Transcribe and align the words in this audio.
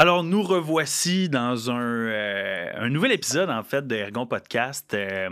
Alors, 0.00 0.22
nous 0.22 0.44
revoici 0.44 1.28
dans 1.28 1.72
un, 1.72 1.80
euh, 1.80 2.88
nouvel 2.88 3.10
épisode, 3.10 3.50
en 3.50 3.64
fait, 3.64 3.84
de 3.84 3.96
Ergon 3.96 4.26
Podcast. 4.26 4.94
euh, 4.94 5.28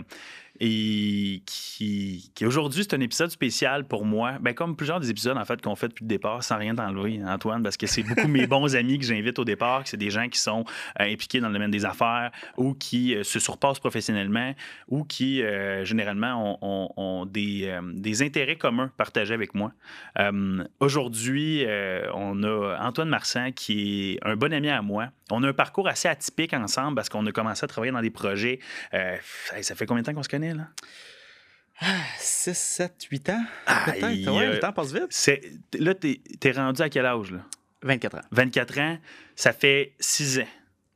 et 0.59 1.41
qui, 1.45 2.31
qui 2.35 2.45
aujourd'hui, 2.45 2.83
c'est 2.83 2.95
un 2.95 3.01
épisode 3.01 3.29
spécial 3.29 3.85
pour 3.85 4.05
moi. 4.05 4.33
Ben, 4.41 4.53
comme 4.53 4.75
plusieurs 4.75 4.99
des 4.99 5.09
épisodes, 5.09 5.37
en 5.37 5.45
fait, 5.45 5.61
qu'on 5.61 5.75
fait 5.75 5.87
depuis 5.89 6.03
le 6.03 6.09
départ, 6.09 6.43
sans 6.43 6.57
rien 6.57 6.73
t'enlever, 6.75 7.19
Antoine, 7.25 7.61
parce 7.63 7.77
que 7.77 7.87
c'est 7.87 8.03
beaucoup 8.03 8.27
mes 8.27 8.47
bons 8.47 8.75
amis 8.75 8.97
que 8.99 9.05
j'invite 9.05 9.37
au 9.39 9.45
départ, 9.45 9.83
que 9.83 9.89
c'est 9.89 9.97
des 9.97 10.09
gens 10.09 10.27
qui 10.29 10.39
sont 10.39 10.65
euh, 10.99 11.03
impliqués 11.11 11.39
dans 11.39 11.47
le 11.47 11.53
domaine 11.53 11.71
des 11.71 11.85
affaires 11.85 12.31
ou 12.57 12.73
qui 12.73 13.15
euh, 13.15 13.23
se 13.23 13.39
surpassent 13.39 13.79
professionnellement 13.79 14.53
ou 14.87 15.03
qui, 15.03 15.41
euh, 15.43 15.85
généralement, 15.85 16.57
ont, 16.61 16.87
ont- 16.97 17.21
ont 17.21 17.25
des, 17.25 17.77
des 17.93 18.21
intérêts 18.23 18.55
communs 18.55 18.91
partagés 18.97 19.33
avec 19.33 19.53
moi. 19.53 19.71
Aujourd'hui, 20.79 21.65
on 22.13 22.43
a 22.43 22.77
Antoine 22.81 23.09
Marsan, 23.09 23.51
qui 23.51 24.13
est 24.13 24.19
un 24.27 24.35
bon 24.35 24.53
ami 24.53 24.69
à 24.69 24.81
moi. 24.81 25.09
On 25.31 25.43
a 25.43 25.49
un 25.49 25.53
parcours 25.53 25.87
assez 25.87 26.07
atypique 26.07 26.53
ensemble 26.53 26.95
parce 26.95 27.09
qu'on 27.09 27.25
a 27.25 27.31
commencé 27.31 27.63
à 27.63 27.67
travailler 27.67 27.91
dans 27.91 28.01
des 28.01 28.09
projets. 28.09 28.59
ça 29.61 29.75
fait 29.75 29.85
combien 29.85 30.01
de 30.01 30.05
temps 30.07 30.13
qu'on 30.13 30.23
se 30.23 30.29
connaît, 30.29 30.46
là? 30.53 30.67
6, 32.19 32.57
7, 32.57 33.03
8 33.11 33.29
ans, 33.29 33.43
peut-être. 33.85 34.31
Ouais, 34.31 34.47
le 34.53 34.59
temps 34.59 34.73
passe 34.73 34.91
vite. 34.93 35.07
C'est, 35.09 35.41
là, 35.77 35.93
t'es, 35.93 36.21
t'es 36.39 36.51
rendu 36.51 36.81
à 36.81 36.89
quel 36.89 37.05
âge, 37.05 37.31
là? 37.31 37.39
24 37.83 38.17
ans. 38.17 38.21
24 38.31 38.79
ans, 38.79 38.97
ça 39.35 39.53
fait 39.53 39.93
6 39.99 40.39
ans. 40.39 40.47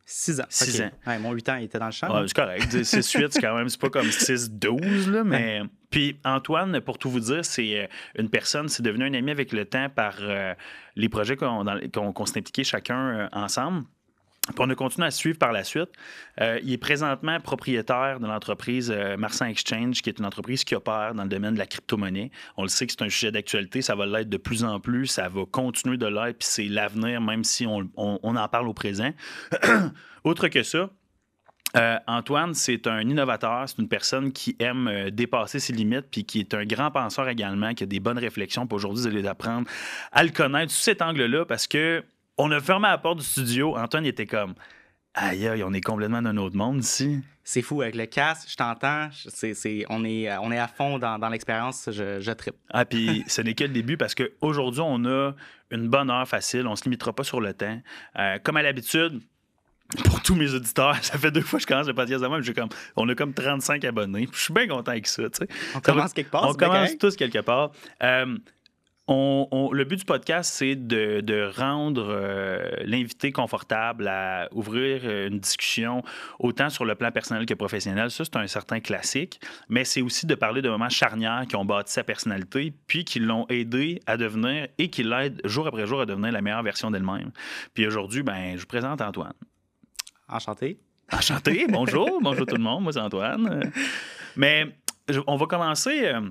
6 0.05 0.41
ans. 0.41 0.45
Six 0.49 0.81
OK. 0.81 0.85
ans. 0.87 0.91
Ouais, 1.07 1.19
mon 1.19 1.31
8 1.33 1.49
ans, 1.49 1.55
il 1.57 1.65
était 1.65 1.77
dans 1.77 1.85
le 1.85 1.91
champ. 1.91 2.11
Ouais, 2.13 2.27
c'est 2.27 2.33
correct. 2.35 2.63
6-8, 2.63 3.27
c'est 3.31 3.39
quand 3.41 3.55
même, 3.55 3.69
c'est 3.69 3.79
pas 3.79 3.89
comme 3.91 4.07
6-12, 4.07 5.09
là, 5.11 5.23
mais. 5.23 5.61
Puis 5.91 6.19
Antoine, 6.23 6.79
pour 6.81 6.97
tout 6.97 7.09
vous 7.11 7.19
dire, 7.19 7.45
c'est 7.45 7.81
euh, 7.81 7.87
une 8.17 8.29
personne, 8.29 8.67
c'est 8.69 8.81
devenu 8.81 9.05
un 9.05 9.13
ami 9.13 9.29
avec 9.29 9.51
le 9.51 9.65
temps 9.65 9.89
par 9.89 10.15
euh, 10.21 10.53
les 10.95 11.09
projets 11.09 11.35
qu'on, 11.35 11.63
dans- 11.65 11.79
qu'on, 11.93 12.11
qu'on 12.13 12.25
s'est 12.25 12.39
impliqués 12.39 12.63
chacun 12.63 12.97
euh, 12.97 13.27
ensemble. 13.33 13.83
Puis 14.47 14.55
on 14.57 14.69
a 14.69 15.05
à 15.05 15.11
suivre 15.11 15.37
par 15.37 15.51
la 15.51 15.63
suite. 15.63 15.89
Euh, 16.41 16.59
il 16.63 16.73
est 16.73 16.77
présentement 16.77 17.39
propriétaire 17.39 18.19
de 18.19 18.25
l'entreprise 18.25 18.91
euh, 18.91 19.15
Exchange, 19.45 20.01
qui 20.01 20.09
est 20.09 20.17
une 20.17 20.25
entreprise 20.25 20.63
qui 20.63 20.75
opère 20.75 21.13
dans 21.13 21.23
le 21.23 21.29
domaine 21.29 21.53
de 21.53 21.59
la 21.59 21.67
crypto-monnaie. 21.67 22.31
On 22.57 22.63
le 22.63 22.69
sait 22.69 22.87
que 22.87 22.91
c'est 22.91 23.03
un 23.03 23.09
sujet 23.09 23.31
d'actualité, 23.31 23.81
ça 23.81 23.95
va 23.95 24.05
l'être 24.05 24.29
de 24.29 24.37
plus 24.37 24.63
en 24.63 24.79
plus, 24.79 25.07
ça 25.07 25.29
va 25.29 25.45
continuer 25.45 25.97
de 25.97 26.07
l'être, 26.07 26.39
puis 26.39 26.47
c'est 26.49 26.65
l'avenir, 26.65 27.21
même 27.21 27.43
si 27.43 27.67
on 27.67 27.87
en 27.95 28.47
parle 28.47 28.67
au 28.67 28.73
présent. 28.73 29.11
Autre 30.23 30.47
que 30.47 30.63
ça, 30.63 30.89
euh, 31.77 31.97
Antoine, 32.07 32.53
c'est 32.53 32.87
un 32.87 33.01
innovateur, 33.01 33.67
c'est 33.67 33.77
une 33.77 33.87
personne 33.87 34.33
qui 34.33 34.55
aime 34.59 34.87
euh, 34.87 35.09
dépasser 35.09 35.59
ses 35.59 35.73
limites, 35.73 36.07
puis 36.11 36.25
qui 36.25 36.39
est 36.39 36.53
un 36.53 36.65
grand 36.65 36.91
penseur 36.91 37.29
également, 37.29 37.73
qui 37.73 37.83
a 37.83 37.87
des 37.87 37.99
bonnes 37.99 38.17
réflexions. 38.17 38.67
Puis 38.67 38.75
aujourd'hui, 38.75 39.03
vous 39.03 39.07
allez 39.07 39.27
apprendre 39.27 39.67
à 40.11 40.23
le 40.23 40.31
connaître 40.31 40.71
sous 40.71 40.81
cet 40.81 41.01
angle-là, 41.01 41.45
parce 41.45 41.67
que 41.67 42.03
on 42.37 42.51
a 42.51 42.59
fermé 42.59 42.87
la 42.87 42.97
porte 42.97 43.19
du 43.19 43.25
studio. 43.25 43.77
Antoine 43.77 44.05
il 44.05 44.09
était 44.09 44.25
comme, 44.25 44.53
aïe, 45.13 45.47
aïe, 45.47 45.63
on 45.63 45.73
est 45.73 45.81
complètement 45.81 46.21
dans 46.21 46.29
un 46.29 46.37
autre 46.37 46.55
monde 46.55 46.79
ici. 46.79 47.19
C'est 47.43 47.61
fou. 47.63 47.81
Avec 47.81 47.95
le 47.95 48.05
casque, 48.05 48.47
je 48.49 48.55
t'entends. 48.55 49.09
c'est- 49.11 49.53
c'est- 49.55 49.83
on, 49.89 50.05
est, 50.05 50.29
euh, 50.29 50.39
on 50.41 50.51
est 50.51 50.59
à 50.59 50.67
fond 50.67 50.99
dans, 50.99 51.17
dans 51.19 51.29
l'expérience. 51.29 51.89
Je, 51.91 52.19
je 52.21 52.31
trippe. 52.31 52.55
Ah, 52.69 52.85
puis 52.85 53.23
ce 53.27 53.41
n'est 53.41 53.55
que 53.55 53.63
le 53.63 53.71
début 53.71 53.97
parce 53.97 54.13
qu'aujourd'hui, 54.15 54.81
on 54.83 55.03
a 55.05 55.33
une 55.71 55.87
bonne 55.89 56.09
heure 56.11 56.27
facile. 56.27 56.67
On 56.67 56.71
ne 56.71 56.75
se 56.75 56.83
limitera 56.83 57.13
pas 57.13 57.23
sur 57.23 57.41
le 57.41 57.53
temps. 57.53 57.81
Euh, 58.19 58.37
comme 58.43 58.57
à 58.57 58.61
l'habitude, 58.61 59.21
pour 60.05 60.21
tous 60.21 60.35
mes 60.35 60.53
auditeurs, 60.53 60.95
ça 61.03 61.17
fait 61.17 61.31
deux 61.31 61.41
fois 61.41 61.57
que 61.57 61.63
je 61.63 61.67
commence 61.67 61.87
le 61.87 61.93
podcast 61.95 62.21
de 62.21 62.27
moi, 62.27 62.37
mais 62.37 62.43
j'ai 62.43 62.53
comme, 62.53 62.69
on 62.95 63.09
a 63.09 63.15
comme 63.15 63.33
35 63.33 63.83
abonnés. 63.85 64.29
Je 64.31 64.39
suis 64.39 64.53
bien 64.53 64.67
content 64.67 64.91
avec 64.91 65.07
ça. 65.07 65.23
On 65.75 65.79
commence 65.81 66.13
quelque 66.13 66.29
part. 66.31 66.43
On 66.47 66.53
commence 66.53 66.75
correct? 66.75 67.01
tous 67.01 67.15
quelque 67.15 67.39
part. 67.39 67.71
Euh, 68.03 68.37
on- 69.13 69.47
on- 69.51 69.71
le 69.73 69.83
but 69.83 69.97
du 69.97 70.05
podcast, 70.05 70.53
c'est 70.53 70.75
de, 70.75 71.19
de 71.21 71.51
rendre 71.55 72.05
euh, 72.09 72.61
l'invité 72.85 73.31
confortable 73.31 74.07
à 74.07 74.47
ouvrir 74.53 75.01
euh, 75.03 75.27
une 75.27 75.39
discussion 75.39 76.01
autant 76.39 76.69
sur 76.69 76.85
le 76.85 76.95
plan 76.95 77.11
personnel 77.11 77.45
que 77.45 77.53
professionnel. 77.53 78.09
Ça, 78.09 78.23
c'est 78.25 78.37
un 78.37 78.47
certain 78.47 78.79
classique. 78.79 79.39
Mais 79.69 79.83
c'est 79.83 80.01
aussi 80.01 80.25
de 80.25 80.35
parler 80.35 80.61
de 80.61 80.69
moments 80.69 80.89
charnières 80.89 81.43
qui 81.47 81.55
ont 81.55 81.65
bâti 81.65 81.91
sa 81.91 82.03
personnalité, 82.03 82.73
puis 82.87 83.03
qui 83.03 83.19
l'ont 83.19 83.45
aidé 83.49 83.99
à 84.05 84.15
devenir 84.17 84.67
et 84.77 84.89
qui 84.89 85.03
l'aident 85.03 85.41
jour 85.43 85.67
après 85.67 85.85
jour 85.85 86.01
à 86.01 86.05
devenir 86.05 86.31
la 86.31 86.41
meilleure 86.41 86.63
version 86.63 86.89
d'elle-même. 86.89 87.31
Puis 87.73 87.85
aujourd'hui, 87.85 88.23
ben, 88.23 88.55
je 88.55 88.61
vous 88.61 88.67
présente 88.67 89.01
Antoine. 89.01 89.33
Enchanté. 90.29 90.79
Enchanté, 91.11 91.65
bonjour, 91.67 92.19
bonjour 92.21 92.45
tout 92.45 92.55
le 92.55 92.63
monde, 92.63 92.83
moi 92.83 92.93
c'est 92.93 92.99
Antoine. 92.99 93.69
Mais 94.37 94.67
je- 95.09 95.19
on 95.27 95.35
va 95.35 95.45
commencer, 95.45 96.05
euh, 96.05 96.21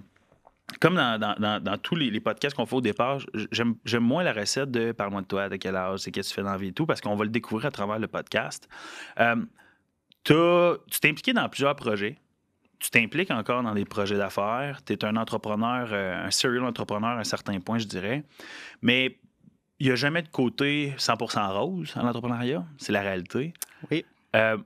comme 0.79 0.95
dans, 0.95 1.19
dans- 1.19 1.35
dans- 1.39 1.63
dans 1.63 1.79
tous 1.79 1.97
les, 1.97 2.11
les 2.11 2.21
podcasts 2.21 2.55
qu'on 2.57 2.67
fait 2.67 2.77
au 2.77 2.81
départ, 2.81 3.19
j'aime 3.51 3.75
j'aime 3.85 4.05
moins 4.05 4.23
la 4.23 4.33
recette 4.33 4.71
de 4.71 4.93
parle-moi 4.93 5.23
de 5.23 5.27
toi, 5.27 5.49
de 5.49 5.57
quel 5.57 5.75
âge, 5.77 6.01
c'est 6.01 6.11
qu'est-ce 6.11 6.29
que 6.31 6.35
tu 6.35 6.41
fais 6.41 6.45
dans 6.45 6.53
la 6.53 6.59
vie 6.59 6.69
et 6.69 6.73
tout, 6.73 6.87
parce 6.87 7.01
qu'on 7.01 7.17
va 7.17 7.25
le 7.25 7.31
découvrir 7.31 7.67
à 7.67 7.71
travers 7.71 7.99
le 7.99 8.07
podcast. 8.07 8.69
Euh, 9.19 9.37
tu 10.25 10.35
t'es 11.01 11.09
impliqué 11.11 11.33
dans 11.33 11.49
plusieurs 11.49 11.75
projets. 11.77 12.17
Tu 12.79 12.91
t'impliques 12.91 13.31
encore 13.31 13.63
dans 13.63 13.75
des 13.75 13.85
projets 13.85 14.17
d'affaires. 14.17 14.81
Tu 14.85 14.93
es 14.95 15.05
un 15.05 15.17
entrepreneur, 15.17 15.89
euh, 15.93 16.27
un 16.27 16.31
serial 16.31 16.65
entrepreneur 16.65 17.11
à 17.11 17.21
un 17.21 17.25
certain 17.25 17.59
point, 17.61 17.79
je 17.79 17.87
dirais. 17.87 18.25
Mais 18.81 19.19
il 19.79 19.87
n'y 19.87 19.93
a 19.93 19.97
jamais 19.97 20.23
de 20.23 20.29
côté 20.29 20.95
100% 20.99 21.53
rose 21.53 21.93
en 21.97 22.03
l'entrepreneuriat. 22.05 22.65
C'est 22.79 22.93
la 22.93 23.01
réalité. 23.01 23.53
Oui. 23.91 24.05
Euh, 24.37 24.57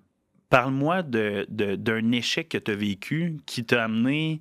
Parle-moi 0.51 1.03
de- 1.03 1.47
de- 1.49 1.75
d'un 1.75 2.13
échec 2.13 2.49
que 2.49 2.59
tu 2.59 2.71
as 2.71 2.77
vécu 2.77 3.39
qui 3.47 3.65
t'a 3.65 3.85
amené 3.85 4.39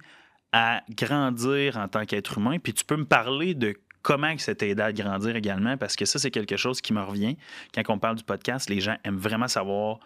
à 0.53 0.83
grandir 0.89 1.77
en 1.77 1.87
tant 1.87 2.05
qu'être 2.05 2.37
humain. 2.37 2.59
Puis 2.59 2.73
tu 2.73 2.85
peux 2.85 2.95
me 2.95 3.05
parler 3.05 3.55
de 3.55 3.75
comment 4.03 4.37
ça 4.37 4.53
t'a 4.53 4.67
aidé 4.67 4.81
à 4.81 4.93
grandir 4.93 5.35
également, 5.35 5.77
parce 5.77 5.95
que 5.95 6.05
ça, 6.05 6.19
c'est 6.19 6.31
quelque 6.31 6.57
chose 6.57 6.79
qui 6.79 6.93
me 6.93 7.01
revient. 7.01 7.35
Quand 7.73 7.83
on 7.89 7.97
parle 7.97 8.15
du 8.15 8.23
podcast, 8.23 8.69
les 8.69 8.79
gens 8.79 8.97
aiment 9.03 9.17
vraiment 9.17 9.47
savoir 9.47 9.99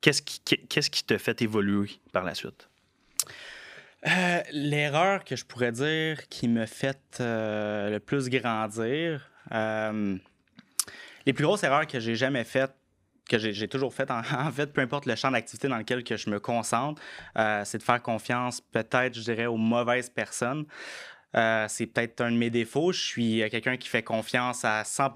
qu'est-ce 0.00 0.22
qui 0.22 0.40
qu'est-ce 0.40 0.90
qui 0.90 1.04
te 1.04 1.18
fait 1.18 1.42
évoluer 1.42 1.90
par 2.12 2.24
la 2.24 2.34
suite. 2.34 2.68
Euh, 4.06 4.42
L'erreur 4.52 5.24
que 5.24 5.34
je 5.34 5.44
pourrais 5.44 5.72
dire 5.72 6.28
qui 6.28 6.46
me 6.46 6.66
fait 6.66 7.18
euh, 7.20 7.90
le 7.90 7.98
plus 7.98 8.28
grandir, 8.28 9.28
euh, 9.50 10.16
les 11.26 11.32
plus 11.32 11.44
grosses 11.44 11.64
erreurs 11.64 11.86
que 11.86 11.98
j'ai 11.98 12.14
jamais 12.14 12.44
faites, 12.44 12.77
que 13.28 13.38
j'ai 13.38 13.68
toujours 13.68 13.92
faites, 13.94 14.10
en, 14.10 14.20
en 14.46 14.50
fait, 14.50 14.72
peu 14.72 14.80
importe 14.80 15.06
le 15.06 15.14
champ 15.14 15.30
d'activité 15.30 15.68
dans 15.68 15.76
lequel 15.78 16.02
que 16.02 16.16
je 16.16 16.28
me 16.30 16.40
concentre, 16.40 17.00
euh, 17.36 17.62
c'est 17.64 17.78
de 17.78 17.82
faire 17.82 18.02
confiance 18.02 18.60
peut-être, 18.60 19.14
je 19.14 19.20
dirais, 19.22 19.46
aux 19.46 19.56
mauvaises 19.56 20.10
personnes. 20.10 20.64
Euh, 21.36 21.66
c'est 21.68 21.86
peut-être 21.86 22.20
un 22.22 22.32
de 22.32 22.36
mes 22.38 22.50
défauts. 22.50 22.90
Je 22.90 23.00
suis 23.04 23.42
euh, 23.42 23.48
quelqu'un 23.50 23.76
qui 23.76 23.88
fait 23.88 24.02
confiance 24.02 24.64
à 24.64 24.82
100 24.84 25.12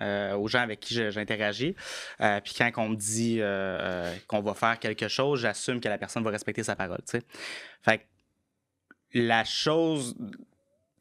euh, 0.00 0.34
aux 0.36 0.48
gens 0.48 0.60
avec 0.60 0.80
qui 0.80 0.94
j'interagis. 1.10 1.74
Euh, 2.20 2.40
puis 2.40 2.54
quand 2.56 2.70
on 2.78 2.88
me 2.90 2.96
dit 2.96 3.38
euh, 3.40 4.14
qu'on 4.26 4.40
va 4.40 4.54
faire 4.54 4.78
quelque 4.78 5.08
chose, 5.08 5.40
j'assume 5.40 5.80
que 5.80 5.88
la 5.88 5.98
personne 5.98 6.22
va 6.24 6.30
respecter 6.30 6.62
sa 6.62 6.76
parole. 6.76 6.98
tu 7.06 7.18
sais. 7.18 7.22
Fait 7.82 7.98
que 7.98 8.04
la 9.14 9.44
chose. 9.44 10.14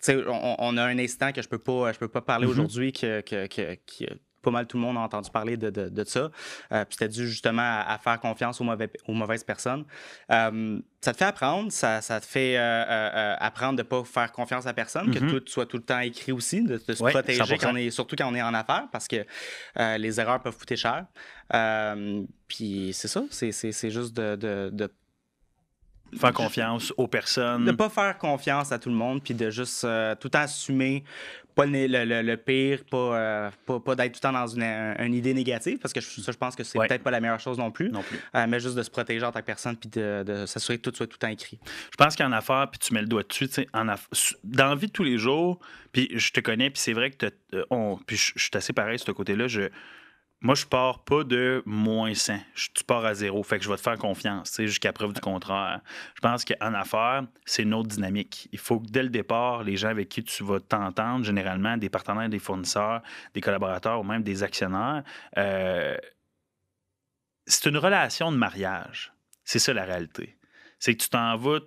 on, 0.09 0.55
on 0.59 0.77
a 0.77 0.83
un 0.83 0.99
instant 0.99 1.31
que 1.31 1.41
je 1.41 1.47
peux 1.49 1.59
pas, 1.59 1.91
je 1.93 1.99
peux 1.99 2.07
pas 2.07 2.21
parler 2.21 2.45
Mhm. 2.45 2.51
aujourd'hui 2.51 2.91
que, 2.93 3.21
que, 3.21 3.47
que- 3.47 3.75
que 3.75 4.05
pas 4.41 4.51
mal 4.51 4.67
tout 4.67 4.77
le 4.77 4.83
monde 4.83 4.97
a 4.97 5.01
entendu 5.01 5.29
parler 5.29 5.57
de, 5.57 5.69
de, 5.69 5.89
de 5.89 6.03
ça. 6.03 6.29
Euh, 6.71 6.85
puis 6.85 6.93
c'était 6.97 7.07
dû 7.09 7.27
justement 7.27 7.61
à, 7.63 7.93
à 7.93 7.97
faire 7.97 8.19
confiance 8.19 8.61
aux, 8.61 8.63
mauvais, 8.63 8.89
aux 9.07 9.13
mauvaises 9.13 9.43
personnes. 9.43 9.83
Euh, 10.31 10.79
ça 11.01 11.11
te 11.13 11.17
fait 11.17 11.25
apprendre, 11.25 11.71
ça, 11.71 12.01
ça 12.01 12.19
te 12.19 12.25
fait 12.25 12.57
euh, 12.57 12.61
euh, 12.61 13.35
apprendre 13.39 13.73
de 13.77 13.81
ne 13.83 13.87
pas 13.87 14.03
faire 14.03 14.31
confiance 14.31 14.65
à 14.67 14.73
personne, 14.73 15.11
que 15.13 15.19
Mhm. 15.19 15.29
tout 15.39 15.43
soit 15.51 15.65
tout 15.65 15.77
le 15.77 15.83
temps 15.83 15.99
écrit 15.99 16.31
aussi, 16.31 16.63
de, 16.63 16.81
de 16.87 16.93
se 16.93 17.03
Ouais, 17.03 17.11
protéger, 17.11 17.39
100%. 17.43 17.57
quand 17.59 17.73
on 17.73 17.75
est, 17.75 17.89
surtout 17.91 18.15
quand 18.17 18.31
on 18.31 18.35
est 18.35 18.41
en 18.41 18.53
affaires, 18.53 18.87
parce 18.91 19.07
que 19.07 19.25
les 19.97 20.19
erreurs 20.19 20.41
peuvent 20.41 20.57
coûter 20.57 20.75
cher. 20.75 21.05
Puis 22.47 22.91
c'est 22.93 23.07
ça, 23.07 23.23
c'est, 23.29 23.51
c'est, 23.51 23.71
c'est 23.71 23.89
juste 23.91 24.13
de 24.15 24.91
Faire 26.15 26.33
confiance 26.33 26.93
aux 26.97 27.07
personnes. 27.07 27.65
de 27.65 27.71
pas 27.71 27.89
faire 27.89 28.17
confiance 28.17 28.71
à 28.71 28.79
tout 28.79 28.89
le 28.89 28.95
monde, 28.95 29.21
puis 29.23 29.33
de 29.33 29.49
juste 29.49 29.83
euh, 29.83 30.15
tout 30.15 30.27
le 30.27 30.31
temps 30.31 30.39
assumer, 30.39 31.03
pas 31.53 31.65
le, 31.65 31.87
le- 31.87 32.05
le- 32.05 32.21
le 32.21 32.37
pire, 32.37 32.83
pas, 32.89 32.97
euh, 32.97 33.49
pas, 33.65 33.79
pas 33.79 33.95
d'être 33.95 34.13
tout 34.13 34.19
le 34.19 34.21
temps 34.21 34.31
dans 34.31 34.47
une, 34.47 34.61
une 34.63 35.13
idée 35.13 35.33
négative, 35.33 35.79
parce 35.79 35.91
que 35.93 35.99
je- 35.99 36.21
ça, 36.21 36.31
je 36.31 36.37
pense 36.37 36.55
que 36.55 36.63
c'est 36.63 36.77
Ouais. 36.77 36.87
peut-être 36.87 37.03
pas 37.03 37.11
la 37.11 37.19
meilleure 37.19 37.39
chose 37.39 37.57
non 37.57 37.71
plus, 37.71 37.89
Non 37.89 38.03
plus. 38.03 38.19
Euh, 38.35 38.45
mais 38.47 38.59
juste 38.59 38.75
de 38.75 38.83
se 38.83 38.89
protéger 38.91 39.25
en 39.25 39.31
tant 39.31 39.39
que 39.41 39.45
personne, 39.45 39.75
puis 39.75 39.89
de, 39.89 40.23
de 40.23 40.45
s'assurer 40.45 40.77
que 40.77 40.89
tout 40.89 40.95
soit 40.95 41.07
tout 41.07 41.15
le 41.15 41.19
temps 41.19 41.27
écrit. 41.27 41.59
Je 41.91 41.97
pense 41.97 42.15
qu'en 42.15 42.31
affaires, 42.31 42.67
puis 42.71 42.79
tu 42.79 42.93
mets 42.93 43.01
le 43.01 43.07
doigt 43.07 43.23
dessus, 43.23 43.47
tu 43.47 43.53
sais, 43.55 43.67
en 43.73 43.87
aff- 43.87 44.35
dans 44.43 44.67
la 44.69 44.75
vie 44.75 44.87
de 44.87 44.91
tous 44.91 45.03
les 45.03 45.17
jours, 45.17 45.59
puis 45.91 46.09
je 46.13 46.31
te 46.31 46.39
connais, 46.39 46.69
puis 46.69 46.79
c'est 46.79 46.93
vrai 46.93 47.09
que 47.11 47.25
euh, 47.53 47.65
on, 47.71 47.97
puis 48.05 48.15
je 48.17 48.33
je 48.35 48.43
suis 48.43 48.51
assez 48.53 48.71
pareil 48.73 48.97
sur 48.99 49.07
ce 49.07 49.11
côté-là. 49.13 49.47
Je, 49.47 49.69
moi, 50.41 50.53
je 50.55 50.65
pars 50.65 51.03
pas 51.03 51.23
de 51.23 51.63
moins 51.65 52.13
100. 52.13 52.39
Je- 52.53 52.67
tu 52.73 52.83
pars 52.83 53.03
à 53.03 53.13
zéro. 53.15 53.41
Fait 53.43 53.57
que 53.57 53.63
je 53.65 53.69
vais 53.69 53.75
te 53.75 53.81
faire 53.81 53.97
confiance, 53.97 54.55
jusqu'à 54.61 54.93
preuve 54.93 55.13
du 55.13 55.21
contraire. 55.21 55.81
Je 56.15 56.21
pense 56.21 56.45
qu'en 56.45 56.73
affaires, 56.73 57.23
c'est 57.45 57.63
une 57.63 57.73
autre 57.73 57.89
dynamique. 57.89 58.47
Il 58.51 58.59
faut 58.59 58.79
que 58.79 58.87
dès 58.87 59.03
le 59.03 59.09
départ, 59.09 59.63
les 59.63 59.75
gens 59.77 59.89
avec 59.89 60.09
qui 60.09 60.23
tu 60.23 60.43
vas 60.43 60.59
t'entendre, 60.59 61.25
généralement 61.25 61.75
des 61.77 61.89
partenaires, 61.89 62.29
des 62.29 62.39
fournisseurs, 62.39 63.01
des 63.33 63.41
collaborateurs 63.41 63.99
ou 63.99 64.03
même 64.03 64.21
des 64.23 64.43
actionnaires, 64.43 65.03
euh, 65.37 65.97
c'est 67.45 67.69
une 67.69 67.77
relation 67.77 68.31
de 68.31 68.37
mariage. 68.37 69.13
C'est 69.43 69.59
ça 69.59 69.73
la 69.73 69.85
réalité. 69.85 70.37
C'est 70.79 70.93
que 70.95 71.01
tu 71.03 71.09
t'en 71.09 71.35
vas 71.37 71.59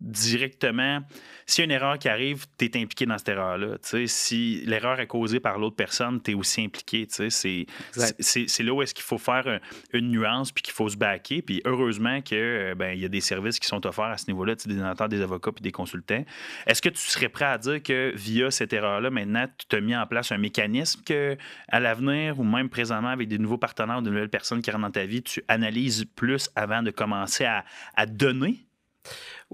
directement. 0.00 1.00
S'il 1.46 1.62
y 1.62 1.64
a 1.64 1.64
une 1.64 1.70
erreur 1.70 1.98
qui 1.98 2.08
arrive, 2.08 2.46
tu 2.58 2.64
es 2.64 2.76
impliqué 2.76 3.06
dans 3.06 3.18
cette 3.18 3.28
erreur-là. 3.28 3.76
Si 4.06 4.62
l'erreur 4.66 5.00
est 5.00 5.06
causée 5.06 5.40
par 5.40 5.58
l'autre 5.58 5.76
personne, 5.76 6.20
tu 6.22 6.32
es 6.32 6.34
aussi 6.34 6.62
impliqué. 6.62 7.06
C'est 7.08 8.62
là 8.62 8.72
où 8.72 8.82
est-ce 8.82 8.94
qu'il 8.94 9.04
faut 9.04 9.18
faire 9.18 9.60
une 9.92 10.10
nuance 10.10 10.52
puis 10.52 10.62
qu'il 10.62 10.74
faut 10.74 10.88
se 10.88 10.96
baquer. 10.96 11.42
Puis 11.42 11.62
heureusement 11.64 12.20
qu'il 12.22 12.38
euh, 12.38 12.74
ben, 12.74 12.98
y 12.98 13.04
a 13.04 13.08
des 13.08 13.20
services 13.20 13.58
qui 13.58 13.66
sont 13.66 13.86
offerts 13.86 14.04
à 14.04 14.18
ce 14.18 14.26
niveau-là, 14.26 14.54
des 14.54 14.74
notaires, 14.74 15.08
des 15.08 15.20
avocats 15.20 15.52
puis 15.52 15.62
des 15.62 15.72
consultants. 15.72 16.24
Est-ce 16.66 16.82
que 16.82 16.88
tu 16.88 17.00
serais 17.00 17.28
prêt 17.28 17.44
à 17.44 17.58
dire 17.58 17.82
que 17.82 18.12
via 18.14 18.50
cette 18.50 18.72
erreur-là, 18.72 19.10
maintenant, 19.10 19.46
tu 19.68 19.76
as 19.76 19.80
mis 19.80 19.96
en 19.96 20.06
place 20.06 20.32
un 20.32 20.38
mécanisme 20.38 21.02
que 21.04 21.36
à 21.68 21.80
l'avenir 21.80 22.38
ou 22.38 22.44
même 22.44 22.68
présentement 22.68 23.08
avec 23.08 23.28
des 23.28 23.38
nouveaux 23.38 23.58
partenaires, 23.58 24.02
de 24.02 24.10
nouvelles 24.10 24.30
personnes 24.30 24.62
qui 24.62 24.70
rentrent 24.70 24.84
dans 24.84 24.90
ta 24.90 25.06
vie, 25.06 25.22
tu 25.22 25.42
analyses 25.48 26.04
plus 26.16 26.50
avant 26.56 26.82
de 26.82 26.90
commencer 26.90 27.44
à, 27.44 27.64
à 27.96 28.06
donner? 28.06 28.64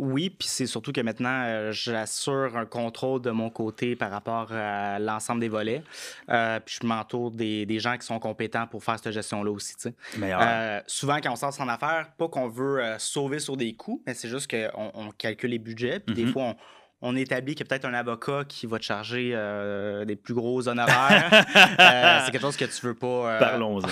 Oui, 0.01 0.31
puis 0.31 0.49
c'est 0.49 0.65
surtout 0.65 0.93
que 0.93 1.01
maintenant, 1.03 1.43
euh, 1.45 1.73
j'assure 1.73 2.57
un 2.57 2.65
contrôle 2.65 3.21
de 3.21 3.31
mon 3.31 3.51
côté 3.51 3.97
par 3.97 4.11
rapport 4.11 4.51
à 4.51 4.99
l'ensemble 4.99 5.43
des 5.43 5.51
volets. 5.51 5.83
Euh, 6.31 6.59
puis 6.59 6.79
je 6.81 6.87
m'entoure 6.87 7.31
des, 7.31 7.67
des, 7.67 7.79
gens 7.81 7.99
qui 7.99 8.07
sont 8.07 8.19
compétents 8.19 8.67
pour 8.67 8.83
faire 8.83 8.99
cette 8.99 9.13
gestion-là 9.13 9.51
aussi. 9.51 9.75
Euh, 10.23 10.81
souvent, 10.87 11.19
quand 11.23 11.33
on 11.33 11.37
sort 11.37 11.55
en 11.61 11.69
affaires, 11.69 12.13
pas 12.17 12.29
qu'on 12.29 12.49
veut 12.49 12.81
sauver 12.97 13.41
sur 13.41 13.59
des 13.59 13.75
coûts, 13.75 14.03
mais 14.07 14.15
c'est 14.15 14.31
juste 14.31 14.51
qu'on 14.51 14.91
on 14.95 15.11
calcule 15.11 15.51
les 15.51 15.59
budgets. 15.59 16.01
Puis 16.01 16.15
des 16.15 16.25
mm-hmm. 16.25 16.33
fois, 16.33 16.43
on, 16.45 16.57
on 17.03 17.17
établit 17.17 17.55
qu'il 17.55 17.65
y 17.65 17.67
a 17.67 17.69
peut-être 17.69 17.87
un 17.87 17.95
avocat 17.95 18.45
qui 18.47 18.67
va 18.67 18.79
te 18.79 18.85
charger 18.85 19.33
euh, 19.35 20.05
des 20.05 20.17
plus 20.17 20.35
gros 20.35 20.69
honoraires. 20.69 21.47
Euh, 21.81 22.21
c'est 22.25 22.33
quelque 22.33 22.43
chose 22.43 22.57
que 22.57 22.65
tu 22.65 22.87
veux 22.87 22.95
pas. 22.95 23.07
Euh, 23.07 23.39
Parlons-en. 23.39 23.89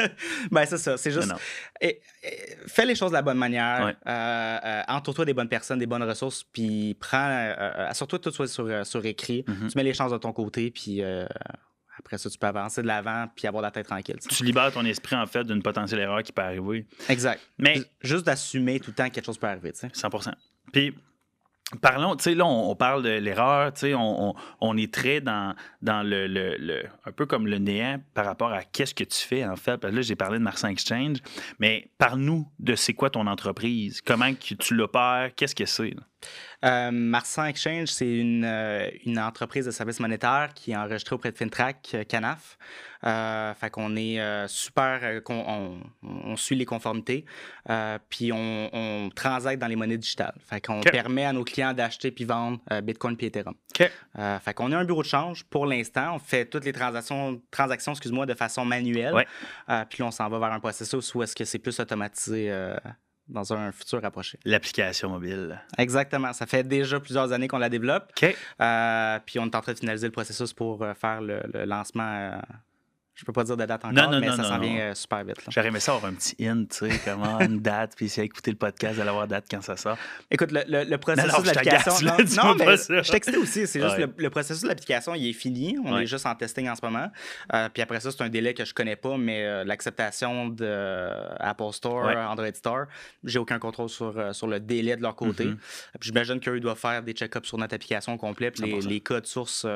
ben, 0.50 0.66
c'est 0.66 0.78
ça. 0.78 0.96
C'est 0.96 1.10
juste. 1.10 1.32
fais 2.66 2.86
les 2.86 2.94
choses 2.94 3.10
de 3.10 3.16
la 3.16 3.22
bonne 3.22 3.38
manière. 3.38 3.94
Entoure-toi 4.88 5.24
des 5.24 5.34
bonnes 5.34 5.48
personnes, 5.48 5.78
des 5.78 5.86
bonnes 5.86 6.02
ressources, 6.02 6.44
puis 6.44 6.96
prends. 7.00 7.54
Assure-toi 7.88 8.18
que 8.18 8.24
tout 8.24 8.30
soit 8.30 8.48
sur, 8.48 8.86
sur 8.86 9.04
écrit. 9.04 9.42
Mm-hmm. 9.42 9.70
Tu 9.70 9.76
mets 9.76 9.84
les 9.84 9.94
chances 9.94 10.12
de 10.12 10.18
ton 10.18 10.32
côté, 10.32 10.70
puis. 10.70 11.02
Après 11.98 12.18
ça, 12.18 12.28
tu 12.28 12.38
peux 12.38 12.46
avancer 12.46 12.82
de 12.82 12.86
l'avant 12.86 13.26
puis 13.34 13.46
avoir 13.46 13.62
la 13.62 13.70
tête 13.70 13.86
tranquille. 13.86 14.18
Tu 14.28 14.44
libères 14.44 14.72
ton 14.72 14.84
esprit, 14.84 15.16
en 15.16 15.26
fait, 15.26 15.44
d'une 15.44 15.62
potentielle 15.62 16.00
erreur 16.00 16.22
qui 16.22 16.32
peut 16.32 16.42
arriver. 16.42 16.86
Exact. 17.08 17.40
Mais 17.58 17.82
juste 18.00 18.26
d'assumer 18.26 18.80
tout 18.80 18.90
le 18.90 18.94
temps 18.94 19.08
que 19.08 19.14
quelque 19.14 19.26
chose 19.26 19.38
peut 19.38 19.46
arriver. 19.46 19.70
100% 19.70 20.32
Puis, 20.72 20.94
Parlons, 21.80 22.14
tu 22.14 22.24
sais, 22.24 22.34
là, 22.34 22.44
on, 22.44 22.76
parle 22.76 23.02
de 23.02 23.08
l'erreur, 23.08 23.72
tu 23.72 23.80
sais, 23.80 23.94
on, 23.94 24.34
on, 24.60 24.76
est 24.76 24.92
très 24.92 25.22
dans, 25.22 25.54
le, 25.82 26.82
un 27.06 27.12
peu 27.12 27.24
comme 27.24 27.46
le 27.46 27.58
néant 27.58 28.00
par 28.12 28.26
rapport 28.26 28.52
à 28.52 28.62
qu'est-ce 28.62 28.94
que 28.94 29.02
tu 29.02 29.18
fais, 29.18 29.46
en 29.46 29.56
fait. 29.56 29.82
Là, 29.82 30.02
j'ai 30.02 30.14
parlé 30.14 30.38
de 30.38 30.44
Marsan 30.44 30.68
Exchange, 30.68 31.18
mais 31.58 31.88
parle-nous 31.96 32.46
de 32.58 32.74
c'est 32.74 32.92
quoi 32.92 33.08
ton 33.08 33.26
entreprise, 33.26 34.02
comment 34.02 34.32
tu 34.34 34.74
l'opères, 34.74 35.30
qu'est-ce 35.34 35.54
que 35.54 35.64
c'est? 35.64 35.94
Euh, 36.64 36.90
Marsan 36.90 37.44
Exchange, 37.46 37.88
c'est 37.88 38.10
une, 38.10 38.44
euh, 38.44 38.88
une, 39.04 39.18
entreprise 39.18 39.66
de 39.66 39.70
services 39.70 40.00
monétaires 40.00 40.50
qui 40.54 40.72
est 40.72 40.76
enregistrée 40.76 41.14
auprès 41.14 41.30
de 41.30 41.36
Fintrack 41.36 41.90
euh, 41.94 42.04
Canaf. 42.04 42.58
Euh, 43.04 43.52
fait 43.52 43.68
qu'on 43.68 43.96
est 43.96 44.18
super, 44.48 45.20
on, 45.28 45.78
on, 46.02 46.36
suit 46.36 46.56
les 46.56 46.64
conformités, 46.64 47.26
puis 48.08 48.32
on, 48.32 48.70
on, 48.72 49.10
transacte 49.10 49.60
dans 49.60 49.66
les 49.66 49.76
monnaies 49.76 49.98
digitales. 49.98 50.34
Fait 50.48 50.62
qu'on 50.62 50.80
permet 50.80 51.26
à 51.26 51.34
nos 51.34 51.44
clients 51.44 51.74
d'acheter 51.74 52.10
puis 52.10 52.24
vendre 52.24 52.60
Bitcoin 52.82 53.14
puis 53.14 53.26
Ethereum. 53.26 53.56
Okay. 53.74 53.90
fait 54.40 54.54
qu'on 54.54 54.72
est 54.72 54.74
un 54.74 54.86
bureau 54.86 55.02
de 55.02 55.08
change 55.08 55.44
pour 55.44 55.66
l'instant. 55.66 56.14
On 56.14 56.18
fait 56.18 56.46
toutes 56.46 56.64
les 56.64 56.72
transactions, 56.72 57.42
transactions 57.50 57.92
excuse-moi, 57.92 58.24
de 58.24 58.32
façon 58.32 58.64
manuelle. 58.64 59.26
puis 59.90 59.98
là, 59.98 60.06
on 60.06 60.10
s'en 60.10 60.30
va 60.30 60.38
vers 60.38 60.52
un 60.54 60.60
processus 60.60 61.14
où 61.14 61.22
est-ce 61.22 61.36
que 61.36 61.44
c'est 61.44 61.58
plus 61.58 61.78
automatisé 61.78 62.50
dans 63.28 63.52
un 63.52 63.72
futur 63.72 64.02
rapproché. 64.02 64.38
L'application 64.44 65.08
mobile. 65.08 65.60
Exactement. 65.78 66.32
Ça 66.32 66.46
fait 66.46 66.62
déjà 66.62 67.00
plusieurs 67.00 67.32
années 67.32 67.48
qu'on 67.48 67.58
la 67.58 67.68
développe. 67.68 68.12
OK. 68.16 68.36
Euh, 68.60 69.18
puis 69.24 69.38
on 69.38 69.44
est 69.46 69.54
en 69.54 69.60
train 69.60 69.72
de 69.72 69.78
finaliser 69.78 70.06
le 70.06 70.12
processus 70.12 70.52
pour 70.52 70.82
euh, 70.82 70.94
faire 70.94 71.20
le, 71.20 71.40
lancement 71.64 72.04
euh, 72.04 72.36
je 73.14 73.24
peux 73.24 73.32
pas 73.32 73.44
dire 73.44 73.56
de 73.56 73.64
date 73.64 73.84
encore, 73.84 74.10
mais 74.10 74.28
ça 74.28 74.42
s'en 74.42 74.58
vient 74.58 74.76
euh, 74.80 74.94
super 74.94 75.22
vite. 75.24 75.36
J'aurais 75.48 75.68
aimé 75.68 75.78
ça 75.78 75.94
avoir 75.94 76.10
un 76.10 76.14
petit 76.14 76.34
hint, 76.44 76.66
tu 76.68 76.90
sais, 76.90 77.00
comment 77.04 77.38
une 77.40 77.60
date, 77.60 77.92
puis 77.96 78.08
si 78.08 78.20
écouter 78.20 78.50
le 78.50 78.56
podcast, 78.56 78.96
d'aller 78.96 79.10
avoir 79.10 79.28
date 79.28 79.44
quand 79.48 79.62
ça 79.62 79.76
sort. 79.76 79.96
Écoute, 80.32 80.50
le, 80.50 80.64
le, 80.66 80.98
processus 80.98 81.42
de 81.42 81.46
l'application. 81.46 81.92
Non, 82.42 82.54
mais 82.56 82.76
je 82.76 83.10
t'excite 83.10 83.36
aussi. 83.36 83.68
C'est 83.68 83.80
juste 83.80 83.96
le, 84.16 84.30
processus 84.30 84.64
de 84.64 84.68
l'application, 84.68 85.14
il 85.14 85.28
est 85.28 85.32
fini. 85.32 85.76
On 85.84 85.96
est 85.98 86.06
juste 86.06 86.26
en 86.26 86.34
testing 86.34 86.68
en 86.68 86.74
ce 86.74 86.84
moment. 86.84 87.08
Euh, 87.52 87.68
puis 87.72 87.82
après 87.82 88.00
ça, 88.00 88.10
c'est 88.10 88.22
un 88.22 88.28
délai 88.28 88.52
que 88.52 88.64
je 88.64 88.74
connais 88.74 88.96
pas, 88.96 89.16
mais 89.16 89.44
euh, 89.44 89.64
l'acceptation 89.64 90.48
de 90.48 91.08
Apple 91.38 91.72
Store, 91.72 92.08
Android 92.28 92.52
Store, 92.54 92.86
j'ai 93.22 93.38
aucun 93.38 93.60
contrôle 93.60 93.88
sur, 93.88 94.34
sur 94.34 94.48
le 94.48 94.58
délai 94.58 94.96
de 94.96 95.02
leur 95.02 95.14
côté. 95.14 95.44
Mm-hmm. 95.44 95.56
Puis 96.00 96.08
j'imagine 96.08 96.40
qu'eux 96.40 96.58
doivent 96.58 96.78
faire 96.78 97.02
des 97.02 97.12
check-ups 97.12 97.46
sur 97.46 97.58
notre 97.58 97.74
application 97.74 98.16
complète, 98.18 98.58
les, 98.58 98.80
les, 98.80 99.00
codes 99.00 99.26
sources 99.26 99.66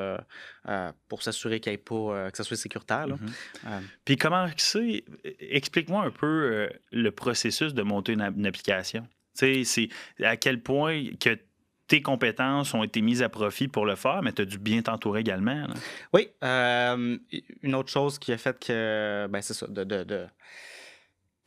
pour 1.09 1.23
s'assurer 1.23 1.61
qu'il 1.61 1.79
pas, 1.79 2.31
que 2.31 2.37
ça 2.37 2.43
soit 2.43 2.57
sécuritaire. 2.57 3.07
Là. 3.07 3.15
Mm-hmm. 3.15 3.28
Euh, 3.67 3.81
puis 4.05 4.17
comment 4.17 4.47
c'est, 4.57 5.05
explique-moi 5.41 6.05
un 6.05 6.11
peu 6.11 6.27
euh, 6.27 6.69
le 6.93 7.11
processus 7.11 7.75
de 7.75 7.83
monter 7.83 8.13
une, 8.13 8.23
application. 8.23 9.07
Tu 9.37 9.65
sais, 9.65 9.89
c'est 10.19 10.25
à 10.25 10.37
quel 10.37 10.61
point 10.61 11.05
que 11.21 11.39
tes 11.87 12.03
compétences 12.03 12.75
ont 12.75 12.83
été 12.83 13.01
mises 13.01 13.23
à 13.23 13.29
profit 13.29 13.69
pour 13.69 13.87
le 13.87 13.97
faire, 13.97 14.23
mais 14.23 14.33
tu 14.33 14.43
as 14.43 14.45
dû 14.45 14.59
bien 14.59 14.83
t'entourer 14.83 15.21
également. 15.21 15.67
Oui. 16.13 16.29
Euh, 16.45 17.17
une 17.63 17.75
autre 17.75 17.91
chose 17.91 18.19
qui 18.19 18.33
a 18.33 18.39
fait 18.39 18.59
que, 18.59 19.27
ben 19.31 19.41
c'est 19.41 19.55
ça, 19.55 19.67
de, 19.67 19.85
de 19.85 20.27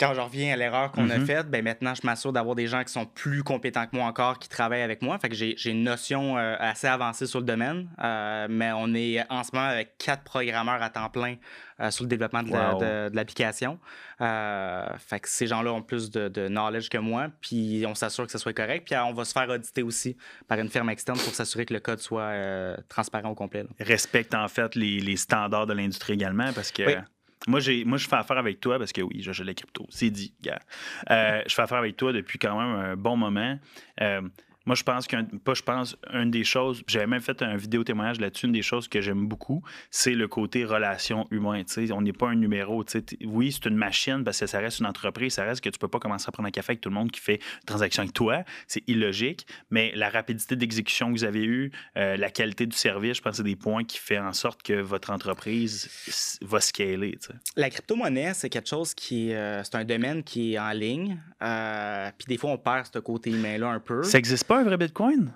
quand 0.02 0.16
je 0.16 0.20
reviens 0.20 0.54
à 0.54 0.58
l'erreur 0.58 0.92
qu'on 0.92 1.12
a 1.12 1.18
mm-hmm. 1.20 1.26
faite, 1.28 1.50
ben 1.52 1.64
maintenant, 1.64 1.94
je 1.94 2.02
m'assure 2.04 2.34
d'avoir 2.34 2.56
des 2.56 2.66
gens 2.66 2.84
qui 2.84 2.92
sont 2.92 3.06
plus 3.06 3.44
compétents 3.44 3.86
que 3.86 3.96
moi 3.96 4.08
encore, 4.08 4.40
qui 4.40 4.50
travaillent 4.50 4.82
avec 4.82 5.04
moi. 5.04 5.20
Fait 5.20 5.30
que 5.30 5.36
j'ai 5.36 5.70
une 5.70 5.84
notion 5.84 6.40
euh, 6.40 6.56
assez 6.60 6.88
avancée 6.88 7.28
sur 7.28 7.40
le 7.40 7.46
domaine. 7.46 7.88
Euh, 8.04 8.48
mais 8.50 8.72
on 8.72 8.96
est 8.96 9.24
en 9.30 9.44
ce 9.44 9.52
moment 9.54 9.68
avec 9.68 10.00
quatre 10.00 10.24
programmeurs 10.24 10.82
à 10.82 10.90
temps 10.90 11.10
plein 11.10 11.36
euh, 11.80 11.92
sur 11.92 12.04
le 12.04 12.10
développement 12.10 12.42
de 12.42 13.16
l'application. 13.16 13.80
fait 14.20 15.20
que 15.20 15.30
ces 15.30 15.46
gens-là 15.46 15.72
ont 15.72 15.84
plus 15.84 16.10
de, 16.10 16.48
knowledge 16.48 16.90
que 16.90 16.98
moi. 16.98 17.28
Puis 17.40 17.84
on 17.88 17.94
s'assure 17.94 18.26
que 18.26 18.32
ce 18.32 18.40
soit 18.40 18.54
correct. 18.54 18.88
Puis 18.90 19.00
on 19.00 19.14
va 19.14 19.24
se 19.24 19.34
faire 19.34 19.50
auditer 19.50 19.84
aussi 19.84 20.18
par 20.48 20.58
une 20.58 20.70
firme 20.70 20.90
externe 20.90 21.20
pour 21.20 21.36
s'assurer 21.36 21.68
que 21.68 21.76
le 21.76 21.80
code 21.80 22.00
soit 22.00 22.34
transparent 22.90 23.30
au 23.30 23.36
complet. 23.36 23.66
Respecte 23.80 24.34
en 24.34 24.48
fait 24.48 24.74
les, 24.74 25.16
standards 25.16 25.68
de 25.68 25.74
l'industrie 25.74 26.14
également 26.14 26.52
parce 26.54 26.72
que. 26.72 26.84
Moi, 27.48 27.60
j'ai, 27.60 27.86
moi, 27.86 27.98
je 27.98 28.08
fais 28.08 28.16
affaire 28.16 28.38
avec 28.38 28.60
toi 28.60 28.78
parce 28.78 28.92
que 28.92 29.02
oui, 29.02 29.22
je, 29.22 29.32
je 29.32 29.44
les 29.44 29.56
crypto. 29.56 29.86
C'est 29.90 30.10
dit, 30.10 30.34
gars. 30.42 30.60
Euh, 31.10 31.42
je 31.48 31.54
fais 31.54 31.62
affaire 31.62 31.80
avec 31.80 31.98
toi 31.98 32.14
depuis 32.14 32.38
quand 32.38 32.60
même 32.60 32.92
un 32.92 32.96
bon 32.96 33.18
moment. 33.18 33.58
Euh, 34.02 34.22
moi, 34.66 34.76
je 34.76 34.84
pense 34.84 35.08
qu'un, 35.08 35.24
pas 35.24 35.54
je 35.54 35.64
pense, 35.64 35.98
une 36.14 36.32
des 36.32 36.44
choses, 36.44 36.84
j'avais 36.88 37.08
même 37.08 37.22
fait 37.22 37.42
un 37.42 37.56
vidéo 37.56 37.84
témoignage 37.84 38.20
là-dessus, 38.20 38.46
une 38.46 38.52
des 38.52 38.62
choses 38.62 38.88
que 38.88 39.02
j'aime 39.02 39.28
beaucoup, 39.28 39.64
c'est 39.90 40.14
le 40.14 40.28
côté 40.28 40.66
relation 40.66 41.28
humain. 41.32 41.64
On 41.92 42.02
n'est 42.02 42.14
pas 42.14 42.30
un 42.30 42.36
numéro. 42.36 42.84
Oui, 43.26 43.52
c'est 43.52 43.68
une 43.68 43.76
machine 43.76 44.24
parce 44.24 44.40
que 44.40 44.46
ça 44.46 44.60
reste 44.60 44.80
une 44.80 44.86
entreprise, 44.86 45.34
ça 45.34 45.44
reste 45.44 45.62
que 45.62 45.70
tu 45.70 45.80
peux 45.80 45.88
pas 45.88 46.00
commencer 46.00 46.26
à 46.28 46.32
prendre 46.32 46.48
un 46.48 46.52
café 46.52 46.72
avec 46.72 46.82
tout 46.82 46.90
le 46.90 46.96
monde 46.96 47.12
qui 47.12 47.20
fait 47.20 47.36
une 47.36 47.66
transaction 47.66 48.04
avec 48.04 48.14
toi. 48.14 48.44
C'est 48.68 48.84
illogique, 48.88 49.48
mais 49.70 49.92
la 49.96 50.10
rapidité 50.10 50.56
d'exécution 50.56 51.08
que 51.08 51.14
vous 51.14 51.24
avez 51.24 51.44
eue, 51.44 51.72
euh, 51.98 52.18
la 52.18 52.30
qualité 52.30 52.66
du 52.66 52.76
service, 52.76 53.18
je 53.18 53.22
pense 53.22 53.32
que 53.32 53.38
c'est 53.38 53.44
des 53.44 53.56
points 53.56 53.84
qui 53.84 53.98
font 53.98 54.26
en 54.26 54.34
sorte 54.34 54.62
que 54.64 54.74
votre 54.74 55.12
entreprise 55.12 56.38
va 56.42 56.60
scaler. 56.60 57.18
La 57.56 57.70
crypto-monnaie, 57.70 58.34
c'est 58.34 58.50
quelque 58.50 58.70
chose 58.70 58.94
qui 58.94 59.34
euh, 59.34 59.64
c'est 59.64 59.76
un 59.76 59.86
domaine 59.86 60.24
qui 60.24 60.54
est 60.54 60.60
en 60.60 60.72
ligne. 60.72 61.20
Euh, 61.42 62.12
puis 62.18 62.28
des 62.28 62.38
fois, 62.38 62.52
on 62.52 62.58
perd 62.58 62.88
ce 62.94 63.00
côté 63.00 63.32
humain-là 63.32 63.70
un 63.70 63.80
peu. 63.80 64.04
Ça 64.04 64.18
existe 64.18 64.46
pas 64.52 64.60
un 64.60 64.64
vrai 64.64 64.76
Bitcoin? 64.76 65.32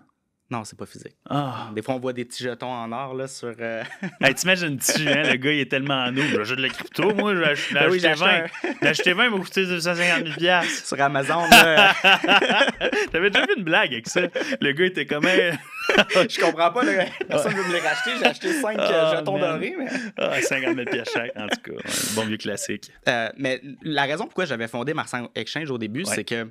Non, 0.52 0.66
c'est 0.66 0.78
pas 0.78 0.86
physique. 0.86 1.16
Ah. 1.30 1.70
Des 1.74 1.82
fois, 1.82 1.96
on 1.96 2.00
voit 2.00 2.12
des 2.12 2.26
petits 2.26 2.44
jetons 2.44 2.70
en 2.70 2.92
or 2.92 3.14
là, 3.14 3.30
sur. 3.30 3.56
Euh... 3.58 3.82
T'imagines-tu, 4.36 5.08
hein, 5.08 5.24
le 5.32 5.38
gars, 5.38 5.54
il 5.54 5.62
est 5.62 5.72
tellement 5.72 6.04
en 6.04 6.12
nous. 6.12 6.22
J'ai 6.44 6.58
de 6.58 6.62
la 6.62 6.68
crypto, 6.68 7.14
moi, 7.16 7.34
j'ai 7.34 7.74
ben 7.74 7.94
acheté, 7.94 8.14
20. 8.14 8.46
J'ai 8.82 8.88
acheté 8.90 9.14
20, 9.14 9.26
il 9.26 9.32
m'a 9.32 9.38
coûté 9.38 9.66
250 9.66 10.38
000 10.38 10.64
Sur 10.84 11.02
Amazon, 11.02 11.48
là. 11.50 11.94
J'avais 13.14 13.30
déjà 13.30 13.46
vu 13.46 13.54
une 13.56 13.64
blague 13.64 13.94
avec 13.94 14.10
ça? 14.10 14.24
Le 14.60 14.72
gars 14.74 14.86
était 14.86 15.06
comme. 15.06 15.24
Je 15.28 16.42
comprends 16.42 16.72
pas, 16.72 16.84
là. 16.84 17.06
personne 17.30 17.54
ne 17.54 17.58
veut 17.58 17.70
me 17.70 17.74
les 17.74 17.80
racheter. 17.80 18.12
J'ai 18.20 18.26
acheté 18.26 18.52
5 18.52 18.76
ah, 18.78 19.16
jetons 19.16 19.40
dorés. 19.40 19.76
Mais... 19.80 19.88
ah, 20.18 20.42
50 20.42 20.76
000 20.76 21.04
chaque, 21.12 21.32
en 21.38 21.48
tout 21.48 21.72
cas. 21.72 21.90
bon 22.16 22.26
vieux 22.26 22.38
classique. 22.38 22.92
Euh, 23.08 23.30
mais 23.38 23.62
la 23.82 24.04
raison 24.04 24.26
pourquoi 24.26 24.44
j'avais 24.44 24.68
fondé 24.68 24.94
Marsan 24.94 25.30
Exchange 25.36 25.72
au 25.72 25.78
début, 25.78 26.04
c'est 26.04 26.26
que 26.26 26.50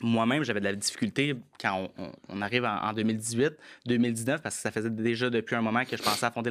moi-même, 0.00 0.44
j'avais 0.44 0.60
de 0.60 0.64
la 0.64 0.74
difficulté 0.74 1.34
quand 1.60 1.90
on, 2.28 2.42
arrive 2.42 2.64
en, 2.64 2.92
2018, 2.92 3.52
2019, 3.86 4.42
parce 4.42 4.56
que 4.56 4.62
ça 4.62 4.70
faisait 4.70 4.90
déjà 4.90 5.30
depuis 5.30 5.56
un 5.56 5.62
moment 5.62 5.84
que 5.84 5.96
je 5.96 6.02
pensais 6.02 6.26
à 6.26 6.30
fonder 6.30 6.50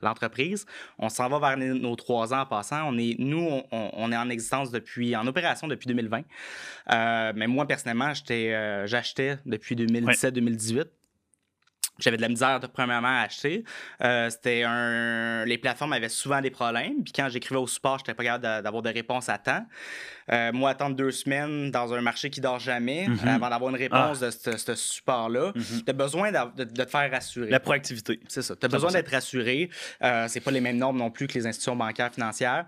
l'entreprise. 0.00 0.66
on 0.98 1.08
s'en 1.08 1.28
va 1.28 1.38
vers 1.38 1.56
nos 1.56 1.96
trois 1.96 2.32
ans 2.32 2.40
en 2.40 2.46
passant. 2.46 2.88
On 2.88 2.98
est, 2.98 3.16
nous, 3.18 3.62
on, 3.72 4.12
est 4.12 4.16
en 4.16 4.30
existence 4.30 4.70
depuis, 4.70 5.16
en 5.16 5.26
opération 5.26 5.66
depuis 5.66 5.88
2020. 5.88 6.22
Euh, 6.92 7.32
mais 7.34 7.46
moi, 7.46 7.66
personnellement, 7.66 8.12
euh, 8.30 8.86
j'achetais 8.86 9.38
depuis 9.44 9.74
2017-2018. 9.74 10.86
J'avais 11.98 12.16
de 12.16 12.22
la 12.22 12.28
misère, 12.28 12.60
de, 12.60 12.66
premièrement, 12.66 13.08
à 13.08 13.22
acheter. 13.22 13.64
Euh, 14.02 14.28
c'était 14.30 14.62
un... 14.64 15.44
Les 15.44 15.58
plateformes 15.58 15.92
avaient 15.92 16.08
souvent 16.08 16.40
des 16.40 16.50
problèmes. 16.50 17.02
Puis 17.04 17.12
quand 17.12 17.28
j'écrivais 17.28 17.60
au 17.60 17.66
support, 17.66 17.98
je 17.98 18.02
n'étais 18.02 18.14
pas 18.14 18.24
capable 18.24 18.62
d'avoir 18.62 18.82
des 18.82 18.90
réponses 18.90 19.28
à 19.28 19.38
temps. 19.38 19.64
Euh, 20.32 20.52
moi, 20.52 20.70
attendre 20.70 20.96
deux 20.96 21.10
semaines 21.10 21.70
dans 21.70 21.92
un 21.92 22.00
marché 22.00 22.30
qui 22.30 22.40
dort 22.40 22.58
jamais 22.58 23.06
Mhm. 23.08 23.28
avant 23.28 23.50
d'avoir 23.50 23.70
une 23.70 23.76
réponse 23.76 24.18
Ah. 24.22 24.26
de 24.26 24.30
ce 24.30 24.56
ce 24.56 24.74
support-là, 24.74 25.52
Mhm. 25.54 25.82
tu 25.84 25.90
as 25.90 25.92
besoin 25.92 26.32
de, 26.32 26.64
de 26.64 26.84
te 26.84 26.88
faire 26.90 27.10
rassurer. 27.10 27.50
La 27.50 27.60
proactivité. 27.60 28.18
C'est 28.28 28.42
ça. 28.42 28.56
Tu 28.56 28.64
as 28.64 28.68
besoin 28.68 28.88
100%. 28.90 28.92
d'être 28.94 29.10
rassuré. 29.12 29.70
Euh, 30.02 30.26
c'est 30.28 30.40
pas 30.40 30.50
les 30.50 30.60
mêmes 30.62 30.78
normes 30.78 30.96
non 30.98 31.10
plus 31.10 31.26
que 31.26 31.34
les 31.34 31.46
institutions 31.46 31.76
bancaires 31.76 32.12
financières. 32.12 32.64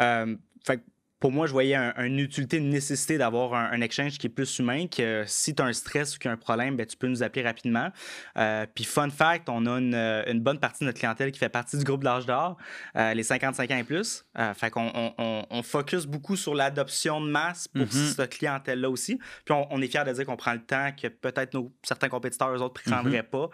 Euh, 0.00 0.36
fait 0.64 0.80
pour 1.20 1.30
moi, 1.32 1.46
je 1.46 1.52
voyais 1.52 1.74
un- 1.74 1.92
une 2.04 2.18
utilité, 2.18 2.56
une 2.56 2.70
nécessité 2.70 3.18
d'avoir 3.18 3.52
un, 3.54 3.70
un 3.72 3.80
exchange 3.82 4.16
qui 4.18 4.26
est 4.26 4.30
plus 4.30 4.58
humain, 4.58 4.86
que 4.86 5.22
si 5.26 5.54
tu 5.54 5.62
as 5.62 5.66
un 5.66 5.72
stress 5.74 6.16
ou 6.16 6.18
qu'il 6.18 6.28
y 6.28 6.30
a 6.30 6.32
un 6.32 6.38
problème, 6.38 6.76
ben, 6.76 6.86
tu 6.86 6.96
peux 6.96 7.08
nous 7.08 7.22
appeler 7.22 7.44
rapidement. 7.44 7.90
Euh, 8.38 8.66
puis, 8.74 8.84
fun 8.84 9.10
fact, 9.10 9.48
on 9.50 9.66
a 9.66 9.78
une, 9.78 9.94
euh, 9.94 10.22
une 10.26 10.40
bonne 10.40 10.58
partie 10.58 10.80
de 10.80 10.86
notre 10.86 10.98
clientèle 10.98 11.30
qui 11.30 11.38
fait 11.38 11.50
partie 11.50 11.76
du 11.76 11.84
groupe 11.84 12.00
de 12.00 12.06
l'âge 12.06 12.24
d'or, 12.26 12.56
euh, 12.96 13.12
les 13.14 13.22
55 13.22 13.70
ans 13.70 13.76
et 13.76 13.84
plus. 13.84 14.24
Euh, 14.38 14.54
fait 14.54 14.70
qu'on 14.70 14.90
on, 14.94 15.12
on- 15.18 15.46
on 15.50 15.62
focus 15.62 16.06
beaucoup 16.06 16.36
sur 16.36 16.54
l'adoption 16.54 17.20
de 17.20 17.28
masse 17.28 17.68
pour 17.68 17.82
Mhm. 17.82 17.88
cette 17.90 18.30
clientèle-là 18.38 18.88
aussi. 18.88 19.18
Puis, 19.44 19.54
on, 19.54 19.66
on 19.70 19.82
est 19.82 19.88
fiers 19.88 20.04
de 20.06 20.12
dire 20.12 20.24
qu'on 20.24 20.36
prend 20.36 20.54
le 20.54 20.62
temps 20.64 20.90
que 21.00 21.08
peut-être 21.08 21.52
nos, 21.54 21.70
certains 21.82 22.08
compétiteurs, 22.08 22.48
eux 22.54 22.62
autres, 22.62 22.80
ne 22.86 22.90
prendraient 22.92 23.22
pas. 23.22 23.50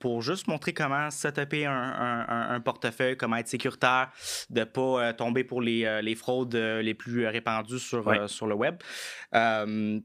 Pour 0.00 0.22
juste 0.22 0.48
montrer 0.48 0.72
comment 0.72 1.10
setuper 1.10 1.66
un, 1.66 1.72
un, 1.72 2.26
un- 2.28 2.50
un 2.54 2.60
portefeuille, 2.60 3.16
comment 3.16 3.36
être 3.36 3.46
sécuritaire, 3.48 4.10
de 4.50 4.60
ne 4.60 4.64
pas 4.64 4.80
euh, 4.80 5.12
tomber 5.12 5.44
pour 5.44 5.62
les, 5.62 5.84
euh, 5.84 6.00
les 6.02 6.14
fraudes 6.16 6.54
euh, 6.56 6.82
les 6.82 6.94
plus 6.94 7.26
répandues 7.26 7.78
sur, 7.78 8.28
sur 8.28 8.46
le 8.48 8.54
web. 8.54 8.76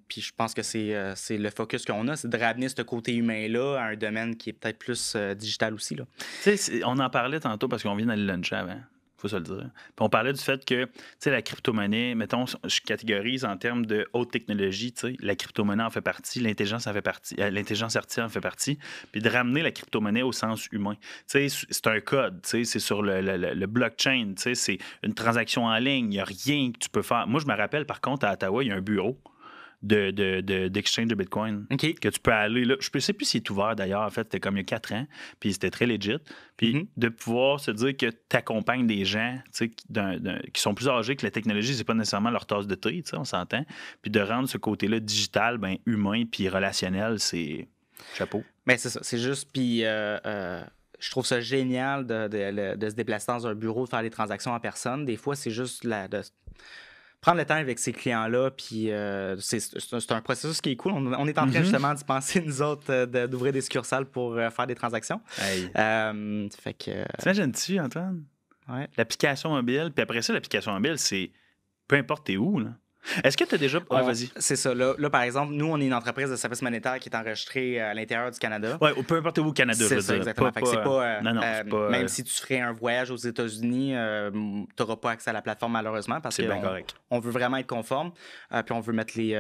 Puis 0.08 0.22
je 0.22 0.32
pense 0.36 0.54
que 0.54 0.62
c'est 0.62 1.16
le 1.38 1.50
focus 1.50 1.86
qu'on 1.86 2.08
a, 2.10 2.16
c'est 2.16 2.30
de 2.30 2.38
ramener 2.38 2.70
ce 2.70 2.82
côté 2.84 3.16
humain-là 3.16 3.78
à 3.80 3.84
un 3.86 3.96
domaine 3.96 4.36
qui 4.36 4.52
est 4.52 4.54
peut-être 4.54 4.78
plus 4.78 5.16
digital 5.36 5.74
aussi. 5.74 5.96
Là. 5.96 6.04
On 6.86 7.00
en 7.00 7.10
parlait 7.10 7.40
tantôt 7.40 7.68
parce 7.68 7.82
qu'on 7.84 7.96
vient 7.96 8.06
d'aller 8.08 8.25
luncher 8.25 8.56
avant. 8.58 8.80
Faut 9.17 9.27
se 9.27 9.36
le 9.38 9.43
dire. 9.43 9.69
On 10.00 10.10
parlait 10.10 10.34
du 10.34 10.41
fait 10.41 10.63
que, 10.65 10.86
tu 10.86 10.91
sais, 11.19 11.31
la 11.31 11.41
crypto-monnaie, 11.41 12.15
mettons, 12.15 12.45
je 12.45 12.79
catégorise 12.81 13.45
en 13.45 13.57
termes 13.57 13.86
de 13.86 14.07
haute 14.13 14.31
technologie, 14.31 14.91
tu 14.91 15.00
sais, 15.01 15.15
la 15.19 15.36
crypto-monnaie 15.36 15.84
en 15.84 15.89
fait 15.89 16.01
partie, 16.01 16.39
l'intelligence 16.39 16.88
en 16.88 16.93
fait 16.93 17.01
partie, 17.01 17.36
euh, 17.39 17.50
l'intelligence 17.50 17.95
artificielle 17.95 18.25
en 18.25 18.29
fait 18.29 18.41
partie, 18.41 18.77
puis 19.12 19.22
de 19.22 19.29
ramener 19.29 19.62
la 19.62 19.72
crypto-monnaie 19.72 20.22
au 20.22 20.31
sens 20.31 20.67
humain. 20.72 20.95
Tu 21.29 21.50
sais, 21.50 21.65
c'est 21.69 21.88
un 21.88 22.00
code, 22.01 22.41
tu 22.41 22.50
sais, 22.50 22.63
c'est 22.65 22.79
sur 22.79 23.01
le, 23.01 23.22
le- 23.22 23.38
le- 23.38 23.53
le 23.53 23.67
blockchain, 23.67 24.34
tu 24.36 24.41
sais, 24.43 24.55
c'est 24.55 24.77
une 25.03 25.13
transaction 25.13 25.65
en 25.65 25.77
ligne, 25.77 26.05
il 26.05 26.10
n'y 26.10 26.19
a 26.19 26.25
rien 26.25 26.72
que 26.72 26.79
tu 26.79 26.89
peux 26.89 27.01
faire. 27.01 27.25
Moi, 27.27 27.39
je 27.39 27.48
me 27.48 27.55
rappelle, 27.55 27.86
par 27.86 28.01
contre, 28.01 28.25
à 28.25 28.34
Ottawa, 28.34 28.63
il 28.63 28.67
y 28.67 28.72
a 28.72 28.75
un 28.75 28.81
bureau 28.81 29.17
de, 29.86 30.12
de, 30.12 30.42
de- 30.42 30.68
d'exchange 30.68 31.08
de 31.08 31.15
Bitcoin 31.15 31.65
que 31.70 32.10
tu 32.10 32.20
peux 32.20 32.32
aller 32.34 32.65
là. 32.65 32.75
Je 32.80 32.89
ne 32.94 33.00
sais 33.00 33.13
plus 33.13 33.25
s'il 33.25 33.42
est 33.42 33.50
ouvert 33.50 33.75
d'ailleurs. 33.75 34.01
En 34.01 34.10
fait, 34.10 34.24
c'était 34.24 34.39
comme 34.39 34.56
il 34.56 34.60
y 34.60 34.62
a 34.62 34.63
quatre 34.65 34.92
ans. 34.94 35.06
Puis 35.39 35.54
c'était 35.54 35.70
très 35.70 35.86
legit. 35.86 36.18
Puis 36.58 36.74
Mhm. 36.75 36.88
de 36.98 37.10
pouvoir 37.10 37.60
se 37.60 37.72
dire 37.72 37.96
que 37.96 38.08
tu 38.08 38.36
accompagnes 38.36 38.88
des 38.88 39.06
gens 39.06 39.38
qui- 39.54 39.70
d'un- 39.89 40.18
d'un- 40.18 40.39
qui 40.54 40.62
sont 40.62 40.74
plus 40.74 40.89
âgés, 40.89 41.15
que 41.15 41.25
la 41.25 41.32
technologie, 41.32 41.74
c'est 41.75 41.84
pas 41.84 41.94
nécessairement 41.94 42.32
leur 42.32 42.46
tasse 42.46 42.68
de 42.68 42.75
thé, 42.75 43.04
on 43.13 43.24
s'entend. 43.25 43.65
Puis 44.01 44.12
de 44.12 44.20
rendre 44.20 44.50
ce 44.50 44.58
côté-là 44.58 45.00
digital, 45.00 45.58
ben, 45.58 45.77
humain, 45.86 46.24
puis 46.30 46.50
relationnel, 46.50 47.20
c'est 47.20 47.68
chapeau. 48.15 48.44
Ben, 48.65 48.77
c'est 48.77 48.89
ça. 48.89 49.00
C'est 49.04 49.20
juste. 49.20 49.50
Puis. 49.54 49.84
euh, 49.86 50.18
euh, 50.25 50.63
je 50.98 51.12
trouve 51.12 51.25
ça 51.25 51.42
génial 51.42 52.08
de, 52.08 52.27
de- 52.30 52.75
de 52.77 52.89
se 52.89 52.96
déplacer 52.96 53.27
dans 53.27 53.46
un 53.46 53.54
bureau, 53.54 53.84
de 53.84 53.89
faire 53.89 54.01
des 54.01 54.10
transactions 54.10 54.51
en 54.54 54.60
personne. 54.62 55.04
Des 55.06 55.18
fois, 55.18 55.36
c'est 55.36 55.51
juste 55.51 55.84
la, 55.84 56.08
de 56.08 56.22
prendre 57.25 57.39
le 57.39 57.46
temps 57.46 57.55
avec 57.55 57.79
ces 57.79 57.91
clients-là. 57.91 58.51
Puis 58.51 58.91
euh, 58.91 59.36
c'est, 59.39 59.60
un- 60.12 60.22
processus 60.22 60.62
qui 60.62 60.72
est 60.72 60.75
cool. 60.75 60.91
On, 60.94 61.05
on 61.13 61.27
est 61.27 61.38
en 61.39 61.48
train 61.48 61.60
Mhm. 61.60 61.63
justement 61.63 61.94
d'y 61.94 62.03
penser, 62.03 62.41
nous 62.41 62.62
autres, 62.62 62.91
euh, 62.91 63.05
de- 63.08 63.25
d'ouvrir 63.25 63.51
des 63.51 63.62
succursales 63.62 64.05
pour 64.05 64.34
euh, 64.36 64.50
faire 64.51 64.67
des 64.67 64.75
transactions. 64.75 65.20
Hey. 65.41 65.70
Euh, 65.77 66.48
fait 66.62 66.74
que. 66.75 67.03
T'imagines-tu, 67.20 67.79
Antoine? 67.79 68.24
ouais. 68.70 68.88
L'application 68.98 69.50
mobile, 69.51 69.91
puis 69.96 70.03
après 70.03 70.22
ça, 70.22 70.34
l'application 70.34 70.72
mobile, 70.74 70.98
c'est 70.98 71.32
peu 71.88 71.96
importe 71.96 72.27
t'es 72.27 72.38
où, 72.38 72.60
là. 72.60 72.70
Est-ce 73.24 73.38
que 73.38 73.44
tu 73.44 73.56
as 73.56 73.58
déjà. 73.58 73.78
Ouais, 73.78 73.86
On- 73.90 74.04
vas-y. 74.04 74.30
C'est 74.38 74.56
ça. 74.56 74.74
Là, 74.74 74.94
là, 74.98 75.10
par 75.10 75.22
exemple, 75.22 75.54
nous, 75.54 75.66
on 75.68 75.80
est 75.80 75.86
une 75.86 75.94
entreprise 75.94 76.30
de 76.30 76.36
services 76.36 76.62
monétaires 76.62 77.00
qui 77.00 77.10
est 77.10 77.16
enregistrée 77.16 77.82
euh, 77.82 77.92
à 77.92 77.94
l'intérieur 77.94 78.32
du 78.32 78.40
Canada. 78.40 78.78
Ouais, 78.82 78.92
ou 78.98 79.04
peu 79.04 79.16
importe 79.18 79.38
où 79.40 79.46
au 79.46 79.52
Canada, 79.54 79.78
je 79.80 79.88
C'est 79.88 79.96
veux 79.96 80.02
ça, 80.02 80.14
dire. 80.14 80.22
exactement. 80.22 80.52
Fait 80.52 80.62
que 80.62 80.68
c'est 80.68 80.84
pas, 80.84 81.06
euh, 81.06 81.22
non, 81.22 81.34
non, 81.34 81.42
euh, 81.44 81.64
pas. 81.64 81.90
même 81.90 82.08
si 82.08 82.24
tu 82.24 82.34
ferais 82.34 82.60
un 82.62 82.72
voyage 82.74 83.12
aux 83.12 83.16
États-Unis, 83.16 83.94
tu 83.96 84.84
n'auras 84.84 84.96
pas 84.96 85.12
accès 85.12 85.30
à 85.30 85.34
la 85.34 85.42
plateforme 85.42 85.74
malheureusement 85.74 86.20
parce 86.22 86.38
qu'on 86.38 86.62
correct. 86.62 86.96
on 87.12 87.20
veut 87.20 87.32
vraiment 87.32 87.58
être 87.58 87.68
conforme, 87.68 88.12
puis 88.50 88.72
on 88.74 88.80
veut 88.80 88.94
mettre 88.94 89.14
les. 89.18 89.36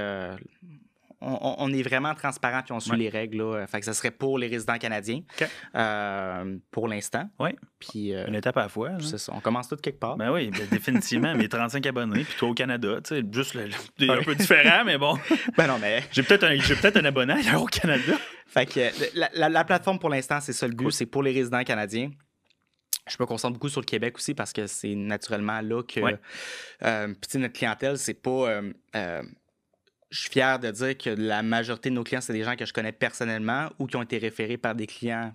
On, 1.21 1.71
est 1.73 1.81
vraiment 1.83 2.13
transparent 2.13 2.61
puis 2.63 2.71
on 2.73 2.79
suit 2.79 2.91
Ouais. 2.91 2.97
les 2.97 3.09
règles. 3.09 3.37
Là. 3.37 3.65
Fait 3.67 3.79
que 3.79 3.85
ça 3.85 3.93
serait 3.93 4.11
pour 4.11 4.37
les 4.37 4.47
résidents 4.47 4.77
canadiens 4.77 5.21
euh, 5.75 6.57
pour 6.71 6.87
l'instant. 6.87 7.29
Ouais. 7.39 7.55
Puis 7.79 8.13
euh, 8.13 8.27
Une 8.27 8.35
étape 8.35 8.57
à 8.57 8.61
la 8.63 8.69
fois. 8.69 8.89
là. 8.91 8.97
c'est 9.01 9.17
ça. 9.17 9.33
On 9.35 9.39
commence 9.39 9.67
tout 9.67 9.75
quelque 9.77 9.99
part. 9.99 10.17
Ben 10.17 10.31
oui, 10.31 10.49
ben 10.51 10.67
définitivement. 10.69 11.33
mes 11.35 11.47
35 11.49 11.85
abonnés, 11.87 12.23
puis 12.23 12.35
toi 12.37 12.49
au 12.49 12.53
Canada, 12.53 12.99
tu 13.03 13.15
sais, 13.15 13.23
juste 13.31 13.53
le, 13.55 13.65
le- 13.65 13.71
c'est 13.99 14.09
un 14.09 14.23
peu 14.23 14.35
différent, 14.35 14.83
mais 14.85 14.97
bon. 14.97 15.17
Ben 15.57 15.67
non, 15.67 15.77
mais. 15.79 16.03
J'ai 16.11 16.23
peut-être 16.23 16.43
un, 16.43 16.57
peut-être 16.57 16.97
un 16.97 17.05
abonné 17.05 17.33
ailleurs 17.33 17.61
au 17.63 17.65
Canada. 17.67 18.13
Fait 18.47 18.65
que 18.65 18.79
la, 19.17 19.29
la- 19.33 19.49
la 19.49 19.63
plateforme 19.63 19.99
pour 19.99 20.09
l'instant, 20.09 20.39
c'est 20.41 20.53
ça 20.53 20.67
le 20.67 20.75
Cool. 20.75 20.91
c'est 20.91 21.05
pour 21.05 21.23
les 21.23 21.31
résidents 21.31 21.63
canadiens. 21.63 22.09
Je 23.07 23.17
me 23.19 23.25
concentre 23.27 23.53
beaucoup 23.53 23.69
sur 23.69 23.81
le 23.81 23.85
Québec 23.85 24.15
aussi 24.17 24.33
parce 24.33 24.51
que 24.51 24.65
c'est 24.65 24.95
naturellement 24.95 25.61
là 25.61 25.83
que 25.83 25.99
Ouais. 25.99 26.17
euh, 26.83 27.07
puis 27.07 27.15
tu 27.21 27.29
sais, 27.33 27.37
notre 27.37 27.53
clientèle, 27.53 27.97
c'est 27.99 28.15
pas. 28.15 28.29
euh, 28.49 28.73
euh, 28.95 29.21
je 30.09 30.19
suis 30.19 30.29
fier 30.29 30.59
de 30.59 30.71
dire 30.71 30.97
que 30.97 31.09
la 31.09 31.43
majorité 31.43 31.89
de 31.89 31.95
nos 31.95 32.03
clients, 32.03 32.21
c'est 32.21 32.33
des 32.33 32.43
gens 32.43 32.55
que 32.55 32.65
je 32.65 32.73
connais 32.73 32.91
personnellement 32.91 33.69
ou 33.79 33.87
qui 33.87 33.95
ont 33.95 34.01
été 34.03 34.17
référés 34.17 34.57
par 34.57 34.75
des 34.75 34.87
clients 34.87 35.33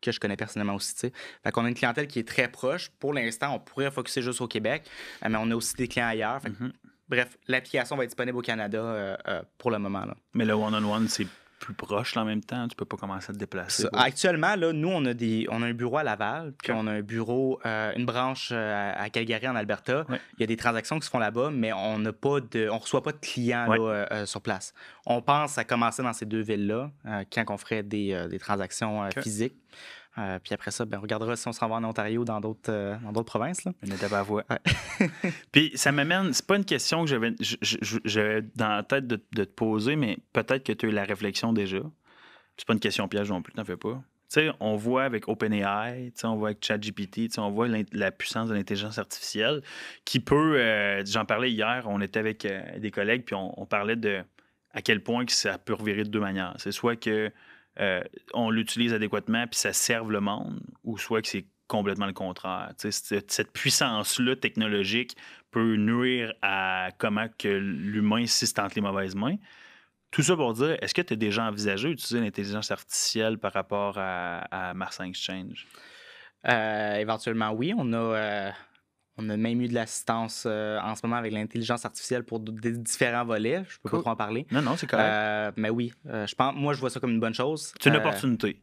que 0.00 0.10
je 0.10 0.18
connais 0.18 0.36
personnellement 0.36 0.74
aussi. 0.74 0.94
tu 0.94 1.00
sais. 1.00 1.12
Fait 1.44 1.52
qu'on 1.52 1.64
a 1.64 1.68
une 1.68 1.74
clientèle 1.74 2.08
qui 2.08 2.18
est 2.18 2.26
très 2.26 2.48
proche. 2.48 2.90
Pour 2.98 3.12
l'instant, 3.14 3.54
on 3.54 3.60
pourrait 3.60 3.90
focuser 3.90 4.22
juste 4.22 4.40
au 4.40 4.48
Québec, 4.48 4.82
euh, 5.24 5.28
mais 5.30 5.38
on 5.40 5.50
a 5.50 5.54
aussi 5.54 5.74
des 5.74 5.86
clients 5.86 6.08
ailleurs. 6.08 6.40
Fait 6.42 6.50
que, 6.50 6.62
Mhm. 6.64 6.72
Bref, 7.08 7.36
l'application 7.46 7.96
va 7.96 8.04
être 8.04 8.10
disponible 8.10 8.38
au 8.38 8.42
Canada 8.42 8.78
euh, 8.78 9.16
euh, 9.28 9.42
pour 9.58 9.70
le 9.70 9.78
moment. 9.78 10.04
Là. 10.06 10.16
Mais 10.32 10.44
le 10.46 10.54
one-on-one, 10.54 11.08
c'est 11.08 11.26
plus 11.62 11.74
proche 11.74 12.16
là, 12.16 12.22
en 12.22 12.24
même 12.24 12.42
temps. 12.42 12.66
Tu 12.66 12.74
peux 12.74 12.84
pas 12.84 12.96
commencer 12.96 13.30
à 13.30 13.32
te 13.32 13.38
déplacer. 13.38 13.84
Ça. 13.84 13.90
Actuellement, 13.94 14.56
là, 14.56 14.72
nous, 14.72 14.88
on 14.88 15.04
a, 15.04 15.14
des, 15.14 15.46
on 15.50 15.62
a 15.62 15.66
un 15.66 15.72
bureau 15.72 15.98
à 15.98 16.02
Laval, 16.02 16.52
puis 16.62 16.72
on 16.74 16.86
a 16.88 16.90
un 16.90 17.02
bureau, 17.02 17.60
euh, 17.64 17.92
une 17.96 18.04
branche 18.04 18.50
euh, 18.52 18.92
à 18.96 19.08
Calgary, 19.10 19.46
en 19.48 19.54
Alberta. 19.54 20.04
Il 20.10 20.40
y 20.40 20.42
a 20.42 20.46
des 20.46 20.56
transactions 20.56 20.98
qui 20.98 21.06
se 21.06 21.10
font 21.10 21.20
là-bas, 21.20 21.50
mais 21.52 21.72
on 21.72 21.98
n'a 21.98 22.12
pas 22.12 22.40
de, 22.40 22.68
on 22.68 22.78
reçoit 22.78 23.02
pas 23.02 23.12
de 23.12 23.18
clients 23.18 23.66
là, 23.66 24.06
euh, 24.12 24.26
sur 24.26 24.40
place. 24.40 24.74
On 25.06 25.22
pense 25.22 25.56
à 25.56 25.64
commencer 25.64 26.02
dans 26.02 26.12
ces 26.12 26.26
deux 26.26 26.42
villes-là 26.42 26.90
quand 27.32 27.44
on 27.48 27.56
ferait 27.56 27.84
des, 27.84 28.26
des 28.28 28.38
transactions 28.38 29.08
physiques. 29.20 29.54
Euh, 30.18 30.38
puis 30.38 30.52
après 30.52 30.70
ça, 30.70 30.84
ben, 30.84 30.98
on 30.98 31.00
regardera 31.00 31.36
si 31.36 31.48
on 31.48 31.52
s'en 31.52 31.68
va 31.68 31.76
en 31.76 31.84
Ontario 31.84 32.20
ou 32.20 32.24
dans 32.24 32.40
d'autres 32.40 32.70
euh, 32.70 32.96
dans 33.02 33.12
d'autres 33.12 33.30
provinces. 33.30 33.64
Là. 33.64 33.72
Une 33.82 33.92
étape 33.92 34.12
à. 34.12 34.22
Ouais. 34.24 34.44
Puis 35.52 35.72
ça 35.74 35.90
m'amène, 35.90 36.34
c'est 36.34 36.46
pas 36.46 36.56
une 36.56 36.66
question 36.66 37.04
que 37.04 37.10
j'avais, 38.04 38.42
dans 38.54 38.68
la 38.68 38.82
tête 38.82 39.06
de, 39.06 39.22
de 39.32 39.44
te 39.44 39.50
poser, 39.50 39.96
mais 39.96 40.18
peut-être 40.34 40.64
que 40.64 40.72
tu 40.72 40.86
as 40.86 40.88
eu 40.90 40.92
la 40.92 41.04
réflexion 41.04 41.52
déjà. 41.54 41.80
C'est 42.58 42.66
pas 42.66 42.74
une 42.74 42.80
question 42.80 43.08
piège 43.08 43.30
non 43.30 43.40
plus, 43.40 43.54
t'en 43.54 43.64
fais 43.64 43.78
pas. 43.78 44.02
Tu 44.28 44.40
sais, 44.40 44.50
on 44.60 44.76
voit 44.76 45.04
avec 45.04 45.28
OpenAI, 45.28 46.12
tu 46.14 46.20
sais, 46.20 46.26
on 46.26 46.36
voit 46.36 46.48
avec 46.48 46.64
ChatGPT, 46.64 47.14
tu 47.14 47.30
sais, 47.30 47.40
on 47.40 47.50
voit 47.50 47.68
la 47.92 48.10
puissance 48.10 48.50
de 48.50 48.54
l'intelligence 48.54 48.98
artificielle 48.98 49.62
qui 50.04 50.20
peut, 50.20 50.58
euh, 50.58 51.02
j'en 51.06 51.24
parlais 51.24 51.50
hier, 51.50 51.84
on 51.86 52.00
était 52.02 52.20
avec 52.20 52.44
euh, 52.44 52.78
des 52.78 52.90
collègues, 52.90 53.24
puis 53.24 53.34
on, 53.34 53.58
on 53.60 53.66
parlait 53.66 53.96
de 53.96 54.22
à 54.74 54.82
quel 54.82 55.02
point 55.02 55.26
que 55.26 55.32
ça 55.32 55.58
peut 55.58 55.74
revirer 55.74 56.04
de 56.04 56.08
deux 56.08 56.20
manières. 56.20 56.54
C'est 56.58 56.72
soit 56.72 56.96
que 56.96 57.30
euh, 57.80 58.02
on 58.34 58.50
l'utilise 58.50 58.92
adéquatement 58.92 59.46
puis 59.46 59.58
ça 59.58 59.72
serve 59.72 60.10
le 60.10 60.20
monde, 60.20 60.60
ou 60.84 60.98
soit 60.98 61.22
que 61.22 61.28
c'est 61.28 61.46
complètement 61.68 62.06
le 62.06 62.12
contraire. 62.12 62.72
Cette, 62.76 63.30
cette 63.30 63.52
puissance-là 63.52 64.36
technologique 64.36 65.16
peut 65.50 65.76
nuire 65.76 66.34
à 66.42 66.90
comment 66.98 67.26
que 67.38 67.48
l'humain 67.48 68.26
si 68.26 68.46
c'est 68.46 68.58
entre 68.58 68.74
les 68.74 68.82
mauvaises 68.82 69.14
mains. 69.14 69.36
Tout 70.10 70.22
ça 70.22 70.36
pour 70.36 70.52
dire, 70.52 70.76
est-ce 70.82 70.92
que 70.92 71.00
tu 71.00 71.14
as 71.14 71.16
déjà 71.16 71.44
envisagé 71.44 71.88
d'utiliser 71.88 72.20
l'intelligence 72.20 72.70
artificielle 72.70 73.38
par 73.38 73.54
rapport 73.54 73.96
à, 73.96 74.40
à 74.50 74.74
Mars 74.74 75.00
Exchange? 75.00 75.66
Euh, 76.46 76.96
éventuellement, 76.96 77.50
oui. 77.52 77.72
On 77.76 77.92
a, 77.94 77.96
euh, 77.96 78.50
on 79.18 79.28
a 79.28 79.36
même 79.36 79.60
eu 79.60 79.68
de 79.68 79.74
l'assistance 79.74 80.44
euh, 80.46 80.78
en 80.80 80.94
ce 80.94 81.00
moment 81.04 81.16
avec 81.16 81.32
l'intelligence 81.32 81.84
artificielle 81.84 82.24
pour 82.24 82.40
des 82.40 82.72
différents 82.72 83.24
volets. 83.24 83.62
Je 83.68 83.76
peux 83.78 83.88
Cool. 83.90 83.98
pas 83.98 84.02
trop 84.02 84.10
en 84.10 84.16
parler. 84.16 84.46
Non, 84.50 84.62
non, 84.62 84.76
c'est 84.76 84.86
correct. 84.86 85.04
Euh, 85.06 85.52
mais 85.56 85.70
oui, 85.70 85.92
euh, 86.08 86.26
je 86.26 86.34
pense, 86.34 86.54
moi, 86.56 86.72
je 86.74 86.80
vois 86.80 86.88
ça 86.90 86.98
comme 87.00 87.10
une 87.10 87.20
bonne 87.20 87.34
chose. 87.34 87.72
c'est 87.80 87.90
une 87.90 87.96
Euh, 87.96 87.98
opportunité. 87.98 88.60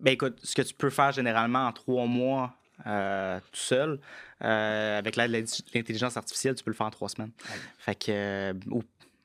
Ben 0.00 0.12
écoute, 0.12 0.38
ce 0.42 0.54
que 0.54 0.60
tu 0.62 0.74
peux 0.74 0.90
faire 0.90 1.12
généralement 1.12 1.66
en 1.66 1.72
trois 1.72 2.06
mois 2.06 2.54
tout 2.84 3.40
seul, 3.54 3.98
avec 4.40 5.16
l'aide 5.16 5.30
de 5.32 5.44
l'intelligence 5.74 6.18
artificielle, 6.18 6.54
tu 6.54 6.62
peux 6.62 6.70
le 6.70 6.76
faire 6.76 6.86
en 6.86 6.90
trois 6.90 7.08
semaines. 7.08 7.30
Ouais. 7.48 7.56
Fait 7.78 7.94
que, 7.94 8.52
ou, 8.70 8.82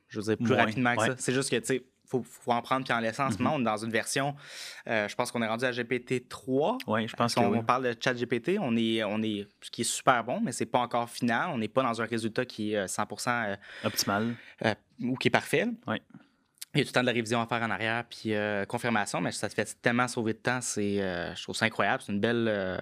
je 0.08 0.20
veux 0.20 0.26
dire, 0.26 0.38
plus 0.38 0.48
Moins, 0.54 0.58
rapidement 0.66 0.96
que 0.96 1.02
ouais. 1.02 1.08
ça. 1.08 1.16
C'est 1.18 1.34
juste 1.34 1.50
que, 1.50 1.58
tu 1.58 1.66
sais, 1.66 1.84
faut, 2.12 2.24
faut 2.24 2.52
en 2.52 2.62
prendre 2.62 2.84
puis 2.86 2.94
en 2.94 3.00
laisser. 3.00 3.22
En 3.22 3.32
ce 3.32 3.38
moment, 3.38 3.56
on 3.56 3.62
est 3.62 3.64
dans 3.64 3.78
une 3.78 3.92
version, 3.92 4.36
euh, 4.88 5.08
je 5.08 5.16
pense 5.16 5.32
qu'on 5.32 5.42
est 5.42 5.48
rendu 5.48 5.66
à 5.66 5.72
GPT-3. 5.72 6.80
Oui, 6.88 7.08
je 7.08 7.16
pense 7.16 7.34
Si 7.34 7.40
que 7.40 7.46
on, 7.46 7.50
oui. 7.52 7.64
parle 7.64 7.84
de 7.84 7.96
chat 8.00 8.14
GPT, 8.14 8.58
on 8.60 8.76
est, 8.78 9.04
on 9.04 9.22
est, 9.24 9.48
ce 9.62 9.72
qui 9.72 9.82
est 9.82 9.86
super 9.86 10.24
bon, 10.24 10.42
mais 10.42 10.52
c'est 10.52 10.66
pas 10.66 10.80
encore 10.80 11.10
final. 11.10 11.50
On 11.54 11.58
n'est 11.58 11.68
pas 11.68 11.84
dans 11.84 12.02
un 12.02 12.06
résultat 12.06 12.46
qui 12.46 12.74
est 12.74 12.78
euh, 12.78 12.86
100% 12.86 13.30
euh, 13.52 13.56
Optimal. 13.86 14.36
euh, 14.66 14.76
ou 15.02 15.16
qui 15.16 15.30
est 15.30 15.32
parfait. 15.32 15.66
Ouais. 15.88 16.02
il 16.74 16.80
y 16.80 16.82
a 16.82 16.84
tout 16.84 16.90
le 16.90 16.94
temps 16.94 17.02
de 17.02 17.06
la 17.08 17.12
révision 17.14 17.42
à 17.42 17.48
faire 17.48 17.62
en 17.64 17.70
arrière, 17.72 18.04
puis 18.10 18.34
euh, 18.34 18.66
confirmation, 18.66 19.22
mais 19.22 19.32
ça 19.32 19.48
te 19.50 19.54
fait 19.54 19.76
tellement 19.82 20.08
sauver 20.08 20.34
de 20.34 20.40
temps. 20.40 20.62
C'est, 20.62 21.02
euh, 21.02 21.34
je 21.36 21.44
trouve 21.44 21.56
ça 21.56 21.66
incroyable. 21.66 22.04
C'est 22.06 22.12
une 22.12 22.20
belle. 22.20 22.82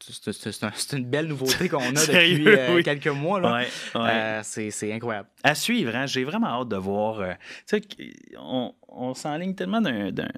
C'est- 0.00 0.32
c'est- 0.32 0.52
c'est 0.52 0.64
un- 0.64 0.72
c'est 0.74 0.96
une 0.98 1.04
belle 1.06 1.26
nouveauté 1.26 1.68
qu'on 1.68 1.78
a 1.78 1.90
depuis 1.90 2.04
Sérieux, 2.06 2.58
euh, 2.58 2.74
oui. 2.76 2.82
quelques 2.82 3.06
mois. 3.08 3.40
Là. 3.40 3.52
Ouais, 3.52 3.68
ouais. 3.94 4.10
Euh, 4.10 4.40
c'est, 4.42 4.92
incroyable. 4.92 5.28
À 5.42 5.54
suivre, 5.54 5.94
hein? 5.94 6.06
j'ai 6.06 6.24
vraiment 6.24 6.48
hâte 6.62 6.68
de 6.68 6.76
voir. 6.76 7.20
euh, 7.20 7.32
tu 7.66 7.78
sais, 7.78 7.82
on, 8.38 8.74
on 8.88 9.14
s'enligne 9.14 9.54
tellement 9.54 9.80
d'un- 9.80 10.10
d'un- 10.10 10.28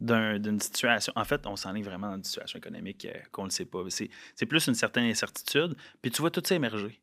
d'un- 0.00 0.38
d'une 0.38 0.60
situation. 0.60 1.12
En 1.16 1.24
fait, 1.24 1.46
on 1.46 1.56
s'enligne 1.56 1.84
vraiment 1.84 2.08
dans 2.10 2.16
une 2.16 2.24
situation 2.24 2.58
économique 2.58 3.06
qu'on 3.32 3.42
ne 3.42 3.46
le 3.48 3.52
sait 3.52 3.64
pas. 3.64 3.82
C'est 3.88 4.10
c'est 4.34 4.46
plus 4.46 4.66
une 4.66 4.74
certaine 4.74 5.04
incertitude. 5.04 5.74
Puis 6.02 6.10
tu 6.10 6.20
vois 6.20 6.30
tout 6.30 6.42
ça 6.44 6.54
émerger. 6.54 7.00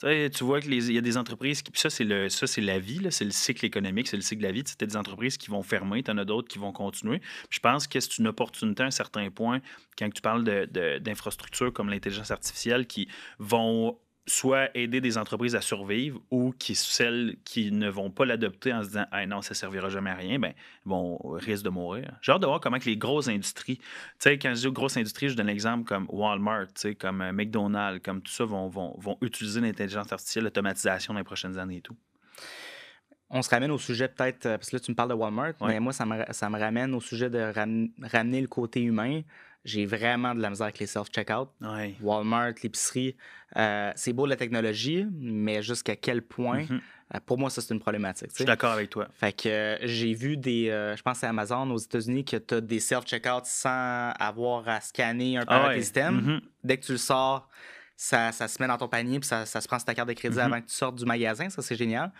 Tu 0.00 0.44
vois 0.44 0.60
qu'il 0.60 0.92
y 0.92 0.98
a 0.98 1.00
des 1.00 1.16
entreprises 1.16 1.62
qui. 1.62 1.70
Ça, 1.74 1.88
c'est 1.88 2.04
le, 2.04 2.28
ça, 2.28 2.46
c'est 2.46 2.60
la 2.60 2.78
vie, 2.78 3.00
c'est 3.10 3.24
le 3.24 3.30
cycle 3.30 3.64
économique, 3.64 4.08
c'est 4.08 4.16
le 4.16 4.22
cycle 4.22 4.42
de 4.42 4.46
la 4.46 4.52
vie. 4.52 4.64
Tu 4.64 4.74
des 4.84 4.96
entreprises 4.96 5.36
qui 5.36 5.50
vont 5.50 5.62
fermer, 5.62 6.02
tu 6.02 6.10
en 6.10 6.18
as 6.18 6.24
d'autres 6.24 6.48
qui 6.48 6.58
vont 6.58 6.72
continuer. 6.72 7.20
Puis 7.20 7.56
je 7.56 7.60
pense 7.60 7.86
que 7.86 8.00
c'est 8.00 8.18
une 8.18 8.26
opportunité 8.26 8.82
à 8.82 8.86
un 8.86 8.90
certain 8.90 9.30
point, 9.30 9.60
quand 9.96 10.12
tu 10.12 10.20
parles 10.20 10.44
d'infrastructures 10.44 11.72
comme 11.72 11.88
l'intelligence 11.90 12.30
artificielle 12.30 12.86
qui 12.86 13.08
vont 13.38 13.98
soit 14.26 14.70
aider 14.74 15.00
des 15.02 15.18
entreprises 15.18 15.54
à 15.54 15.60
survivre 15.60 16.18
ou 16.30 16.52
qui 16.58 16.74
celles 16.74 17.36
qui 17.44 17.70
ne 17.70 17.90
vont 17.90 18.10
pas 18.10 18.24
l'adopter 18.24 18.72
en 18.72 18.82
se 18.82 18.88
disant 18.88 19.04
ah 19.10 19.26
non 19.26 19.42
ça 19.42 19.52
servira 19.52 19.90
jamais 19.90 20.08
à 20.10 20.14
rien 20.14 20.38
ben 20.38 20.54
vont 20.86 21.18
risquent 21.34 21.64
de 21.64 21.70
mourir 21.70 22.10
j'ai 22.22 22.32
hâte 22.32 22.40
de 22.40 22.46
voir 22.46 22.58
comment 22.60 22.78
que 22.78 22.86
les 22.86 22.96
grosses 22.96 23.28
industries 23.28 23.76
tu 23.76 23.84
sais 24.20 24.38
quand 24.38 24.54
je 24.54 24.66
dis 24.66 24.72
grosses 24.72 24.96
industries 24.96 25.28
je 25.28 25.36
donne 25.36 25.48
l'exemple 25.48 25.84
comme 25.84 26.06
Walmart 26.08 26.68
tu 26.68 26.72
sais 26.80 26.94
comme 26.94 27.20
euh, 27.20 27.32
McDonald's 27.32 28.00
comme 28.02 28.22
tout 28.22 28.32
ça 28.32 28.44
vont, 28.46 28.68
vont, 28.68 28.96
vont 28.98 29.18
utiliser 29.20 29.60
l'intelligence 29.60 30.10
artificielle 30.10 30.44
l'automatisation 30.44 31.12
dans 31.12 31.20
les 31.20 31.24
prochaines 31.24 31.58
années 31.58 31.76
et 31.76 31.82
tout 31.82 31.96
On 33.30 33.42
se 33.42 33.50
ramène 33.50 33.70
au 33.72 33.78
sujet 33.78 34.08
peut-être, 34.08 34.46
euh, 34.46 34.58
parce 34.58 34.70
que 34.70 34.76
là, 34.76 34.80
tu 34.80 34.90
me 34.92 34.96
parles 34.96 35.08
de 35.08 35.14
Walmart, 35.14 35.54
Ouais. 35.60 35.68
mais 35.74 35.80
moi, 35.80 35.92
ça 35.92 36.04
me, 36.06 36.22
ça 36.30 36.48
me 36.50 36.58
ramène 36.58 36.94
au 36.94 37.00
sujet 37.00 37.30
de 37.30 37.40
ram- 37.52 37.88
ramener 38.02 38.40
le 38.40 38.46
côté 38.46 38.80
humain. 38.82 39.22
J'ai 39.64 39.86
vraiment 39.86 40.34
de 40.34 40.40
la 40.42 40.50
misère 40.50 40.64
avec 40.66 40.78
les 40.78 40.86
self-checkout. 40.86 41.48
ouais 41.62 41.94
Walmart, 42.02 42.52
l'épicerie, 42.62 43.16
euh, 43.56 43.92
c'est 43.96 44.12
beau 44.12 44.26
la 44.26 44.36
technologie, 44.36 45.06
mais 45.12 45.62
jusqu'à 45.62 45.96
quel 45.96 46.20
point, 46.22 46.64
Mhm. 46.68 46.80
euh, 47.14 47.18
pour 47.24 47.38
moi, 47.38 47.48
ça, 47.50 47.62
c'est 47.62 47.72
une 47.72 47.80
problématique. 47.80 48.28
je 48.30 48.34
suis 48.36 48.44
d'accord 48.44 48.72
avec 48.72 48.90
toi 48.90 49.08
Fait 49.12 49.32
que 49.32 49.48
euh, 49.48 49.78
j'ai 49.86 50.12
vu 50.12 50.36
des, 50.36 50.68
euh, 50.68 50.94
je 50.96 51.02
pense 51.02 51.18
c'est 51.18 51.26
Amazon 51.26 51.70
aux 51.70 51.78
États-Unis, 51.78 52.24
que 52.24 52.36
tu 52.36 52.54
as 52.54 52.60
des 52.60 52.80
self-checkout 52.80 53.44
sans 53.44 54.12
avoir 54.18 54.68
à 54.68 54.80
scanner 54.80 55.38
un 55.38 55.44
Ah 55.46 55.68
ouais. 55.68 55.76
les 55.76 55.82
systèmes. 55.82 56.16
Mhm. 56.20 56.40
Dès 56.62 56.76
que 56.78 56.84
tu 56.84 56.92
le 56.92 56.98
sors, 56.98 57.48
ça, 57.96 58.32
ça 58.32 58.48
se 58.48 58.60
met 58.60 58.66
dans 58.68 58.76
ton 58.78 58.88
panier 58.88 59.20
puis 59.20 59.28
ça, 59.28 59.46
ça 59.46 59.60
se 59.60 59.68
prend 59.68 59.78
sur 59.78 59.86
ta 59.86 59.94
carte 59.94 60.08
de 60.08 60.14
crédit 60.14 60.36
Mhm. 60.36 60.42
avant 60.44 60.60
que 60.60 60.66
tu 60.66 60.74
sortes 60.74 60.96
du 60.96 61.04
magasin. 61.04 61.48
Ça, 61.50 61.62
c'est 61.62 61.76
génial. 61.76 62.10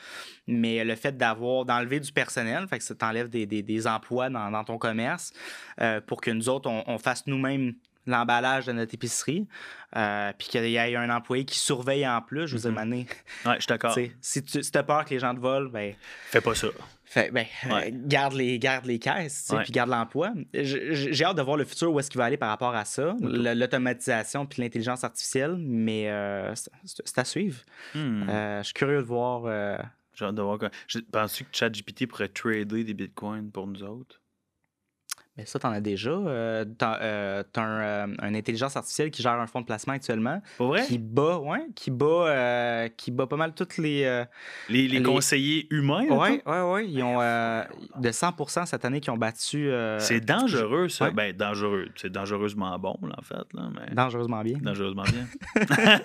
Mais 0.47 0.85
le 0.85 0.95
fait 0.95 1.17
d'avoir, 1.17 1.65
d'enlever 1.65 1.99
du 2.01 2.13
personnel, 2.13 2.67
fait 2.69 2.79
que 2.79 2.85
ça 2.85 2.95
t'enlève 2.95 3.29
des, 3.29 3.45
des, 3.47 3.63
des 3.63 3.87
emplois 3.87 4.31
dans, 4.31 4.51
dans 4.51 4.65
ton 4.65 4.79
commerce 4.79 5.33
euh, 5.81 6.01
pour 6.01 6.21
que 6.21 6.31
nous 6.31 6.49
autres, 6.49 6.71
on, 6.71 6.85
on 6.87 6.99
fasse 6.99 7.27
nous-mêmes 7.27 7.75
l'emballage 8.07 8.67
de 8.67 8.73
notre 8.73 8.93
épicerie, 8.95 9.49
euh, 9.97 10.31
puis 10.39 10.49
qu'il 10.49 10.65
y 10.69 10.77
ait 10.77 10.95
un 10.95 11.09
employé 11.09 11.47
qui 11.47 11.59
surveille 11.59 12.07
en 12.07 12.21
plus. 12.21 12.47
Je 12.47 12.59
dire, 12.59 12.69
Mhm. 12.71 12.75
Mané, 12.77 13.07
ouais 13.47 13.55
je 13.55 13.61
suis 13.61 13.67
d'accord 13.69 13.97
si 14.21 14.43
tu 14.45 14.61
as 14.75 14.83
peur 14.83 15.05
que 15.07 15.11
les 15.11 15.19
gens 15.19 15.35
te 15.35 15.41
volent, 15.41 15.71
ben, 15.71 15.95
fais 16.27 16.43
pas 16.43 16.55
ça 16.55 16.67
fait, 17.05 17.31
ben, 17.31 17.45
Ouais. 17.71 17.93
euh, 17.93 17.99
garde, 18.07 18.35
les, 18.35 18.59
garde 18.59 18.87
les 18.87 18.99
caisses, 18.99 19.53
puis 19.63 19.73
garde 19.73 19.91
l'emploi. 19.91 20.33
J'ai 20.53 21.25
hâte 21.25 21.37
de 21.37 21.43
voir 21.43 21.57
le 21.57 21.65
futur 21.65 21.93
où 21.93 22.01
est-ce 22.01 22.11
qu'il 22.11 22.19
va 22.19 22.25
aller 22.25 22.37
par 22.37 22.49
rapport 22.49 22.75
à 22.75 22.85
ça, 22.85 23.15
l'automatisation 23.21 24.47
puis 24.47 24.63
l'intelligence 24.63 25.05
artificielle, 25.05 25.57
mais 25.59 26.09
euh, 26.11 26.55
c'est- 26.55 27.19
à 27.19 27.25
suivre. 27.25 27.61
Hmm. 27.95 28.29
Euh, 28.29 28.59
je 28.59 28.65
suis 28.65 28.75
curieux 28.75 28.99
de 28.99 29.07
voir. 29.07 29.43
j'ai 30.15 30.25
hâte 30.25 30.35
de 30.35 30.43
voir 30.43 30.59
penses-tu 31.13 31.45
que 31.45 31.51
ChatGPT 31.57 32.07
pourrait 32.07 32.29
trader 32.29 32.85
des 32.85 32.95
bitcoins 32.95 33.51
pour 33.51 33.67
nous 33.67 33.83
autres? 33.83 34.21
Mais 35.37 35.47
ça, 35.47 35.59
t'en 35.59 35.71
as 35.73 35.81
déjà. 35.81 36.11
Euh, 36.11 36.65
t'as 36.79 37.01
euh, 37.01 37.43
t'as 37.53 37.63
un, 37.63 37.81
euh, 37.81 38.07
une 38.29 38.37
intelligence 38.37 38.77
artificielle 38.77 39.11
qui 39.11 39.23
gère 39.23 39.33
un 39.33 39.47
fonds 39.47 39.61
de 39.61 39.67
placement 39.67 39.95
actuellement, 39.95 40.41
Pour 40.57 40.69
vrai? 40.69 40.85
Qui 40.87 40.99
bat, 40.99 41.39
ouais, 41.39 41.67
qui 41.75 41.91
bat, 41.91 42.07
euh, 42.07 42.89
qui 42.97 43.11
bat 43.11 43.27
pas 43.27 43.37
mal 43.37 43.53
toutes 43.55 43.77
les. 43.79 44.03
les, 44.69 44.87
les 44.89 44.99
les- 44.99 45.03
conseillers 45.03 45.67
humains 45.71 46.07
tout? 46.07 46.15
ouais, 46.15 46.43
ouais. 46.47 46.87
Ils 46.89 47.03
ont 47.03 47.19
de 47.19 48.09
100% 48.11 48.67
cette 48.67 48.85
année 48.85 49.01
qui 49.01 49.11
ont 49.11 49.17
battu. 49.19 49.71
C'est 49.99 50.21
dangereux, 50.25 50.89
ça. 50.89 51.07
Ouais. 51.07 51.11
Ben, 51.13 51.37
dangereux. 51.37 51.89
C'est 51.97 52.13
dangereusement 52.13 52.79
bon, 52.79 52.97
là, 53.03 53.15
en 53.19 53.23
fait. 53.23 53.35
Là, 53.55 53.69
mais... 53.75 53.95
dangereusement 53.95 54.43
bien. 54.43 54.59
Dangereusement 54.63 55.05
bien. 55.05 55.27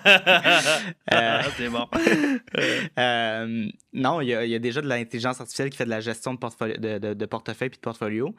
Euh, 1.12 1.42
c'est 1.56 1.68
bon. 1.68 1.86
Non, 3.92 4.20
il 4.20 4.28
y, 4.28 4.34
a, 4.34 4.44
il 4.44 4.50
y 4.50 4.54
a 4.54 4.58
déjà 4.58 4.80
de 4.80 4.86
l'intelligence 4.88 5.40
artificielle 5.40 5.70
qui 5.70 5.76
fait 5.76 5.84
de 5.84 5.90
la 5.90 6.00
gestion 6.00 6.32
de, 6.34 6.38
portefeuille, 6.38 6.78
de, 6.78 6.98
de- 6.98 7.14
de 7.14 7.26
portefeuille 7.26 7.70
puis 7.70 7.78
de 7.78 7.82
portfolio. 7.82 8.34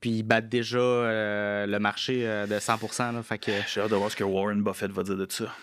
Euh, 0.00 0.02
puis 0.02 0.10
ils 0.10 0.22
battent 0.22 0.48
déjà 0.48 0.78
euh, 0.78 1.66
le 1.66 1.78
marché 1.78 2.26
euh, 2.26 2.46
de 2.46 2.58
100 2.58 3.12
là, 3.12 3.22
Fait 3.22 3.38
que, 3.38 3.52
J'ai 3.72 3.80
hâte 3.82 3.90
de 3.90 3.96
voir 3.96 4.10
ce 4.10 4.16
que 4.16 4.24
Warren 4.24 4.62
Buffett 4.62 4.90
va 4.90 5.02
dire 5.02 5.16
de 5.16 5.26
ça. 5.30 5.54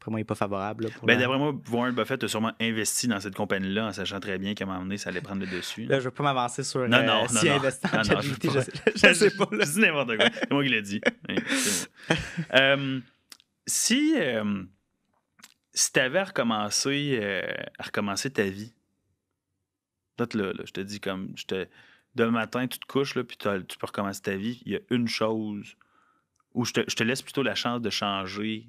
pour 0.00 0.10
moi, 0.12 0.20
il 0.20 0.22
n'est 0.22 0.24
pas 0.26 0.34
favorable. 0.34 0.84
là, 0.84 0.90
pour 0.96 1.06
Ben, 1.06 1.14
la- 1.14 1.20
d'après 1.26 1.38
moi, 1.38 1.54
Warren 1.70 1.94
Buffett 1.94 2.24
a 2.24 2.28
sûrement 2.28 2.52
investi 2.60 3.08
dans 3.08 3.20
cette 3.20 3.34
compagnie-là 3.34 3.88
en 3.88 3.92
sachant 3.92 4.20
très 4.20 4.38
bien 4.38 4.54
qu'à 4.54 4.64
un 4.64 4.68
moment 4.68 4.80
donné, 4.80 4.96
ça 4.96 5.10
allait 5.10 5.20
prendre 5.20 5.42
le 5.44 5.46
dessus. 5.54 5.84
Là, 5.84 5.96
je 5.96 6.04
ne 6.04 6.04
veux 6.04 6.10
pas 6.12 6.22
m'avancer 6.24 6.62
sur 6.64 6.88
Non, 6.88 6.96
euh, 6.98 7.02
non, 7.02 7.28
s'il 7.28 7.48
non, 7.50 7.56
Non, 7.56 7.60
non, 7.60 8.02
je 8.22 8.34
pas. 8.34 8.64
je, 8.94 9.12
sais- 9.12 9.30
pas. 9.36 9.46
dis 9.64 9.80
n'importe 9.80 10.16
quoi. 10.16 10.26
C'est 10.32 10.50
moi 10.50 10.62
qui 10.64 10.70
l'ai 10.70 10.82
dit. 10.82 11.00
Oui, 11.28 11.36
c'est. 11.48 11.90
Euh, 12.54 13.00
si 13.66 14.14
euh, 14.16 14.62
si 15.74 15.92
tu 15.92 16.00
avais 16.00 16.18
à 16.20 16.24
recommencer, 16.24 17.18
euh, 17.22 17.42
à 17.78 17.82
recommencer 17.84 18.30
ta 18.30 18.42
vie, 18.44 18.72
là, 20.18 20.26
là, 20.34 20.52
je 20.64 20.72
te 20.72 20.80
dis 20.80 20.98
comme, 21.00 21.32
je 21.36 21.44
te, 21.44 21.66
demain 22.14 22.30
matin, 22.30 22.66
tu 22.66 22.78
te 22.78 22.86
couches, 22.86 23.14
là, 23.14 23.24
puis 23.24 23.36
tu 23.36 23.78
peux 23.78 23.86
recommencer 23.86 24.22
ta 24.22 24.36
vie, 24.36 24.62
il 24.64 24.72
y 24.72 24.76
a 24.76 24.80
une 24.90 25.08
chose 25.08 25.76
où 26.54 26.64
je 26.64 26.72
te, 26.72 27.02
laisse 27.02 27.22
plutôt 27.22 27.42
la 27.42 27.54
chance 27.54 27.80
de 27.80 27.90
changer 27.90 28.66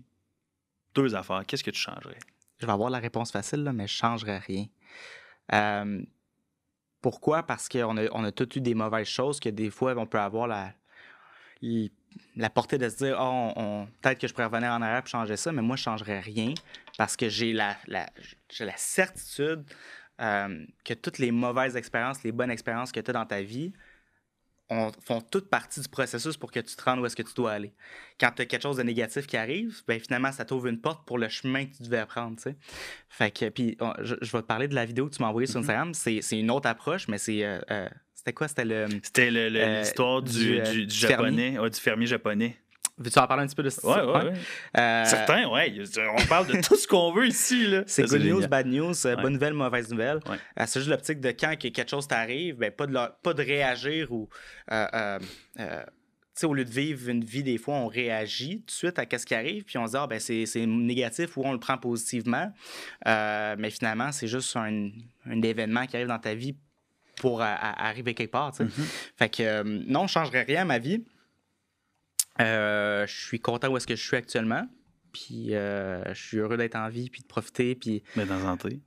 deux 0.93 1.15
affaires. 1.15 1.43
Qu'est-ce 1.45 1.63
que 1.63 1.71
tu 1.71 1.79
changerais? 1.79 2.19
Je 2.59 2.65
vais 2.65 2.71
avoir 2.71 2.89
la 2.89 2.99
réponse 2.99 3.31
facile, 3.31 3.63
là, 3.63 3.73
mais 3.73 3.87
je 3.87 3.93
ne 3.93 3.97
changerai 3.97 4.37
rien. 4.37 4.65
Euh, 5.53 6.03
pourquoi? 7.01 7.43
Parce 7.43 7.67
qu'on 7.67 7.97
a, 7.97 8.05
on 8.11 8.23
a 8.23 8.31
tous 8.31 8.57
eu 8.57 8.61
des 8.61 8.75
mauvaises 8.75 9.07
choses 9.07 9.39
que 9.39 9.49
des 9.49 9.71
fois, 9.71 9.95
on 9.97 10.05
peut 10.05 10.19
avoir 10.19 10.47
la, 10.47 10.73
la 12.35 12.49
portée 12.49 12.77
de 12.77 12.87
se 12.87 12.97
dire 12.97 13.15
Ah, 13.19 13.29
on- 13.55 13.87
peut-être 14.01 14.19
que 14.19 14.27
je 14.27 14.33
pourrais 14.33 14.45
revenir 14.45 14.69
en 14.69 14.81
arrière 14.81 15.03
et 15.03 15.09
changer 15.09 15.37
ça, 15.37 15.51
mais 15.51 15.63
moi, 15.63 15.75
je 15.75 15.81
ne 15.81 15.85
changerais 15.85 16.19
rien 16.19 16.53
parce 16.97 17.15
que 17.15 17.29
j'ai 17.29 17.53
la, 17.53 17.75
j'ai 18.49 18.65
la 18.65 18.77
certitude 18.77 19.63
euh, 20.19 20.65
que 20.83 20.93
toutes 20.93 21.17
les 21.19 21.31
mauvaises 21.31 21.75
expériences, 21.75 22.23
les 22.23 22.31
bonnes 22.31 22.51
expériences 22.51 22.91
que 22.91 22.99
tu 22.99 23.09
as 23.09 23.13
dans 23.13 23.25
ta 23.25 23.41
vie, 23.41 23.71
on- 24.69 24.91
font 25.03 25.19
toute 25.19 25.49
partie 25.49 25.81
du 25.81 25.89
processus 25.89 26.37
pour 26.37 26.49
que 26.49 26.59
tu 26.61 26.75
te 26.75 26.81
rendes 26.83 26.99
où 26.99 27.05
est-ce 27.05 27.15
que 27.15 27.23
tu 27.23 27.33
dois 27.33 27.51
aller. 27.51 27.73
Quand 28.19 28.31
tu 28.33 28.41
as 28.41 28.45
quelque 28.45 28.61
chose 28.63 28.77
de 28.77 28.83
négatif 28.83 29.27
qui 29.27 29.35
arrive, 29.35 29.81
ben 29.85 29.99
finalement, 29.99 30.31
ça 30.31 30.45
t'ouvre 30.45 30.67
une 30.67 30.79
porte 30.79 31.05
pour 31.05 31.17
le 31.17 31.27
chemin 31.27 31.65
que 31.65 31.75
tu 31.75 31.83
devais 31.83 32.05
prendre. 32.05 32.37
Fait 33.09 33.31
que, 33.31 33.49
puis, 33.49 33.75
on- 33.81 33.93
je, 33.99 34.15
je 34.21 34.31
vais 34.31 34.41
te 34.41 34.47
parler 34.47 34.67
de 34.69 34.75
la 34.75 34.85
vidéo 34.85 35.09
que 35.09 35.15
tu 35.15 35.21
m'as 35.21 35.27
envoyée 35.27 35.47
sur 35.47 35.59
Mhm. 35.59 35.63
Instagram. 35.65 35.93
C'est 35.93 36.21
c'est 36.21 36.39
une 36.39 36.49
autre 36.51 36.69
approche, 36.69 37.07
mais 37.09 37.17
c'est... 37.17 37.43
euh, 37.43 37.59
euh, 37.69 37.89
c'était 38.13 38.31
quoi? 38.33 38.47
C'était 38.47 38.63
le... 38.65 38.87
C'était 39.03 39.29
Euh, 39.31 39.79
l'histoire 39.81 40.21
du, 40.21 40.31
du, 40.31 40.61
du- 40.61 40.71
du 40.71 40.85
du 40.85 40.95
japonais, 40.95 41.57
ouais, 41.59 41.69
du 41.69 41.79
fermier 41.79 42.05
japonais. 42.07 42.55
Veux-tu 43.01 43.19
en 43.19 43.27
parler 43.27 43.43
un 43.43 43.47
petit 43.47 43.55
peu 43.55 43.63
de 43.63 43.69
ça? 43.69 43.87
Ouais, 43.87 44.01
ouais, 44.13 44.29
ouais. 44.29 44.33
Euh, 44.77 45.05
Certain, 45.05 45.47
ouais. 45.49 45.73
On 46.17 46.25
parle 46.27 46.47
de 46.47 46.61
tout 46.61 46.75
ce 46.75 46.87
qu'on 46.87 47.11
veut 47.11 47.27
ici. 47.27 47.67
là. 47.67 47.83
C'est 47.87 48.05
good 48.05 48.21
news, 48.23 48.47
bad 48.47 48.67
news, 48.67 48.93
euh, 49.05 49.15
Ouais. 49.15 49.21
bonne 49.21 49.33
nouvelle, 49.33 49.53
mauvaise 49.53 49.89
nouvelle. 49.91 50.19
Ouais. 50.29 50.37
Euh, 50.59 50.63
c'est 50.67 50.79
juste 50.79 50.89
l'optique 50.89 51.19
de 51.19 51.31
quand 51.31 51.55
que 51.59 51.67
quelque 51.69 51.89
chose 51.89 52.07
t'arrive, 52.07 52.55
ben, 52.57 52.71
pas, 52.71 52.87
de 52.87 52.93
la- 52.93 53.17
pas 53.23 53.33
de 53.33 53.43
réagir 53.43 54.11
ou. 54.11 54.29
euh, 54.71 54.87
euh, 54.93 55.19
euh, 55.59 55.83
tu 56.33 56.39
sais, 56.41 56.45
au 56.45 56.53
lieu 56.53 56.63
de 56.63 56.69
vivre 56.71 57.09
une 57.09 57.25
vie, 57.25 57.43
des 57.43 57.57
fois, 57.57 57.75
on 57.75 57.87
réagit 57.87 58.59
tout 58.61 58.67
de 58.67 58.71
suite 58.71 58.97
à 58.99 59.17
ce 59.19 59.25
qui 59.25 59.35
arrive, 59.35 59.65
puis 59.65 59.77
on 59.77 59.85
se 59.85 59.91
dit, 59.91 59.97
ah, 59.99 60.07
ben, 60.07 60.17
c'est 60.19 60.45
c'est 60.45 60.65
négatif 60.65 61.35
ou 61.35 61.41
on 61.43 61.51
le 61.51 61.59
prend 61.59 61.77
positivement. 61.77 62.51
Euh, 63.07 63.55
mais 63.59 63.69
finalement, 63.69 64.11
c'est 64.13 64.27
juste 64.27 64.55
un, 64.55 64.89
un 65.29 65.41
événement 65.41 65.85
qui 65.87 65.97
arrive 65.97 66.07
dans 66.07 66.19
ta 66.19 66.33
vie 66.33 66.55
pour 67.17 67.41
à- 67.41 67.85
arriver 67.87 68.13
quelque 68.13 68.31
part. 68.31 68.53
Mhm. 68.59 68.69
Fait 69.17 69.29
que 69.29 69.43
euh, 69.43 69.63
non, 69.65 70.01
je 70.01 70.03
ne 70.19 70.23
changerais 70.23 70.43
rien 70.43 70.61
à 70.61 70.65
ma 70.65 70.79
vie. 70.79 71.03
Euh, 72.39 73.05
je 73.07 73.13
suis 73.25 73.39
content 73.39 73.67
où 73.69 73.77
est-ce 73.77 73.87
que 73.87 73.95
je 73.95 74.01
suis 74.05 74.17
actuellement. 74.17 74.67
Puis 75.13 75.53
euh, 75.55 76.03
je 76.13 76.21
suis 76.27 76.37
heureux 76.37 76.57
d'être 76.57 76.75
en 76.75 76.87
vie, 76.89 77.09
puis 77.09 77.21
de 77.21 77.27
profiter. 77.27 77.75
Puis 77.75 78.01
Mais 78.15 78.25
dans 78.25 78.39
santé. 78.39 78.79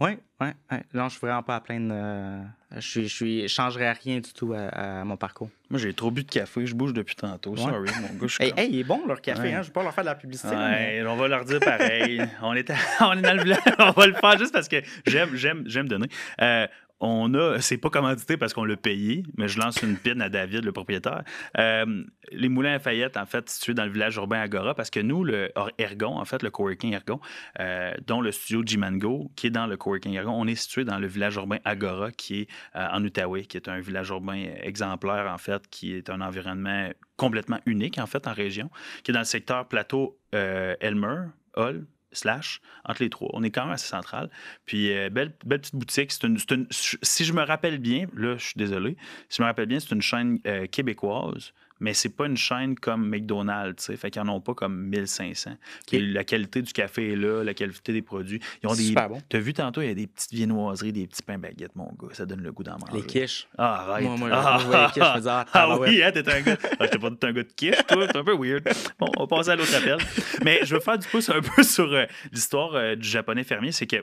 oui, 0.00 0.16
oui, 0.40 0.46
oui. 0.70 0.78
Non, 0.94 1.04
je 1.08 1.10
suis 1.10 1.20
vraiment 1.20 1.42
pas 1.42 1.56
à 1.56 1.60
plaindre. 1.60 1.90
euh, 1.92 2.42
je 2.76 2.80
suis, 2.80 3.08
je 3.08 3.14
suis, 3.14 3.48
changerais 3.48 3.92
rien 3.92 4.20
du 4.20 4.32
tout 4.32 4.54
à, 4.54 5.00
à 5.00 5.04
mon 5.04 5.16
parcours. 5.18 5.50
Moi, 5.68 5.78
j'ai 5.78 5.92
trop 5.92 6.10
bu 6.10 6.22
de 6.24 6.30
café. 6.30 6.66
Je 6.66 6.74
bouge 6.74 6.94
depuis 6.94 7.14
tantôt. 7.16 7.50
Ouais. 7.50 7.58
Sorry, 7.60 7.90
mon 8.00 8.08
gars. 8.08 8.18
Je 8.22 8.26
suis 8.28 8.44
Hey, 8.44 8.50
comme- 8.50 8.58
hey, 8.60 8.70
il 8.72 8.78
est 8.80 8.84
bon 8.84 9.06
leur 9.06 9.20
café, 9.20 9.42
Ouais. 9.42 9.52
hein? 9.54 9.60
Je 9.62 9.66
vais 9.66 9.72
pas 9.74 9.82
leur 9.82 9.92
faire 9.92 10.04
de 10.04 10.08
la 10.08 10.14
publicité. 10.14 10.54
mais- 10.56 11.02
Ouais, 11.02 11.06
on 11.08 11.16
va 11.16 11.28
leur 11.28 11.44
dire 11.44 11.60
pareil. 11.60 12.22
on, 12.42 12.54
est 12.54 12.70
à- 12.70 12.74
on 13.02 13.12
est 13.18 13.22
dans 13.22 13.34
le 13.36 13.42
blanc. 13.44 13.56
on 13.78 13.90
va 13.90 14.06
le 14.06 14.14
faire 14.14 14.38
juste 14.38 14.52
parce 14.54 14.68
que 14.68 14.76
j'aime, 15.06 15.34
j'aime, 15.34 15.64
j'aime 15.66 15.88
donner. 15.88 16.08
Euh, 16.40 16.66
on 17.00 17.32
a, 17.34 17.60
c'est 17.60 17.78
pas 17.78 17.90
commandité 17.90 18.36
parce 18.36 18.52
qu'on 18.52 18.64
l'a 18.64 18.76
payé, 18.76 19.22
mais 19.36 19.46
je 19.46 19.58
lance 19.58 19.82
une 19.82 19.96
pine 19.96 20.20
à 20.20 20.28
David, 20.28 20.64
le 20.64 20.72
propriétaire. 20.72 21.22
Euh, 21.56 22.04
les 22.32 22.48
Moulins 22.48 22.74
à 22.74 22.78
Fayette, 22.78 23.16
en 23.16 23.26
fait, 23.26 23.48
situés 23.48 23.74
dans 23.74 23.84
le 23.84 23.90
village 23.90 24.16
urbain 24.16 24.40
Agora, 24.40 24.74
parce 24.74 24.90
que 24.90 25.00
nous, 25.00 25.22
le 25.22 25.50
Ergon, 25.78 26.18
en 26.18 26.24
fait, 26.24 26.42
le 26.42 26.50
coworking 26.50 26.94
Ergon, 26.94 27.20
euh, 27.60 27.92
dont 28.06 28.20
le 28.20 28.32
studio 28.32 28.62
Jimango, 28.64 29.30
qui 29.36 29.46
est 29.46 29.50
dans 29.50 29.66
le 29.66 29.76
coworking 29.76 30.14
Ergon, 30.14 30.32
on 30.32 30.46
est 30.46 30.56
situé 30.56 30.84
dans 30.84 30.98
le 30.98 31.06
village 31.06 31.36
urbain 31.36 31.58
Agora, 31.64 32.10
qui 32.10 32.40
est 32.40 32.48
euh, 32.74 32.86
en 32.92 33.04
Outaouais, 33.04 33.44
qui 33.44 33.56
est 33.56 33.68
un 33.68 33.80
village 33.80 34.08
urbain 34.08 34.46
exemplaire, 34.62 35.30
en 35.32 35.38
fait, 35.38 35.68
qui 35.68 35.94
est 35.94 36.10
un 36.10 36.20
environnement 36.20 36.90
complètement 37.16 37.60
unique, 37.66 37.98
en 37.98 38.06
fait, 38.06 38.26
en 38.26 38.32
région, 38.32 38.70
qui 39.04 39.12
est 39.12 39.14
dans 39.14 39.20
le 39.20 39.24
secteur 39.24 39.66
plateau 39.68 40.18
Elmer, 40.32 41.26
Hall, 41.56 41.86
slash 42.12 42.60
entre 42.84 43.02
les 43.02 43.10
trois. 43.10 43.30
On 43.32 43.42
est 43.42 43.50
quand 43.50 43.64
même 43.64 43.74
assez 43.74 43.88
central. 43.88 44.30
Puis, 44.64 44.92
euh, 44.92 45.10
belle, 45.10 45.32
belle 45.44 45.60
petite 45.60 45.76
boutique. 45.76 46.12
C'est 46.12 46.24
une, 46.24 46.66
si 46.70 47.24
je 47.24 47.32
me 47.32 47.42
rappelle 47.42 47.78
bien, 47.78 48.06
là, 48.14 48.36
je 48.36 48.44
suis 48.44 48.58
désolé, 48.58 48.96
si 49.28 49.38
je 49.38 49.42
me 49.42 49.46
rappelle 49.46 49.66
bien, 49.66 49.80
c'est 49.80 49.94
une 49.94 50.02
chaîne 50.02 50.38
euh, 50.46 50.66
québécoise 50.66 51.52
mais 51.80 51.94
c'est 51.94 52.08
pas 52.08 52.26
une 52.26 52.36
chaîne 52.36 52.74
comme 52.74 53.08
McDonald's, 53.08 53.84
tu 53.84 53.92
sais. 53.92 53.96
Fait 53.96 54.10
qu'ils 54.10 54.22
n'en 54.22 54.36
ont 54.36 54.40
pas 54.40 54.54
comme 54.54 54.76
1500. 54.88 55.52
La 55.92 56.24
qualité 56.24 56.62
du 56.62 56.72
café 56.72 57.12
est 57.12 57.16
là, 57.16 57.44
la 57.44 57.54
qualité 57.54 57.92
des 57.92 58.02
produits. 58.02 58.40
Ils 58.62 58.68
ont 58.68 58.74
des. 58.74 58.82
Super 58.82 59.08
bon. 59.08 59.22
T'as 59.28 59.38
vu 59.38 59.52
tantôt, 59.52 59.80
il 59.82 59.88
y 59.88 59.90
a 59.90 59.94
des 59.94 60.06
petites 60.06 60.32
viennoiseries, 60.32 60.92
des 60.92 61.06
petits 61.06 61.22
pains 61.22 61.38
baguettes, 61.38 61.76
mon 61.76 61.92
gars. 62.00 62.14
Ça 62.14 62.26
donne 62.26 62.42
le 62.42 62.52
goût 62.52 62.64
d'en 62.64 62.78
manger. 62.78 62.92
Les 62.94 63.06
quiches. 63.06 63.48
Ah, 63.56 63.82
arrête. 63.82 64.04
Moi, 64.04 64.16
moi, 64.16 64.30
ah, 64.32 64.58
les 64.58 64.92
quiches, 64.92 65.12
je 65.14 65.20
me 65.20 65.28
ah, 65.28 65.44
ah, 65.52 65.66
ah 65.70 65.78
oui, 65.78 66.02
hein, 66.02 66.10
t'es 66.12 66.28
un 66.28 66.40
gars. 66.40 66.56
Ah, 66.80 66.88
t'es 66.88 66.98
pas 66.98 67.08
un 67.08 67.32
gars 67.32 67.42
de 67.42 67.52
quiche, 67.54 67.86
toi. 67.86 68.08
T'es 68.08 68.16
un 68.16 68.24
peu 68.24 68.36
weird. 68.36 68.68
Bon, 68.98 69.08
on 69.16 69.22
va 69.22 69.26
passer 69.26 69.50
à 69.50 69.56
l'autre 69.56 69.74
appel. 69.74 69.98
Mais 70.44 70.60
je 70.64 70.74
veux 70.74 70.80
faire 70.80 70.98
du 70.98 71.06
pouce 71.06 71.28
un 71.28 71.40
peu 71.40 71.62
sur 71.62 71.92
euh, 71.92 72.06
l'histoire 72.32 72.74
euh, 72.74 72.96
du 72.96 73.08
japonais 73.08 73.44
fermier. 73.44 73.72
C'est 73.72 73.86
que 73.86 74.02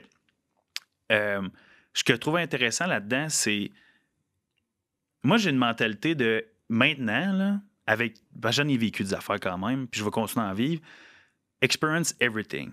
euh, 1.12 1.42
ce 1.92 2.04
que 2.04 2.14
je 2.14 2.18
trouve 2.18 2.36
intéressant 2.36 2.86
là-dedans, 2.86 3.26
c'est. 3.28 3.70
Moi, 5.22 5.38
j'ai 5.38 5.50
une 5.50 5.56
mentalité 5.56 6.14
de 6.14 6.46
maintenant, 6.68 7.32
là, 7.32 7.60
avec. 7.86 8.16
Ben, 8.32 8.50
j'en 8.50 8.68
ai 8.68 8.76
vécu 8.76 9.04
des 9.04 9.14
affaires 9.14 9.40
quand 9.40 9.58
même, 9.58 9.86
puis 9.86 10.00
je 10.00 10.04
vais 10.04 10.10
continuer 10.10 10.46
à 10.46 10.50
en 10.50 10.54
vivre. 10.54 10.82
Experience 11.60 12.14
everything 12.20 12.70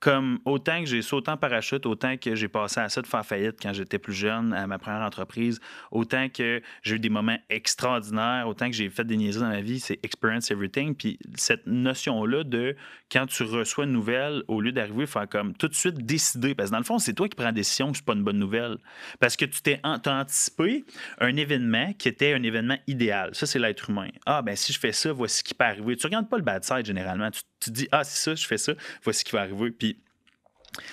comme 0.00 0.38
autant 0.44 0.80
que 0.80 0.86
j'ai 0.86 1.02
sauté 1.02 1.30
en 1.30 1.36
parachute, 1.36 1.84
autant 1.86 2.16
que 2.16 2.34
j'ai 2.34 2.48
passé 2.48 2.80
à 2.80 2.88
ça 2.88 3.02
de 3.02 3.06
faire 3.06 3.26
faillite 3.26 3.56
quand 3.60 3.72
j'étais 3.72 3.98
plus 3.98 4.12
jeune, 4.12 4.52
à 4.52 4.66
ma 4.66 4.78
première 4.78 5.02
entreprise, 5.02 5.60
autant 5.90 6.28
que 6.28 6.62
j'ai 6.82 6.96
eu 6.96 6.98
des 7.00 7.08
moments 7.08 7.38
extraordinaires, 7.50 8.46
autant 8.46 8.66
que 8.66 8.74
j'ai 8.74 8.90
fait 8.90 9.04
des 9.04 9.16
niaiseries 9.16 9.42
dans 9.42 9.50
ma 9.50 9.60
vie, 9.60 9.80
c'est 9.80 9.98
experience 10.04 10.50
everything. 10.50 10.94
Puis 10.94 11.18
cette 11.34 11.66
notion-là 11.66 12.44
de 12.44 12.76
quand 13.10 13.26
tu 13.26 13.42
reçois 13.42 13.84
une 13.84 13.92
nouvelle, 13.92 14.42
au 14.48 14.60
lieu 14.60 14.72
d'arriver, 14.72 15.06
faire 15.06 15.28
comme 15.28 15.54
tout 15.54 15.68
de 15.68 15.74
suite 15.74 15.98
décider, 15.98 16.54
parce 16.54 16.68
que 16.68 16.72
dans 16.72 16.78
le 16.78 16.84
fond, 16.84 16.98
c'est 16.98 17.14
toi 17.14 17.28
qui 17.28 17.34
prends 17.34 17.46
la 17.46 17.52
décision 17.52 17.90
que 17.90 17.98
c'est 17.98 18.04
pas 18.04 18.14
une 18.14 18.24
bonne 18.24 18.38
nouvelle. 18.38 18.78
Parce 19.18 19.36
que 19.36 19.44
tu 19.44 19.62
t'es 19.62 19.80
anticipé 19.84 20.84
un 21.18 21.36
événement 21.36 21.92
qui 21.94 22.08
était 22.08 22.34
un 22.34 22.42
événement 22.42 22.78
idéal. 22.86 23.30
Ça, 23.34 23.46
c'est 23.46 23.58
l'être 23.58 23.90
humain. 23.90 24.08
Ah, 24.26 24.42
ben 24.42 24.54
si 24.54 24.72
je 24.72 24.78
fais 24.78 24.92
ça, 24.92 25.12
voici 25.12 25.38
ce 25.38 25.44
qui 25.44 25.54
peut 25.54 25.64
arriver. 25.64 25.96
Tu 25.96 26.06
regardes 26.06 26.28
pas 26.28 26.36
le 26.36 26.42
bad 26.42 26.64
side 26.64 26.86
généralement. 26.86 27.30
Tu 27.60 27.70
dis, 27.70 27.88
ah, 27.92 28.04
c'est 28.04 28.22
ça, 28.22 28.34
je 28.34 28.46
fais 28.46 28.58
ça, 28.58 28.72
voici 29.02 29.20
ce 29.20 29.24
qui 29.24 29.32
va 29.32 29.42
arriver. 29.42 29.70
Puis 29.70 29.98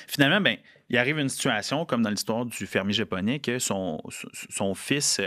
Finalement, 0.08 0.41
ben, 0.41 0.58
il 0.89 0.97
arrive 0.97 1.17
une 1.17 1.30
situation, 1.30 1.86
comme 1.86 2.01
dans 2.01 2.10
l'histoire 2.10 2.45
du 2.45 2.65
fermier 2.65 2.93
japonais, 2.93 3.39
que 3.39 3.60
son, 3.60 4.01
son 4.49 4.75
fils 4.75 5.19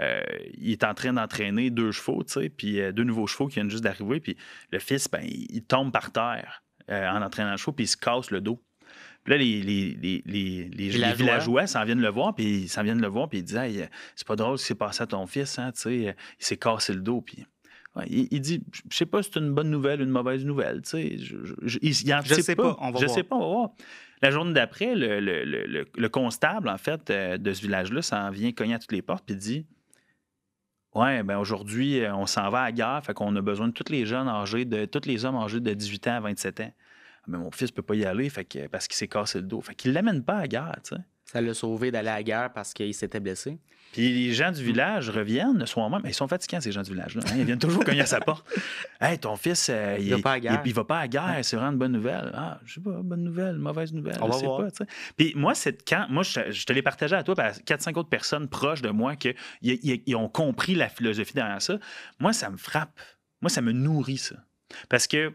euh, 0.00 0.22
il 0.54 0.72
est 0.72 0.84
en 0.84 0.94
train 0.94 1.12
d'entraîner 1.12 1.70
deux 1.70 1.92
chevaux, 1.92 2.22
puis 2.56 2.80
euh, 2.80 2.92
deux 2.92 3.04
nouveaux 3.04 3.26
chevaux 3.26 3.46
qui 3.46 3.54
viennent 3.54 3.70
juste 3.70 3.84
d'arriver, 3.84 4.20
puis 4.20 4.36
le 4.70 4.78
fils, 4.78 5.08
ben, 5.08 5.22
il 5.24 5.62
tombe 5.62 5.92
par 5.92 6.12
terre 6.12 6.64
euh, 6.90 7.08
en 7.08 7.22
entraînant 7.22 7.52
le 7.52 7.56
chevaux, 7.56 7.72
puis 7.72 7.84
il 7.84 7.88
se 7.88 7.96
casse 7.96 8.30
le 8.30 8.40
dos. 8.40 8.62
Puis 9.22 9.32
là, 9.32 9.38
les, 9.38 9.62
les, 9.62 10.22
les, 10.26 10.68
les 10.68 10.88
villageois 10.88 11.66
s'en 11.66 11.84
viennent 11.84 12.02
le 12.02 12.10
voir, 12.10 12.34
puis 12.34 12.62
ils 12.62 12.68
s'en 12.68 12.82
viennent 12.82 13.00
le 13.00 13.08
voir, 13.08 13.28
puis 13.28 13.38
ils 13.38 13.44
disent 13.44 13.56
hey, 13.56 13.88
c'est 14.16 14.26
pas 14.26 14.36
drôle 14.36 14.58
ce 14.58 14.64
qui 14.64 14.68
s'est 14.68 14.74
passé 14.74 15.02
à 15.02 15.06
ton 15.06 15.26
fils, 15.26 15.58
hein, 15.58 15.72
il 15.86 16.14
s'est 16.38 16.58
cassé 16.58 16.92
le 16.92 17.00
dos, 17.00 17.22
puis 17.22 17.46
il, 18.06 18.40
dit, 18.40 18.62
je 18.90 18.96
sais 18.96 19.06
pas 19.06 19.22
si 19.22 19.30
c'est 19.32 19.40
une 19.40 19.52
bonne 19.52 19.70
nouvelle 19.70 20.00
ou 20.00 20.04
une 20.04 20.10
mauvaise 20.10 20.44
nouvelle. 20.44 20.82
Tu 20.82 20.90
sais, 20.90 21.18
je, 21.18 21.36
je, 21.62 21.78
il, 21.80 21.94
je 21.94 22.34
sais 22.40 22.56
pas. 22.56 22.76
on 22.80 22.90
va 22.90 22.98
je 22.98 23.06
voir. 23.06 23.14
sais 23.14 23.22
pas, 23.22 23.36
on 23.36 23.40
va 23.40 23.46
voir. 23.46 23.70
La 24.22 24.30
journée 24.30 24.52
d'après, 24.52 24.94
le, 24.94 25.20
le, 25.20 25.44
le, 25.44 25.86
le, 25.94 26.08
constable, 26.08 26.68
en 26.68 26.78
fait, 26.78 27.10
euh, 27.10 27.36
de 27.36 27.52
ce 27.52 27.60
village-là, 27.62 28.02
s'en 28.02 28.30
vient 28.30 28.52
cogner 28.52 28.74
à 28.74 28.78
toutes 28.78 28.92
les 28.92 29.02
portes 29.02 29.24
puis 29.24 29.36
dit 29.36 29.66
Ouais, 30.94 31.22
ben 31.22 31.38
aujourd'hui, 31.38 32.00
euh, 32.00 32.14
on 32.14 32.26
s'en 32.26 32.48
va 32.50 32.62
à 32.62 32.64
la 32.66 32.72
guerre, 32.72 33.00
fait 33.04 33.14
qu'on 33.14 33.34
a 33.34 33.40
besoin 33.40 33.68
de 33.68 33.72
tous 33.72 33.90
les 33.92 34.06
jeunes 34.06 34.28
âgés, 34.28 34.64
de 34.64 34.84
tous 34.84 35.06
les 35.06 35.24
hommes 35.24 35.36
âgés 35.36 35.60
de 35.60 35.74
18 35.74 36.08
ans 36.08 36.16
à 36.16 36.20
27 36.20 36.60
ans. 36.60 36.72
Mais 37.26 37.38
mon 37.38 37.50
fils 37.50 37.70
peut 37.70 37.82
pas 37.82 37.94
y 37.94 38.04
aller 38.04 38.28
fait 38.28 38.44
que, 38.44 38.66
parce 38.68 38.86
qu'il 38.86 38.96
s'est 38.96 39.08
cassé 39.08 39.40
le 39.40 39.46
dos. 39.46 39.60
Fait 39.60 39.74
qu'il 39.74 39.92
l'amène 39.92 40.22
pas 40.22 40.36
à 40.36 40.40
la 40.42 40.48
guerre, 40.48 40.76
tu 40.84 40.94
sais. 40.94 41.02
Ça 41.24 41.40
l'a 41.40 41.54
sauvé 41.54 41.90
d'aller 41.90 42.10
à 42.10 42.16
la 42.16 42.22
guerre 42.22 42.52
parce 42.52 42.72
qu'il 42.74 42.94
s'était 42.94 43.20
blessé. 43.20 43.58
Puis 43.94 44.12
les 44.12 44.34
gens 44.34 44.50
du 44.50 44.60
village 44.60 45.08
reviennent 45.08 45.56
le 45.56 45.66
soir 45.66 45.88
même. 45.88 46.00
Ils 46.04 46.12
sont 46.12 46.26
fatigants, 46.26 46.60
ces 46.60 46.72
gens 46.72 46.82
du 46.82 46.90
village-là. 46.90 47.22
Hein. 47.28 47.34
Ils 47.38 47.44
viennent 47.44 47.60
toujours 47.60 47.84
cogner 47.84 48.00
à 48.00 48.06
sa 48.06 48.20
porte. 48.20 48.44
Hey, 49.00 49.18
ton 49.18 49.36
fils, 49.36 49.68
euh, 49.70 49.96
il, 50.00 50.10
va 50.10 50.18
pas 50.18 50.32
à 50.32 50.40
guerre. 50.40 50.62
Il, 50.64 50.72
va 50.72 50.84
pas 50.84 50.98
à 50.98 51.08
guerre. 51.08 51.38
C'est 51.42 51.56
vraiment 51.56 51.72
une 51.72 51.78
bonne 51.78 51.92
nouvelle. 51.92 52.32
Ah, 52.34 52.58
je 52.64 52.74
sais 52.74 52.80
pas, 52.80 53.02
bonne 53.02 53.22
nouvelle, 53.22 53.56
mauvaise 53.56 53.92
nouvelle. 53.92 54.16
On 54.20 54.26
je 54.26 54.32
va 54.32 54.38
sais 54.38 54.46
voir. 54.46 54.62
pas. 54.62 54.84
Puis 55.16 55.32
moi, 55.36 55.54
c'est 55.54 55.86
quand. 55.86 56.06
Moi, 56.08 56.22
je, 56.22 56.64
te 56.64 56.72
l'ai 56.72 56.82
partagé 56.82 57.14
à 57.14 57.22
toi, 57.22 57.34
par 57.36 57.52
4-5 57.52 57.96
autres 57.98 58.08
personnes 58.08 58.48
proches 58.48 58.82
de 58.82 58.88
moi 58.88 59.14
qui 59.14 60.14
ont 60.14 60.28
compris 60.28 60.74
la 60.74 60.88
philosophie 60.88 61.34
derrière 61.34 61.62
ça. 61.62 61.78
Moi, 62.18 62.32
ça 62.32 62.50
me 62.50 62.56
frappe. 62.56 62.98
Moi, 63.42 63.50
ça 63.50 63.60
me 63.60 63.72
nourrit, 63.72 64.18
ça. 64.18 64.36
Parce 64.88 65.06
que 65.06 65.32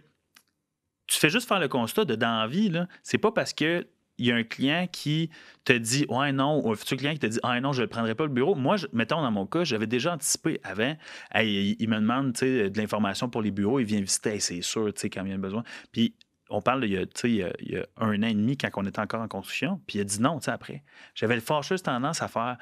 tu 1.08 1.18
fais 1.18 1.30
juste 1.30 1.48
faire 1.48 1.60
le 1.60 1.68
constat 1.70 2.06
de 2.06 2.16
dans 2.16 2.42
la 2.42 2.48
vie, 2.48 2.72
c'est 3.04 3.18
pas 3.20 3.32
parce 3.32 3.54
que 3.54 3.88
il 4.20 4.28
y 4.28 4.32
a 4.32 4.36
un 4.36 4.44
client 4.44 4.88
qui 4.92 5.30
te 5.66 5.74
dit 5.74 6.06
Ouais, 6.10 6.32
non, 6.32 6.62
ou 6.64 6.72
un 6.72 6.76
futur 6.76 6.98
client 6.98 7.14
qui 7.14 7.20
te 7.20 7.28
dit 7.28 7.40
Ah 7.44 7.60
non, 7.60 7.72
je 7.72 7.82
ne 7.82 7.88
prendrai 7.88 8.16
pas 8.16 8.26
le 8.26 8.32
bureau. 8.32 8.56
Moi, 8.56 8.76
mettons 8.94 9.22
dans 9.22 9.32
mon 9.32 9.46
cas, 9.46 9.64
j'avais 9.64 9.88
déjà 9.88 10.14
anticipé 10.14 10.60
avant. 10.64 10.96
il, 11.36 11.90
me 11.90 11.96
demande 11.96 12.34
de 12.34 12.72
l'information 12.76 13.30
pour 13.30 13.42
les 13.42 13.52
bureaux, 13.52 13.80
il 13.80 13.86
vient 13.86 14.00
visiter, 14.00 14.40
c'est 14.40 14.62
sûr, 14.62 14.88
quand 14.88 15.26
il 15.26 15.32
y 15.32 15.34
a 15.34 15.38
besoin. 15.38 15.64
Puis 15.92 16.16
on 16.50 16.62
parle 16.62 16.86
il 16.86 16.92
y, 16.92 16.98
a, 16.98 17.06
il, 17.24 17.36
y 17.36 17.44
a, 17.44 17.54
il 17.60 17.72
y 17.72 17.78
a 17.78 17.86
un 17.98 18.24
an 18.24 18.28
et 18.28 18.34
demi 18.34 18.58
quand 18.58 18.70
on 18.76 18.86
était 18.86 19.00
encore 19.00 19.22
en 19.22 19.28
construction, 19.28 19.82
puis 19.88 20.00
il 20.00 20.02
a 20.02 20.04
dit 20.04 20.20
non 20.22 20.40
après. 20.48 20.84
J'avais 21.16 21.36
le 21.36 21.42
fâcheuse 21.42 21.84
tendance 21.84 22.22
à 22.22 22.28
faire 22.28 22.58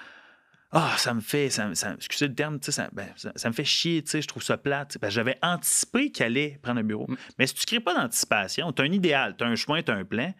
ah, 0.72 0.96
ça 0.98 1.14
me 1.14 1.22
fait, 1.22 1.50
ça, 1.50 1.72
excusez 1.96 2.28
le 2.28 2.36
terme, 2.36 2.60
ça, 2.62 2.90
ben, 2.92 3.08
ça, 3.16 3.32
ça, 3.36 3.48
me 3.48 3.54
fait 3.54 3.64
chier, 3.64 4.04
je 4.06 4.28
trouve 4.28 4.44
ça 4.44 4.58
plate. 4.58 4.98
J'avais 5.08 5.38
anticipé 5.42 6.12
qu'il 6.12 6.26
allait 6.26 6.60
prendre 6.62 6.80
un 6.80 6.84
bureau. 6.84 7.06
Mm. 7.08 7.16
Mais 7.40 7.48
si 7.48 7.54
tu 7.54 7.62
ne 7.62 7.66
crées 7.68 7.80
pas 7.80 7.94
d'anticipation, 7.94 8.74
tu 8.74 8.82
as 8.82 8.86
un 8.86 8.92
idéal, 8.92 9.36
tu 9.38 9.46
as 9.46 9.48
un 9.48 9.56
chemin, 9.56 9.82
tu 9.82 9.92
as 9.92 9.96
un 9.96 10.04
plan, 10.04 10.34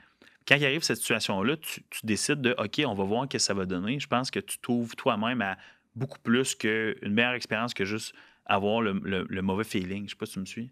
quand 0.48 0.56
il 0.56 0.66
arrive 0.66 0.82
cette 0.82 0.98
situation-là, 0.98 1.58
tu, 1.58 1.82
décides 2.04 2.42
de 2.42 2.56
OK, 2.58 2.82
on 2.86 2.94
va 2.94 3.04
voir 3.04 3.24
ce 3.24 3.28
que 3.28 3.40
ça 3.40 3.54
va 3.54 3.66
donner. 3.66 4.00
Je 4.00 4.08
pense 4.08 4.32
que 4.32 4.40
tu 4.40 4.58
trouves 4.60 4.96
toi-même 4.96 5.42
à 5.42 5.58
beaucoup 5.96 6.20
plus 6.20 6.56
qu'une 6.56 6.96
meilleure 7.14 7.34
expérience 7.34 7.74
que 7.74 7.84
juste 7.84 8.14
avoir 8.46 8.82
le, 8.82 9.42
mauvais 9.42 9.66
feeling. 9.66 10.06
Je 10.06 10.12
sais 10.12 10.16
pas 10.16 10.26
si 10.26 10.34
tu 10.34 10.40
me 10.40 10.46
suis. 10.46 10.72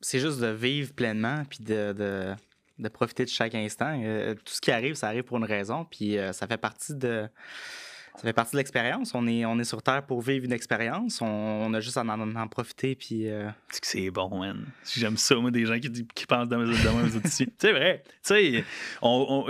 C'est 0.00 0.20
juste 0.20 0.40
de 0.40 0.46
vivre 0.46 0.94
pleinement 0.94 1.44
puis 1.44 1.58
de, 1.62 2.34
profiter 2.92 3.24
de 3.24 3.30
chaque 3.30 3.54
instant. 3.54 4.00
Euh, 4.02 4.34
tout 4.34 4.54
ce 4.54 4.60
qui 4.60 4.70
arrive, 4.70 4.94
ça 4.94 5.08
arrive 5.08 5.24
pour 5.24 5.36
une 5.36 5.44
raison. 5.44 5.84
Puis 5.84 6.16
euh, 6.16 6.32
ça 6.32 6.46
fait 6.46 6.56
partie 6.56 6.94
de 6.94 7.28
ça 8.16 8.22
fait 8.22 8.32
partie 8.32 8.52
de 8.52 8.58
l'expérience. 8.58 9.14
On 9.14 9.26
est, 9.26 9.44
on 9.44 9.58
est 9.58 9.64
sur 9.64 9.82
Terre 9.82 10.04
pour 10.04 10.20
vivre 10.20 10.44
une 10.44 10.52
expérience. 10.52 11.20
On, 11.22 11.72
a 11.72 11.80
juste 11.80 11.96
à 11.96 12.02
en, 12.02 12.36
en, 12.36 12.48
profiter. 12.48 12.94
Puis. 12.94 13.28
Euh, 13.28 13.48
c'est 13.70 14.10
bon, 14.10 14.38
man. 14.38 14.66
J'aime 14.94 15.16
ça, 15.16 15.36
moi, 15.36 15.50
des 15.50 15.64
gens 15.64 15.78
qui, 15.78 16.06
qui 16.14 16.26
pensent 16.26 16.48
dans 16.48 16.58
mes 16.58 16.74
c'est 17.24 17.72
vrai. 17.72 18.02
Tu 18.04 18.10
sais, 18.22 18.64
on, 19.00 19.46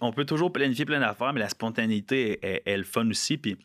on, 0.00 0.12
peut 0.12 0.24
toujours 0.24 0.52
planifier 0.52 0.84
plein 0.84 1.00
d'affaires, 1.00 1.32
mais 1.32 1.40
la 1.40 1.48
spontanéité 1.48 2.38
est, 2.42 2.76
le 2.76 2.84
fun 2.84 3.08
aussi. 3.08 3.36
Puis. 3.38 3.56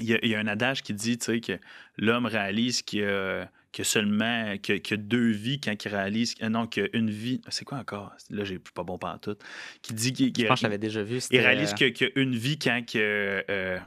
Il 0.00 0.08
y, 0.08 0.14
a, 0.14 0.18
il 0.24 0.28
y, 0.28 0.34
a, 0.34 0.40
un 0.40 0.48
adage 0.48 0.82
qui 0.82 0.92
dit 0.92 1.18
tu 1.18 1.26
sais, 1.26 1.40
que 1.40 1.52
l'homme 1.98 2.26
réalise 2.26 2.82
qu'il 2.82 3.04
a 3.04 3.48
que 3.74 3.82
seulement 3.82 4.56
que, 4.62 4.78
que, 4.78 4.94
deux 4.94 5.30
vies 5.30 5.60
quand 5.60 5.74
il 5.84 5.88
réalise 5.88 6.36
euh, 6.42 6.48
non 6.48 6.68
qu'une 6.68 7.10
vie 7.10 7.40
c'est 7.48 7.64
quoi 7.64 7.78
encore? 7.78 8.12
Là 8.30 8.44
j'ai 8.44 8.60
pas 8.60 8.84
bon 8.84 8.98
pas 8.98 9.18
tout 9.20 9.36
qui 9.82 9.92
dit 9.94 10.12
qu'il 10.12 10.32
je 10.36 10.46
pense 10.46 10.60
que 10.60 10.60
je 10.60 10.66
l'avais 10.66 10.78
déjà 10.78 11.02
vu 11.02 11.18
il 11.32 11.40
réalise 11.40 11.74
qu'il 11.74 11.92
y 12.00 12.04
a 12.04 12.08
une 12.14 12.36
vie 12.36 12.56
quand 12.56 12.82
que 12.86 13.44
euh, 13.50 13.78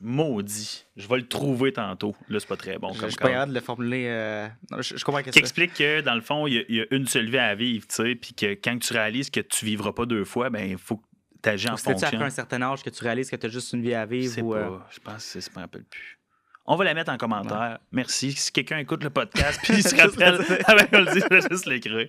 maudit. 0.00 0.84
Je 0.96 1.08
vais 1.08 1.16
le 1.16 1.26
trouver 1.26 1.72
tantôt. 1.72 2.14
Là 2.28 2.40
c'est 2.40 2.48
pas 2.48 2.58
très 2.58 2.78
bon 2.78 2.92
je, 2.92 3.00
comme 3.00 3.08
je 3.08 3.12
suis 3.12 3.18
pas 3.18 3.30
capable 3.30 3.52
de 3.52 3.58
le 3.58 3.64
formuler 3.64 4.06
euh, 4.08 4.48
je, 4.80 5.02
comprends 5.02 5.22
qui 5.22 5.38
explique 5.38 5.72
que 5.72 6.02
dans 6.02 6.14
le 6.14 6.20
fond 6.20 6.46
il 6.46 6.66
y, 6.68 6.80
a, 6.80 6.84
une 6.90 7.06
seule 7.06 7.30
vie 7.30 7.38
à 7.38 7.54
vivre 7.54 7.86
tu 7.86 7.94
sais 7.94 8.14
puis 8.16 8.34
que 8.34 8.52
quand 8.52 8.78
tu 8.78 8.92
réalises 8.92 9.30
que 9.30 9.40
tu 9.40 9.64
vivras 9.64 9.92
pas 9.92 10.04
deux 10.04 10.24
fois 10.24 10.50
ben 10.50 10.72
il 10.72 10.76
faut 10.78 10.98
que 10.98 11.06
tu 11.42 11.48
agis 11.48 11.68
en 11.68 11.78
fonction 11.78 11.96
c'est 11.96 12.14
après 12.14 12.26
un 12.26 12.30
certain 12.30 12.60
âge 12.60 12.82
que 12.82 12.90
tu 12.90 13.02
réalises 13.02 13.30
que 13.30 13.36
tu 13.36 13.46
as 13.46 13.48
juste 13.48 13.72
une 13.72 13.80
vie 13.80 13.94
à 13.94 14.04
vivre 14.04 14.42
ou, 14.42 14.52
pas, 14.52 14.86
je 14.90 15.00
pense 15.00 15.32
que 15.32 15.40
je 15.40 15.48
me 15.56 15.60
rappelle 15.62 15.84
plus 15.84 16.18
on 16.66 16.76
va 16.76 16.84
la 16.84 16.94
mettre 16.94 17.12
en 17.12 17.16
commentaire. 17.16 17.78
Merci. 17.92 18.32
Si 18.32 18.52
quelqu'un 18.52 18.78
écoute 18.78 19.04
le 19.04 19.10
podcast 19.10 19.60
puis 19.64 19.74
il 19.74 19.82
se 19.82 19.94
rappelle, 19.94 20.40
avec 20.66 20.88
on 20.92 21.00
le 21.00 21.12
dit, 21.12 21.20
je 21.20 21.34
vais 21.34 21.48
juste 21.48 21.66
l'écrire. 21.66 22.08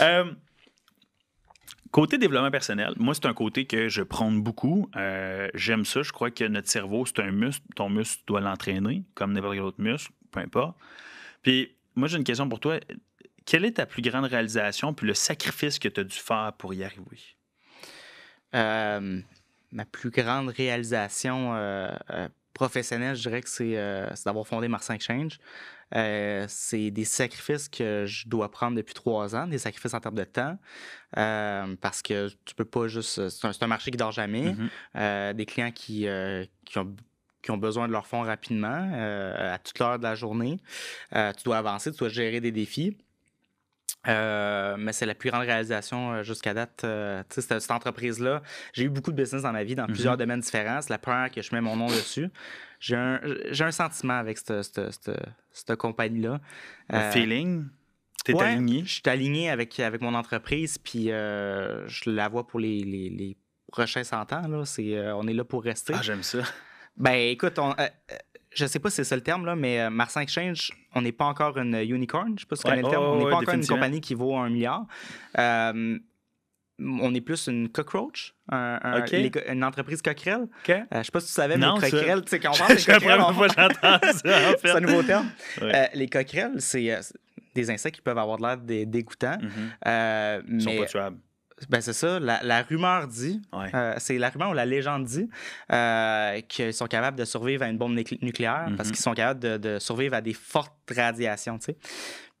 Euh, 0.00 0.32
côté 1.90 2.18
développement 2.18 2.50
personnel, 2.50 2.94
moi, 2.96 3.14
c'est 3.14 3.26
un 3.26 3.34
côté 3.34 3.66
que 3.66 3.88
je 3.88 4.02
prône 4.02 4.42
beaucoup. 4.42 4.88
Euh, 4.96 5.48
j'aime 5.54 5.84
ça. 5.84 6.02
Je 6.02 6.10
crois 6.10 6.30
que 6.30 6.44
notre 6.44 6.68
cerveau, 6.68 7.06
c'est 7.06 7.20
un 7.20 7.30
muscle. 7.30 7.62
Ton 7.76 7.88
muscle 7.88 8.22
doit 8.26 8.40
l'entraîner, 8.40 9.04
comme 9.14 9.32
n'importe 9.32 9.54
quel 9.54 9.62
autre 9.62 9.80
muscle, 9.80 10.12
peu 10.30 10.40
importe. 10.40 10.76
Puis, 11.42 11.76
moi, 11.94 12.08
j'ai 12.08 12.16
une 12.16 12.24
question 12.24 12.48
pour 12.48 12.60
toi. 12.60 12.80
Quelle 13.44 13.64
est 13.64 13.72
ta 13.72 13.86
plus 13.86 14.02
grande 14.02 14.24
réalisation 14.24 14.94
puis 14.94 15.06
le 15.06 15.14
sacrifice 15.14 15.78
que 15.78 15.88
tu 15.88 16.00
as 16.00 16.04
dû 16.04 16.16
faire 16.16 16.52
pour 16.58 16.74
y 16.74 16.84
arriver? 16.84 17.18
Euh, 18.54 19.20
ma 19.72 19.84
plus 19.84 20.10
grande 20.10 20.48
réalisation 20.48 21.54
euh, 22.60 22.64
euh, 22.64 22.72
professionnelle, 22.72 23.16
je 23.16 23.22
dirais 23.22 23.42
que 23.42 23.48
c'est 23.48 23.76
euh, 23.76 24.08
d'avoir 24.24 24.46
fondé 24.46 24.68
Mars 24.68 24.90
Exchange. 24.90 25.38
Euh, 25.94 26.46
c'est 26.48 26.90
des 26.90 27.04
sacrifices 27.04 27.68
que 27.68 28.06
je 28.06 28.26
dois 28.26 28.50
prendre 28.50 28.76
depuis 28.76 28.94
trois 28.94 29.36
ans, 29.36 29.46
des 29.46 29.58
sacrifices 29.58 29.92
en 29.92 30.00
termes 30.00 30.14
de 30.14 30.24
temps, 30.24 30.58
euh, 31.18 31.76
parce 31.80 32.00
que 32.00 32.28
tu 32.44 32.54
peux 32.54 32.64
pas 32.64 32.88
juste. 32.88 33.28
C'est 33.28 33.46
un, 33.46 33.52
c'est 33.52 33.62
un 33.62 33.66
marché 33.66 33.90
qui 33.90 33.98
dort 33.98 34.12
jamais. 34.12 34.54
Mhm. 34.54 34.70
Euh, 34.96 35.32
des 35.34 35.44
clients 35.44 35.70
qui, 35.70 36.08
euh, 36.08 36.46
qui, 36.64 36.78
ont, 36.78 36.96
qui 37.42 37.50
ont 37.50 37.58
besoin 37.58 37.88
de 37.88 37.92
leur 37.92 38.06
fonds 38.06 38.22
rapidement, 38.22 38.90
euh, 38.94 39.54
à 39.54 39.58
toute 39.58 39.78
l'heure 39.78 39.98
de 39.98 40.04
la 40.04 40.14
journée. 40.14 40.58
Euh, 41.14 41.32
tu 41.34 41.44
dois 41.44 41.58
avancer, 41.58 41.92
tu 41.92 41.98
dois 41.98 42.08
gérer 42.08 42.40
des 42.40 42.52
défis. 42.52 42.96
Euh, 44.08 44.76
mais 44.78 44.92
c'est 44.92 45.06
la 45.06 45.14
plus 45.14 45.30
grande 45.30 45.42
réalisation 45.44 46.12
euh, 46.12 46.22
jusqu'à 46.24 46.54
date. 46.54 46.82
Euh, 46.84 47.22
cette, 47.28 47.60
cette 47.60 47.70
entreprise-là, 47.70 48.42
j'ai 48.72 48.84
eu 48.84 48.88
beaucoup 48.88 49.12
de 49.12 49.16
business 49.16 49.42
dans 49.42 49.52
ma 49.52 49.62
vie, 49.62 49.74
dans 49.76 49.84
Mhm. 49.84 49.92
plusieurs 49.92 50.16
domaines 50.16 50.40
différents. 50.40 50.80
C'est 50.82 50.90
la 50.90 50.98
première 50.98 51.30
que 51.30 51.40
je 51.40 51.54
mets 51.54 51.60
mon 51.60 51.76
nom 51.76 51.86
dessus. 51.86 52.28
J'ai 52.80 52.96
un, 52.96 53.20
j'ai 53.50 53.64
un 53.64 53.70
sentiment 53.70 54.14
avec 54.18 54.38
cette, 54.38 54.62
cette, 54.62 54.90
cette, 54.92 55.16
cette 55.52 55.76
compagnie-là. 55.78 56.40
Le 56.90 56.96
Euh, 56.98 57.10
feeling, 57.12 57.66
t'es 58.24 58.34
ouais, 58.34 58.44
aligné? 58.44 58.82
Je 58.84 58.92
suis 58.94 59.02
aligné 59.06 59.50
avec, 59.50 59.78
avec 59.78 60.00
mon 60.00 60.14
entreprise, 60.14 60.78
puis 60.78 61.04
je 61.06 62.10
la 62.10 62.28
vois 62.28 62.46
pour 62.46 62.58
les, 62.58 62.80
les, 62.80 63.08
les 63.08 63.36
prochains 63.70 64.02
100 64.02 64.32
ans. 64.32 64.48
Là. 64.48 64.64
C'est, 64.64 64.98
on 65.12 65.28
est 65.28 65.32
là 65.34 65.44
pour 65.44 65.62
rester. 65.62 65.94
Ah, 65.96 66.02
j'aime 66.02 66.24
ça. 66.24 66.38
Ben 66.96 67.14
écoute, 67.30 67.58
on, 67.58 67.74
je 68.54 68.66
sais 68.66 68.78
pas 68.78 68.90
si 68.90 68.96
c'est 68.96 69.04
ça 69.04 69.16
le 69.16 69.22
terme, 69.22 69.44
là, 69.46 69.56
mais 69.56 69.80
euh, 69.80 69.90
Mars 69.90 70.16
Exchange, 70.16 70.70
on 70.94 71.02
n'est 71.02 71.12
pas 71.12 71.24
encore 71.26 71.56
une 71.58 71.74
unicorn. 71.74 72.34
Je 72.36 72.42
sais 72.42 72.46
pas 72.46 72.56
si 72.56 72.62
tu 72.62 72.68
Ouais, 72.68 72.74
connais 72.76 72.82
le 72.82 72.90
terme. 72.90 73.04
oh, 73.04 73.12
on 73.12 73.18
n'est 73.18 73.24
ouais, 73.24 73.30
pas 73.30 73.36
encore 73.38 73.54
une 73.54 73.66
compagnie 73.66 74.00
qui 74.00 74.14
vaut 74.14 74.36
un 74.36 74.48
milliard. 74.50 74.86
Euh, 75.38 75.98
on 76.78 77.14
est 77.14 77.20
plus 77.20 77.46
une 77.46 77.68
cockroach, 77.68 78.34
un- 78.48 78.78
un- 78.82 79.00
Ok. 79.02 79.10
les 79.12 79.30
co- 79.30 79.38
une 79.48 79.62
entreprise 79.62 80.02
coquerelle. 80.02 80.42
OK. 80.64 80.70
Euh, 80.70 80.84
je 80.94 81.02
sais 81.02 81.10
pas 81.12 81.20
si 81.20 81.26
tu 81.28 81.32
savais, 81.32 81.56
mais 81.56 81.66
Non, 81.66 81.74
coquerelles, 81.78 82.22
tu 82.22 82.30
sais, 82.30 82.40
quand 82.40 82.50
on 82.52 82.58
parle 82.58 82.76
des 82.76 82.82
coquerelles, 82.82 83.20
on- 83.20 83.32
fois 83.34 83.48
que 83.48 83.54
j'entends 83.56 83.76
ça, 83.82 83.96
en 83.96 83.98
fait. 84.00 84.58
c'est 84.62 84.70
un 84.70 84.80
nouveau 84.80 85.02
terme. 85.02 85.30
Ouais. 85.60 85.72
Euh, 85.74 85.86
les 85.94 86.08
coquerelles, 86.08 86.60
c'est 86.60 86.98
des 87.54 87.70
insectes 87.70 87.96
qui 87.96 88.02
peuvent 88.02 88.18
avoir 88.18 88.38
de 88.38 88.42
l'air 88.42 88.56
dé- 88.56 88.86
dégoûtants. 88.86 89.38
Mhm. 89.40 89.50
Euh, 89.86 90.42
Ils 90.48 90.60
sont 90.60 90.70
mais 90.70 90.78
pas 90.78 90.86
tuables. 90.86 91.18
Ben, 91.68 91.80
c'est 91.80 91.92
ça, 91.92 92.18
la, 92.20 92.42
la 92.42 92.62
rumeur 92.62 93.06
dit, 93.08 93.40
Ouais. 93.52 93.70
euh, 93.74 93.94
c'est 93.98 94.18
la 94.18 94.30
rumeur 94.30 94.50
ou 94.50 94.54
la 94.54 94.66
légende 94.66 95.04
dit 95.04 95.28
euh, 95.72 96.40
qu'ils 96.42 96.72
sont 96.74 96.86
capables 96.86 97.18
de 97.18 97.24
survivre 97.24 97.62
à 97.62 97.68
une 97.68 97.78
bombe 97.78 97.94
nuclé- 97.94 98.18
nucléaire 98.22 98.68
parce 98.76 98.88
Mhm. 98.88 98.94
qu'ils 98.94 99.02
sont 99.02 99.14
capables 99.14 99.40
de, 99.40 99.56
de 99.56 99.78
survivre 99.78 100.14
à 100.14 100.20
des 100.20 100.34
fortes 100.34 100.72
radiations, 100.94 101.58
tu 101.58 101.66
sais. 101.66 101.76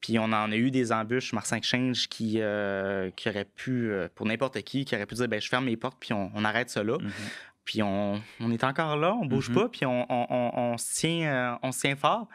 Puis 0.00 0.18
on 0.18 0.24
en 0.24 0.50
a 0.50 0.56
eu 0.56 0.70
des 0.72 0.90
embûches, 0.90 1.32
Mars 1.32 1.52
Exchange, 1.52 2.08
qui, 2.08 2.38
euh, 2.40 3.10
qui 3.14 3.28
auraient 3.28 3.44
pu, 3.44 3.92
pour 4.16 4.26
n'importe 4.26 4.60
qui, 4.62 4.84
qui 4.84 4.96
aurait 4.96 5.06
pu 5.06 5.14
dire 5.14 5.28
ben, 5.28 5.40
je 5.40 5.48
ferme 5.48 5.66
mes 5.66 5.76
portes, 5.76 5.96
puis 6.00 6.12
on, 6.12 6.30
on 6.34 6.44
arrête 6.44 6.74
là. 6.76 6.98
Mhm. 7.00 7.10
Puis 7.64 7.82
on, 7.84 8.20
on 8.40 8.50
est 8.50 8.64
encore 8.64 8.96
là, 8.96 9.14
on 9.14 9.24
bouge 9.26 9.48
Mhm. 9.50 9.54
pas, 9.54 9.68
puis 9.68 9.86
on, 9.86 10.04
on- 10.10 10.76
se 10.78 10.94
tient, 11.00 11.58
on 11.62 11.70
se 11.70 11.80
tient 11.80 11.94
fort. 11.94 12.26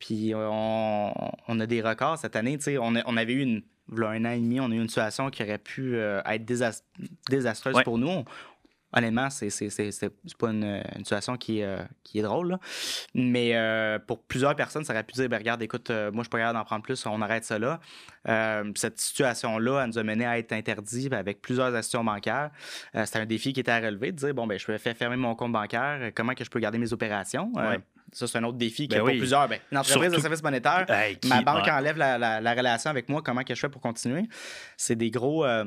Puis 0.00 0.32
on, 0.34 1.12
on 1.48 1.60
a 1.60 1.66
des 1.66 1.80
records 1.80 2.18
cette 2.18 2.34
année. 2.36 2.58
On, 2.80 2.96
a- 2.96 3.02
on 3.06 3.16
avait 3.16 3.32
eu 3.34 3.40
une, 3.42 3.62
v'là 3.88 4.08
un 4.10 4.24
an 4.24 4.30
et 4.30 4.38
demi, 4.40 4.60
on 4.60 4.70
a 4.70 4.74
eu 4.74 4.80
une 4.80 4.88
situation 4.88 5.30
qui 5.30 5.42
aurait 5.42 5.58
pu 5.58 5.96
euh, 5.96 6.20
être 6.24 6.44
désas- 6.44 6.82
désastreuse 7.28 7.74
Ouais. 7.76 7.84
pour 7.84 7.98
nous. 7.98 8.08
On- 8.08 8.24
honnêtement, 8.96 9.28
c'est 9.28 9.50
c'est- 9.50 9.70
c'est- 9.70 9.90
c'est- 9.90 10.12
c'est 10.24 10.36
pas 10.38 10.50
une, 10.50 10.62
une 10.96 11.04
situation 11.04 11.36
qui 11.36 11.58
est, 11.58 11.64
euh, 11.64 11.82
qui 12.04 12.20
est 12.20 12.22
drôle. 12.22 12.50
là. 12.52 12.60
Mais 13.14 13.50
euh, 13.56 13.98
pour 13.98 14.22
plusieurs 14.22 14.54
personnes, 14.54 14.84
ça 14.84 14.92
aurait 14.92 15.02
pu 15.02 15.14
dire 15.14 15.28
ben, 15.28 15.38
regarde, 15.38 15.60
écoute, 15.62 15.90
euh, 15.90 16.12
moi, 16.12 16.22
je 16.22 16.26
suis 16.26 16.30
pas 16.30 16.38
capable 16.38 16.58
d'en 16.60 16.64
prendre 16.64 16.82
plus, 16.84 17.04
on 17.06 17.20
arrête 17.20 17.44
ça 17.44 17.58
là. 17.58 17.80
Cette 18.76 19.00
situation-là, 19.00 19.80
elle 19.82 19.88
nous 19.90 19.98
a 19.98 20.02
mené 20.04 20.24
à 20.24 20.38
être 20.38 20.52
interdit 20.52 21.08
avec 21.12 21.42
plusieurs 21.42 21.74
institutions 21.74 22.04
bancaires. 22.04 22.50
C'était 23.04 23.18
un 23.18 23.26
défi 23.26 23.52
qui 23.52 23.60
était 23.60 23.72
à 23.72 23.80
relever, 23.80 24.12
de 24.12 24.16
dire 24.16 24.32
bon, 24.32 24.46
ben, 24.46 24.58
je 24.58 24.64
peux 24.64 24.78
faire 24.78 24.96
fermer 24.96 25.16
mon 25.16 25.34
compte 25.34 25.52
bancaire, 25.52 26.12
comment 26.14 26.34
que 26.34 26.44
je 26.44 26.50
peux 26.50 26.60
garder 26.60 26.78
mes 26.78 26.92
opérations? 26.92 27.52
Ouais. 27.54 27.80
Ça, 28.14 28.26
c'est 28.26 28.38
un 28.38 28.44
autre 28.44 28.56
défi 28.58 28.82
qui 28.88 28.88
Ben 28.88 28.96
est 28.96 29.00
pour 29.00 29.08
plusieurs. 29.10 29.48
Ben, 29.48 29.58
une 29.72 29.78
entreprise 29.78 30.12
de 30.12 30.18
services 30.18 30.42
monétaires, 30.42 30.86
Hey, 30.88 31.16
qui- 31.18 31.28
ma 31.28 31.42
banque 31.42 31.64
ouais. 31.64 31.70
enlève 31.72 31.98
la, 31.98 32.16
la- 32.16 32.40
la 32.40 32.54
relation 32.54 32.88
avec 32.90 33.08
moi, 33.08 33.20
comment 33.22 33.42
que 33.44 33.54
je 33.54 33.60
fais 33.60 33.68
pour 33.68 33.80
continuer? 33.82 34.22
C'est 34.76 34.96
des 34.96 35.10
gros. 35.10 35.44
euh, 35.44 35.64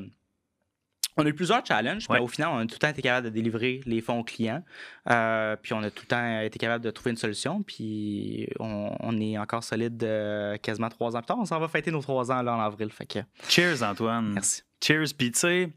On 1.20 1.26
a 1.26 1.30
eu 1.30 1.34
plusieurs 1.34 1.66
challenges, 1.66 2.06
Ouais. 2.12 2.20
mais 2.20 2.24
au 2.24 2.28
final, 2.28 2.50
on 2.54 2.58
a 2.60 2.66
tout 2.68 2.76
le 2.76 2.78
temps 2.78 2.90
été 2.90 3.02
capable 3.02 3.26
de 3.26 3.32
délivrer 3.32 3.82
les 3.88 4.02
fonds 4.02 4.20
aux 4.20 4.24
clients. 4.24 4.64
Euh, 5.10 5.56
puis 5.56 5.74
on 5.74 5.82
a 5.82 5.90
tout 5.90 6.04
le 6.04 6.08
temps 6.08 6.42
été 6.42 6.60
capable 6.60 6.84
de 6.86 6.92
trouver 6.92 7.10
une 7.10 7.18
solution. 7.18 7.64
Puis 7.64 8.48
on, 8.60 8.96
on 9.00 9.20
est 9.20 9.36
encore 9.40 9.64
solide 9.64 10.04
euh, 10.04 10.58
quasiment 10.58 10.90
trois 10.90 11.16
ans 11.16 11.20
plus 11.22 11.26
tard. 11.26 11.40
On 11.40 11.46
s'en 11.46 11.60
va 11.60 11.68
fêter 11.70 11.90
nos 11.90 12.02
trois 12.02 12.32
ans 12.32 12.44
là, 12.44 12.56
en 12.56 12.60
avril. 12.62 12.92
Fait 12.92 13.08
que 13.08 13.20
Cheers, 13.50 13.82
Antoine. 13.82 14.34
merci. 14.34 14.62
Cheers. 14.80 15.06
Puis, 15.18 15.32
tu 15.32 15.40
sais, 15.40 15.70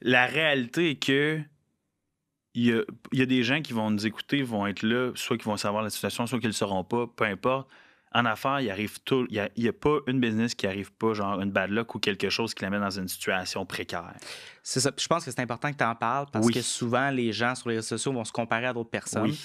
la 0.00 0.26
réalité 0.26 0.90
est 0.90 1.04
que 1.04 1.40
il 2.54 2.66
y 2.66 2.72
a, 2.72 2.82
il 3.12 3.18
y 3.18 3.22
a 3.22 3.26
des 3.26 3.42
gens 3.42 3.60
qui 3.60 3.72
vont 3.72 3.90
nous 3.90 4.06
écouter, 4.06 4.42
vont 4.42 4.66
être 4.66 4.82
là, 4.82 5.12
soit 5.14 5.36
qui 5.38 5.44
vont 5.44 5.56
savoir 5.56 5.82
la 5.82 5.90
situation, 5.90 6.26
soit 6.26 6.38
qui 6.38 6.46
ne 6.46 6.50
le 6.50 6.54
sauront 6.54 6.84
pas, 6.84 7.06
peu 7.14 7.24
importe. 7.24 7.68
En 8.14 8.24
affaires, 8.24 8.60
il 8.60 8.70
arrive 8.70 8.98
tout. 9.04 9.26
Il 9.28 9.50
n'y 9.58 9.68
a, 9.68 9.72
pas 9.74 9.98
une 10.06 10.18
business 10.18 10.54
qui 10.54 10.66
arrive 10.66 10.90
pas, 10.92 11.12
genre 11.12 11.38
une 11.42 11.50
bad 11.50 11.70
luck 11.70 11.94
ou 11.94 11.98
quelque 11.98 12.30
chose 12.30 12.54
qui 12.54 12.62
la 12.64 12.70
met 12.70 12.78
dans 12.80 12.88
une 12.98 13.06
situation 13.06 13.66
précaire. 13.66 14.14
C'est 14.62 14.80
ça. 14.80 14.90
Puis 14.92 15.02
je 15.04 15.08
pense 15.08 15.26
que 15.26 15.30
c'est 15.30 15.40
important 15.40 15.70
que 15.70 15.76
tu 15.76 15.84
en 15.84 15.94
parles 15.94 16.24
parce 16.32 16.46
Oui. 16.46 16.54
que 16.54 16.62
souvent, 16.62 17.10
les 17.10 17.32
gens 17.32 17.54
sur 17.54 17.68
les 17.68 17.76
réseaux 17.76 17.88
sociaux 17.88 18.12
vont 18.14 18.24
se 18.24 18.32
comparer 18.32 18.64
à 18.66 18.72
d'autres 18.72 18.88
personnes. 18.88 19.24
Oui. 19.24 19.38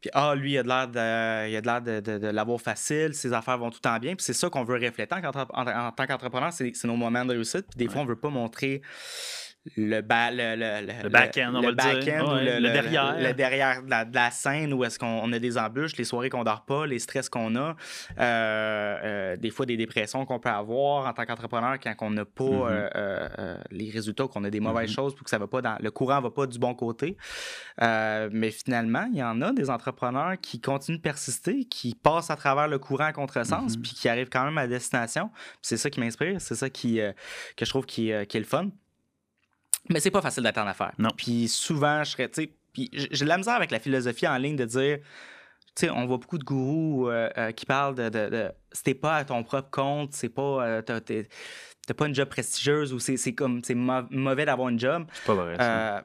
Puis, 0.00 0.10
ah, 0.14 0.34
lui, 0.34 0.54
il 0.54 0.58
a 0.58 0.64
de 0.64 0.68
l'air 0.68 0.88
de, 0.88 1.48
il 1.50 1.56
a 1.56 1.60
de, 1.60 1.66
l'air 1.66 1.80
de, 1.80 2.00
de- 2.00 2.18
de 2.18 2.26
l'avoir 2.26 2.60
facile, 2.60 3.14
ses 3.14 3.32
affaires 3.32 3.56
vont 3.56 3.70
tout 3.70 3.78
le 3.78 3.88
temps 3.88 3.98
bien. 4.00 4.16
Puis 4.16 4.24
c'est 4.24 4.32
ça 4.32 4.50
qu'on 4.50 4.64
veut 4.64 4.74
refléter 4.74 5.14
en, 5.14 5.20
qu'entre- 5.22 5.46
en- 5.54 5.64
en 5.68 5.92
tant 5.92 6.06
qu'entrepreneur, 6.08 6.52
c'est, 6.52 6.72
c'est 6.74 6.88
nos 6.88 6.96
moments 6.96 7.24
de 7.24 7.30
réussite. 7.34 7.66
Puis 7.70 7.86
des 7.86 7.88
fois, 7.88 8.02
on 8.02 8.04
veut 8.04 8.16
pas 8.16 8.30
montrer 8.30 8.82
le, 9.76 10.00
ba- 10.00 10.30
le, 10.32 10.56
le, 10.56 11.02
Le 11.04 11.08
back-end, 11.08 11.52
on 11.54 11.60
le 11.60 11.68
va 11.68 11.70
le 11.70 11.76
dire. 11.76 12.04
back-end 12.14 12.26
ou 12.26 12.34
Ouais, 12.34 12.60
le 12.60 12.70
derrière. 12.72 13.16
Le, 13.18 13.32
derrière 13.32 13.82
de 13.82 13.90
la, 13.90 14.04
de 14.04 14.14
la 14.14 14.30
scène 14.32 14.72
où 14.74 14.82
est-ce 14.84 14.98
qu'on 14.98 15.06
on 15.22 15.32
a 15.32 15.38
des 15.38 15.56
embûches, 15.56 15.96
les 15.96 16.04
soirées 16.04 16.30
qu'on 16.30 16.42
dort 16.42 16.64
pas, 16.64 16.86
les 16.86 16.98
stress 16.98 17.28
qu'on 17.28 17.54
a, 17.54 17.76
euh, 18.18 18.96
euh, 19.04 19.36
des 19.36 19.50
fois 19.50 19.64
des 19.66 19.76
dépressions 19.76 20.24
qu'on 20.26 20.40
peut 20.40 20.48
avoir 20.48 21.06
en 21.06 21.12
tant 21.12 21.24
qu'entrepreneur 21.24 21.78
quand 21.80 21.94
on 22.00 22.10
n'a 22.10 22.24
pas 22.24 22.42
Mhm. 22.44 22.88
euh, 22.96 23.56
les 23.70 23.90
résultats, 23.90 24.26
qu'on 24.26 24.42
a 24.44 24.50
des 24.50 24.60
mauvaises 24.60 24.90
Mhm. 24.90 24.94
choses, 24.96 25.14
puis 25.14 25.22
que 25.24 25.30
ça 25.30 25.38
va 25.38 25.46
pas 25.46 25.62
dans 25.62 25.76
le 25.80 25.90
courant 25.90 26.20
va 26.20 26.30
pas 26.30 26.46
du 26.46 26.58
bon 26.58 26.74
côté. 26.74 27.16
Mais 27.80 28.50
finalement, 28.50 29.08
il 29.12 29.18
y 29.18 29.22
en 29.22 29.40
a 29.42 29.52
des 29.52 29.70
entrepreneurs 29.70 30.34
qui 30.40 30.60
continuent 30.60 30.96
de 30.96 31.02
persister, 31.02 31.64
qui 31.64 31.94
passent 31.94 32.30
à 32.30 32.36
travers 32.36 32.68
le 32.68 32.78
courant 32.78 33.04
à 33.06 33.12
contresens, 33.12 33.76
Mhm. 33.76 33.82
puis 33.82 33.92
qui 33.92 34.08
arrivent 34.08 34.28
quand 34.30 34.44
même 34.44 34.58
à 34.58 34.66
destination. 34.66 35.30
C'est 35.60 35.76
ça 35.76 35.90
qui 35.90 36.00
m'inspire, 36.00 36.40
c'est 36.40 36.54
ça 36.54 36.68
qui, 36.70 37.00
que 37.56 37.64
je 37.64 37.70
trouve 37.70 37.86
qui, 37.86 38.10
qui 38.28 38.36
est 38.36 38.40
le 38.40 38.46
fun. 38.46 38.68
Mais 39.92 40.00
c'est 40.00 40.10
pas 40.10 40.22
facile 40.22 40.42
d'attendre 40.42 40.68
à 40.68 40.74
faire. 40.74 40.92
Non. 40.98 41.10
Puis 41.16 41.48
souvent, 41.48 42.04
je 42.04 42.10
serais, 42.10 42.28
tu 42.28 42.42
sais, 42.42 42.52
puis 42.72 42.90
j'ai 42.92 43.24
de 43.24 43.28
la 43.28 43.36
misère 43.36 43.54
avec 43.54 43.70
la 43.70 43.78
philosophie 43.78 44.26
en 44.26 44.36
ligne 44.38 44.56
de 44.56 44.64
dire, 44.64 44.98
sais, 45.76 45.90
on 45.90 46.06
voit 46.06 46.18
beaucoup 46.18 46.38
de 46.38 46.44
gourous 46.44 47.08
euh, 47.08 47.28
euh, 47.38 47.52
qui 47.52 47.66
parlent 47.66 47.94
de, 47.94 48.08
de, 48.08 48.28
de 48.28 48.50
si 48.72 48.82
t'es 48.82 48.94
pas 48.94 49.16
à 49.16 49.24
ton 49.24 49.42
propre 49.42 49.70
compte, 49.70 50.12
c'est 50.12 50.28
pas, 50.30 50.42
euh, 50.66 50.82
t'as, 50.82 51.00
pas 51.94 52.06
une 52.06 52.14
job 52.14 52.28
prestigieuse 52.28 52.94
ou 52.94 52.98
c'est, 52.98 53.18
c'est 53.18 53.34
comme, 53.34 53.60
c'est 53.62 53.74
mau- 53.74 54.06
mauvais 54.10 54.46
d'avoir 54.46 54.68
une 54.70 54.78
job. 54.78 55.04
C'est 55.12 55.26
pas 55.26 55.34
vrai. 55.34 55.56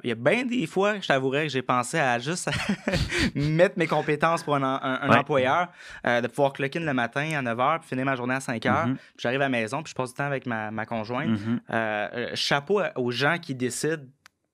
Il 0.03 0.09
y 0.09 0.11
a 0.11 0.15
bien 0.15 0.43
des 0.45 0.65
fois, 0.67 0.99
je 0.99 1.07
t'avouerais 1.07 1.43
que 1.43 1.49
j'ai 1.53 1.61
pensé 1.61 1.97
à 1.97 2.19
juste 2.19 2.49
mettre 3.35 3.77
mes 3.77 3.87
compétences 3.87 4.43
pour 4.43 4.55
un, 4.55 4.63
un- 4.63 4.99
un 5.01 5.09
Ouais. 5.09 5.17
employeur, 5.17 5.67
de 6.03 6.27
pouvoir 6.27 6.51
clock 6.53 6.75
in 6.75 6.81
le 6.81 6.93
matin 6.93 7.29
à 7.37 7.41
9h, 7.41 7.79
puis 7.79 7.89
finir 7.89 8.03
ma 8.05 8.15
journée 8.15 8.33
à 8.35 8.39
5h. 8.39 8.87
Mhm. 8.87 8.95
Puis 8.95 9.03
j'arrive 9.19 9.39
à 9.41 9.45
la 9.45 9.49
maison, 9.49 9.81
puis 9.83 9.91
je 9.91 9.95
passe 9.95 10.09
du 10.09 10.15
temps 10.15 10.25
avec 10.25 10.45
ma, 10.45 10.71
ma 10.71 10.85
conjointe. 10.85 11.29
Euh, 11.69 12.31
chapeau 12.33 12.81
aux 12.95 13.11
gens 13.11 13.37
qui 13.41 13.55
décident 13.55 14.03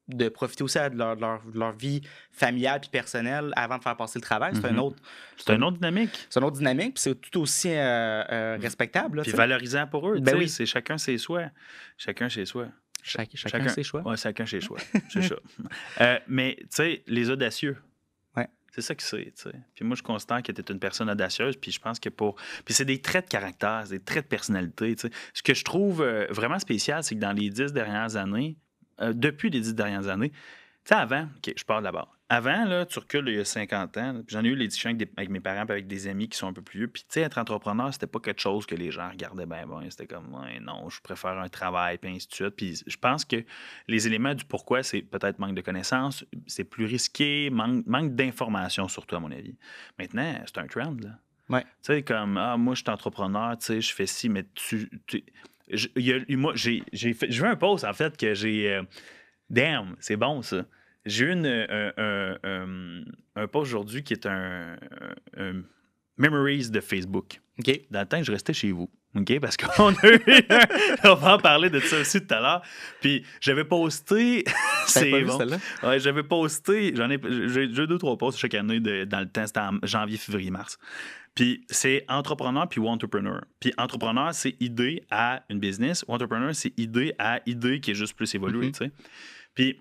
de 0.10 0.28
profiter 0.30 0.64
aussi 0.64 0.78
de 0.78 0.98
leur, 0.98 1.72
vie 1.72 2.02
familiale 2.32 2.82
puis 2.82 2.90
personnelle 2.90 3.52
avant 3.56 3.78
de 3.78 3.84
faire 3.84 3.96
passer 3.96 4.20
le 4.20 4.24
travail. 4.24 4.54
C'est 4.54 4.70
Mhm. 4.70 4.76
un 4.76 4.82
autre, 4.82 4.98
C'est 5.38 5.54
une 5.56 5.64
autre 5.64 5.78
dynamique. 5.78 6.28
c'est 6.30 6.40
une 6.40 6.46
autre 6.46 6.58
dynamique, 6.58 6.96
puis 6.96 7.02
c'est 7.04 7.16
tout 7.22 7.40
aussi 7.40 7.70
euh, 7.70 8.24
euh, 8.30 8.58
respectable. 8.62 9.18
là, 9.18 9.24
Puis 9.24 9.32
valorisant 9.32 9.88
pour 9.88 10.10
eux. 10.10 10.20
Ben 10.20 10.36
oui. 10.38 10.50
C'est 10.50 10.66
chacun 10.66 10.98
ses 10.98 11.18
choix. 11.18 11.46
Chacun 11.98 12.28
chez 12.28 12.46
soi. 12.46 12.68
Chac- 13.02 13.30
chacun, 13.36 13.68
ses 13.68 13.84
choix. 13.84 14.04
Chacun 14.16 14.46
chez 14.46 14.62
soi. 14.62 14.78
C'est 15.10 15.24
ça. 15.24 15.36
Euh, 16.02 16.20
mais, 16.28 16.56
tu 16.62 16.68
sais, 16.72 17.04
les 17.08 17.30
audacieux. 17.30 17.78
Ouais. 18.38 18.48
C'est 18.72 18.82
ça 18.82 18.96
que 18.96 19.04
c'est, 19.04 19.34
tu 19.36 19.44
sais. 19.44 19.52
Puis 19.76 19.84
moi, 19.86 19.96
je 19.98 20.04
constate 20.04 20.46
que 20.46 20.52
tu 20.54 20.62
es 20.62 20.66
une 20.72 20.80
personne 20.80 21.10
audacieuse, 21.10 21.58
puis 21.58 21.72
je 21.72 21.80
pense 21.82 22.00
que 22.00 22.08
pour... 22.10 22.36
Puis 22.64 22.74
c'est 22.74 22.86
des 22.86 23.02
traits 23.02 23.26
de 23.26 23.30
caractère, 23.30 23.84
c'est 23.86 23.98
des 23.98 24.04
traits 24.04 24.24
de 24.26 24.30
personnalité, 24.30 24.96
tu 24.96 25.08
sais. 25.08 25.14
Ce 25.34 25.44
que 25.44 25.54
je 25.54 25.64
trouve 25.66 26.02
vraiment 26.30 26.60
spécial, 26.60 27.04
c'est 27.04 27.16
que 27.16 27.20
dans 27.20 27.34
les 27.34 27.50
dix 27.50 27.74
dernières 27.74 28.16
années, 28.16 28.56
euh, 29.02 29.14
depuis 29.14 29.50
les 29.50 29.60
dix 29.62 29.74
dernières 29.74 30.08
années, 30.08 30.30
tu 30.30 30.90
sais, 30.90 30.96
avant, 30.96 31.28
OK, 31.38 31.54
je 31.56 31.64
parle 31.64 31.84
d'abord. 31.84 32.10
Avant, 32.30 32.66
là, 32.66 32.86
tu 32.86 32.98
recules 33.00 33.30
il 33.30 33.36
y 33.36 33.40
a 33.40 33.46
50 33.46 33.96
ans, 33.98 34.22
j'en 34.28 34.44
ai 34.44 34.48
eu 34.48 34.56
les 34.56 34.68
discussions 34.68 34.90
avec, 34.90 34.98
des- 34.98 35.12
avec 35.16 35.30
mes 35.30 35.40
parents, 35.40 35.66
puis 35.66 35.74
avec 35.74 35.88
des 35.88 36.08
amis 36.08 36.28
qui 36.28 36.38
sont 36.38 36.48
un 36.48 36.54
peu 36.54 36.62
plus 36.64 36.80
vieux. 36.80 36.88
Puis, 36.88 37.04
tu 37.04 37.08
sais, 37.10 37.22
être 37.22 37.38
entrepreneur, 37.38 37.94
c'était 37.94 38.08
pas 38.08 38.20
quelque 38.20 38.42
chose 38.42 38.66
que 38.66 38.74
les 38.76 38.92
gens 38.92 39.10
regardaient 39.10 39.46
bien, 39.46 39.68
bon. 39.68 39.82
C'était 39.90 40.08
comme, 40.08 40.34
ouais, 40.34 40.60
non, 40.60 40.90
je 40.90 41.00
préfère 41.02 41.38
un 41.38 41.48
travail, 41.48 42.00
puis 42.00 42.10
ainsi 42.12 42.28
de 42.28 42.34
suite. 42.34 42.56
Puis, 42.56 42.82
je 42.88 42.98
pense 42.98 43.24
que 43.24 43.46
les 43.88 44.08
éléments 44.08 44.34
du 44.34 44.46
pourquoi, 44.46 44.82
c'est 44.84 45.04
peut-être 45.04 45.38
manque 45.40 45.56
de 45.56 45.62
connaissances, 45.62 46.26
c'est 46.48 46.64
plus 46.64 46.86
risqué, 46.86 47.50
manque, 47.52 47.86
manque 47.86 48.16
d'informations, 48.16 48.88
surtout, 48.88 49.16
à 49.16 49.20
mon 49.20 49.32
avis. 49.32 49.56
Maintenant, 50.00 50.34
c'est 50.46 50.58
un 50.58 50.68
trend, 50.68 50.96
là. 51.02 51.20
Ouais. 51.50 51.62
Tu 51.64 51.70
sais, 51.84 52.04
comme, 52.04 52.38
ah, 52.38 52.58
moi, 52.58 52.74
je 52.74 52.82
suis 52.82 52.90
entrepreneur, 52.90 53.56
tu 53.58 53.66
sais, 53.66 53.82
je 53.82 53.94
fais 53.94 54.08
ci, 54.08 54.28
mais 54.30 54.46
tu. 54.56 54.90
tu- 55.06 55.24
je- 55.76 55.88
il 55.96 56.06
y 56.06 56.14
a- 56.14 56.38
moi, 56.38 56.54
j'ai 56.56 56.84
j'ai 56.94 57.14
fait. 57.14 57.28
Veux 57.28 57.46
un 57.48 57.56
post, 57.56 57.84
en 57.86 57.94
fait, 57.94 58.16
que 58.18 58.34
j'ai. 58.34 58.74
euh, 58.74 58.84
damn, 59.50 59.96
c'est 60.00 60.16
bon, 60.18 60.42
ça. 60.42 60.66
j'ai 61.06 61.26
eu 61.26 61.32
une, 61.34 61.46
un, 61.46 61.94
un, 61.98 62.38
un- 62.44 63.04
un 63.36 63.48
post 63.48 63.72
aujourd'hui 63.74 64.04
qui 64.04 64.14
est 64.14 64.26
un, 64.26 64.78
un- 65.38 65.50
un 65.52 65.64
Memories 66.18 66.70
de 66.70 66.80
Facebook. 66.80 67.42
OK. 67.60 67.82
Dans 67.90 68.02
le 68.02 68.06
temps 68.06 68.20
que 68.20 68.26
je 68.26 68.32
restais 68.32 68.54
chez 68.54 68.72
vous. 68.72 68.90
OK? 69.16 69.40
Parce 69.40 69.58
qu'on 69.58 69.94
a 69.94 70.08
eu. 70.08 70.20
on 71.04 71.14
va 71.16 71.36
en 71.36 71.38
parler 71.38 71.70
de 71.70 71.80
ça 71.80 72.00
aussi 72.00 72.26
tout 72.26 72.34
à 72.34 72.40
l'heure. 72.42 72.62
Puis 73.02 73.24
j'avais 73.42 73.64
posté. 73.64 74.44
C'est 74.88 75.22
bon. 75.24 75.38
celle-là? 75.38 75.58
Ouais, 75.84 76.00
j'avais 76.00 76.24
posté, 76.24 76.94
j'en 76.96 77.10
ai, 77.10 77.20
j'ai 77.48 77.74
j'ai 77.74 77.88
deux, 77.88 77.98
trois 77.98 78.18
posts 78.18 78.38
chaque 78.40 78.54
année 78.56 78.80
de- 78.80 79.04
dans 79.06 79.20
le 79.20 79.28
temps, 79.30 79.46
c'était 79.48 79.60
en 79.60 79.78
janvier, 79.84 80.18
février, 80.18 80.50
mars. 80.52 80.78
Puis 81.36 81.66
c'est 81.70 82.06
entrepreneur 82.10 82.68
puis 82.70 82.80
entrepreneur. 82.82 83.44
Puis 83.60 83.74
entrepreneur, 83.78 84.34
c'est 84.34 84.56
idée 84.60 85.04
à 85.10 85.44
une 85.50 85.60
business. 85.60 86.04
Entrepreneur, 86.08 86.54
c'est 86.54 86.78
idée 86.78 87.14
à 87.18 87.40
idée 87.46 87.80
qui 87.80 87.92
est 87.92 87.96
juste 87.96 88.16
plus 88.16 88.34
évoluée, 88.36 88.68
Mhm. 88.68 88.72
tu 88.74 88.86
sais. 88.86 88.92
Puis 89.56 89.80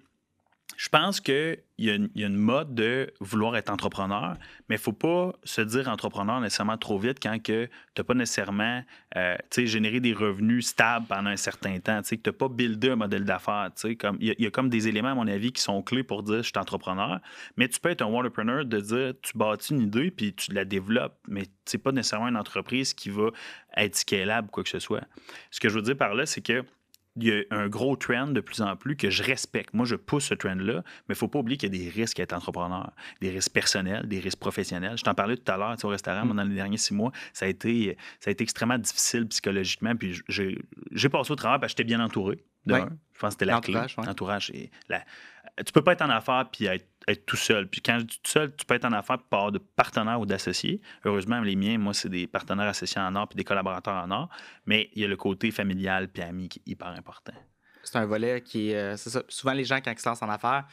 je 0.77 0.89
pense 0.89 1.21
qu'il 1.21 1.59
y, 1.79 1.91
a 1.91 1.95
une- 1.95 2.37
mode 2.37 2.75
de 2.75 3.13
vouloir 3.21 3.57
être 3.57 3.71
entrepreneur, 3.71 4.37
mais 4.69 4.77
il 4.77 4.79
ne 4.79 4.83
faut 4.83 4.93
pas 4.93 5.33
se 5.45 5.61
dire 5.61 5.89
entrepreneur 5.89 6.41
nécessairement 6.41 6.79
trop 6.79 6.99
vite 6.99 7.19
quand 7.23 7.39
tu 7.43 7.69
n'as 7.97 8.05
pas 8.05 8.15
nécessairement 8.15 8.83
euh, 9.17 9.37
généré 9.57 10.01
des 10.01 10.13
revenus 10.13 10.67
stables 10.67 11.07
pendant 11.07 11.31
un 11.31 11.37
certain 11.37 11.79
temps, 11.81 12.01
que 12.03 12.09
tu 12.15 12.21
n'as 12.25 12.33
pas 12.33 12.49
buildé 12.49 12.91
un 12.91 12.97
modèle 12.97 13.25
d'affaires. 13.25 13.71
Il 13.85 14.35
y, 14.39 14.47
a- 14.47 14.51
comme 14.51 14.69
des 14.69 14.89
éléments, 14.89 15.11
à 15.11 15.15
mon 15.15 15.29
avis, 15.29 15.53
qui 15.53 15.63
sont 15.63 15.83
clés 15.83 16.03
pour 16.03 16.23
dire 16.23 16.39
je 16.39 16.49
suis 16.49 16.59
entrepreneur, 16.59 17.21
mais 17.57 17.69
tu 17.69 17.79
peux 17.81 17.91
être 17.91 18.03
un 18.03 18.07
entrepreneur 18.07 18.65
de 18.65 18.81
dire 18.81 19.15
tu 19.23 19.37
bâtis 19.37 19.75
une 19.75 19.83
idée 19.83 20.11
puis 20.11 20.35
tu 20.35 20.53
la 20.53 20.65
développes, 20.65 21.19
mais 21.29 21.45
c'est 21.65 21.79
pas 21.79 21.93
nécessairement 21.93 22.29
une 22.29 22.37
entreprise 22.37 22.95
qui 22.95 23.11
va 23.11 23.29
être 23.77 23.97
scalable 23.97 24.49
ou 24.49 24.51
quoi 24.51 24.63
que 24.63 24.69
ce 24.71 24.79
soit. 24.79 25.05
Ce 25.51 25.61
que 25.61 25.69
je 25.69 25.75
veux 25.75 25.83
dire 25.83 25.97
par 25.97 26.15
là, 26.15 26.27
c'est 26.27 26.41
que 26.43 26.65
il 27.17 27.25
y 27.25 27.33
a 27.33 27.43
un 27.51 27.69
gros 27.69 27.95
trend 27.97 28.29
de 28.29 28.41
plus 28.41 28.63
en 28.63 28.75
plus 28.77 28.97
que 28.97 29.11
je 29.11 29.23
respecte. 29.23 29.75
Moi, 29.75 29.85
je 29.85 29.97
pousse 29.97 30.25
ce 30.25 30.35
trend-là, 30.35 30.75
mais 30.77 30.81
il 30.81 31.11
ne 31.11 31.15
faut 31.15 31.29
pas 31.29 31.41
oublier 31.41 31.57
qu'il 31.59 31.75
y 31.75 31.79
a 31.79 31.85
des 31.85 31.91
risques 31.91 32.19
à 32.21 32.23
être 32.23 32.33
entrepreneur, 32.33 32.91
des 33.21 33.31
risques 33.31 33.53
personnels, 33.53 34.07
des 34.09 34.19
risques 34.21 34.39
professionnels. 34.39 34.97
Je 34.97 35.03
t'en 35.05 35.15
parlais 35.15 35.37
tout 35.37 35.53
à 35.53 35.57
l'heure 35.57 35.75
tu 35.75 35.81
sais, 35.83 35.87
au 35.87 35.91
restaurant, 35.91 36.25
moi, 36.25 36.35
dans 36.35 36.45
les 36.45 36.55
derniers 36.55 36.79
six 36.79 36.95
mois, 36.95 37.13
ça 37.33 37.45
a 37.45 37.49
été, 37.49 37.97
ça 38.21 38.31
a 38.31 38.33
été 38.33 38.43
extrêmement 38.43 38.79
difficile 38.79 39.27
psychologiquement. 39.29 39.95
Puis 39.95 40.23
j'ai 40.29 41.09
passé 41.09 41.33
au 41.33 41.37
travail 41.37 41.61
parce 41.61 41.73
que 41.73 41.79
j'étais 41.79 41.85
bien 41.89 42.01
entouré. 42.01 42.43
de 42.65 42.75
Ouais. 42.75 42.81
un. 42.81 42.89
Je 43.15 43.19
pense 43.21 43.29
que 43.29 43.41
c'était 43.41 43.45
la 43.47 43.55
clé. 43.61 43.75
Ouais. 43.99 44.05
La- 44.89 45.05
Tu 45.59 45.73
peux 45.73 45.83
pas 45.83 45.93
être 45.93 46.03
en 46.03 46.11
affaires 46.11 46.49
puis 46.51 46.67
être, 46.67 46.87
tout 47.27 47.37
seul. 47.37 47.69
Puis 47.69 47.81
quand 47.83 47.99
je 47.99 48.05
dis 48.05 48.21
tout 48.23 48.31
seul, 48.31 48.55
tu 48.57 48.65
peux 48.65 48.75
être 48.75 48.85
en 48.85 48.93
affaires 48.93 49.19
avoir 49.31 49.53
de 49.53 49.59
partenaires 49.59 50.21
ou 50.21 50.27
d'associés. 50.27 50.81
Heureusement, 51.05 51.41
les 51.41 51.57
miens, 51.57 51.77
moi, 51.79 51.95
c'est 51.95 52.09
des 52.09 52.27
partenaires 52.27 52.69
associés 52.69 53.01
en 53.01 53.15
or 53.17 53.29
puis 53.29 53.37
des 53.37 53.45
collaborateurs 53.45 53.95
en 53.95 54.11
or. 54.11 54.29
Mais 54.67 54.89
il 54.95 55.03
y 55.03 55.05
a 55.05 55.09
le 55.09 55.17
côté 55.17 55.51
familial 55.51 56.09
puis 56.09 56.23
ami 56.23 56.49
qui 56.49 56.61
est 56.61 56.71
hyper 56.71 56.89
important. 56.89 57.35
C'est 57.85 57.97
un 57.99 58.07
volet 58.07 58.41
qui 58.43 58.75
euh, 58.75 58.97
c'est 58.97 59.11
ça. 59.11 59.23
Souvent, 59.29 59.53
les 59.53 59.65
gens, 59.65 59.79
quand 59.85 59.91
ils 59.93 59.99
se 59.99 60.09
lancent 60.09 60.23
en 60.23 60.29
affaires, 60.29 60.67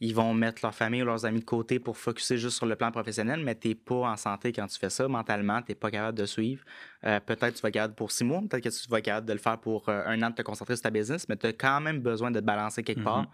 ils 0.00 0.14
vont 0.14 0.32
mettre 0.34 0.60
leur 0.62 0.74
famille 0.74 1.02
ou 1.02 1.06
leurs 1.06 1.24
amis 1.24 1.40
de 1.40 1.44
côté 1.44 1.78
pour 1.78 1.96
focuser 1.96 2.38
juste 2.38 2.56
sur 2.58 2.66
le 2.66 2.76
plan 2.76 2.90
professionnel, 2.92 3.40
mais 3.42 3.54
tu 3.58 3.68
n'es 3.68 3.74
pas 3.74 3.94
en 4.12 4.16
santé 4.16 4.52
quand 4.52 4.66
tu 4.66 4.78
fais 4.78 4.90
ça. 4.90 5.08
Mentalement, 5.08 5.60
tu 5.62 5.70
n'es 5.72 5.74
pas 5.74 5.90
capable 5.90 6.16
de 6.18 6.26
suivre. 6.26 6.62
Euh, 7.04 7.18
peut-être 7.20 7.50
que 7.52 7.56
tu 7.56 7.62
vas 7.62 7.68
être 7.68 7.74
capable 7.74 7.94
pour 7.94 8.12
six 8.12 8.24
mois, 8.24 8.40
peut-être 8.48 8.62
que 8.62 8.68
tu 8.68 8.88
vas 8.88 8.98
être 8.98 9.04
capable 9.04 9.26
de 9.26 9.32
le 9.32 9.38
faire 9.38 9.58
pour 9.58 9.88
euh, 9.88 10.02
un 10.06 10.22
an 10.22 10.30
de 10.30 10.34
te 10.36 10.42
concentrer 10.42 10.76
sur 10.76 10.82
ta 10.82 10.90
business, 10.90 11.28
mais 11.28 11.36
tu 11.36 11.46
as 11.46 11.52
quand 11.52 11.80
même 11.80 12.00
besoin 12.00 12.30
de 12.30 12.38
te 12.40 12.44
balancer 12.44 12.82
quelque 12.82 12.98
Mhm. 12.98 13.04
part. 13.04 13.26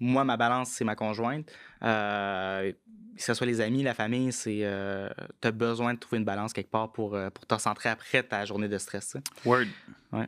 Moi, 0.00 0.24
ma 0.24 0.36
balance, 0.36 0.70
c'est 0.70 0.84
ma 0.84 0.94
conjointe. 0.96 1.50
Que 1.80 2.74
ce 3.22 3.32
soit 3.34 3.46
les 3.46 3.60
amis, 3.60 3.82
la 3.82 3.94
famille, 3.94 4.32
c'est. 4.32 4.66
tu 5.40 5.48
as 5.48 5.52
besoin 5.52 5.94
de 5.94 5.98
trouver 5.98 6.18
une 6.18 6.24
balance 6.24 6.52
quelque 6.52 6.70
part 6.70 6.90
pour, 6.92 7.16
pour 7.32 7.46
te 7.46 7.58
centrer 7.58 7.88
après 7.88 8.22
ta 8.22 8.44
journée 8.44 8.68
de 8.68 8.78
stress. 8.78 9.04
ça. 9.06 9.20
Word. 9.44 9.66
Ouais. 10.12 10.26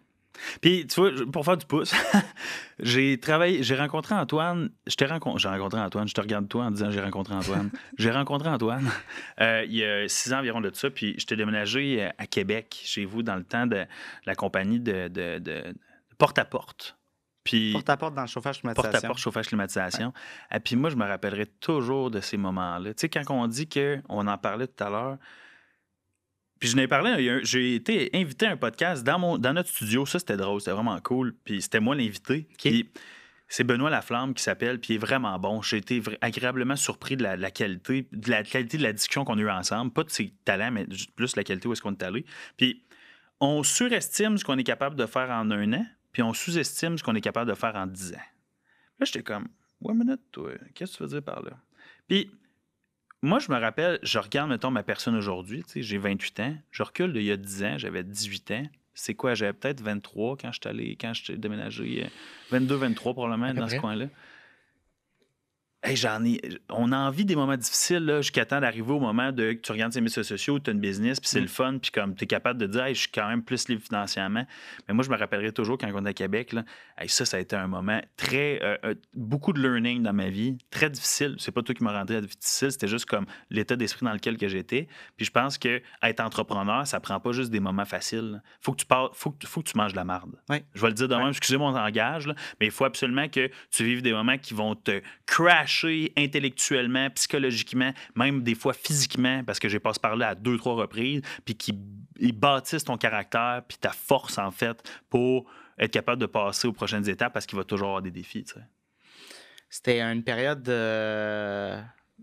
Puis, 0.60 0.86
tu 0.86 1.00
vois, 1.00 1.10
pour 1.32 1.44
faire 1.44 1.56
du 1.56 1.66
pouce, 1.66 1.94
j'ai 2.78 3.18
travaillé, 3.18 3.62
j'ai 3.62 3.76
rencontré 3.76 4.14
Antoine. 4.14 4.70
Je 4.86 4.94
t'ai 4.96 5.06
rencontré, 5.06 5.38
j'ai 5.40 5.48
rencontré 5.48 5.80
Antoine. 5.80 6.08
Je 6.08 6.14
te 6.14 6.20
regarde 6.20 6.48
toi 6.48 6.64
en 6.64 6.70
disant 6.70 6.90
j'ai 6.90 7.00
rencontré 7.00 7.34
Antoine. 7.34 7.70
j'ai 7.98 8.10
rencontré 8.10 8.48
Antoine 8.48 8.90
euh, 9.40 9.64
il 9.66 9.74
y 9.76 9.84
a 9.84 10.08
six 10.08 10.32
ans 10.32 10.38
environ 10.38 10.60
de 10.60 10.70
ça. 10.74 10.90
Puis, 10.90 11.14
je 11.18 11.26
t'ai 11.26 11.36
déménagé 11.36 12.04
euh, 12.04 12.08
à 12.18 12.26
Québec, 12.26 12.78
chez 12.84 13.04
vous, 13.04 13.22
dans 13.22 13.36
le 13.36 13.44
temps 13.44 13.66
de 13.66 13.84
la 14.26 14.34
compagnie 14.34 14.80
de, 14.80 15.08
de- 15.08 15.74
porte-à-porte. 16.18 16.96
Puis, 17.44 17.72
Porte 17.72 17.90
à 17.90 17.96
porte 17.96 18.14
dans 18.14 18.22
le 18.22 18.26
chauffage 18.26 18.58
climatisation. 18.60 18.90
porte-à-porte, 18.90 19.18
chauffage, 19.20 19.46
climatisation. 19.46 20.12
Et 20.52 20.58
puis 20.58 20.74
moi, 20.74 20.90
je 20.90 20.96
me 20.96 21.04
rappellerai 21.04 21.46
toujours 21.46 22.10
de 22.10 22.20
ces 22.20 22.36
moments-là. 22.36 22.92
Tu 22.94 23.02
sais, 23.02 23.08
quand 23.08 23.22
on 23.30 23.46
dit 23.46 23.68
que, 23.68 24.00
on 24.08 24.26
en 24.26 24.36
parlait 24.36 24.66
tout 24.66 24.82
à 24.82 24.90
l'heure, 24.90 25.16
puis 26.58 26.68
je 26.68 26.76
n'ai 26.76 26.88
parlé, 26.88 27.40
j'ai 27.44 27.74
été 27.74 28.10
invité 28.14 28.46
à 28.46 28.52
un 28.52 28.56
podcast 28.56 29.04
dans, 29.04 29.18
mon, 29.18 29.38
dans 29.38 29.52
notre 29.52 29.68
studio. 29.68 30.06
Ça, 30.06 30.18
c'était 30.18 30.36
drôle, 30.36 30.60
c'était 30.60 30.72
vraiment 30.72 30.98
cool. 31.00 31.34
Puis 31.44 31.62
c'était 31.62 31.80
moi 31.80 31.94
l'invité. 31.94 32.48
Puis 32.58 32.90
c'est 33.48 33.64
Benoît 33.64 33.90
Laflamme 33.90 34.34
qui 34.34 34.42
s'appelle, 34.42 34.80
puis 34.80 34.94
il 34.94 34.96
est 34.96 35.00
vraiment 35.00 35.38
bon. 35.38 35.60
J'ai 35.60 35.76
été 35.76 36.02
agréablement 36.20 36.76
surpris 36.76 37.16
de 37.16 37.22
la, 37.22 37.36
la 37.36 37.50
qualité, 37.50 38.08
de 38.10 38.30
la 38.30 38.42
qualité 38.42 38.78
de 38.78 38.82
la 38.82 38.92
discussion 38.92 39.24
qu'on 39.24 39.38
a 39.38 39.40
eue 39.40 39.50
ensemble. 39.50 39.92
Pas 39.92 40.04
de 40.04 40.10
ses 40.10 40.32
talents, 40.44 40.72
mais 40.72 40.86
plus 41.14 41.36
la 41.36 41.44
qualité 41.44 41.68
où 41.68 41.72
est-ce 41.72 41.82
qu'on 41.82 41.92
est 41.92 42.02
allé. 42.02 42.24
Puis 42.56 42.82
on 43.40 43.62
surestime 43.62 44.38
ce 44.38 44.44
qu'on 44.44 44.56
est 44.56 44.64
capable 44.64 44.96
de 44.96 45.06
faire 45.06 45.30
en 45.30 45.50
un 45.50 45.72
an, 45.74 45.86
puis 46.12 46.22
on 46.22 46.32
sous-estime 46.32 46.96
ce 46.96 47.04
qu'on 47.04 47.14
est 47.14 47.20
capable 47.20 47.50
de 47.50 47.54
faire 47.54 47.76
en 47.76 47.86
dix 47.86 48.12
ans. 48.14 48.28
Là, 48.98 49.04
j'étais 49.04 49.22
comme, 49.22 49.48
ouais, 49.82 49.94
minute, 49.94 50.22
toi, 50.32 50.52
qu'est-ce 50.74 50.92
que 50.92 50.96
tu 50.96 51.02
veux 51.02 51.08
dire 51.10 51.22
par 51.22 51.42
là? 51.42 51.52
Puis, 52.08 52.30
moi, 53.26 53.40
je 53.40 53.50
me 53.50 53.58
rappelle, 53.58 53.98
je 54.02 54.18
regarde, 54.18 54.48
mettons, 54.48 54.70
ma 54.70 54.82
personne 54.82 55.16
aujourd'hui, 55.16 55.62
tu 55.64 55.72
sais, 55.72 55.82
j'ai 55.82 55.98
28 55.98 56.40
ans, 56.40 56.56
je 56.70 56.82
recule 56.82 57.12
d'il 57.12 57.24
y 57.24 57.32
a 57.32 57.36
10 57.36 57.64
ans, 57.64 57.78
j'avais 57.78 58.02
18 58.04 58.50
ans. 58.52 58.62
C'est 58.94 59.14
quoi, 59.14 59.34
j'avais 59.34 59.52
peut-être 59.52 59.82
23 59.82 60.36
quand 60.38 60.52
je 60.52 60.58
suis 60.62 60.68
allé, 60.68 60.96
quand 60.98 61.12
je 61.12 61.24
suis 61.24 61.38
déménagé, 61.38 62.04
euh, 62.04 62.08
22, 62.50 62.76
23 62.76 63.12
probablement, 63.12 63.52
dans 63.52 63.68
ce 63.68 63.76
coin-là. 63.76 64.06
Hey, 65.88 65.94
j'en 65.94 66.24
ai. 66.24 66.40
On 66.68 66.90
a 66.90 66.96
envie 66.96 67.24
des 67.24 67.36
moments 67.36 67.56
difficiles 67.56 68.12
jusqu'à 68.16 68.44
temps 68.44 68.60
d'arriver 68.60 68.90
au 68.90 68.98
moment 68.98 69.30
de 69.30 69.52
que 69.52 69.60
tu 69.60 69.70
regardes 69.70 69.92
tes 69.92 70.00
médias 70.00 70.24
sociaux, 70.24 70.58
tu 70.58 70.70
as 70.70 70.72
une 70.72 70.80
business, 70.80 71.20
puis 71.20 71.28
c'est 71.28 71.38
Mm. 71.38 71.42
le 71.42 71.48
fun, 71.48 71.78
puis 71.80 71.90
comme 71.92 72.16
tu 72.16 72.24
es 72.24 72.26
capable 72.26 72.58
de 72.60 72.66
dire, 72.66 72.82
hey, 72.86 72.94
je 72.94 73.02
suis 73.02 73.10
quand 73.10 73.28
même 73.28 73.44
plus 73.44 73.68
libre 73.68 73.82
financièrement. 73.82 74.44
Mais 74.88 74.94
moi, 74.94 75.04
je 75.04 75.10
me 75.10 75.16
rappellerai 75.16 75.52
toujours 75.52 75.78
quand 75.78 75.88
on 75.94 76.04
est 76.04 76.08
à 76.08 76.12
Québec, 76.12 76.54
là, 76.54 76.64
hey, 76.98 77.08
ça, 77.08 77.24
ça 77.24 77.36
a 77.36 77.40
été 77.40 77.54
un 77.54 77.68
moment 77.68 78.00
très. 78.16 78.58
euh, 78.64 78.76
euh, 78.84 78.94
beaucoup 79.14 79.52
de 79.52 79.62
learning 79.62 80.02
dans 80.02 80.12
ma 80.12 80.28
vie, 80.28 80.58
très 80.70 80.90
difficile. 80.90 81.36
C'est 81.38 81.52
pas 81.52 81.62
toi 81.62 81.72
qui 81.72 81.84
m'as 81.84 81.92
rendu 81.92 82.20
difficile, 82.20 82.72
c'était 82.72 82.88
juste 82.88 83.06
comme 83.06 83.26
l'état 83.50 83.76
d'esprit 83.76 84.04
dans 84.06 84.12
lequel 84.12 84.38
que 84.38 84.48
j'étais. 84.48 84.88
Puis 85.16 85.26
je 85.26 85.30
pense 85.30 85.56
que 85.56 85.80
être 86.02 86.18
entrepreneur, 86.20 86.84
ça 86.84 86.98
prend 86.98 87.20
pas 87.20 87.30
juste 87.30 87.52
des 87.52 87.60
moments 87.60 87.84
faciles. 87.84 88.32
là. 88.32 88.40
Faut 88.60 88.72
que 88.72 88.78
tu 88.78 88.86
parles, 88.86 89.10
faut 89.12 89.30
que, 89.30 89.46
faut 89.46 89.62
que 89.62 89.70
tu 89.70 89.76
manges 89.78 89.92
de 89.92 89.96
la 89.98 90.04
marde. 90.04 90.34
Je 90.74 90.80
vais 90.80 90.88
le 90.88 90.94
dire 90.94 91.06
de 91.06 91.14
Ouais. 91.14 91.20
même, 91.20 91.28
excusez 91.30 91.58
mon 91.58 91.70
langage, 91.70 92.26
là, 92.26 92.34
mais 92.58 92.66
il 92.66 92.72
faut 92.72 92.84
absolument 92.84 93.28
que 93.28 93.48
tu 93.70 93.84
vives 93.84 94.02
des 94.02 94.12
moments 94.12 94.36
qui 94.38 94.52
vont 94.52 94.74
te 94.74 95.00
intellectuellement, 96.16 97.10
psychologiquement, 97.10 97.92
même 98.14 98.42
des 98.42 98.54
fois 98.54 98.72
physiquement, 98.72 99.42
parce 99.44 99.58
que 99.58 99.68
j'ai 99.68 99.80
passé 99.80 100.00
par 100.00 100.16
là 100.16 100.28
à 100.28 100.34
deux, 100.34 100.56
trois 100.56 100.74
reprises, 100.74 101.22
puis 101.44 101.54
qui 101.54 101.72
bâtissent 102.32 102.84
ton 102.84 102.96
caractère, 102.96 103.62
puis 103.66 103.78
ta 103.78 103.90
force, 103.90 104.38
en 104.38 104.50
fait, 104.50 104.82
pour 105.10 105.50
être 105.78 105.92
capable 105.92 106.20
de 106.20 106.26
passer 106.26 106.66
aux 106.68 106.72
prochaines 106.72 107.08
étapes, 107.08 107.32
parce 107.32 107.46
qu'il 107.46 107.58
va 107.58 107.64
toujours 107.64 107.88
avoir 107.88 108.02
des 108.02 108.10
défis. 108.10 108.44
C'était 109.68 110.00
une 110.00 110.22
période 110.22 110.62
de. 110.62 111.78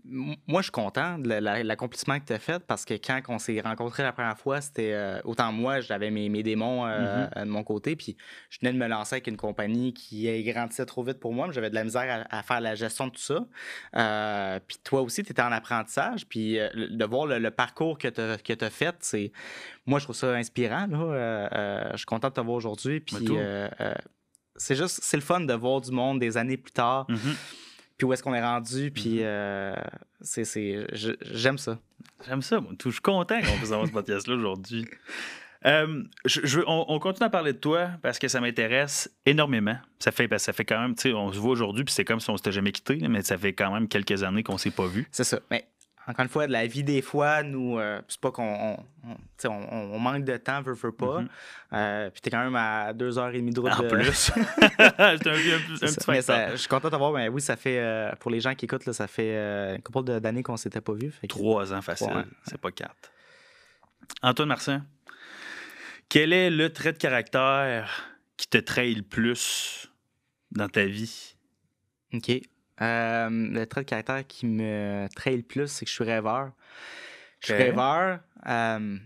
Moi, 0.06 0.36
je 0.60 0.64
suis 0.64 0.70
content 0.70 1.18
de 1.18 1.28
la- 1.28 1.40
la- 1.40 1.62
l'accomplissement 1.62 2.20
que 2.20 2.26
tu 2.26 2.32
as 2.34 2.38
fait 2.38 2.62
parce 2.66 2.84
que 2.84 2.92
quand 2.94 3.20
on 3.28 3.38
s'est 3.38 3.58
rencontrés 3.62 4.02
la 4.02 4.12
première 4.12 4.36
fois, 4.38 4.60
c'était 4.60 4.92
euh, 4.92 5.20
autant 5.24 5.50
moi, 5.50 5.80
j'avais 5.80 6.10
mes, 6.10 6.28
mes 6.28 6.42
démons 6.42 6.86
euh, 6.86 7.26
Mhm. 7.36 7.44
de 7.46 7.50
mon 7.50 7.64
côté, 7.64 7.96
puis 7.96 8.14
je 8.50 8.58
venais 8.60 8.72
de 8.74 8.78
me 8.78 8.86
lancer 8.86 9.14
avec 9.14 9.28
une 9.28 9.38
compagnie 9.38 9.94
qui 9.94 10.28
euh, 10.28 10.52
grandissait 10.52 10.84
trop 10.84 11.02
vite 11.02 11.20
pour 11.20 11.32
moi, 11.32 11.46
mais 11.46 11.54
j'avais 11.54 11.70
de 11.70 11.74
la 11.74 11.84
misère 11.84 12.26
à, 12.30 12.38
à 12.38 12.42
faire 12.42 12.60
la 12.60 12.74
gestion 12.74 13.06
de 13.06 13.12
tout 13.12 13.20
ça. 13.22 13.46
Euh, 13.96 14.60
puis 14.66 14.76
toi 14.84 15.00
aussi, 15.00 15.22
tu 15.22 15.30
étais 15.32 15.40
en 15.42 15.52
apprentissage, 15.52 16.26
puis 16.26 16.58
euh, 16.58 16.68
de 16.74 17.04
voir 17.06 17.24
le, 17.26 17.38
le 17.38 17.50
parcours 17.50 17.96
que 17.96 18.08
tu 18.08 18.20
as 18.64 18.70
fait, 18.70 18.94
c'est. 19.00 19.32
Moi, 19.86 19.98
je 20.00 20.04
trouve 20.04 20.16
ça 20.16 20.32
inspirant. 20.34 20.86
Là. 20.86 20.98
Euh, 20.98 21.48
euh, 21.52 21.90
je 21.92 21.96
suis 21.98 22.06
content 22.06 22.28
de 22.28 22.34
te 22.34 22.40
voir 22.42 22.56
aujourd'hui, 22.56 23.00
puis. 23.00 23.16
euh, 23.30 23.68
euh, 23.80 23.94
c'est 24.56 24.76
juste, 24.76 25.00
c'est 25.02 25.16
le 25.16 25.22
fun 25.22 25.40
de 25.40 25.52
voir 25.54 25.80
du 25.80 25.90
monde 25.90 26.20
des 26.20 26.36
années 26.36 26.56
plus 26.56 26.70
tard, 26.72 27.06
Mhm. 27.08 27.34
Puis 27.96 28.06
où 28.06 28.12
est-ce 28.12 28.22
qu'on 28.22 28.34
est 28.34 28.42
rendu, 28.42 28.90
puis 28.90 29.16
Mhm. 29.16 29.22
euh, 29.22 29.74
c'est, 30.20 30.44
c'est, 30.44 30.86
j'aime 30.92 31.58
ça. 31.58 31.78
J'aime 32.26 32.42
ça, 32.42 32.60
moi. 32.60 32.72
Je 32.82 32.90
suis 32.90 33.00
content 33.00 33.40
qu'on 33.40 33.56
puisse 33.56 33.72
avoir 33.72 33.86
ce 33.86 33.92
podcast-là 33.92 34.34
aujourd'hui. 34.34 34.86
Euh, 35.66 36.02
je, 36.26 36.40
je 36.44 36.60
on, 36.66 36.84
on 36.88 36.98
continue 36.98 37.24
à 37.26 37.30
parler 37.30 37.54
de 37.54 37.58
toi 37.58 37.88
parce 38.02 38.18
que 38.18 38.28
ça 38.28 38.38
m'intéresse 38.38 39.10
énormément. 39.24 39.76
Ça 39.98 40.12
fait, 40.12 40.28
que 40.28 40.36
ça 40.36 40.52
fait 40.52 40.64
quand 40.66 40.78
même, 40.78 40.94
tu 40.94 41.02
sais, 41.08 41.12
on 41.14 41.32
se 41.32 41.38
voit 41.38 41.52
aujourd'hui, 41.52 41.84
puis 41.84 41.94
c'est 41.94 42.04
comme 42.04 42.20
si 42.20 42.28
on 42.28 42.36
s'était 42.36 42.52
jamais 42.52 42.70
quitté, 42.72 42.96
mais 43.08 43.22
ça 43.22 43.38
fait 43.38 43.54
quand 43.54 43.72
même 43.72 43.88
quelques 43.88 44.22
années 44.22 44.42
qu'on 44.42 44.58
s'est 44.58 44.70
pas 44.70 44.86
vu. 44.86 45.06
C'est 45.10 45.24
ça. 45.24 45.40
Mais 45.50 45.64
encore 46.06 46.22
une 46.24 46.28
fois, 46.28 46.46
de 46.46 46.52
la 46.52 46.66
vie, 46.66 46.84
des 46.84 47.00
fois, 47.00 47.42
nous, 47.42 47.78
euh, 47.78 48.00
c'est 48.08 48.20
pas 48.20 48.30
qu'on 48.30 48.76
on, 49.44 49.98
manque 49.98 50.24
de 50.24 50.36
temps, 50.36 50.60
veut, 50.62 50.74
veut 50.74 50.92
pas. 50.92 51.22
Euh, 51.72 52.10
puis 52.10 52.20
t'es 52.20 52.30
quand 52.30 52.44
même 52.44 52.54
à 52.56 52.92
deux 52.92 53.18
heures 53.18 53.30
et 53.30 53.38
demie 53.38 53.52
de 53.52 53.60
route. 53.60 53.72
En 53.72 53.82
de- 53.82 53.88
plus. 53.88 54.04
c'est 54.14 54.36
un, 54.98 55.14
un, 55.14 55.16
petit. 55.18 55.94
Mais 56.08 56.20
ça- 56.22 56.50
je 56.50 56.56
suis 56.56 56.68
content 56.68 56.90
de 56.90 56.96
voir. 56.96 57.12
Mais 57.12 57.28
oui, 57.28 57.40
ça 57.40 57.56
fait, 57.56 57.78
euh, 57.78 58.12
pour 58.20 58.30
les 58.30 58.40
gens 58.40 58.54
qui 58.54 58.66
écoutent, 58.66 58.84
là, 58.86 58.92
ça 58.92 59.06
fait 59.06 59.34
une 59.74 59.82
couple 59.82 60.20
d'années 60.20 60.42
qu'on 60.42 60.56
s'était 60.58 60.80
pas 60.82 60.92
vus. 60.92 61.12
que- 61.22 61.26
Trois 61.26 61.72
ans 61.72 61.80
facile, 61.82 62.26
c'est 62.46 62.60
pas 62.60 62.70
quatre. 62.70 63.10
Antoine 64.22 64.48
Martin, 64.48 64.84
quel 66.10 66.32
est 66.32 66.50
le 66.50 66.70
trait 66.72 66.92
de 66.92 66.98
caractère 66.98 68.04
qui 68.36 68.46
te 68.46 68.58
trahit 68.58 68.96
le 68.98 69.02
plus 69.02 69.90
dans 70.50 70.68
ta 70.68 70.84
vie? 70.84 71.34
OK. 72.12 72.30
Euh, 72.80 73.28
le 73.30 73.64
trait 73.66 73.82
de 73.82 73.88
caractère 73.88 74.26
qui 74.26 74.46
me 74.46 75.06
trahit 75.14 75.36
le 75.38 75.42
plus, 75.42 75.68
c'est 75.68 75.84
que 75.84 75.90
je 75.90 75.94
suis 75.94 76.04
rêveur. 76.04 76.52
Je 77.40 77.46
suis 77.46 77.54
rêveur. 77.54 78.20
euh, 78.46 78.98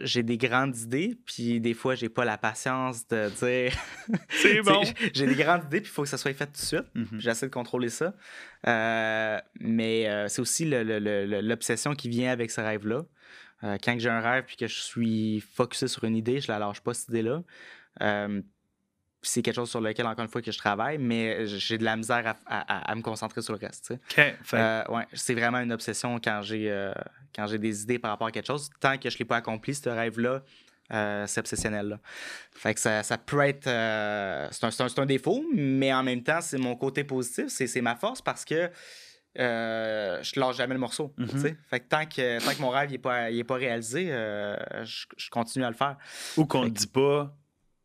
j'ai 0.00 0.22
des 0.22 0.36
grandes 0.36 0.76
idées, 0.76 1.18
puis 1.24 1.60
des 1.60 1.72
fois, 1.72 1.94
j'ai 1.94 2.10
pas 2.10 2.24
la 2.26 2.36
patience 2.36 3.08
de 3.08 3.30
dire. 3.30 3.72
C'est 4.28 4.60
bon. 4.62 4.82
J'ai 5.14 5.26
des 5.26 5.34
grandes 5.34 5.64
idées, 5.64 5.80
puis 5.80 5.90
il 5.90 5.94
faut 5.94 6.02
que 6.02 6.08
ça 6.08 6.18
soit 6.18 6.34
fait 6.34 6.46
tout 6.46 6.52
de 6.52 6.58
suite. 6.58 6.84
Mhm. 6.94 7.18
J'essaie 7.18 7.46
de 7.46 7.52
contrôler 7.52 7.88
ça. 7.88 8.14
Euh, 8.66 9.40
mais 9.60 10.28
c'est 10.28 10.40
aussi 10.42 10.66
l'obsession 10.68 11.94
qui 11.94 12.08
vient 12.08 12.30
avec 12.30 12.50
ce 12.50 12.60
rêve-là. 12.60 13.04
Quand 13.62 13.98
j'ai 13.98 14.10
un 14.10 14.20
rêve 14.20 14.44
puis 14.46 14.56
que 14.56 14.66
je 14.66 14.80
suis 14.80 15.40
focusé 15.40 15.88
sur 15.88 16.04
une 16.04 16.16
idée, 16.16 16.40
je 16.40 16.52
la 16.52 16.58
lâche 16.58 16.80
pas, 16.80 16.92
cette 16.92 17.08
idée-là. 17.08 17.42
C'est 19.22 19.42
quelque 19.42 19.56
chose 19.56 19.68
sur 19.70 19.80
lequel, 19.80 20.06
encore 20.06 20.24
une 20.24 20.30
fois, 20.30 20.40
que 20.40 20.52
je 20.52 20.58
travaille, 20.58 20.96
mais 20.98 21.44
j'ai 21.46 21.76
de 21.76 21.84
la 21.84 21.96
misère 21.96 22.24
à, 22.26 22.36
à- 22.46 22.78
à- 22.78 22.90
à 22.92 22.94
me 22.94 23.02
concentrer 23.02 23.42
sur 23.42 23.52
le 23.52 23.58
reste. 23.58 23.92
Euh, 24.58 24.84
ouais, 24.90 25.06
c'est 25.12 25.34
vraiment 25.34 25.58
une 25.58 25.72
obsession 25.72 26.20
quand 26.22 26.40
j'ai 26.42 26.70
euh, 26.70 26.92
quand 27.34 27.46
j'ai 27.48 27.58
des 27.58 27.82
idées 27.82 27.98
par 27.98 28.12
rapport 28.12 28.28
à 28.28 28.30
quelque 28.30 28.46
chose. 28.46 28.70
Tant 28.80 28.96
que 28.96 29.10
je 29.10 29.16
ne 29.16 29.18
l'ai 29.18 29.24
pas 29.24 29.36
accompli, 29.38 29.74
ce 29.74 29.88
rêve-là, 29.88 30.42
euh, 30.92 31.24
c'est 31.26 31.40
obsessionnel. 31.40 31.88
là. 31.88 31.98
Fait 32.52 32.74
que 32.74 32.80
ça, 32.80 33.02
ça 33.02 33.18
peut 33.18 33.40
être. 33.40 33.64
c'est 33.64 34.64
un, 34.64 35.02
un- 35.02 35.06
défaut, 35.06 35.44
mais 35.52 35.92
en 35.92 36.02
même 36.04 36.22
temps, 36.22 36.40
c'est 36.40 36.58
mon 36.58 36.76
côté 36.76 37.02
positif, 37.04 37.46
c'est 37.48 37.80
ma 37.82 37.96
force 37.96 38.22
parce 38.22 38.44
que. 38.44 38.70
euh, 39.38 40.22
je 40.22 40.38
lâche 40.40 40.56
jamais 40.56 40.74
le 40.74 40.80
morceau. 40.80 41.12
Mhm. 41.16 41.28
Fait 41.70 41.80
que 41.80 41.88
tant 41.88 42.06
que, 42.06 42.44
tant 42.44 42.54
que 42.54 42.60
mon 42.60 42.70
rêve 42.70 42.90
n'est 42.90 42.98
pas, 42.98 43.30
il 43.30 43.38
est 43.38 43.44
pas 43.44 43.54
réalisé, 43.56 44.08
euh, 44.10 44.56
je, 44.84 45.06
je 45.16 45.30
continue 45.30 45.64
à 45.64 45.70
le 45.70 45.76
faire. 45.76 45.96
Ou 46.36 46.46
qu'on 46.46 46.64
ne 46.64 46.70
dit 46.70 46.86
pas, 46.86 47.34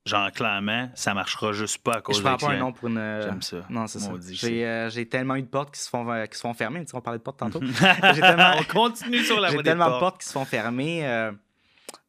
genre 0.05 0.31
clairement, 0.31 0.89
ça 0.95 1.13
marchera 1.13 1.53
juste 1.53 1.77
pas 1.77 1.93
à 1.93 2.01
cause 2.01 2.17
Je 2.17 2.21
de 2.21 2.27
prends 2.27 2.37
pas 2.37 2.53
un 2.53 2.57
nom 2.57 2.71
pour 2.73 2.89
une. 2.89 3.19
J'aime 3.23 3.41
ça. 3.41 3.57
Non, 3.69 3.87
c'est 3.87 3.99
ça. 3.99 4.09
Maudit, 4.09 4.35
J'ai 4.35 4.65
euh, 4.65 4.89
j'ai 4.89 5.07
tellement 5.07 5.35
eu 5.35 5.41
de 5.43 5.47
portes 5.47 5.73
qui 5.73 5.79
se 5.81 5.89
font, 5.89 6.09
euh, 6.11 6.25
qui 6.25 6.35
se 6.37 6.41
font 6.41 6.53
fermer. 6.53 6.81
Tu 6.81 6.87
sais, 6.91 6.95
on 6.97 7.01
parlait 7.01 7.19
de 7.19 7.23
portes 7.23 7.39
tantôt. 7.39 7.61
J'ai 8.13 8.21
tellement- 8.21 8.55
On 8.59 8.63
continue 8.63 9.19
sur 9.23 9.39
la 9.39 9.47
J'ai 9.49 9.53
voie 9.55 9.63
des 9.63 9.69
tellement 9.69 9.85
de 9.85 9.89
portes. 9.91 9.99
portes 10.01 10.21
qui 10.21 10.27
se 10.27 10.33
font 10.33 10.45
fermer. 10.45 11.07
euh, 11.07 11.31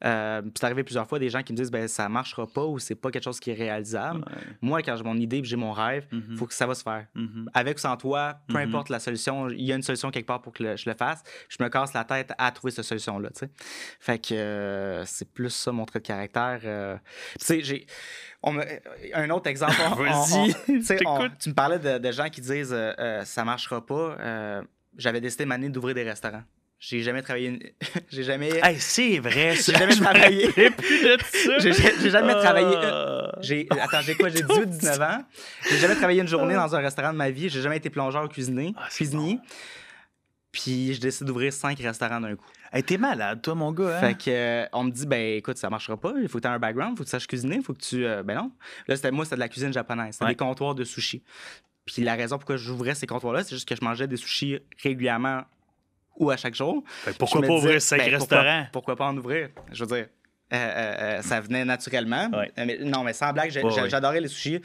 euh, 0.04 0.42
puis 0.42 0.52
c'est 0.58 0.64
arrivé 0.66 0.84
plusieurs 0.84 1.06
fois 1.08 1.18
des 1.18 1.30
gens 1.30 1.42
qui 1.42 1.52
me 1.52 1.56
disent 1.56 1.70
ben 1.70 1.88
ça 1.88 2.08
marchera 2.08 2.46
pas 2.46 2.64
ou 2.64 2.78
c'est 2.78 2.94
pas 2.94 3.10
quelque 3.10 3.24
chose 3.24 3.40
qui 3.40 3.50
est 3.50 3.54
réalisable. 3.54 4.18
Ouais. 4.26 4.42
Moi, 4.60 4.82
quand 4.82 4.96
j'ai 4.96 5.04
mon 5.04 5.16
idée 5.16 5.40
j'ai 5.46 5.56
mon 5.56 5.72
rêve, 5.72 6.06
il 6.12 6.18
Mhm. 6.18 6.36
faut 6.36 6.46
que 6.46 6.54
ça 6.54 6.66
va 6.66 6.74
se 6.74 6.82
faire. 6.82 7.06
Mhm. 7.14 7.48
Avec 7.54 7.78
ou 7.78 7.80
sans 7.80 7.96
toi, 7.96 8.36
peu 8.48 8.54
Mhm. 8.58 8.68
importe 8.68 8.88
la 8.90 8.98
solution, 9.00 9.48
il 9.48 9.62
y 9.62 9.72
a 9.72 9.76
une 9.76 9.82
solution 9.82 10.10
quelque 10.10 10.26
part 10.26 10.42
pour 10.42 10.52
que 10.52 10.62
le- 10.62 10.76
je 10.76 10.88
le 10.88 10.94
fasse. 10.96 11.22
Je 11.48 11.56
me 11.62 11.68
casse 11.68 11.92
la 11.94 12.04
tête 12.04 12.32
à 12.38 12.50
trouver 12.52 12.70
cette 12.72 12.84
solution-là. 12.84 13.30
tu 13.30 13.40
sais. 13.40 13.50
Fait 14.00 14.18
que 14.18 14.34
euh, 14.34 15.04
c'est 15.06 15.32
plus 15.32 15.50
ça 15.50 15.72
mon 15.72 15.84
trait 15.86 16.00
de 16.00 16.06
caractère. 16.06 16.60
euh. 16.64 16.96
Tu 17.38 17.44
sais, 17.46 17.60
j'ai. 17.62 17.86
me- 18.46 18.62
Un 19.16 19.30
autre 19.30 19.48
exemple. 19.48 19.72
Vas-y, 19.98 20.54
tu 21.38 21.48
me 21.48 21.54
parlais 21.54 21.78
de, 21.78 21.98
de 21.98 22.12
gens 22.12 22.28
qui 22.28 22.40
disent 22.40 22.72
euh, 22.72 22.92
euh, 22.98 23.24
ça 23.24 23.44
marchera 23.44 23.84
pas. 23.84 24.16
Euh, 24.20 24.62
J'avais 24.96 25.20
décidé 25.20 25.44
m'année 25.44 25.70
d'ouvrir 25.70 25.94
des 25.94 26.04
restaurants. 26.04 26.44
J'ai 26.86 27.00
jamais 27.02 27.22
travaillé. 27.22 27.48
une- 27.48 27.60
j'ai 28.10 28.22
jamais. 28.24 28.50
Hey, 28.62 28.78
c'est 28.78 29.18
vrai. 29.18 29.54
J'ai 29.56 29.72
jamais 29.72 29.94
travaillé. 29.96 30.50
J'ai 31.60 32.10
jamais 32.10 32.34
travaillé. 32.34 32.76
J'ai, 33.40 33.66
attends, 33.80 34.00
j'ai 34.02 34.14
quoi? 34.14 34.28
J'ai 34.28 34.42
18-19 34.42 35.02
ans. 35.02 35.24
J'ai 35.70 35.78
jamais 35.78 35.94
travaillé 35.94 36.20
une 36.20 36.28
journée 36.28 36.54
dans 36.54 36.74
un 36.74 36.80
restaurant 36.80 37.12
de 37.12 37.16
ma 37.18 37.30
vie. 37.30 37.48
J'ai 37.48 37.62
jamais 37.62 37.78
été 37.78 37.88
plongeur 37.90 38.24
ou 38.24 38.28
cuisinier. 38.28 38.74
Ah, 38.76 38.88
cuisinier. 38.90 39.36
bon. 39.36 39.40
Puis 40.52 40.94
je 40.94 41.00
décide 41.00 41.26
d'ouvrir 41.26 41.52
cinq 41.52 41.78
restaurants 41.80 42.20
d'un 42.20 42.36
coup. 42.36 42.44
Hey, 42.72 42.82
t'es 42.82 42.96
malade, 42.98 43.40
toi, 43.42 43.54
mon 43.54 43.72
gars. 43.72 43.96
Hein? 43.98 44.00
Fait 44.00 44.14
que, 44.14 44.30
euh, 44.30 44.66
on 44.72 44.84
me 44.84 44.90
dit, 44.90 45.06
ben 45.06 45.36
écoute, 45.38 45.58
ça 45.58 45.68
marchera 45.70 45.96
pas. 45.96 46.12
Il 46.20 46.28
faut 46.28 46.38
que 46.38 46.42
tu 46.42 46.48
aies 46.48 46.52
un 46.52 46.58
background, 46.58 46.92
il 46.94 46.96
faut 46.98 47.04
que 47.04 47.08
tu 47.08 47.10
saches 47.12 47.26
cuisiner, 47.26 47.56
il 47.56 47.62
faut 47.62 47.72
que 47.74 47.80
tu. 47.82 48.04
euh, 48.06 48.22
ben 48.22 48.34
non. 48.36 48.52
Là, 48.88 48.96
c'était, 48.96 49.10
moi, 49.10 49.24
c'était 49.24 49.36
de 49.36 49.40
la 49.40 49.48
cuisine 49.48 49.72
japonaise. 49.72 50.14
C'était 50.14 50.24
Ouais. 50.26 50.30
des 50.32 50.36
comptoirs 50.36 50.74
de 50.74 50.84
sushi. 50.84 51.22
Puis 51.86 52.02
la 52.02 52.14
raison 52.14 52.36
pourquoi 52.38 52.56
j'ouvrais 52.56 52.94
ces 52.94 53.06
comptoirs-là, 53.06 53.42
c'est 53.44 53.54
juste 53.56 53.68
que 53.68 53.74
je 53.76 53.84
mangeais 53.84 54.06
des 54.06 54.16
sushis 54.16 54.58
régulièrement 54.82 55.42
ou 56.16 56.30
à 56.30 56.36
chaque 56.36 56.54
jour. 56.54 56.82
Que 57.04 57.10
pourquoi 57.12 57.40
pas 57.40 57.46
disais, 57.48 57.58
ouvrir 57.58 57.82
cinq 57.82 57.98
ben, 57.98 58.14
restaurants? 58.14 58.66
Pourquoi, 58.72 58.96
pas 58.96 59.06
en 59.06 59.16
ouvrir? 59.16 59.48
Je 59.72 59.84
veux 59.84 59.96
dire, 59.96 60.06
euh, 60.52 60.56
euh, 60.56 61.18
euh, 61.18 61.22
ça 61.22 61.40
venait 61.40 61.64
naturellement. 61.64 62.28
Ouais. 62.32 62.52
Mais, 62.56 62.78
non, 62.80 63.02
mais 63.02 63.12
sans 63.12 63.32
blague, 63.32 63.52
Ouais, 63.62 63.88
j'adorais 63.88 64.20
les 64.20 64.28
sushis. 64.28 64.60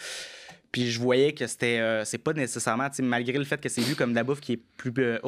Puis 0.72 0.92
je 0.92 1.00
voyais 1.00 1.34
que 1.34 1.48
c'était. 1.48 2.02
c'est 2.06 2.20
pas 2.20 2.34
nécessairement, 2.34 2.90
malgré 3.00 3.38
le 3.38 3.44
fait 3.44 3.60
que 3.60 3.70
c'est 3.70 3.82
vu 3.82 3.96
comme 3.96 4.12
de 4.12 4.16
la 4.16 4.24
bouffe 4.24 4.40
qui 4.40 4.54
est 4.54 4.62
plus 4.78 4.94
euh, 5.00 5.20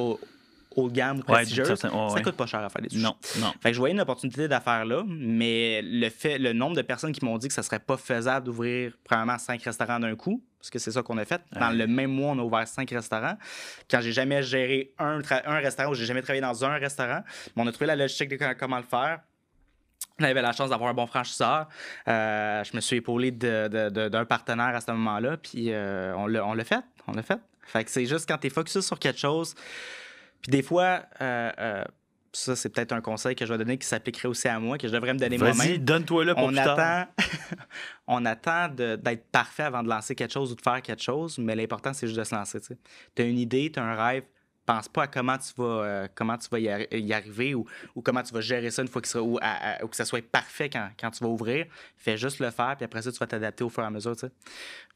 haut, 0.75 0.89
de 0.89 0.93
gamme 0.93 1.19
ou 1.27 1.31
Ouais, 1.31 1.39
ouais, 1.39 1.75
ça 1.75 2.21
coûte 2.21 2.35
pas 2.35 2.45
cher 2.45 2.61
à 2.61 2.69
faire 2.69 2.81
des 2.81 2.89
sushis. 2.89 3.01
Non, 3.03 3.15
non. 3.39 3.51
Fait 3.61 3.69
que 3.69 3.73
je 3.73 3.79
voyais 3.79 3.93
une 3.93 4.01
opportunité 4.01 4.47
d'affaires 4.47 4.85
là, 4.85 5.03
mais 5.07 5.81
le 5.83 6.09
fait, 6.09 6.37
le 6.37 6.53
nombre 6.53 6.75
de 6.75 6.81
personnes 6.81 7.11
qui 7.11 7.23
m'ont 7.25 7.37
dit 7.37 7.47
que 7.47 7.53
ça 7.53 7.63
serait 7.63 7.79
pas 7.79 7.97
faisable 7.97 8.45
d'ouvrir 8.45 8.93
premièrement 9.03 9.37
cinq 9.37 9.61
restaurants 9.63 9.99
d'un 9.99 10.15
coup, 10.15 10.43
parce 10.59 10.69
que 10.69 10.79
c'est 10.79 10.91
ça 10.91 11.01
qu'on 11.03 11.17
a 11.17 11.25
fait. 11.25 11.41
Dans 11.53 11.69
Ouais. 11.69 11.75
le 11.75 11.87
même 11.87 12.11
mois, 12.11 12.31
on 12.31 12.39
a 12.39 12.43
ouvert 12.43 12.67
cinq 12.67 12.89
restaurants. 12.91 13.37
Quand 13.89 14.01
j'ai 14.01 14.11
jamais 14.11 14.43
géré 14.43 14.93
un, 14.99 15.19
tra- 15.19 15.41
un 15.45 15.57
restaurant 15.59 15.91
ou 15.91 15.95
j'ai 15.95 16.05
jamais 16.05 16.21
travaillé 16.21 16.41
dans 16.41 16.63
un 16.65 16.77
restaurant, 16.77 17.21
mais 17.55 17.63
on 17.63 17.67
a 17.67 17.71
trouvé 17.71 17.87
la 17.87 17.95
logistique 17.95 18.29
de 18.29 18.35
co- 18.37 18.45
comment 18.59 18.77
le 18.77 18.83
faire. 18.83 19.19
J'avais 20.19 20.41
la 20.41 20.51
chance 20.51 20.69
d'avoir 20.69 20.89
un 20.89 20.93
bon 20.93 21.07
franchisseur. 21.07 21.67
Euh, 22.07 22.63
je 22.63 22.75
me 22.75 22.81
suis 22.81 22.97
épaulé 22.97 23.31
de- 23.31 23.67
de- 23.67 23.89
de- 23.89 24.09
d'un 24.09 24.25
partenaire 24.25 24.75
à 24.75 24.81
ce 24.81 24.91
moment-là, 24.91 25.37
puis 25.37 25.71
euh, 25.71 26.13
on 26.15 26.27
l'a 26.27 26.45
on 26.45 26.53
l'a 26.53 26.63
fait. 26.63 26.81
On 27.07 27.13
l'a 27.13 27.23
fait. 27.23 27.39
Fait 27.63 27.83
que 27.83 27.89
c'est 27.89 28.05
juste 28.05 28.27
quand 28.27 28.37
tu 28.37 28.47
es 28.47 28.49
focusé 28.51 28.81
sur 28.81 28.99
quelque 28.99 29.19
chose. 29.19 29.55
Puis 30.41 30.51
des 30.51 30.61
fois, 30.61 31.03
euh, 31.21 31.51
euh, 31.59 31.83
ça, 32.33 32.55
c'est 32.55 32.69
peut-être 32.69 32.93
un 32.93 33.01
conseil 33.01 33.35
que 33.35 33.45
je 33.45 33.51
vais 33.51 33.57
donner 33.57 33.77
qui 33.77 33.85
s'appliquerait 33.87 34.27
aussi 34.27 34.47
à 34.47 34.59
moi, 34.59 34.77
que 34.77 34.87
je 34.87 34.93
devrais 34.93 35.13
me 35.13 35.19
donner 35.19 35.37
Vas-y, 35.37 35.55
moi-même. 35.55 35.77
donne-toi 35.79 36.25
là 36.25 36.35
pour 36.35 36.45
On 36.45 36.47
plus 36.47 36.55
tard. 36.55 36.79
attend, 36.79 37.11
on 38.07 38.25
attend 38.25 38.69
d'être 38.69 39.25
parfait 39.31 39.63
avant 39.63 39.83
de 39.83 39.89
lancer 39.89 40.15
quelque 40.15 40.31
chose 40.33 40.51
ou 40.51 40.55
de 40.55 40.61
faire 40.61 40.81
quelque 40.81 41.03
chose, 41.03 41.37
mais 41.37 41.55
l'important, 41.55 41.93
c'est 41.93 42.07
juste 42.07 42.19
de 42.19 42.23
se 42.23 42.33
lancer. 42.33 42.59
Tu 43.15 43.21
as 43.21 43.25
une 43.25 43.37
idée, 43.37 43.71
tu 43.71 43.79
as 43.79 43.83
un 43.83 43.95
rêve, 43.95 44.23
pense 44.65 44.87
pas 44.89 45.03
à 45.03 45.07
comment 45.07 45.37
tu 45.37 45.51
vas, 45.57 45.63
euh, 45.83 46.07
comment 46.15 46.37
tu 46.37 46.47
vas 46.49 46.59
y, 46.59 46.65
arri- 46.67 46.87
y 46.99 47.13
arriver 47.13 47.55
ou, 47.55 47.65
ou 47.95 48.01
comment 48.01 48.21
tu 48.23 48.33
vas 48.33 48.41
gérer 48.41 48.69
ça 48.71 48.81
une 48.81 48.87
fois 48.87 49.01
que, 49.01 49.07
ça, 49.07 49.21
ou, 49.21 49.37
à- 49.41 49.79
à- 49.79 49.83
ou 49.83 49.87
que 49.87 49.95
ça 49.95 50.05
soit 50.05 50.23
parfait 50.25 50.69
quand, 50.69 50.89
quand 50.99 51.11
tu 51.11 51.23
vas 51.23 51.29
ouvrir. 51.29 51.65
Fais 51.97 52.17
juste 52.17 52.39
le 52.39 52.49
faire, 52.51 52.75
puis 52.77 52.85
après 52.85 53.01
ça, 53.01 53.11
tu 53.11 53.17
vas 53.19 53.27
t'adapter 53.27 53.63
au 53.63 53.69
fur 53.69 53.83
et 53.83 53.85
à 53.87 53.89
mesure. 53.89 54.15
tu 54.15 54.21
sais. 54.27 54.31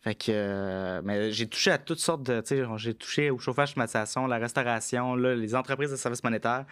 Fait 0.01 0.13
que, 0.15 0.25
euh, 0.29 1.01
mais 1.03 1.31
j'ai 1.31 1.47
touché 1.47 1.71
à 1.71 1.77
toutes 1.79 1.99
sortes 1.99 2.21
de. 2.23 2.39
tu 2.41 2.55
sais, 2.57 2.63
J'ai 2.77 2.93
touché 2.93 3.31
au 3.31 3.39
chauffage, 3.39 3.71
climatisation, 3.73 4.27
la 4.27 4.37
restauration, 4.37 5.15
là, 5.15 5.33
les 5.35 5.55
entreprises 5.55 5.89
de 5.89 5.95
services 5.95 6.23
monétaires. 6.23 6.65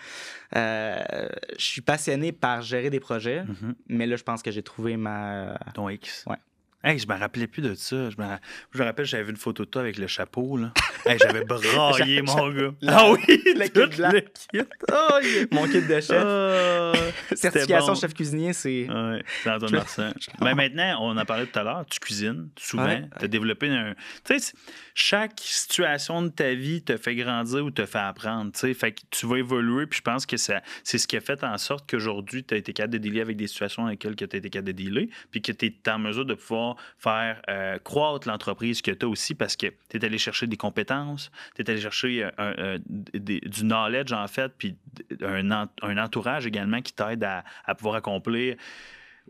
Euh, 0.55 1.27
je 1.57 1.63
suis 1.65 1.81
passionné 1.81 2.31
par 2.31 2.61
gérer 2.61 2.89
des 2.91 2.99
projets, 2.99 3.43
Mhm. 3.43 3.75
mais 3.87 4.05
là, 4.05 4.15
je 4.17 4.23
pense 4.23 4.43
que 4.43 4.51
j'ai 4.51 4.61
trouvé 4.63 4.97
ma. 4.97 5.57
Ton 5.73 5.89
X. 5.89 6.25
Ouais. 6.27 6.37
Hey, 6.85 6.99
je 6.99 7.07
me 7.07 7.17
rappelais 7.17 7.47
plus 7.47 7.61
de 7.61 7.73
ça. 7.75 8.09
Je 8.09 8.17
me, 8.17 8.25
je 8.73 8.79
me 8.79 8.83
rappelle, 8.83 9.05
j'avais 9.05 9.23
vu 9.23 9.31
une 9.31 9.37
photo 9.37 9.63
de 9.63 9.69
toi 9.69 9.81
avec 9.83 9.97
le 9.97 10.07
chapeau. 10.07 10.57
Là. 10.57 10.73
Hey, 11.05 11.17
j'avais 11.17 11.43
braillé, 11.45 12.21
mon 12.21 12.49
gars. 12.49 12.73
La- 12.81 12.97
ah 12.99 13.11
oui, 13.11 13.19
le 13.27 13.67
kit 13.67 13.97
blanc. 13.97 14.11
le 14.11 14.19
kit. 14.21 14.29
Oh, 14.91 15.19
yeah. 15.23 15.45
Mon 15.51 15.63
kit 15.67 15.81
de 15.81 16.01
chef. 16.01 16.11
Ah, 16.23 16.91
Certification 17.35 17.93
bon. 17.93 17.95
chef 17.99 18.13
cuisinier, 18.13 18.51
c'est. 18.53 18.87
Ouais, 18.89 19.23
c'est 19.43 19.49
Antoine 19.49 19.71
Marsan. 19.71 20.13
Mais 20.41 20.53
maintenant, 20.53 20.97
on 21.01 21.11
en 21.11 21.17
a 21.17 21.25
parlé 21.25 21.47
tout 21.47 21.57
à 21.57 21.63
l'heure, 21.63 21.85
tu 21.89 21.99
cuisines 21.99 22.49
souvent, 22.59 22.83
Ouais. 22.85 23.03
tu 23.17 23.25
as 23.25 23.27
développé 23.27 23.69
un. 23.69 23.93
Tu 24.25 24.37
sais, 24.39 24.53
chaque 24.93 25.39
situation 25.39 26.21
de 26.21 26.29
ta 26.29 26.53
vie 26.53 26.83
te 26.83 26.97
fait 26.97 27.15
grandir 27.15 27.63
ou 27.63 27.71
te 27.71 27.85
fait 27.85 27.97
apprendre. 27.99 28.51
Fait 28.55 28.91
que 28.91 29.01
tu 29.09 29.25
vas 29.25 29.37
évoluer, 29.37 29.87
puis 29.87 29.97
je 29.99 30.03
pense 30.03 30.25
que 30.25 30.37
ça, 30.37 30.61
c'est 30.83 30.97
ce 30.97 31.07
qui 31.07 31.15
a 31.17 31.21
fait 31.21 31.43
en 31.43 31.57
sorte 31.57 31.89
qu'aujourd'hui, 31.89 32.43
tu 32.43 32.53
as 32.53 32.57
été 32.57 32.73
capable 32.73 32.93
de 32.93 32.97
dealer 32.99 33.21
avec 33.21 33.37
des 33.37 33.47
situations 33.47 33.83
dans 33.83 33.89
lesquelles 33.89 34.15
tu 34.17 34.23
as 34.25 34.27
été 34.37 34.49
capable 34.49 34.67
de 34.67 34.71
dealer, 34.73 35.07
puis 35.31 35.41
que 35.41 35.51
tu 35.53 35.65
es 35.67 35.89
en 35.89 35.97
mesure 35.99 36.25
de 36.25 36.33
pouvoir 36.33 36.72
faire 36.97 37.41
euh, 37.49 37.77
croître 37.79 38.27
l'entreprise 38.27 38.81
que 38.81 38.91
tu 38.91 39.05
as 39.05 39.09
aussi 39.09 39.35
parce 39.35 39.55
que 39.55 39.67
tu 39.89 39.97
es 39.97 40.05
allé 40.05 40.17
chercher 40.17 40.47
des 40.47 40.57
compétences, 40.57 41.31
tu 41.55 41.61
es 41.61 41.69
allé 41.69 41.79
chercher 41.81 42.29
euh, 42.39 42.77
des- 42.87 43.39
du 43.41 43.63
knowledge, 43.63 44.11
en 44.13 44.27
fait, 44.27 44.51
puis 44.57 44.75
un, 45.21 45.67
un 45.81 45.97
entourage 45.97 46.45
également 46.45 46.81
qui 46.81 46.93
t'aide 46.93 47.23
à, 47.23 47.43
pouvoir 47.75 47.95
accomplir 47.95 48.55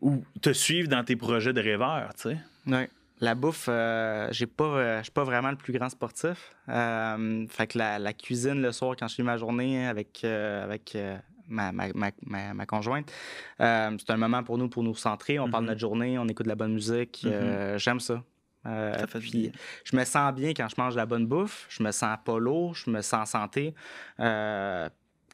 ou 0.01 0.23
te 0.41 0.51
suivre 0.53 0.87
dans 0.89 1.03
tes 1.03 1.15
projets 1.15 1.53
de 1.53 1.61
rêveur, 1.61 2.13
tu 2.15 2.29
sais. 2.29 2.37
Ouais. 2.67 2.89
La 3.19 3.35
bouffe, 3.35 3.67
euh, 3.69 4.27
j'ai 4.31 4.47
pas, 4.47 4.63
euh, 4.65 4.97
je 4.97 5.03
suis 5.03 5.11
pas 5.11 5.23
vraiment 5.23 5.49
le 5.51 5.55
plus 5.55 5.71
grand 5.71 5.87
sportif. 5.87 6.51
Euh, 6.67 7.45
fait 7.47 7.67
que 7.67 7.77
la, 7.77 7.97
la 7.99 8.11
cuisine 8.11 8.61
le 8.61 8.71
soir 8.73 8.95
quand 8.99 9.07
je 9.07 9.15
fais 9.15 9.23
ma 9.23 9.37
journée 9.37 9.87
avec, 9.87 10.21
euh, 10.25 10.63
avec 10.63 10.93
euh, 10.95 11.17
ma, 11.47 11.71
ma, 11.71 11.87
ma, 12.25 12.53
ma- 12.53 12.65
conjointe, 12.65 13.11
euh, 13.59 13.95
c'est 13.99 14.11
un 14.11 14.17
moment 14.17 14.43
pour 14.43 14.57
nous 14.57 14.69
pour 14.69 14.83
nous 14.83 14.95
centrer. 14.95 15.39
On 15.39 15.49
parle 15.49 15.63
de 15.63 15.67
Mhm. 15.67 15.71
notre 15.71 15.81
journée, 15.81 16.17
on 16.17 16.27
écoute 16.27 16.45
de 16.45 16.49
la 16.49 16.55
bonne 16.55 16.73
musique. 16.73 17.23
euh, 17.25 17.77
J'aime 17.77 17.99
ça. 17.99 18.23
Euh, 18.65 18.97
Ça 18.97 19.07
fait 19.07 19.19
puis 19.19 19.51
je 19.83 19.95
me 19.97 20.05
sens 20.05 20.33
bien 20.33 20.53
quand 20.53 20.67
je 20.69 20.75
mange 20.81 20.93
de 20.93 20.97
la 20.97 21.05
bonne 21.05 21.25
bouffe. 21.27 21.65
Je 21.69 21.83
me 21.83 21.91
sens 21.91 22.17
pas 22.23 22.39
lourd, 22.39 22.73
je 22.75 22.89
me 22.89 23.01
sens 23.01 23.35
en 23.35 23.39
santé. 23.41 23.73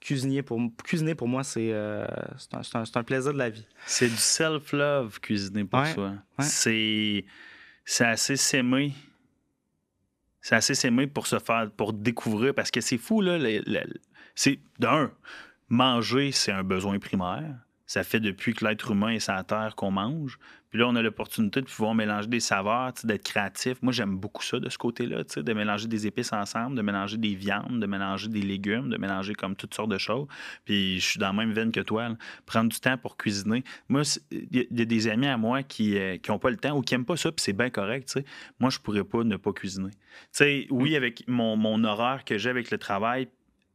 Cuisiner, 0.01 0.41
pour, 0.43 0.59
cuisiner 0.85 1.13
pour 1.13 1.27
moi, 1.27 1.43
c'est 1.43 1.73
un, 1.73 2.07
un- 2.73 2.83
un 2.95 3.03
plaisir 3.03 3.33
de 3.33 3.37
la 3.37 3.49
vie. 3.49 3.67
C'est 3.85 4.07
du 4.07 4.15
self-love 4.15 5.19
cuisiner 5.19 5.65
pour 5.65 5.81
Ouais, 5.81 5.93
soi. 5.93 6.09
ouais. 6.39 6.45
C'est 6.45 7.25
c'est 7.83 8.05
assez 8.05 8.37
s'aimer. 8.37 8.93
C'est 10.41 10.55
assez 10.55 10.73
s'aimer 10.73 11.05
pour 11.07 11.27
se 11.27 11.37
faire, 11.37 11.69
pour 11.75 11.91
découvrir, 11.91 12.53
parce 12.55 12.71
que 12.71 12.79
c'est 12.81 12.97
fou, 12.97 13.19
là. 13.21 13.37
c'est, 14.35 14.59
d'un, 14.79 15.11
manger, 15.69 16.31
c'est 16.31 16.51
un 16.51 16.63
besoin 16.63 16.99
primaire. 16.99 17.55
Ça 17.85 18.03
fait 18.03 18.19
depuis 18.19 18.53
que 18.53 18.63
l'être 18.65 18.91
humain 18.91 19.09
est 19.09 19.19
sur 19.19 19.33
la 19.33 19.43
terre 19.43 19.73
qu'on 19.75 19.89
mange. 19.89 20.37
Puis 20.69 20.77
là, 20.77 20.87
on 20.87 20.95
a 20.95 21.01
l'opportunité 21.01 21.61
de 21.61 21.65
pouvoir 21.65 21.95
mélanger 21.95 22.27
des 22.27 22.39
saveurs, 22.39 22.93
d'être 23.03 23.23
créatif. 23.23 23.81
Moi, 23.81 23.91
j'aime 23.91 24.15
beaucoup 24.15 24.43
ça 24.43 24.59
de 24.59 24.69
ce 24.69 24.77
côté-là, 24.77 25.23
de 25.23 25.53
mélanger 25.53 25.87
des 25.87 26.05
épices 26.05 26.31
ensemble, 26.31 26.75
de 26.77 26.83
mélanger 26.83 27.17
des 27.17 27.33
viandes, 27.33 27.79
de 27.79 27.87
mélanger 27.87 28.27
des 28.27 28.43
légumes, 28.43 28.89
de 28.89 28.97
mélanger 28.97 29.33
comme 29.33 29.55
toutes 29.55 29.73
sortes 29.73 29.89
de 29.89 29.97
choses. 29.97 30.27
Puis 30.65 30.99
je 30.99 31.05
suis 31.07 31.19
dans 31.19 31.27
la 31.27 31.33
même 31.33 31.51
veine 31.51 31.71
que 31.71 31.79
toi. 31.79 32.09
là. 32.09 32.15
Prendre 32.45 32.69
du 32.69 32.79
temps 32.79 32.99
pour 32.99 33.17
cuisiner. 33.17 33.63
Moi, 33.87 34.03
il 34.29 34.67
y, 34.71 34.81
a- 34.81 34.85
des 34.85 35.07
amis 35.07 35.25
à 35.25 35.37
moi 35.37 35.63
qui 35.63 35.97
n'ont 36.29 36.37
pas 36.37 36.51
le 36.51 36.57
temps 36.57 36.77
ou 36.77 36.81
qui 36.81 36.93
n'aiment 36.93 37.05
pas 37.05 37.17
ça, 37.17 37.31
puis 37.31 37.41
c'est 37.41 37.53
bien 37.53 37.71
correct. 37.71 38.19
Moi, 38.59 38.69
je 38.69 38.77
pourrais 38.77 39.03
pas 39.03 39.23
ne 39.23 39.37
pas 39.37 39.51
cuisiner. 39.51 39.91
Sais, 40.31 40.67
oui, 40.69 40.95
avec 40.95 41.27
mon, 41.27 41.57
mon 41.57 41.83
horaire 41.83 42.23
que 42.23 42.37
j'ai 42.37 42.51
avec 42.51 42.69
le 42.69 42.77
travail, 42.77 43.29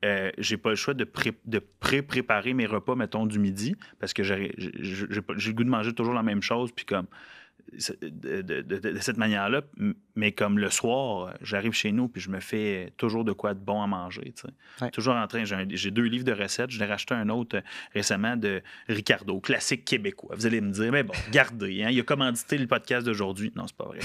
euh, 0.04 0.30
j'ai 0.38 0.56
pas 0.56 0.70
le 0.70 0.76
choix 0.76 0.94
de, 0.94 1.04
pré- 1.04 1.38
de 1.46 1.58
pré-préparer 1.58 2.54
mes 2.54 2.66
repas, 2.66 2.94
mettons, 2.94 3.26
du 3.26 3.38
midi, 3.38 3.74
parce 3.98 4.12
que 4.12 4.22
j'ai 4.22 4.52
le 4.56 5.52
goût 5.52 5.64
de 5.64 5.70
manger 5.70 5.92
toujours 5.94 6.14
la 6.14 6.22
même 6.22 6.42
chose, 6.42 6.70
puis 6.72 6.84
comme 6.84 7.06
de, 8.02 8.42
de- 8.42 8.62
de- 8.62 8.78
de 8.92 8.98
cette 9.00 9.16
manière-là, 9.16 9.62
mais 10.14 10.32
comme 10.32 10.58
le 10.58 10.70
soir, 10.70 11.34
j'arrive 11.40 11.72
chez 11.72 11.90
nous, 11.92 12.08
puis 12.08 12.20
je 12.20 12.30
me 12.30 12.40
fais 12.40 12.92
toujours 12.96 13.24
de 13.24 13.32
quoi 13.32 13.54
de 13.54 13.58
bon 13.58 13.82
à 13.82 13.86
manger. 13.86 14.32
Ouais. 14.80 14.90
Toujours 14.90 15.14
en 15.14 15.26
train, 15.26 15.44
j'ai 15.44 15.90
deux 15.90 16.04
livres 16.04 16.24
de 16.24 16.32
recettes, 16.32 16.70
je 16.70 16.78
l'ai 16.78 16.84
racheté 16.86 17.14
un 17.14 17.28
autre 17.28 17.56
euh, 17.56 17.62
récemment 17.94 18.36
de 18.36 18.62
Ricardo, 18.88 19.40
classique 19.40 19.84
québécois. 19.84 20.34
Vous 20.36 20.46
allez 20.46 20.60
me 20.60 20.70
dire, 20.70 20.92
mais 20.92 21.02
bon, 21.02 21.14
gardez, 21.32 21.82
hein, 21.82 21.88
il 21.90 21.98
a 22.00 22.02
commandité 22.04 22.58
le 22.58 22.66
podcast 22.66 23.04
d'aujourd'hui. 23.06 23.52
Non, 23.56 23.66
c'est 23.66 23.76
pas 23.76 23.86
vrai. 23.86 23.98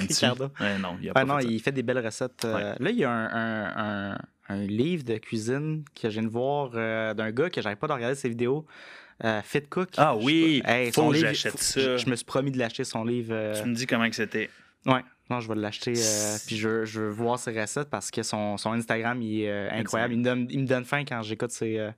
Ricardo. 0.00 0.50
Ouais, 0.60 0.78
non, 0.78 0.96
il 1.02 1.08
a 1.08 1.12
Ah 1.14 1.20
pas 1.20 1.24
non, 1.24 1.38
fait 1.38 1.46
il 1.46 1.60
fait 1.60 1.72
des 1.72 1.82
belles 1.82 2.04
recettes. 2.04 2.44
euh, 2.44 2.74
Là, 2.78 2.90
il 2.90 2.96
y 2.96 3.04
a 3.04 3.10
un, 3.10 3.26
un- 3.26 4.12
un- 4.14 4.18
un 4.48 4.62
livre 4.66 5.04
de 5.04 5.16
cuisine 5.18 5.84
que 5.94 6.08
je 6.10 6.14
viens 6.14 6.24
de 6.24 6.28
voir 6.32 6.70
euh, 6.74 7.14
d'un 7.14 7.30
gars 7.30 7.50
que 7.50 7.62
j'arrive 7.62 7.78
pas 7.78 7.86
de 7.86 7.92
regarder 7.92 8.16
ses 8.16 8.28
vidéos. 8.28 8.66
Euh, 9.24 9.42
Fit 9.42 9.62
Cook. 9.62 9.90
Ah 9.96 10.14
Je 10.18 10.24
oui. 10.24 10.62
Hey, 10.64 10.92
faut 10.92 11.10
que 11.10 11.16
j'achète 11.16 11.58
ça. 11.58 11.80
Je, 11.80 11.96
je 11.98 12.08
me 12.10 12.16
suis 12.16 12.24
promis 12.24 12.50
de 12.50 12.58
l'acheter, 12.58 12.84
son 12.84 13.04
livre. 13.04 13.32
euh, 13.32 13.60
Tu 13.62 13.68
me 13.68 13.74
dis 13.74 13.86
comment 13.86 14.08
que 14.08 14.16
c'était. 14.16 14.50
Ouais, 14.86 15.02
non, 15.28 15.40
je 15.40 15.48
vais 15.48 15.54
l'acheter. 15.56 15.92
euh, 15.96 16.36
puis 16.46 16.56
je, 16.56 16.68
veux- 16.68 16.84
je 16.86 17.00
veux 17.00 17.10
voir 17.10 17.38
ses 17.38 17.58
recettes 17.60 17.90
parce 17.90 18.10
que 18.10 18.22
son, 18.22 18.56
son 18.56 18.72
Instagram, 18.72 19.20
il 19.22 19.42
est 19.42 19.50
euh, 19.50 19.70
incroyable. 19.72 20.14
Il 20.14 20.18
me, 20.20 20.24
donne, 20.24 20.46
il 20.50 20.60
me 20.60 20.66
donne 20.66 20.84
faim 20.84 21.04
quand 21.06 21.22
j'écoute 21.22 21.50
ses, 21.50 21.90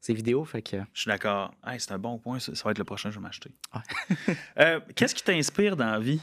ses 0.00 0.14
vidéos. 0.14 0.44
Fait 0.44 0.62
que, 0.62 0.76
Je 0.94 1.00
suis 1.02 1.08
d'accord. 1.08 1.52
Hey, 1.66 1.80
c'est 1.80 1.92
un 1.92 1.98
bon 1.98 2.18
point. 2.18 2.38
Ça, 2.38 2.54
Ça 2.54 2.62
va 2.64 2.70
être 2.70 2.78
le 2.78 2.84
prochain 2.84 3.08
que 3.08 3.14
je 3.14 3.18
vais 3.20 3.24
m'acheter. 3.24 3.50
Ouais. 3.74 4.78
Qu'est-ce 4.94 5.14
qui 5.14 5.22
t'inspire 5.24 5.76
dans 5.76 5.90
la 5.90 5.98
vie? 5.98 6.20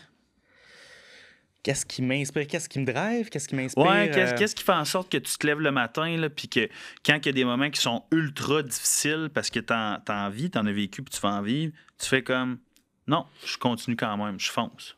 Qu'est-ce 1.64 1.86
qui 1.86 2.01
m'inspire? 2.01 2.47
Qu'est-ce 2.47 2.70
qui 2.70 2.80
me 2.80 2.86
drive? 2.86 3.30
Qu'est-ce 3.30 3.47
qui 3.47 3.55
m'inspire? 3.55 3.86
Ouais, 3.86 4.10
qu'est-ce 4.14 4.34
euh, 4.34 4.38
qu'est-ce 4.38 4.55
qui 4.55 4.64
fait 4.64 4.74
en 4.74 4.86
sorte 4.86 5.12
que 5.12 5.18
tu 5.18 5.38
te 5.38 5.45
lèves 5.45 5.60
le 5.60 5.72
matin, 5.72 6.16
là, 6.18 6.30
puis 6.30 6.47
que 6.47 6.70
quand 7.05 7.18
il 7.18 7.26
y 7.26 7.30
a 7.30 7.34
des 7.34 7.45
moments 7.45 7.70
qui 7.70 7.82
sont 7.82 8.03
ultra 8.12 8.64
difficiles 8.64 9.30
parce 9.34 9.49
que 9.49 9.60
t'en 9.60 9.99
as 10.08 10.28
envie, 10.28 10.49
t'en 10.49 10.66
as 10.66 10.72
vécu, 10.72 11.03
puis 11.03 11.14
tu 11.14 11.22
vas 11.22 11.34
en 11.34 11.41
vivre, 11.41 11.74
tu 11.99 12.08
fais 12.08 12.24
comme 12.24 12.60
non, 13.08 13.26
je 13.45 13.58
continue 13.58 13.95
quand 13.95 14.18
même, 14.18 14.39
je 14.39 14.51
fonce. 14.51 14.97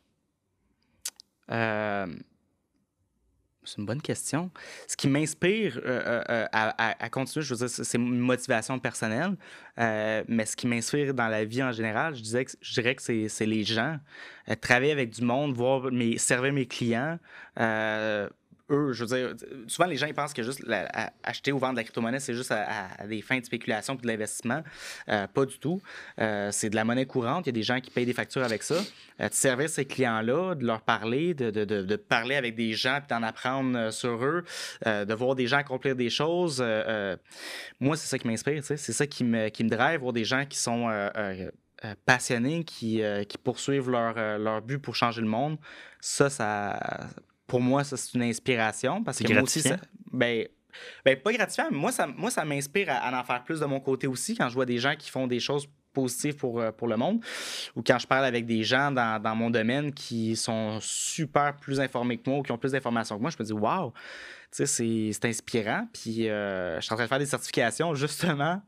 Euh, 1.52 2.08
C'est 3.70 3.78
une 3.78 3.86
bonne 3.86 4.02
question. 4.02 4.50
Ce 4.88 4.98
qui 4.98 5.08
m'inspire 5.08 5.80
euh, 5.86 6.02
euh, 6.08 6.24
euh, 6.30 6.48
à, 6.52 7.10
continuer, 7.10 7.46
je 7.46 7.54
veux 7.54 7.68
dire, 7.68 7.70
c'est 7.70 7.98
une 7.98 8.18
motivation 8.18 8.80
personnelle, 8.80 9.36
mais 9.78 10.46
ce 10.46 10.56
qui 10.56 10.68
m'inspire 10.68 11.14
dans 11.14 11.28
la 11.28 11.46
vie 11.46 11.62
en 11.62 11.72
général, 11.72 12.16
je, 12.16 12.22
dirais 12.22 12.96
que 12.96 13.02
c'est 13.28 13.46
les 13.46 13.64
gens. 13.64 13.98
Travailler 14.62 14.92
avec 14.92 15.12
du 15.12 15.22
monde, 15.22 15.54
voir 15.54 15.90
servir 16.18 16.52
mes 16.54 16.66
clients. 16.66 17.20
Euh, 18.70 18.90
eux, 18.90 18.94
je 18.94 19.04
veux 19.04 19.16
dire, 19.16 19.36
souvent 19.68 19.88
les 19.88 19.96
gens 19.98 20.06
ils 20.08 20.14
pensent 20.14 20.34
que 20.34 20.44
juste 20.44 20.64
acheter 21.24 21.52
ou 21.52 21.60
vendre 21.60 21.74
de 21.74 21.78
la 21.78 21.84
crypto-monnaie, 21.84 22.20
c'est 22.20 22.34
juste 22.34 22.52
à, 22.52 23.06
des 23.08 23.22
fins 23.22 23.40
de 23.40 23.46
spéculation 23.46 23.96
et 23.96 23.98
de 24.02 24.08
l'investissement. 24.08 24.64
Euh, 25.10 25.28
pas 25.28 25.46
du 25.46 25.58
tout. 25.60 25.82
Euh, 26.20 26.50
c'est 26.52 26.70
de 26.70 26.76
la 26.76 26.86
monnaie 26.86 27.06
courante. 27.06 27.46
Il 27.46 27.50
y 27.50 27.52
a 27.52 27.54
des 27.54 27.64
gens 27.64 27.80
qui 27.80 27.92
payent 27.92 28.06
des 28.06 28.14
factures 28.14 28.44
avec 28.44 28.64
ça. 28.64 28.76
Euh, 29.22 29.30
de 29.30 29.34
servir 29.34 29.70
ces 29.70 29.86
clients-là, 29.86 30.56
de 30.56 30.66
leur 30.66 30.82
parler, 30.82 31.34
de, 31.34 31.50
de- 31.52 31.66
de- 31.66 31.96
parler 31.96 32.36
avec 32.36 32.56
des 32.56 32.74
gens, 32.74 33.00
puis 33.00 33.08
d'en 33.10 33.24
apprendre 33.24 33.78
euh, 33.78 33.92
sur 33.92 34.24
eux, 34.24 34.44
euh, 34.88 35.06
de 35.06 35.14
voir 35.14 35.36
des 35.36 35.48
gens 35.48 35.58
accomplir 35.58 35.96
des 35.96 36.10
choses. 36.10 36.62
euh, 36.62 36.84
euh, 36.88 37.18
moi, 37.80 37.96
c'est 37.98 38.08
ça 38.08 38.18
qui 38.18 38.28
m'inspire. 38.28 38.64
C'est 38.64 38.78
ça 38.78 39.06
qui 39.08 39.24
me, 39.24 39.50
qui 39.50 39.64
me 39.64 39.70
drive, 39.70 40.00
voir 40.02 40.14
des 40.14 40.24
gens 40.26 40.46
qui 40.46 40.58
sont 40.58 40.90
euh, 40.90 41.10
euh, 41.18 41.52
euh, 41.86 41.96
passionnés, 42.06 42.64
qui, 42.64 43.02
euh, 43.04 43.24
qui 43.24 43.38
poursuivent 43.38 43.90
leur, 43.90 44.14
euh, 44.18 44.38
leur 44.38 44.62
but 44.62 44.80
pour 44.80 44.96
changer 44.96 45.22
le 45.22 45.28
monde. 45.28 45.58
Ça, 46.02 46.30
ça 46.30 46.80
pour 47.50 47.60
moi, 47.62 47.84
ça, 47.84 47.98
c'est 47.98 48.14
une 48.14 48.24
inspiration. 48.24 49.04
Parce 49.04 49.20
que 49.20 49.28
moi 49.28 49.44
aussi, 49.44 49.62
ça, 49.62 49.70
gratifiant? 49.72 49.90
ben, 50.12 50.48
ben, 51.04 51.20
pas 51.20 51.34
gratifiant, 51.34 51.68
mais 51.72 51.78
moi, 51.78 51.92
ça, 51.92 52.08
moi, 52.08 52.32
ça 52.32 52.46
m'inspire 52.46 52.90
à, 52.90 52.94
à 52.98 53.20
en 53.20 53.24
faire 53.26 53.44
plus 53.44 53.60
de 53.60 53.66
mon 53.66 53.80
côté 53.82 54.08
aussi 54.08 54.36
quand 54.38 54.48
je 54.48 54.54
vois 54.54 54.66
des 54.66 54.78
gens 54.78 54.96
qui 54.96 55.10
font 55.10 55.28
des 55.28 55.40
choses 55.42 55.68
positives 55.92 56.36
pour, 56.38 56.62
euh, 56.62 56.72
pour 56.72 56.88
le 56.88 56.96
monde 56.96 57.20
ou 57.76 57.82
quand 57.82 57.98
je 57.98 58.06
parle 58.06 58.24
avec 58.24 58.46
des 58.46 58.64
gens 58.64 58.92
dans, 58.92 59.20
dans 59.22 59.36
mon 59.36 59.50
domaine 59.50 59.92
qui 59.92 60.36
sont 60.36 60.78
super 60.80 61.56
plus 61.58 61.80
informés 61.80 62.18
que 62.20 62.30
moi 62.30 62.40
ou 62.40 62.44
qui 62.44 62.52
ont 62.52 62.60
plus 62.60 62.72
d'informations 62.74 63.18
que 63.18 63.22
moi, 63.24 63.32
je 63.32 63.38
me 63.40 63.44
dis, 63.44 63.54
waouh, 63.54 63.92
tu 63.92 63.98
sais, 64.52 64.66
c'est 64.68 65.10
c'est 65.14 65.26
inspirant. 65.26 65.88
Puis 65.92 66.30
euh, 66.30 66.80
je 66.80 66.86
suis 66.86 66.94
en 66.94 66.96
train 66.96 67.06
de 67.06 67.10
faire 67.10 67.20
des 67.20 67.26
certifications 67.26 67.96
justement. 67.96 68.62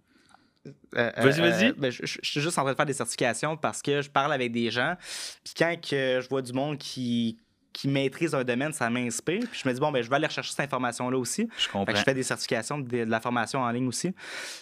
Euh, 0.96 1.12
Vas-y, 1.18 1.40
vas-y. 1.42 1.66
euh, 1.70 1.74
ben, 1.78 1.92
je, 1.92 2.06
je- 2.06 2.20
je 2.22 2.30
suis 2.30 2.42
juste 2.42 2.58
en 2.58 2.64
train 2.64 2.72
de 2.72 2.76
faire 2.78 2.86
des 2.86 2.94
certifications 2.94 3.56
parce 3.58 3.82
que 3.82 4.02
je 4.02 4.10
parle 4.10 4.34
avec 4.34 4.52
des 4.52 4.70
gens. 4.72 4.96
Puis 5.44 5.54
quand 5.58 5.76
que 5.82 6.20
je 6.22 6.28
vois 6.30 6.42
du 6.42 6.54
monde 6.54 6.78
qui, 6.78 7.38
qui 7.74 7.88
maîtrise 7.88 8.34
un 8.36 8.44
domaine, 8.44 8.74
ça 8.74 8.90
m'inspire. 8.90 9.44
Puis 9.52 9.62
je 9.64 9.68
me 9.70 9.74
dis, 9.74 9.80
bon, 9.80 9.92
ben, 9.92 10.02
je 10.04 10.10
vais 10.10 10.16
aller 10.18 10.28
rechercher 10.28 10.52
cette 10.52 10.66
information-là 10.66 11.18
aussi. 11.18 11.48
Je 11.58 11.64
Fait 11.64 11.72
comprends. 11.72 11.92
que 11.94 11.98
je 12.00 12.04
fais 12.04 12.14
des 12.14 12.24
certifications 12.24 12.80
de, 12.80 12.86
de 13.06 13.10
la 13.10 13.20
formation 13.20 13.60
en 13.62 13.70
ligne 13.72 13.88
aussi. 13.88 14.14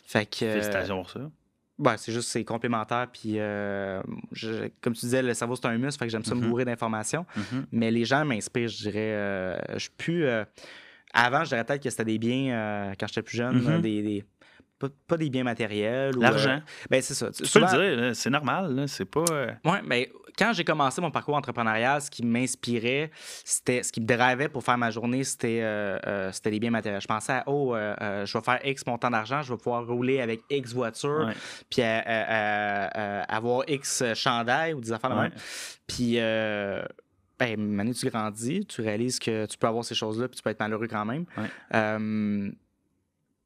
Fait 0.05 0.25
que. 0.25 0.45
euh, 0.45 0.51
Félicitations 0.53 0.97
pour 0.97 1.09
ça. 1.09 1.19
ben, 1.77 1.95
c'est 1.97 2.11
juste, 2.11 2.29
c'est 2.29 2.43
complémentaire. 2.43 3.07
Puis, 3.11 3.39
euh, 3.39 4.01
je- 4.31 4.69
comme 4.81 4.93
tu 4.93 5.01
disais, 5.01 5.21
le 5.21 5.33
cerveau, 5.33 5.55
c'est 5.55 5.65
un 5.67 5.77
muscle. 5.77 5.97
Fait 5.99 6.05
que 6.05 6.11
j'aime 6.11 6.23
ça 6.25 6.35
me 6.35 6.41
Mhm. 6.41 6.49
bourrer 6.49 6.65
d'informations. 6.65 7.25
Mhm. 7.35 7.65
Mais 7.71 7.89
les 7.91 8.05
gens 8.05 8.23
m'inspirent, 8.25 8.67
je 8.69 8.77
dirais. 8.77 9.13
euh, 9.15 9.57
je 9.73 9.79
suis 9.79 9.89
plus. 9.97 10.25
euh, 10.25 10.43
avant, 11.13 11.43
je 11.43 11.49
dirais 11.49 11.63
peut-être 11.63 11.81
que 11.83 11.89
c'était 11.89 12.05
des 12.05 12.19
biens, 12.19 12.53
euh, 12.53 12.93
quand 12.99 13.07
j'étais 13.07 13.21
plus 13.23 13.37
jeune, 13.37 13.55
Mhm. 13.63 13.67
euh, 13.69 13.79
des. 13.79 14.01
des- 14.03 14.25
pas, 14.79 14.87
pas 15.07 15.17
des 15.17 15.29
biens 15.29 15.43
matériels. 15.43 16.17
ou, 16.17 16.21
L'argent. 16.21 16.51
euh, 16.51 16.87
ben, 16.89 17.01
c'est 17.01 17.13
ça. 17.13 17.29
Tu 17.31 17.43
peux 17.43 17.59
le 17.59 18.05
dire, 18.05 18.15
c'est 18.15 18.29
normal, 18.29 18.85
c'est 18.87 19.05
pas. 19.05 19.25
euh, 19.31 19.51
Ouais, 19.65 19.81
mais 19.85 20.09
quand 20.37 20.53
j'ai 20.53 20.63
commencé 20.63 21.01
mon 21.01 21.11
parcours 21.11 21.35
entrepreneurial, 21.35 22.01
ce 22.01 22.09
qui 22.09 22.25
m'inspirait, 22.25 23.11
c'était 23.43 23.83
ce 23.83 23.91
qui 23.91 23.99
me 23.99 24.05
drivait 24.05 24.47
pour 24.47 24.63
faire 24.63 24.77
ma 24.77 24.89
journée, 24.89 25.25
c'était 25.25 25.59
euh, 25.61 25.99
euh, 26.07 26.31
c'était 26.31 26.49
les 26.51 26.59
biens 26.61 26.71
matériels. 26.71 27.01
Je 27.01 27.07
pensais 27.07 27.33
à 27.33 27.43
oh, 27.47 27.75
euh, 27.75 28.25
je 28.25 28.37
vais 28.37 28.43
faire 28.43 28.59
X 28.65 28.85
montant 28.87 29.09
d'argent, 29.09 29.41
je 29.41 29.51
vais 29.51 29.57
pouvoir 29.57 29.85
rouler 29.85 30.21
avec 30.21 30.39
X 30.49 30.71
voiture, 30.73 31.29
puis 31.69 31.81
avoir 31.81 33.63
X 33.67 34.03
chandail 34.13 34.73
ou 34.73 34.81
des 34.81 34.91
affaires 34.91 35.09
de 35.09 35.15
Ouais. 35.15 35.21
même. 35.23 35.31
Puis 35.87 36.15
ben, 37.39 37.57
maintenant 37.57 37.93
tu 37.93 38.09
grandis, 38.09 38.65
tu 38.65 38.81
réalises 38.81 39.17
que 39.19 39.45
tu 39.45 39.57
peux 39.57 39.67
avoir 39.67 39.83
ces 39.85 39.95
choses-là, 39.95 40.27
puis 40.27 40.37
tu 40.37 40.43
peux 40.43 40.49
être 40.49 40.59
malheureux 40.59 40.87
quand 40.87 41.05
même. 41.05 41.25
Ouais. 41.37 41.45
Euh, 41.73 42.49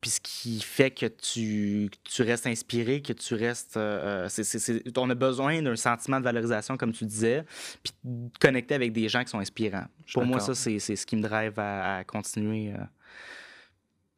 puis 0.03 0.09
ce 0.11 0.19
qui 0.21 0.59
fait 0.61 0.91
que 0.91 1.05
tu, 1.05 1.89
que 1.89 1.97
tu 2.09 2.21
restes 2.23 2.45
inspiré, 2.45 3.01
que 3.01 3.13
tu 3.13 3.33
restes. 3.35 3.77
euh, 3.77 4.25
euh, 4.25 4.29
c'est- 4.29 4.43
c'est- 4.43 4.59
c'est- 4.59 4.97
on 4.97 5.09
a 5.09 5.15
besoin 5.15 5.61
d'un 5.61 5.75
sentiment 5.77 6.19
de 6.19 6.25
valorisation, 6.25 6.75
comme 6.77 6.91
tu 6.91 7.05
disais, 7.05 7.45
puis 7.81 7.93
de 8.03 8.29
connecter 8.37 8.75
avec 8.75 8.91
des 8.91 9.07
gens 9.07 9.23
qui 9.23 9.29
sont 9.29 9.39
inspirants. 9.39 9.85
Pour 10.13 10.25
moi, 10.25 10.39
ça, 10.41 10.53
c'est 10.53 10.77
c'est 10.79 10.95
ce 10.97 11.05
qui 11.05 11.15
me 11.15 11.21
drive 11.21 11.57
à, 11.57 11.97
à 11.99 12.03
continuer. 12.03 12.73
euh. 12.73 12.83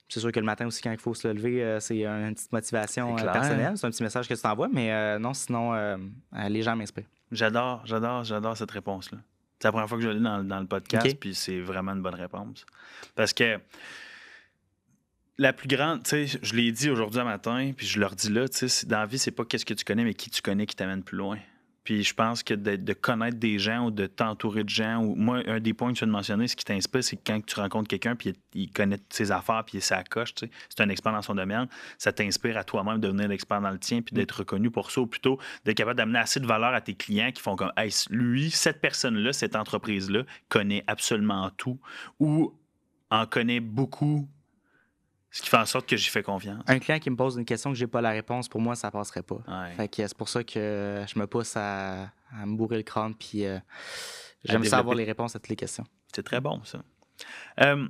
C'est 0.09 0.19
sûr 0.19 0.31
que 0.31 0.39
le 0.39 0.45
matin 0.45 0.67
aussi, 0.67 0.81
quand 0.81 0.91
il 0.91 0.99
faut 0.99 1.13
se 1.13 1.27
lever, 1.27 1.63
euh, 1.63 1.79
c'est 1.79 2.03
une 2.03 2.33
petite 2.35 2.51
motivation 2.51 3.15
personnelle. 3.15 3.77
C'est 3.77 3.85
un 3.87 3.91
petit 3.91 4.03
message 4.03 4.27
que 4.27 4.33
tu 4.33 4.41
t'envoies, 4.41 4.69
mais 4.71 5.17
non, 5.19 5.33
sinon, 5.33 5.73
les 6.49 6.61
gens 6.61 6.75
m'inspirent. 6.75 7.05
J'adore, 7.31 7.81
j'adore, 7.85 8.23
j'adore 8.23 8.57
cette 8.57 8.71
réponse-là. 8.71 9.17
C'est 9.59 9.67
la 9.67 9.71
première 9.71 9.87
fois 9.89 9.97
que 9.97 10.03
je 10.03 10.09
l'ai 10.09 10.19
dans, 10.19 10.43
dans 10.43 10.59
le 10.59 10.67
podcast, 10.67 11.05
Ok. 11.07 11.17
puis 11.19 11.33
c'est 11.33 11.59
vraiment 11.61 11.93
une 11.93 12.01
bonne 12.01 12.13
réponse. 12.15 12.65
Parce 13.15 13.33
que 13.33 13.57
la 15.37 15.53
plus 15.53 15.67
grande, 15.67 16.03
tu 16.03 16.27
sais, 16.27 16.39
je 16.41 16.55
l'ai 16.55 16.71
dit 16.71 16.89
aujourd'hui 16.89 17.23
matin, 17.23 17.71
puis 17.75 17.85
je 17.85 17.99
leur 17.99 18.15
dis 18.15 18.29
là, 18.29 18.47
tu 18.47 18.69
sais, 18.69 18.85
dans 18.87 18.99
la 18.99 19.05
vie, 19.05 19.19
c'est 19.19 19.31
pas 19.31 19.43
qu'est-ce 19.45 19.65
que 19.65 19.73
tu 19.73 19.83
connais, 19.83 20.03
mais 20.03 20.13
qui 20.13 20.29
tu 20.29 20.41
connais 20.41 20.65
qui 20.65 20.75
t'amène 20.75 21.03
plus 21.03 21.17
loin. 21.17 21.37
Puis 21.83 22.03
je 22.03 22.15
pense 22.15 22.41
que 22.41 22.55
de, 22.55 22.93
connaître 22.93 23.37
des 23.37 23.59
gens 23.59 23.85
ou 23.85 23.91
de 23.91 24.07
t'entourer 24.07 24.63
de 24.63 24.69
gens, 24.69 25.03
ou 25.03 25.13
moi, 25.13 25.43
un 25.45 25.59
des 25.59 25.73
points 25.73 25.93
que 25.93 25.99
tu 25.99 25.99
viens 25.99 26.07
de 26.07 26.11
mentionner, 26.13 26.47
ce 26.47 26.55
qui 26.55 26.65
t'inspire, 26.65 27.03
c'est 27.03 27.17
quand 27.17 27.45
tu 27.45 27.59
rencontres 27.59 27.87
quelqu'un, 27.87 28.15
puis 28.15 28.33
il, 28.55 28.71
connaît 28.71 28.97
ses 29.09 29.31
affaires, 29.31 29.63
puis 29.63 29.79
sa 29.81 30.03
coche, 30.03 30.33
tu 30.33 30.47
sais, 30.47 30.51
c'est 30.67 30.81
un 30.81 30.89
expert 30.89 31.11
dans 31.11 31.21
son 31.21 31.35
domaine, 31.35 31.67
ça 31.99 32.11
t'inspire 32.11 32.57
à 32.57 32.63
toi-même 32.63 32.99
de 32.99 33.07
devenir 33.07 33.27
l'expert 33.27 33.61
dans 33.61 33.69
le 33.69 33.77
tien, 33.77 34.01
puis 34.01 34.15
d'être 34.15 34.39
reconnu 34.39 34.71
pour 34.71 34.89
ça, 34.89 35.01
ou 35.01 35.05
plutôt 35.05 35.37
d'être 35.63 35.77
capable 35.77 35.97
d'amener 35.97 36.17
assez 36.17 36.39
de 36.39 36.47
valeur 36.47 36.73
à 36.73 36.81
tes 36.81 36.95
clients 36.95 37.31
qui 37.31 37.43
font 37.43 37.55
comme, 37.55 37.71
hey, 37.77 37.91
lui, 38.09 38.49
cette 38.49 38.81
personne-là, 38.81 39.31
cette 39.31 39.55
entreprise-là, 39.55 40.23
connaît 40.49 40.83
absolument 40.87 41.51
tout, 41.51 41.79
ou 42.19 42.57
en 43.11 43.27
connaît 43.27 43.59
beaucoup, 43.59 44.27
ce 45.35 45.41
qui 45.41 45.49
fait 45.49 45.57
en 45.57 45.65
sorte 45.65 45.85
que 45.89 45.97
j'y 45.97 46.09
fais 46.09 46.23
confiance. 46.23 46.63
Un 46.67 46.79
client 46.79 46.97
qui 46.99 47.09
me 47.09 47.15
pose 47.17 47.35
une 47.35 47.43
question 47.43 47.71
que 47.71 47.77
j'ai 47.77 47.87
pas 47.87 47.99
la 48.01 48.11
réponse, 48.11 48.47
pour 48.47 48.61
moi, 48.61 48.75
ça 48.75 48.89
passerait 48.89 49.21
pas. 49.23 49.35
Ouais. 49.47 49.73
Fait 49.75 49.87
que 49.89 50.07
c'est 50.07 50.17
pour 50.17 50.29
ça 50.29 50.43
que 50.45 51.03
je 51.13 51.19
me 51.19 51.27
pousse 51.27 51.57
à, 51.57 52.03
à 52.31 52.45
me 52.45 52.55
bourrer 52.55 52.77
le 52.77 52.83
crâne, 52.83 53.13
puis 53.15 53.45
euh, 53.45 53.59
j'aime 54.45 54.63
ça 54.63 54.77
avoir 54.77 54.95
les 54.95 55.03
réponses 55.03 55.35
à 55.35 55.39
toutes 55.39 55.49
les 55.49 55.55
questions. 55.57 55.83
C'est 56.15 56.23
très 56.23 56.39
bon, 56.39 56.63
ça. 56.63 56.81
Euh, 57.61 57.85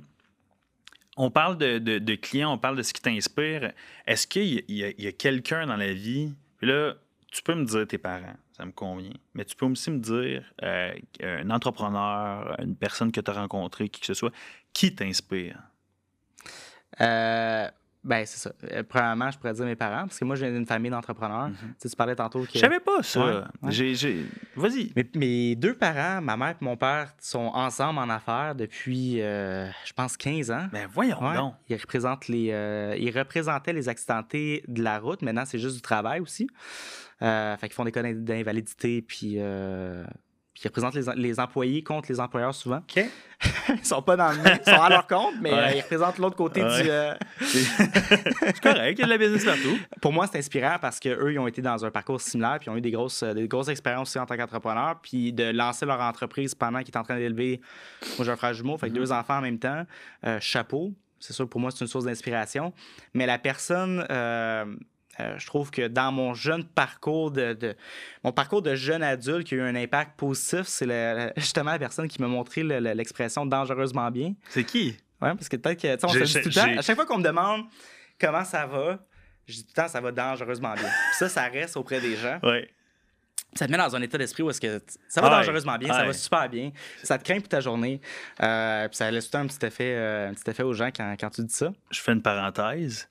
on 1.16 1.30
parle 1.30 1.56
de, 1.56 1.78
de- 1.78 1.98
de 1.98 2.14
clients, 2.16 2.52
on 2.52 2.58
parle 2.58 2.76
de 2.76 2.82
ce 2.82 2.92
qui 2.92 3.00
t'inspire. 3.00 3.72
Est-ce 4.06 4.26
qu'il 4.26 4.58
a, 4.82 4.86
a- 4.88 4.94
y 4.98 5.06
a 5.06 5.12
quelqu'un 5.12 5.66
dans 5.66 5.76
la 5.76 5.92
vie, 5.92 6.34
puis 6.58 6.66
là, 6.66 6.94
tu 7.30 7.42
peux 7.44 7.54
me 7.54 7.64
dire 7.64 7.86
tes 7.86 7.98
parents. 7.98 8.36
ça 8.56 8.64
me 8.66 8.72
convient. 8.72 9.12
Mais 9.34 9.44
tu 9.44 9.54
peux 9.54 9.66
aussi 9.66 9.90
me 9.90 9.98
dire, 9.98 10.42
euh, 10.62 10.94
un 11.22 11.50
entrepreneur, 11.50 12.56
une 12.60 12.74
personne 12.74 13.12
que 13.12 13.20
tu 13.20 13.30
as 13.30 13.34
rencontrée, 13.34 13.88
qui 13.88 14.00
que 14.00 14.06
ce 14.06 14.14
soit, 14.14 14.32
qui 14.72 14.94
t'inspire? 14.94 15.58
Euh, 17.00 17.68
ben, 18.04 18.24
c'est 18.24 18.38
ça. 18.38 18.52
Euh, 18.70 18.84
premièrement, 18.88 19.30
je 19.32 19.36
pourrais 19.38 19.52
dire 19.52 19.64
mes 19.64 19.74
parents, 19.74 20.02
parce 20.06 20.18
que 20.20 20.24
moi, 20.24 20.36
j'ai 20.36 20.46
une 20.48 20.64
famille 20.64 20.92
d'entrepreneurs. 20.92 21.48
Mhm. 21.48 21.54
Tu 21.56 21.66
sais, 21.78 21.88
tu 21.90 21.96
parlais 21.96 22.14
tantôt 22.14 22.40
que. 22.44 22.52
Je 22.54 22.58
savais 22.60 22.78
pas 22.78 23.02
ça. 23.02 23.20
Ouais, 23.26 23.34
ouais. 23.62 23.72
J'ai- 23.72 23.94
j'ai- 23.96 24.26
Vas-y. 24.54 24.92
Mes, 24.94 25.10
mes 25.16 25.56
deux 25.56 25.74
parents, 25.74 26.20
ma 26.22 26.36
mère 26.36 26.50
et 26.50 26.64
mon 26.64 26.76
père, 26.76 27.12
sont 27.18 27.50
ensemble 27.52 27.98
en 27.98 28.08
affaires 28.08 28.54
depuis, 28.54 29.20
euh, 29.20 29.68
je 29.84 29.92
pense, 29.92 30.16
15 30.16 30.52
ans. 30.52 30.68
Ben 30.72 30.86
voyons 30.92 31.20
Ouais. 31.20 31.34
donc. 31.34 31.54
Ils, 31.68 31.76
représentent 31.76 32.28
les, 32.28 32.50
euh, 32.52 32.94
ils 32.96 33.10
représentaient 33.10 33.72
les 33.72 33.88
accidentés 33.88 34.62
de 34.68 34.84
la 34.84 35.00
route. 35.00 35.22
Maintenant, 35.22 35.44
c'est 35.44 35.58
juste 35.58 35.74
du 35.74 35.82
travail 35.82 36.20
aussi. 36.20 36.46
Fait 37.18 37.56
qu'ils 37.62 37.72
font 37.72 37.84
des 37.84 37.92
cas 37.92 38.02
d'in- 38.02 38.12
d'invalidité, 38.14 39.02
puis, 39.02 39.38
puis 40.58 40.62
ils 40.64 40.68
représentent 40.68 40.94
les, 40.94 41.04
les 41.16 41.38
employés 41.38 41.82
contre 41.82 42.08
les 42.10 42.18
employeurs 42.18 42.54
souvent. 42.54 42.78
OK. 42.78 43.04
Ils 43.68 43.84
sont 43.84 44.00
pas 44.00 44.16
dans 44.16 44.30
le 44.32 44.38
même, 44.38 44.58
ils 44.66 44.70
sont 44.70 44.80
à 44.80 44.88
leur 44.88 45.06
compte, 45.06 45.34
mais 45.42 45.52
Ouais. 45.52 45.58
euh, 45.58 45.70
ils 45.74 45.80
représentent 45.82 46.16
l'autre 46.16 46.36
côté 46.36 46.62
Ouais. 46.64 46.82
du. 46.82 46.88
euh, 46.88 47.14
C'est 47.40 48.60
correct, 48.62 48.98
il 48.98 49.00
y 49.00 49.02
a 49.02 49.04
de 49.04 49.10
la 49.10 49.18
business 49.18 49.44
partout. 49.44 49.78
Pour 50.00 50.12
moi, 50.14 50.26
c'est 50.26 50.38
inspirant 50.38 50.76
parce 50.80 50.98
qu'eux, 50.98 51.32
ils 51.32 51.38
ont 51.38 51.46
été 51.46 51.60
dans 51.60 51.84
un 51.84 51.90
parcours 51.90 52.18
similaire, 52.20 52.56
puis 52.58 52.68
ils 52.68 52.70
ont 52.70 52.76
eu 52.78 52.80
des 52.80 52.90
grosses, 52.90 53.22
euh, 53.22 53.34
des 53.34 53.46
grosses 53.46 53.68
expériences 53.68 54.08
aussi 54.08 54.18
en 54.18 54.24
tant 54.24 54.36
qu'entrepreneurs, 54.38 54.98
puis 55.02 55.34
de 55.34 55.50
lancer 55.50 55.84
leur 55.84 56.00
entreprise 56.00 56.54
pendant 56.54 56.78
qu'ils 56.78 56.88
étaient 56.88 56.98
en 56.98 57.02
train 57.02 57.16
d'élever. 57.18 57.60
Moi, 58.16 58.24
j'ai 58.24 58.30
un 58.32 58.36
frère 58.36 58.54
jumeau, 58.54 58.78
fait 58.78 58.86
que 58.88 58.92
Mhm. 58.92 58.98
deux 58.98 59.12
enfants 59.12 59.36
en 59.38 59.42
même 59.42 59.58
temps. 59.58 59.84
Euh, 60.24 60.38
chapeau. 60.40 60.94
C'est 61.20 61.34
sûr, 61.34 61.46
pour 61.48 61.60
moi, 61.60 61.70
c'est 61.70 61.80
une 61.84 61.88
source 61.88 62.04
d'inspiration. 62.06 62.72
Mais 63.12 63.26
la 63.26 63.38
personne. 63.38 64.06
Euh, 65.20 65.38
je 65.38 65.46
trouve 65.46 65.70
que 65.70 65.86
dans 65.88 66.12
mon 66.12 66.34
jeune 66.34 66.64
parcours 66.64 67.30
de, 67.30 67.52
de- 67.54 67.74
mon 68.24 68.32
parcours 68.32 68.62
de 68.62 68.74
jeune 68.74 69.02
adulte 69.02 69.46
qui 69.46 69.54
a 69.54 69.58
eu 69.58 69.60
un 69.62 69.74
impact 69.76 70.16
positif, 70.18 70.62
c'est 70.64 71.32
justement 71.36 71.70
la 71.72 71.78
personne 71.78 72.08
qui 72.08 72.20
m'a 72.20 72.28
montré 72.28 72.62
le- 72.62 72.80
le- 72.80 72.92
l'expression 72.92 73.46
dangereusement 73.46 74.10
bien. 74.10 74.34
C'est 74.50 74.64
qui? 74.64 74.96
Ouais, 75.22 75.34
parce 75.34 75.48
que 75.48 75.56
peut-être 75.56 75.80
que, 75.80 76.04
on 76.04 76.08
se 76.08 76.18
dit 76.24 76.32
tout 76.42 76.48
le 76.48 76.54
temps. 76.54 76.78
À 76.78 76.82
chaque 76.82 76.96
fois 76.96 77.06
qu'on 77.06 77.18
me 77.18 77.24
demande 77.24 77.64
comment 78.20 78.44
ça 78.44 78.66
va, 78.66 78.98
je 79.46 79.54
dis 79.54 79.62
tout 79.64 79.72
le 79.76 79.82
temps, 79.82 79.88
ça 79.88 80.00
va 80.00 80.12
dangereusement 80.12 80.74
bien. 80.74 80.84
Puis 80.88 81.16
ça, 81.18 81.28
ça 81.28 81.44
reste 81.44 81.76
auprès 81.76 82.00
des 82.00 82.16
gens. 82.16 82.38
Ouais. 82.42 82.68
Ça 83.54 83.66
te 83.66 83.70
met 83.72 83.78
dans 83.78 83.96
un 83.96 84.02
état 84.02 84.18
d'esprit 84.18 84.42
où 84.42 84.50
est-ce 84.50 84.60
que 84.60 84.82
ça 85.08 85.22
va 85.22 85.28
dangereusement 85.38 85.78
bien, 85.78 85.88
ça 85.88 86.00
va 86.08 86.12
super 86.12 86.48
bien. 86.50 86.72
Ça 87.02 87.16
te 87.16 87.24
craint 87.24 87.38
pour 87.40 87.48
ta 87.48 87.60
journée. 87.60 88.02
Euh, 88.42 88.86
puis 88.88 88.96
ça 88.96 89.10
laisse 89.10 89.30
tout 89.30 89.38
le 89.38 89.44
temps 89.44 89.44
un 89.44 89.56
petit 89.56 89.64
effet, 89.64 89.94
euh, 89.96 90.28
un 90.28 90.34
petit 90.34 90.50
effet 90.50 90.62
aux 90.62 90.74
gens 90.74 90.88
quand, 90.94 91.14
quand 91.18 91.30
tu 91.30 91.42
dis 91.42 91.54
ça. 91.54 91.72
Je 91.90 92.00
fais 92.02 92.12
une 92.12 92.20
parenthèse. 92.20 93.08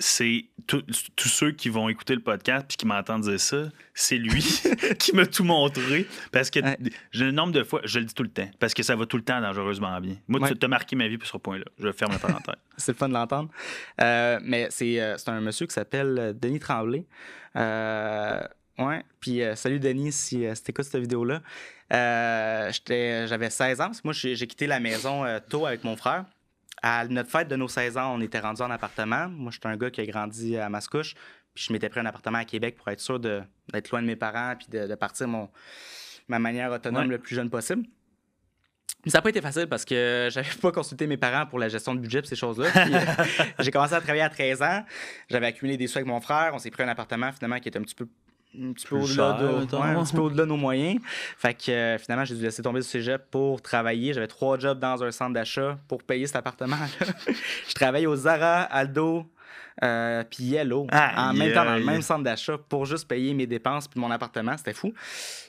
C'est 0.00 0.46
tout- 0.66 0.82
tous 1.14 1.28
ceux 1.28 1.52
qui 1.52 1.68
vont 1.68 1.88
écouter 1.88 2.14
le 2.16 2.20
podcast 2.20 2.66
puis 2.66 2.76
qui 2.76 2.84
m'entendent 2.86 3.22
dire 3.22 3.38
ça, 3.38 3.68
c'est 3.94 4.16
lui 4.16 4.42
qui 4.98 5.14
m'a 5.14 5.24
tout 5.24 5.44
montré. 5.44 6.06
Parce 6.32 6.50
que 6.50 6.58
Ouais. 6.58 6.76
Ouais. 10.40 10.54
tu 10.58 10.64
as 10.64 10.68
marqué 10.68 10.96
ma 10.96 11.06
vie 11.06 11.16
pour 11.16 11.28
ce 11.28 11.36
point-là. 11.36 11.64
Je 11.78 11.92
ferme 11.92 12.10
la 12.12 12.18
parenthèse. 12.18 12.56
C'est 12.76 12.90
le 12.92 12.96
fun 12.98 13.08
de 13.08 13.14
l'entendre. 13.14 13.50
Euh, 14.00 14.40
mais 14.42 14.66
c'est 14.70 15.00
euh, 15.00 15.16
c'est 15.16 15.28
un 15.28 15.40
monsieur 15.40 15.66
qui 15.66 15.74
s'appelle 15.74 16.18
euh, 16.18 16.32
Denis 16.32 16.58
Tremblay. 16.58 17.04
Euh, 17.54 18.40
ouais. 18.78 19.04
Puis 19.20 19.42
salut 19.54 19.78
Denis 19.78 20.10
si, 20.10 20.44
si 20.54 20.62
t'écoutes 20.64 20.86
cette 20.86 21.00
vidéo-là. 21.00 21.40
J'avais 21.90 23.50
16 23.50 23.80
ans 23.80 23.84
parce 23.86 24.00
que 24.00 24.06
moi 24.08 24.12
j'ai 24.12 24.34
j'ai 24.34 24.46
quitté 24.48 24.66
la 24.66 24.80
maison 24.80 25.24
tôt 25.48 25.66
avec 25.66 25.84
mon 25.84 25.96
frère. 25.96 26.24
À 26.86 27.06
notre 27.08 27.30
fête 27.30 27.48
de 27.48 27.56
nos 27.56 27.66
16 27.66 27.96
ans, 27.96 28.14
on 28.14 28.20
était 28.20 28.40
rendu 28.40 28.60
en 28.60 28.70
appartement. 28.70 29.26
Moi, 29.30 29.50
j'étais 29.50 29.68
un 29.68 29.76
gars 29.78 29.90
qui 29.90 30.02
a 30.02 30.06
grandi 30.06 30.58
à 30.58 30.68
Mascouche. 30.68 31.14
Puis 31.54 31.64
je 31.68 31.72
m'étais 31.72 31.88
pris 31.88 32.00
un 32.00 32.04
appartement 32.04 32.36
à 32.36 32.44
Québec 32.44 32.76
pour 32.76 32.88
être 32.88 33.00
sûr 33.00 33.18
d'être 33.18 33.90
loin 33.90 34.02
de 34.02 34.06
mes 34.06 34.16
parents 34.16 34.54
puis 34.54 34.66
de, 34.70 34.86
de 34.86 34.94
partir 34.94 35.26
mon, 35.26 35.48
ma 36.28 36.38
manière 36.38 36.70
autonome 36.70 37.04
Ouais. 37.04 37.12
le 37.12 37.18
plus 37.18 37.34
jeune 37.34 37.48
possible. 37.48 37.84
Mais 39.04 39.10
ça 39.10 39.18
n'a 39.18 39.22
pas 39.22 39.30
été 39.30 39.40
facile 39.40 39.66
parce 39.66 39.86
que 39.86 40.28
j'avais 40.30 40.46
pas 40.60 40.72
consulté 40.72 41.06
mes 41.06 41.16
parents 41.16 41.46
pour 41.46 41.58
la 41.58 41.70
gestion 41.70 41.94
de 41.94 42.00
budget 42.00 42.18
et 42.20 42.26
ces 42.26 42.36
choses-là. 42.36 42.66
Euh, 42.76 43.24
j'ai 43.60 43.70
commencé 43.70 43.94
à 43.94 44.00
travailler 44.00 44.22
à 44.22 44.28
13 44.28 44.60
ans. 44.62 44.84
J'avais 45.30 45.46
accumulé 45.46 45.78
des 45.78 45.86
sous 45.86 45.96
avec 45.98 46.06
mon 46.08 46.20
frère. 46.20 46.52
On 46.54 46.58
s'est 46.58 46.70
pris 46.70 46.82
un 46.82 46.88
appartement 46.88 47.32
finalement 47.32 47.60
qui 47.60 47.68
était 47.68 47.78
un 47.78 47.82
petit 47.82 47.94
peu 47.94 48.08
un 48.60 48.72
petit 48.72 48.86
peu 48.86 48.96
au-delà 48.96 49.32
de, 49.40 49.46
ouais, 49.76 49.94
nos 50.46 50.56
moyens. 50.56 51.00
Fait 51.36 51.54
que 51.54 51.70
euh, 51.70 51.98
finalement, 51.98 52.24
j'ai 52.24 52.34
dû 52.34 52.42
laisser 52.42 52.62
tomber 52.62 52.80
du 52.80 52.86
cégep 52.86 53.30
pour 53.30 53.60
travailler. 53.62 54.12
J'avais 54.12 54.26
trois 54.28 54.58
jobs 54.58 54.78
dans 54.78 55.02
un 55.02 55.10
centre 55.10 55.32
d'achat 55.34 55.78
pour 55.88 56.02
payer 56.02 56.26
cet 56.26 56.36
appartement-là. 56.36 57.06
je 57.68 57.74
travaille 57.74 58.06
au 58.06 58.14
Zara, 58.16 58.62
Aldo, 58.62 59.26
euh, 59.82 60.22
puis 60.30 60.44
Yellow, 60.44 60.86
en 61.16 61.32
même 61.34 61.52
temps 61.54 61.64
dans 61.64 61.74
le 61.76 61.84
même 61.84 62.02
centre 62.02 62.22
d'achat 62.22 62.56
pour 62.68 62.86
juste 62.86 63.08
payer 63.08 63.34
mes 63.34 63.46
dépenses 63.46 63.88
puis 63.88 63.98
mon 64.00 64.10
appartement. 64.10 64.56
C'était 64.56 64.72
fou. 64.74 64.92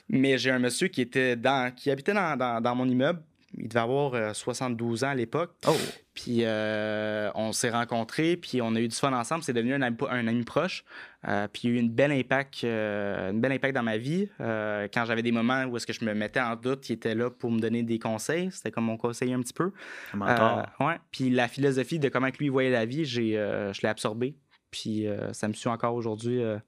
Mais 0.08 0.36
j'ai 0.38 0.50
un 0.50 0.58
monsieur 0.58 0.88
qui 0.88 1.00
était 1.00 1.36
dans, 1.36 1.72
qui 1.74 1.90
habitait 1.90 2.14
dans, 2.14 2.36
dans- 2.36 2.60
dans 2.60 2.74
mon 2.74 2.88
immeuble. 2.88 3.20
Il 3.58 3.68
devait 3.68 3.80
avoir 3.80 4.14
euh, 4.14 4.32
72 4.34 5.04
ans 5.04 5.08
à 5.08 5.14
l'époque. 5.14 5.54
Oh! 5.66 5.72
Puis 6.14 6.40
euh, 6.44 7.30
on 7.34 7.52
s'est 7.52 7.70
rencontrés, 7.70 8.36
puis 8.36 8.60
on 8.62 8.74
a 8.74 8.80
eu 8.80 8.88
du 8.88 8.96
fun 8.96 9.12
ensemble. 9.12 9.42
C'est 9.42 9.52
devenu 9.52 9.74
un 9.74 9.82
ami, 9.82 9.96
un 10.10 10.26
ami 10.26 10.44
proche. 10.44 10.84
Euh, 11.28 11.46
puis 11.52 11.62
il 11.64 11.70
y 11.70 11.72
a 11.74 11.76
eu 11.76 11.80
une 11.80 11.90
belle 11.90 12.12
impact, 12.12 12.64
euh, 12.64 13.30
une 13.32 13.40
belle 13.40 13.52
impact 13.52 13.74
dans 13.74 13.82
ma 13.82 13.98
vie. 13.98 14.28
Euh, 14.40 14.88
quand 14.92 15.04
j'avais 15.04 15.22
des 15.22 15.32
moments 15.32 15.64
où 15.64 15.76
est-ce 15.76 15.86
que 15.86 15.92
je 15.92 16.04
me 16.04 16.14
mettais 16.14 16.40
en 16.40 16.56
doute, 16.56 16.88
il 16.88 16.94
était 16.94 17.14
là 17.14 17.30
pour 17.30 17.50
me 17.50 17.58
donner 17.60 17.82
des 17.82 17.98
conseils. 17.98 18.50
C'était 18.50 18.70
comme 18.70 18.84
mon 18.84 18.96
conseiller 18.96 19.34
un 19.34 19.40
petit 19.40 19.52
peu. 19.52 19.72
Un 20.14 20.16
mentor. 20.18 20.64
Euh, 20.80 20.86
ouais. 20.86 20.96
Puis 21.10 21.30
la 21.30 21.48
philosophie 21.48 21.98
de 21.98 22.08
comment 22.08 22.30
que 22.30 22.38
lui 22.38 22.48
voyait 22.48 22.70
la 22.70 22.86
vie, 22.86 23.04
j'ai, 23.04 23.36
euh, 23.38 23.72
je 23.72 23.82
l'ai 23.82 23.88
absorbée. 23.88 24.36
Puis 24.70 25.06
euh, 25.06 25.32
ça 25.32 25.48
me 25.48 25.52
suit 25.54 25.68
encore 25.68 25.94
aujourd'hui. 25.94 26.42
euh. 26.42 26.58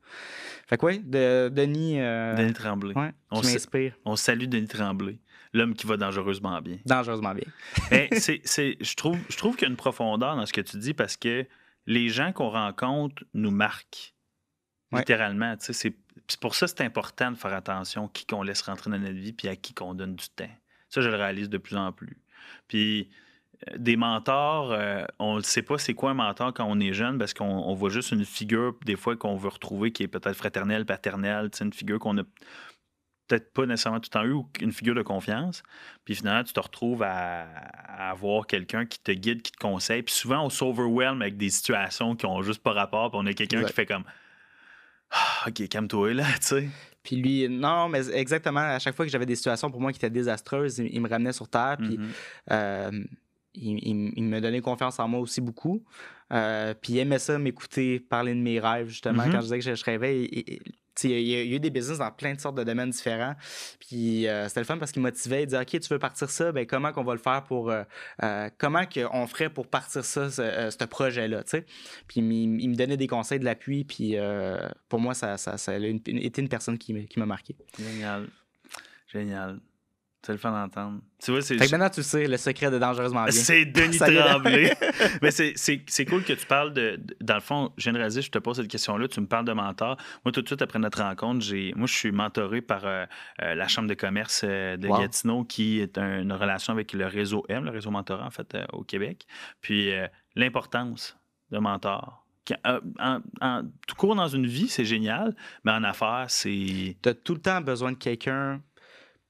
Fait 0.67 0.77
que 0.79 0.87
ouais, 0.87 0.99
de, 0.99 1.49
Denis, 1.49 2.01
euh, 2.01 2.35
Denis 2.37 2.53
Tremblay. 2.53 2.95
ouais, 2.95 3.11
On 3.31 3.41
qui 3.41 3.53
m'inspire 3.53 3.93
On 4.05 4.15
salue 4.17 4.45
Denis 4.45 4.69
Tremblay, 4.69 5.19
l'homme 5.53 5.75
qui 5.75 5.87
va 5.87 5.97
dangereusement 5.97 6.61
bien. 6.61 6.79
dangereusement 6.87 7.35
bien. 7.35 7.45
Mais 7.91 8.09
c'est, 8.19 8.41
c'est- 8.45 8.77
je 8.81 8.95
trouve, 8.95 9.19
je 9.29 9.37
trouve 9.37 9.55
qu'il 9.57 9.63
y 9.63 9.69
a 9.69 9.71
une 9.71 9.77
profondeur 9.77 10.37
dans 10.37 10.47
ce 10.47 10.53
que 10.53 10.61
tu 10.61 10.77
dis 10.79 10.95
parce 10.95 11.17
que 11.17 11.47
les 11.87 12.09
gens 12.11 12.33
qu'on 12.33 12.51
rencontre 12.51 13.25
nous 13.35 13.51
marquent. 13.51 14.15
Ouais. 14.93 15.01
Littéralement. 15.01 15.57
tu 15.57 15.67
sais, 15.67 15.73
C'est, 15.73 15.95
c'est 16.29 16.41
pour 16.41 16.55
ça 16.55 16.67
que 16.67 16.73
c'est 16.77 16.85
important 16.85 17.31
de 17.31 17.37
faire 17.37 17.53
attention 17.55 18.07
à 18.07 18.09
qui 18.13 18.25
qu'on 18.27 18.43
laisse 18.43 18.63
rentrer 18.63 18.91
dans 18.91 18.99
notre 18.99 19.15
vie 19.19 19.33
puis 19.33 19.49
à 19.49 19.57
qui 19.57 19.75
qu'on 19.75 19.95
donne 19.95 20.17
du 20.17 20.29
temps. 20.31 20.51
Ça, 20.89 21.01
je 21.03 21.09
le 21.11 21.17
réalise 21.17 21.49
de 21.51 21.59
plus 21.59 21.77
en 21.77 21.93
plus. 21.93 22.17
Puis 22.69 23.11
euh, 23.71 23.77
des 23.77 23.97
mentors, 23.97 24.73
euh, 24.73 25.05
on 25.19 25.37
ne 25.37 25.43
sait 25.43 25.61
pas 25.63 25.77
c'est 25.77 25.93
quoi 25.93 26.11
un 26.13 26.15
mentor 26.15 26.55
quand 26.55 26.65
on 26.67 26.81
est 26.81 26.93
jeune 26.95 27.19
parce 27.19 27.35
qu'on 27.35 27.45
on 27.45 27.75
voit 27.75 27.91
juste 27.91 28.13
une 28.13 28.25
figure 28.25 28.75
des 28.87 28.97
fois 28.97 29.17
qu'on 29.17 29.37
veut 29.37 29.49
retrouver 29.51 29.93
qui 29.93 30.03
est 30.05 30.09
peut-être 30.09 30.37
fraternelle, 30.37 30.87
paternelle, 30.87 31.51
tu 31.51 31.59
sais, 31.59 31.65
une 31.65 31.73
figure 31.75 31.99
qu'on 31.99 32.17
a 32.19 32.23
peut-être 33.29 33.53
pas 33.53 33.67
nécessairement 33.67 34.01
tout 34.01 34.09
le 34.13 34.19
temps 34.21 34.25
eu 34.25 34.33
ou 34.33 34.49
une 34.61 34.73
figure 34.73 34.95
de 34.95 35.03
confiance. 35.03 35.63
Puis 36.05 36.15
finalement, 36.15 36.43
tu 36.45 36.53
te 36.53 36.61
retrouves 36.61 37.03
à, 37.03 37.43
à 37.87 38.11
avoir 38.11 38.47
quelqu'un 38.47 38.87
qui 38.87 38.99
te 39.01 39.13
guide, 39.13 39.43
qui 39.43 39.53
te 39.53 39.59
conseille. 39.59 40.03
Puis 40.03 40.15
souvent, 40.15 40.45
on 40.45 40.51
s'overwhelm 40.51 41.21
avec 41.23 41.37
des 41.37 41.51
situations 41.51 42.17
qui 42.17 42.27
ont 42.27 42.43
juste 42.43 42.63
pas 42.63 42.73
rapport. 42.73 43.11
Puis 43.11 43.21
on 43.23 43.27
a 43.27 43.33
quelqu'un 43.35 43.63
qui 43.65 43.73
fait 43.75 43.87
comme 43.87 44.05
Ah, 45.11 45.49
OK, 45.49 45.69
calme-toi 45.69 46.15
là, 46.15 46.25
tu 46.41 46.47
sais. 46.47 46.69
Puis 47.03 47.17
lui, 47.17 47.49
non, 47.49 47.89
mais 47.89 48.09
exactement, 48.11 48.61
à 48.61 48.79
chaque 48.79 48.95
fois 48.95 49.07
que 49.07 49.11
j'avais 49.13 49.25
des 49.27 49.37
situations 49.37 49.71
pour 49.71 49.81
moi 49.81 49.93
qui 49.93 49.97
étaient 49.99 50.11
désastreuses, 50.11 50.79
il, 50.79 50.89
il 50.95 51.01
me 51.01 51.09
ramenait 51.09 51.33
sur 51.33 51.49
terre, 51.49 51.77
puis 51.79 51.97
Mhm. 51.97 52.09
euh, 52.51 52.91
il, 53.55 53.79
il- 53.79 54.13
il 54.17 54.25
me 54.25 54.41
donnait 54.41 54.61
confiance 54.61 54.99
en 54.99 55.09
moi 55.09 55.21
aussi 55.21 55.41
beaucoup. 55.41 55.83
Euh, 56.33 56.75
puis 56.75 56.95
il 56.95 56.99
aimait 56.99 57.19
ça, 57.19 57.39
m'écouter 57.39 57.99
parler 58.01 58.35
de 58.35 58.41
mes 58.41 58.61
rêves, 58.61 58.89
justement, 58.89 59.25
Mhm. 59.25 59.33
quand 59.33 59.39
je 59.41 59.45
disais 59.45 59.59
que 59.59 59.65
je, 59.65 59.75
je 59.75 59.85
rêvais. 59.85 60.25
il- 60.25 60.61
il- 61.05 61.21
y, 61.21 61.35
a, 61.35 61.43
eu 61.57 61.61
des 61.61 61.71
business 61.71 61.99
dans 61.99 62.11
plein 62.11 62.35
de 62.35 62.41
sortes 62.41 62.57
de 62.57 62.65
domaines 62.65 62.91
différents. 62.91 63.35
Puis 63.81 64.27
euh, 64.27 64.49
c'était 64.49 64.61
le 64.61 64.67
fun 64.67 64.79
parce 64.79 64.93
qu'il 64.93 65.03
motivait. 65.03 65.43
Il 65.43 65.47
disait 65.47 65.61
OK, 65.61 65.81
tu 65.81 65.89
veux 65.91 65.99
partir 65.99 66.31
ça, 66.31 66.53
ben 66.53 66.67
comment 66.67 66.93
qu'on 66.93 67.05
va 67.05 67.15
le 67.15 67.21
faire 67.21 67.45
pour. 67.45 67.71
euh, 67.71 67.83
euh, 68.23 68.49
comment 68.59 68.85
qu'on 68.87 69.27
ferait 69.27 69.51
pour 69.51 69.67
partir 69.67 70.05
ça, 70.05 70.31
ce, 70.31 70.85
projet-là. 70.85 71.43
Puis 72.07 72.21
il, 72.21 72.71
me 72.71 72.75
donnait 72.75 72.97
des 72.97 73.07
conseils, 73.07 73.39
de 73.39 73.45
l'appui. 73.45 73.85
Puis 73.85 74.17
pour 74.89 75.01
moi, 75.01 75.15
ça, 75.15 75.37
ça, 75.37 75.59
ça 75.59 75.73
a 75.73 75.77
été 75.77 76.43
une 76.43 76.49
personne 76.49 76.79
qui 76.79 76.95
m'a 77.17 77.27
marqué. 77.27 77.57
Génial. 77.79 78.29
Génial. 79.13 79.61
C'est 80.29 80.33
le 80.35 80.39
fun 80.39 80.53
d'entendre. 80.53 81.01
Tu 81.25 81.31
vois, 81.31 81.41
c'est. 81.41 81.57
Fait 81.57 81.65
que 81.65 81.71
maintenant, 81.71 81.89
tu 81.89 82.03
sais 82.03 82.27
le 82.29 82.37
secret 82.37 82.71
de 82.71 82.79
Dangereusement 82.79 83.23
Bien. 83.25 83.33
C'est 83.33 83.65
Denis 83.65 83.97
Tremblay. 83.97 84.75
Mais 85.23 85.31
c'est- 85.31 85.55
c'est 85.57 85.81
c'est 85.87 86.05
cool 86.05 86.23
que 86.23 86.35
tu 86.35 86.45
parles 86.45 86.75
de. 86.75 86.97
de- 87.03 87.17
Dans 87.23 87.37
le 87.37 87.41
fond, 87.41 87.73
généralisé, 87.79 88.21
je 88.21 88.31
te 88.31 88.37
pose 88.39 88.57
cette 88.57 88.69
question-là. 88.69 89.09
Tu 89.09 89.19
me 89.23 89.27
parles 89.27 89.47
de 89.47 89.55
mentor. 89.55 89.97
Moi, 90.27 90.33
tout 90.33 90.43
de 90.43 90.47
suite 90.47 90.61
après 90.61 90.79
notre 90.79 91.01
rencontre, 91.03 91.41
j'ai, 91.41 91.73
moi, 91.77 91.87
je 91.87 91.95
suis 91.95 92.13
mentoré 92.13 92.61
par 92.61 92.85
euh, 92.85 93.07
euh, 93.41 93.55
la 93.55 93.69
Chambre 93.69 93.89
de 93.89 93.95
commerce 93.95 94.43
euh, 94.45 94.77
de 94.77 94.87
Wow. 94.87 94.99
Gatineau, 95.01 95.45
qui 95.45 95.81
est 95.81 95.97
un- 95.97 96.21
une 96.21 96.33
relation 96.35 96.75
avec 96.75 96.93
le 96.93 97.07
réseau 97.07 97.47
M, 97.49 97.65
le 97.65 97.71
réseau 97.71 97.91
mentorat, 97.91 98.27
en 98.27 98.31
fait, 98.31 98.55
au 98.75 98.85
Québec. 98.85 99.27
Puis 99.63 99.91
l'importance 100.37 101.17
de 101.51 101.59
mentor. 101.59 102.25
Qui- 102.45 102.55
en- 102.65 103.21
en- 103.41 103.63
tout 103.87 103.95
court 103.97 104.15
dans 104.15 104.29
une 104.29 104.47
vie, 104.47 104.69
c'est 104.69 104.85
génial, 104.85 105.35
mais 105.65 105.73
en 105.73 105.85
affaires, 105.85 106.27
c'est. 106.29 106.97
tu 107.03 107.09
as 107.09 107.15
tout 107.15 107.35
le 107.35 107.41
temps 107.41 107.61
besoin 107.61 107.93
de 107.93 107.97
quelqu'un 107.99 108.63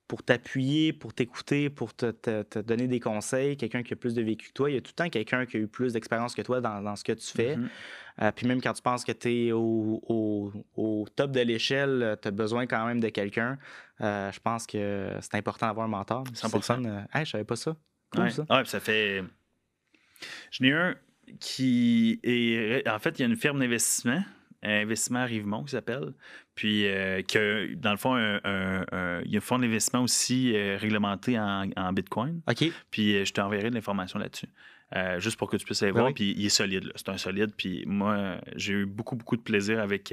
pour 0.08 0.22
t'appuyer, 0.22 0.92
pour 0.94 1.12
t'écouter, 1.12 1.68
pour 1.70 1.94
te, 1.94 2.10
te- 2.10 2.42
te 2.42 2.58
donner 2.58 2.88
des 2.88 2.98
conseils, 2.98 3.56
quelqu'un 3.58 3.82
qui 3.82 3.92
a 3.92 3.96
plus 3.96 4.14
de 4.14 4.22
vécu 4.22 4.48
que 4.48 4.52
toi. 4.54 4.70
Il 4.70 4.74
y 4.74 4.76
a 4.78 4.80
tout 4.80 4.90
le 4.96 5.04
temps 5.04 5.10
quelqu'un 5.10 5.44
qui 5.46 5.58
a 5.58 5.60
eu 5.60 5.68
plus 5.68 5.92
d'expérience 5.92 6.34
que 6.34 6.40
toi 6.42 6.60
dans, 6.62 6.80
dans 6.82 6.96
ce 6.96 7.04
que 7.04 7.12
tu 7.12 7.26
fais. 7.26 7.56
Mhm. 7.56 7.68
Euh, 8.22 8.32
puis 8.32 8.46
même 8.48 8.60
quand 8.62 8.72
tu 8.72 8.80
penses 8.82 9.04
que 9.04 9.12
tu 9.12 9.28
es 9.48 9.52
au, 9.52 10.00
au- 10.08 10.52
au 10.76 11.06
top 11.14 11.30
de 11.30 11.40
l'échelle, 11.40 12.16
tu 12.20 12.26
as 12.26 12.30
besoin 12.30 12.66
quand 12.66 12.84
même 12.86 13.00
de 13.00 13.10
quelqu'un. 13.10 13.58
Euh, 14.00 14.32
je 14.32 14.40
pense 14.40 14.66
que 14.66 15.12
c'est 15.20 15.34
important 15.36 15.66
d'avoir 15.66 15.84
un 15.86 15.90
mentor. 15.90 16.24
C'est 16.32 16.46
le 16.46 16.58
100%. 16.58 16.62
fun. 16.62 16.84
Euh, 16.86 17.00
Hey, 17.14 17.24
je 17.26 17.30
savais 17.32 17.44
pas 17.44 17.56
ça. 17.56 17.76
Cool, 18.12 18.22
Ouais. 18.24 18.30
ça. 18.30 18.46
Ouais, 18.48 18.64
ça 18.64 18.80
fait. 18.80 19.22
J'en 20.50 20.64
ai 20.64 20.72
un 20.72 20.94
qui 21.38 22.18
est. 22.22 22.88
En 22.88 22.98
fait, 22.98 23.18
il 23.18 23.22
y 23.22 23.24
a 23.24 23.28
une 23.28 23.36
firme 23.36 23.58
d'investissement, 23.60 24.22
investissement 24.62 25.24
Rivemont 25.24 25.64
qui 25.64 25.70
s'appelle. 25.72 26.12
Puis, 26.54 26.86
euh, 26.86 27.22
qui 27.22 27.38
a, 27.38 27.66
dans 27.76 27.92
le 27.92 27.96
fond, 27.96 28.14
un, 28.14 28.40
un- 28.44 28.84
un- 28.92 29.20
il 29.24 29.30
y 29.30 29.36
a 29.36 29.38
un 29.38 29.40
fonds 29.40 29.58
d'investissement 29.58 30.02
aussi 30.02 30.54
euh, 30.56 30.76
réglementé 30.78 31.38
en, 31.38 31.70
en 31.76 31.92
Bitcoin. 31.92 32.40
OK. 32.48 32.64
Puis, 32.90 33.16
euh, 33.16 33.24
je 33.24 33.32
t'enverrai 33.32 33.70
de 33.70 33.74
l'information 33.74 34.18
là-dessus. 34.18 34.48
Euh, 34.96 35.20
juste 35.20 35.36
pour 35.38 35.48
que 35.50 35.56
tu 35.56 35.64
puisses 35.66 35.82
aller 35.82 35.92
Ben 35.92 36.00
voir. 36.00 36.06
oui. 36.08 36.14
Puis, 36.14 36.34
il 36.36 36.46
est 36.46 36.48
solide. 36.48 36.84
là. 36.84 36.92
C'est 36.96 37.08
un 37.10 37.18
solide. 37.18 37.52
Puis, 37.56 37.84
moi, 37.86 38.40
j'ai 38.56 38.72
eu 38.72 38.86
beaucoup, 38.86 39.16
beaucoup 39.16 39.36
de 39.36 39.42
plaisir 39.42 39.80
avec. 39.80 40.12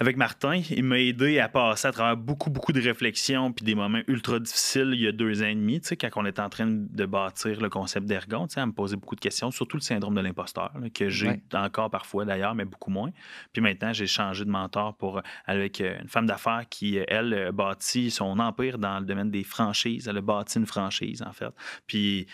Avec 0.00 0.16
Martin, 0.16 0.60
il 0.70 0.82
m'a 0.84 0.98
aidé 0.98 1.38
à 1.38 1.48
passer 1.48 1.86
à 1.86 1.92
travers 1.92 2.16
beaucoup, 2.16 2.50
beaucoup 2.50 2.72
de 2.72 2.80
réflexions 2.80 3.52
puis 3.52 3.64
des 3.64 3.74
moments 3.74 4.00
ultra 4.08 4.40
difficiles 4.40 4.90
il 4.92 5.00
y 5.00 5.06
a 5.06 5.12
deux 5.12 5.42
ans 5.42 5.46
et 5.46 5.54
demi, 5.54 5.80
quand 5.80 6.08
on 6.16 6.26
était 6.26 6.40
en 6.40 6.48
train 6.48 6.66
de 6.66 7.06
bâtir 7.06 7.60
le 7.60 7.68
concept 7.70 8.06
d'Ergon, 8.06 8.46
à 8.56 8.66
me 8.66 8.72
poser 8.72 8.96
beaucoup 8.96 9.14
de 9.14 9.20
questions, 9.20 9.50
surtout 9.52 9.76
le 9.76 9.82
syndrome 9.82 10.14
de 10.14 10.20
l'imposteur, 10.20 10.72
que 10.92 11.08
j'ai 11.08 11.28
Ouais. 11.28 11.42
encore 11.54 11.90
parfois 11.90 12.24
d'ailleurs, 12.24 12.54
mais 12.54 12.64
beaucoup 12.64 12.90
moins. 12.90 13.10
Puis 13.52 13.62
maintenant, 13.62 13.92
j'ai 13.92 14.06
changé 14.06 14.44
de 14.44 14.50
mentor 14.50 14.96
pour, 14.96 15.22
avec 15.46 15.80
euh, 15.80 15.96
une 16.02 16.08
femme 16.08 16.26
d'affaires 16.26 16.64
qui, 16.68 16.98
elle, 17.08 17.50
bâtit 17.52 18.10
son 18.10 18.38
empire 18.40 18.78
dans 18.78 18.98
le 18.98 19.06
domaine 19.06 19.30
des 19.30 19.44
franchises. 19.44 20.08
Elle 20.08 20.18
a 20.18 20.20
bâti 20.20 20.58
une 20.58 20.66
franchise, 20.66 21.22
en 21.22 21.32
fait. 21.32 21.50
Puis 21.86 22.26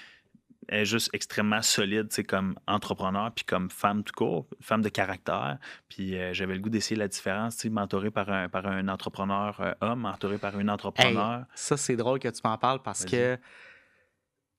est 0.71 0.85
juste 0.85 1.11
extrêmement 1.12 1.62
solide, 1.62 2.11
sais, 2.12 2.25
comme 2.25 2.55
entrepreneur, 2.66 3.31
puis 3.35 3.45
comme 3.45 3.71
femme 3.71 4.03
tout 4.05 4.14
court, 4.16 4.47
femme 4.61 4.83
de 4.83 4.89
caractère. 4.89 5.59
Puis 5.89 6.16
euh, 6.16 6.33
j'avais 6.33 6.55
le 6.55 6.61
goût 6.61 6.71
d'essayer 6.71 6.97
la 6.97 7.09
différence, 7.09 7.57
tu 7.57 7.62
sais, 7.62 7.68
mentoré 7.68 8.11
par 8.11 8.31
un, 8.31 8.49
par 8.49 8.66
un 8.66 8.89
entrepreneur 8.89 9.61
euh, 9.61 9.73
homme, 9.81 10.01
mentoré 10.01 10.39
par 10.39 10.59
une 10.59 10.71
entrepreneur. 10.71 11.45
Ça, 11.55 11.77
c'est 11.77 11.97
drôle 11.97 12.21
que 12.21 12.29
tu 12.29 12.41
m'en 12.45 12.57
parles 12.57 12.83
parce 12.83 13.05
que 13.05 13.37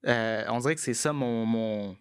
euh, 0.06 0.44
on 0.50 0.60
dirait 0.60 0.76
que 0.76 0.82
c'est 0.82 0.94
ça 0.94 1.14
mon. 1.14 1.46
mon 1.46 1.98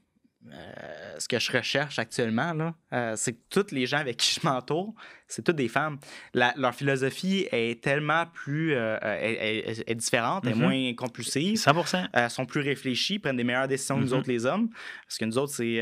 euh, 0.53 1.19
ce 1.19 1.29
que 1.29 1.39
je 1.39 1.53
recherche 1.53 1.99
actuellement, 1.99 2.55
là, 2.55 2.75
euh, 2.95 3.15
c'est 3.17 3.35
que 3.35 3.41
tous 3.51 3.73
les 3.73 3.85
gens 3.87 3.99
avec 3.99 4.17
qui 4.17 4.39
je 4.41 4.47
m'entoure, 4.47 4.95
c'est 5.29 5.43
toutes 5.45 5.57
des 5.57 5.69
femmes. 5.69 5.99
La- 6.33 6.55
leur 6.57 6.75
philosophie 6.75 7.47
est 7.53 7.83
tellement 7.83 8.25
plus 8.27 8.73
euh, 8.75 8.97
est, 9.03 9.69
est- 9.69 9.85
est 9.91 9.95
différente, 9.95 10.47
est 10.47 10.55
Mhm. 10.55 10.59
moins 10.63 10.95
compulsive. 10.95 11.57
100 11.59 12.07
euh, 12.17 12.29
sont 12.31 12.47
plus 12.47 12.63
réfléchis, 12.63 13.19
prennent 13.19 13.37
des 13.37 13.45
meilleures 13.45 13.69
décisions 13.69 13.97
que 13.97 14.01
nous 14.03 14.11
Mhm. 14.13 14.19
autres, 14.19 14.29
les 14.31 14.47
hommes. 14.47 14.71
Parce 15.07 15.19
que 15.19 15.25
nous 15.27 15.37
autres, 15.39 15.53
c'est 15.53 15.79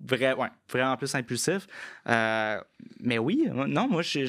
vrai, 0.00 0.32
ouais, 0.32 0.48
vraiment 0.70 0.96
plus 0.96 1.14
impulsif. 1.14 1.66
Mais 2.06 3.18
oui, 3.18 3.48
non, 3.52 3.86
moi, 3.88 4.02
je, 4.02 4.20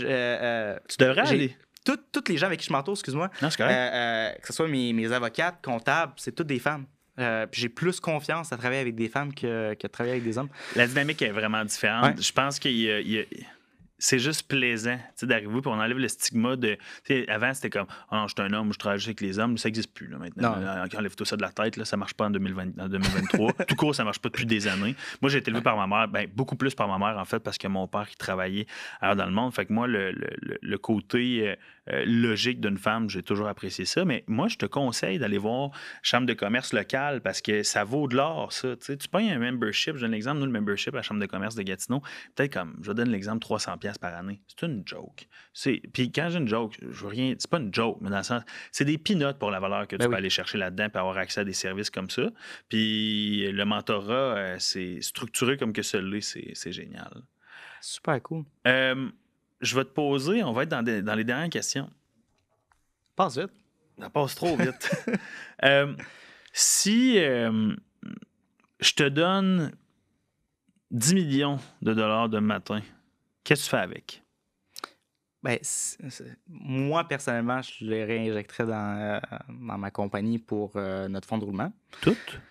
Tu 0.87 0.97
devrais 0.97 1.21
aller. 1.29 1.55
tout- 1.85 1.97
Toutes 2.11 2.27
les 2.29 2.37
gens 2.37 2.47
avec 2.47 2.59
qui 2.59 2.67
je 2.67 2.73
m'entoure, 2.73 2.93
excuse-moi, 2.95 3.29
que 3.39 4.47
ce 4.47 4.53
soit 4.53 4.67
mes, 4.67 4.91
mes 4.93 5.11
avocates, 5.11 5.59
comptables, 5.63 6.13
c'est 6.17 6.35
toutes 6.35 6.47
des 6.47 6.59
femmes. 6.59 6.85
Euh, 7.19 7.45
puis 7.45 7.61
j'ai 7.61 7.69
plus 7.69 7.99
confiance 7.99 8.53
à 8.53 8.57
travailler 8.57 8.81
avec 8.81 8.95
des 8.95 9.09
femmes 9.09 9.33
que, 9.33 9.73
que 9.73 9.83
de 9.87 9.91
travailler 9.91 10.13
avec 10.15 10.23
des 10.23 10.37
hommes. 10.37 10.49
La 10.75 10.87
dynamique 10.87 11.21
est 11.21 11.31
vraiment 11.31 11.63
différente. 11.65 12.15
Ouais. 12.17 12.21
Je 12.21 12.31
pense 12.31 12.57
qu'il 12.59 12.77
y 12.77 12.89
a- 12.89 12.99
il 13.01 13.11
y 13.11 13.19
a- 13.19 13.25
c'est 14.03 14.17
juste 14.17 14.47
plaisant 14.47 14.97
d'arriver 15.21 15.61
puis 15.61 15.67
on 15.69 15.73
enlève 15.79 15.99
le 15.99 16.07
stigma 16.07 16.55
de. 16.55 16.75
Avant, 17.27 17.53
c'était 17.53 17.69
comme 17.69 17.85
oh 18.11 18.15
non, 18.15 18.27
je 18.27 18.33
suis 18.35 18.41
un 18.41 18.51
homme, 18.51 18.73
je 18.73 18.79
travaille 18.79 18.97
juste 18.97 19.09
avec 19.09 19.21
les 19.21 19.37
hommes. 19.37 19.59
Ça 19.59 19.67
n'existe 19.67 19.93
plus 19.93 20.07
là, 20.07 20.17
maintenant. 20.17 20.55
Euh, 20.57 20.87
Enlève 20.97 21.13
tout 21.13 21.23
ça 21.25 21.35
de 21.37 21.41
la 21.43 21.51
tête, 21.51 21.77
là, 21.77 21.85
ça 21.85 21.97
marche 21.97 22.15
pas 22.15 22.25
en, 22.25 22.31
2020 22.31 22.79
en 22.79 22.87
2023. 22.87 23.53
tout 23.67 23.75
court, 23.75 23.93
ça 23.93 24.03
marche 24.03 24.17
pas 24.17 24.29
depuis 24.29 24.47
des 24.47 24.67
années. 24.67 24.95
Moi, 25.21 25.29
j'ai 25.29 25.37
été 25.37 25.51
élevé 25.51 25.61
par 25.61 25.77
ma 25.77 25.85
mère, 25.85 26.07
ben, 26.07 26.27
beaucoup 26.33 26.55
plus 26.55 26.73
par 26.73 26.87
ma 26.87 26.97
mère, 26.97 27.19
en 27.19 27.25
fait, 27.25 27.41
parce 27.41 27.59
que 27.59 27.67
mon 27.67 27.87
père, 27.87 28.07
il 28.09 28.15
travaillait 28.15 28.65
dans 29.03 29.25
le 29.25 29.31
monde. 29.31 29.53
Fait 29.53 29.67
que 29.67 29.73
moi, 29.73 29.85
le, 29.85 30.11
le- 30.13 30.29
le- 30.41 30.57
le 30.59 30.77
côté 30.79 31.49
euh, 31.49 31.55
euh, 31.89 32.03
logique 32.05 32.61
d'une 32.61 32.77
femme, 32.77 33.09
j'ai 33.09 33.23
toujours 33.23 33.47
apprécié 33.47 33.85
ça. 33.85 34.05
Mais 34.05 34.23
moi, 34.27 34.47
je 34.47 34.57
te 34.57 34.65
conseille 34.65 35.17
d'aller 35.17 35.37
voir 35.39 35.71
Chambre 36.03 36.27
de 36.27 36.33
commerce 36.33 36.73
locale 36.73 37.21
parce 37.21 37.41
que 37.41 37.63
ça 37.63 37.83
vaut 37.83 38.07
de 38.07 38.15
l'or, 38.15 38.53
ça. 38.53 38.75
Tu 38.77 38.85
sais, 38.85 38.97
tu 38.97 39.07
payes 39.07 39.31
un 39.31 39.39
membership, 39.39 39.95
je 39.95 40.01
donne 40.01 40.11
l'exemple, 40.11 40.39
nous, 40.39 40.45
le 40.45 40.51
membership 40.51 40.93
à 40.93 40.97
la 40.97 41.01
Chambre 41.03 41.19
de 41.19 41.25
commerce 41.25 41.55
de 41.55 41.63
Gatineau, 41.63 42.01
peut-être 42.35 42.53
comme, 42.53 42.77
je 42.83 42.91
donne 42.91 43.09
l'exemple, 43.09 43.39
300$ 43.45 43.77
piastres 43.79 43.99
par 43.99 44.15
année. 44.15 44.41
C'est 44.47 44.65
une 44.67 44.83
joke. 44.85 45.27
C'est- 45.53 45.81
Puis 45.93 46.11
quand 46.11 46.29
j'ai 46.29 46.37
une 46.37 46.47
joke, 46.47 46.77
je 46.81 47.03
veux 47.03 47.07
rien, 47.09 47.33
c'est 47.39 47.49
pas 47.49 47.59
une 47.59 47.73
joke, 47.73 47.97
mais 48.01 48.09
dans 48.09 48.17
le 48.17 48.23
sens, 48.23 48.43
c'est 48.71 48.85
des 48.85 48.97
peanuts 48.97 49.37
pour 49.39 49.49
la 49.51 49.59
valeur 49.59 49.87
que 49.87 49.95
tu 49.95 49.99
Ben 49.99 50.05
peux 50.05 50.11
oui. 50.11 50.17
aller 50.17 50.29
chercher 50.29 50.57
là-dedans 50.59 50.87
et 50.93 50.97
avoir 50.97 51.17
accès 51.17 51.41
à 51.41 51.43
des 51.43 51.53
services 51.53 51.89
comme 51.89 52.09
ça. 52.09 52.29
Puis 52.69 53.51
le 53.51 53.65
mentorat, 53.65 54.13
euh, 54.13 54.55
c'est 54.59 55.01
structuré 55.01 55.57
comme 55.57 55.73
que 55.73 55.81
celui 55.81 56.21
c'est 56.21 56.51
c'est 56.53 56.71
génial. 56.71 57.11
Super 57.81 58.21
cool. 58.21 58.43
Euh, 58.67 59.09
je 59.61 59.75
vais 59.75 59.83
te 59.85 59.89
poser, 59.89 60.43
on 60.43 60.53
va 60.53 60.63
être 60.63 60.69
dans, 60.69 60.83
des- 60.83 61.01
dans 61.01 61.15
les 61.15 61.23
dernières 61.23 61.49
questions. 61.49 61.89
Passe 63.15 63.37
vite. 63.37 63.51
Ça 63.99 64.09
passe 64.09 64.35
trop 64.35 64.55
vite. 64.57 64.91
Euh, 65.63 65.95
si 66.53 67.19
euh, 67.19 67.75
je 68.79 68.93
te 68.93 69.07
donne 69.07 69.71
10 70.89 71.13
millions 71.13 71.59
de 71.83 71.93
dollars 71.93 72.29
de 72.29 72.39
matin, 72.39 72.81
qu'est-ce 73.43 73.61
que 73.61 73.65
tu 73.65 73.69
fais 73.69 73.77
avec? 73.77 74.23
Ben, 75.43 75.59
moi, 76.47 77.07
personnellement, 77.07 77.61
je 77.61 77.85
les 77.85 78.05
réinjecterais 78.05 78.65
dans, 78.65 78.97
euh, 78.99 79.19
dans 79.49 79.77
ma 79.77 79.91
compagnie 79.91 80.39
pour 80.39 80.75
notre 80.75 81.27
fonds 81.27 81.37
de 81.37 81.45
roulement. 81.45 81.71
Toutes? 82.01 82.41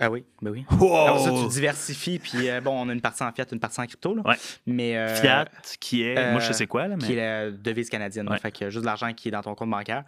Ah 0.00 0.10
oui, 0.10 0.24
ben 0.40 0.50
oui. 0.50 0.64
Wow! 0.70 0.96
Après 0.96 1.24
ça, 1.24 1.30
tu 1.30 1.48
diversifies, 1.48 2.18
puis 2.18 2.48
euh, 2.48 2.60
bon, 2.60 2.72
on 2.72 2.88
a 2.88 2.92
une 2.92 3.02
partie 3.02 3.22
en 3.22 3.30
fiat, 3.32 3.44
une 3.52 3.60
partie 3.60 3.80
en 3.80 3.86
crypto. 3.86 4.14
Là. 4.14 4.22
Ouais. 4.24 4.36
Mais, 4.66 4.96
euh, 4.96 5.14
Fiat, 5.14 5.44
qui 5.78 6.02
est. 6.02 6.32
moi, 6.32 6.40
je 6.40 6.46
sais 6.46 6.50
euh, 6.50 6.54
c'est 6.54 6.66
quoi, 6.66 6.88
là, 6.88 6.96
mais. 6.96 7.06
Qui 7.06 7.12
est 7.12 7.16
la 7.16 7.50
devise 7.50 7.90
canadienne. 7.90 8.24
là. 8.24 8.32
Ouais. 8.32 8.38
Fait 8.38 8.50
que 8.50 8.70
juste 8.70 8.80
de 8.82 8.86
l'argent 8.86 9.12
qui 9.12 9.28
est 9.28 9.30
dans 9.30 9.42
ton 9.42 9.54
compte 9.54 9.70
bancaire. 9.70 10.04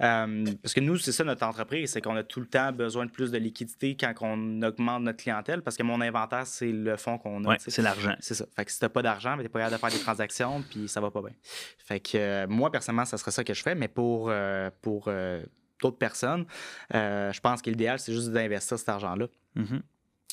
Euh, 0.00 0.44
parce 0.62 0.74
que 0.74 0.80
nous, 0.80 0.96
c'est 0.96 1.10
ça 1.10 1.24
notre 1.24 1.44
entreprise, 1.44 1.90
c'est 1.90 2.00
qu'on 2.00 2.14
a 2.14 2.22
tout 2.22 2.40
le 2.40 2.46
temps 2.46 2.70
besoin 2.72 3.06
de 3.06 3.10
plus 3.10 3.32
de 3.32 3.38
liquidité 3.38 3.96
quand 3.96 4.12
on 4.20 4.62
augmente 4.62 5.02
notre 5.02 5.18
clientèle, 5.18 5.62
parce 5.62 5.76
que 5.76 5.82
mon 5.82 6.00
inventaire, 6.00 6.46
c'est 6.46 6.70
le 6.70 6.96
fonds 6.96 7.18
qu'on 7.18 7.44
a. 7.44 7.48
Ouais, 7.48 7.56
c'est 7.58 7.82
l'argent. 7.82 8.14
C'est 8.20 8.34
ça. 8.34 8.46
Fait 8.54 8.64
que 8.64 8.70
si 8.70 8.78
t'as 8.78 8.88
pas 8.88 9.02
d'argent, 9.02 9.36
ben, 9.36 9.42
t'es 9.42 9.48
pas 9.48 9.58
capable 9.58 9.76
de 9.76 9.80
faire 9.80 9.98
des 9.98 10.04
transactions, 10.04 10.62
puis 10.70 10.88
ça 10.88 11.00
va 11.00 11.10
pas 11.10 11.20
bien. 11.20 11.32
Fait 11.78 12.00
que 12.00 12.16
euh, 12.16 12.46
moi, 12.48 12.70
personnellement, 12.70 13.04
ça 13.06 13.18
serait 13.18 13.32
ça 13.32 13.42
que 13.42 13.54
je 13.54 13.60
ferais, 13.60 13.74
mais 13.74 13.88
pour, 13.88 14.28
euh, 14.30 14.70
pour 14.82 15.04
euh, 15.08 15.42
d'autres 15.80 15.98
personnes, 15.98 16.46
euh, 16.94 17.32
je 17.32 17.40
pense 17.40 17.62
que 17.62 17.70
l'idéal, 17.70 17.98
c'est 17.98 18.12
juste 18.12 18.30
d'investir 18.30 18.78
cet 18.78 18.88
argent-là. 18.88 19.26
Mhm. 19.54 19.82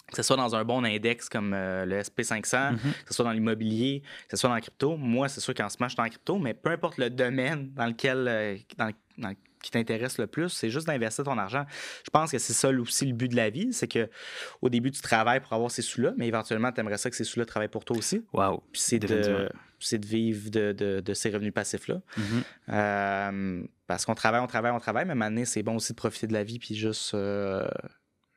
Que 0.08 0.18
ce 0.18 0.22
soit 0.24 0.36
dans 0.38 0.56
un 0.56 0.64
bon 0.64 0.84
index 0.86 1.30
comme 1.30 1.52
euh, 1.56 1.84
le 1.86 2.00
SP500, 2.04 2.74
Mhm. 2.74 2.78
que 2.78 3.08
ce 3.08 3.14
soit 3.16 3.26
dans 3.26 3.32
l'immobilier, 3.32 4.02
que 4.30 4.32
ce 4.32 4.38
soit 4.38 4.50
dans 4.50 4.56
la 4.56 4.62
crypto. 4.62 4.98
Moi, 4.98 5.28
c'est 5.30 5.41
sûr 5.41 5.56
qu'en 5.56 5.68
ce 5.68 5.78
moment, 5.80 5.89
je 5.89 5.93
suis 5.96 6.02
en 6.02 6.08
crypto, 6.10 6.38
mais 6.38 6.54
peu 6.54 6.70
importe 6.70 6.98
le 7.00 7.10
domaine 7.10 7.72
dans 7.74 7.88
lequel 7.88 8.28
euh, 8.28 8.56
dans- 8.78 8.91
dans- 9.18 9.34
qui 9.66 9.72
t'intéresse 9.72 10.18
le 10.20 10.28
plus, 10.28 10.49
c'est 10.49 10.70
juste 10.70 10.86
d'investir 10.88 11.24
ton 11.24 11.38
argent. 11.38 11.66
Je 12.05 12.09
pense 12.11 12.32
que 12.32 12.38
c'est 12.38 12.53
ça 12.53 12.70
aussi 12.70 13.05
le 13.07 13.13
but 13.13 13.28
de 13.30 13.36
la 13.36 13.49
vie, 13.49 13.74
c'est 13.74 13.88
que 13.88 14.09
au 14.61 14.70
début, 14.70 14.91
tu 14.91 15.01
travailles 15.01 15.39
pour 15.39 15.53
avoir 15.53 15.72
ces 15.72 15.82
sous-là, 15.82 16.13
mais 16.18 16.28
éventuellement, 16.28 16.72
tu 16.72 16.80
aimerais 16.80 16.97
ça 16.97 17.09
que 17.09 17.16
ces 17.16 17.24
sous-là 17.24 17.45
travaillent 17.45 17.68
pour 17.68 17.84
toi 17.84 17.97
aussi. 17.97 18.24
Wow. 18.34 18.63
Puis 18.72 18.82
c'est 18.82 18.99
de, 18.99 19.07
de 19.07 20.05
vivre 20.05 20.49
de, 20.51 20.72
de- 20.72 20.99
de 20.99 21.13
ces 21.13 21.30
revenus 21.32 21.53
passifs-là. 21.53 22.01
Mhm. 22.18 22.43
Euh, 22.70 23.63
parce 23.88 24.05
qu'on 24.05 24.16
travaille, 24.16 24.41
on 24.41 24.47
travaille, 24.47 24.72
on 24.72 24.80
travaille, 24.80 25.05
mais 25.05 25.16
donné, 25.16 25.45
c'est 25.45 25.63
bon 25.63 25.76
aussi 25.76 25.93
de 25.93 25.97
profiter 25.97 26.28
de 26.28 26.34
la 26.34 26.43
vie, 26.43 26.59
puis 26.59 26.76
juste. 26.76 27.13
euh, 27.13 27.68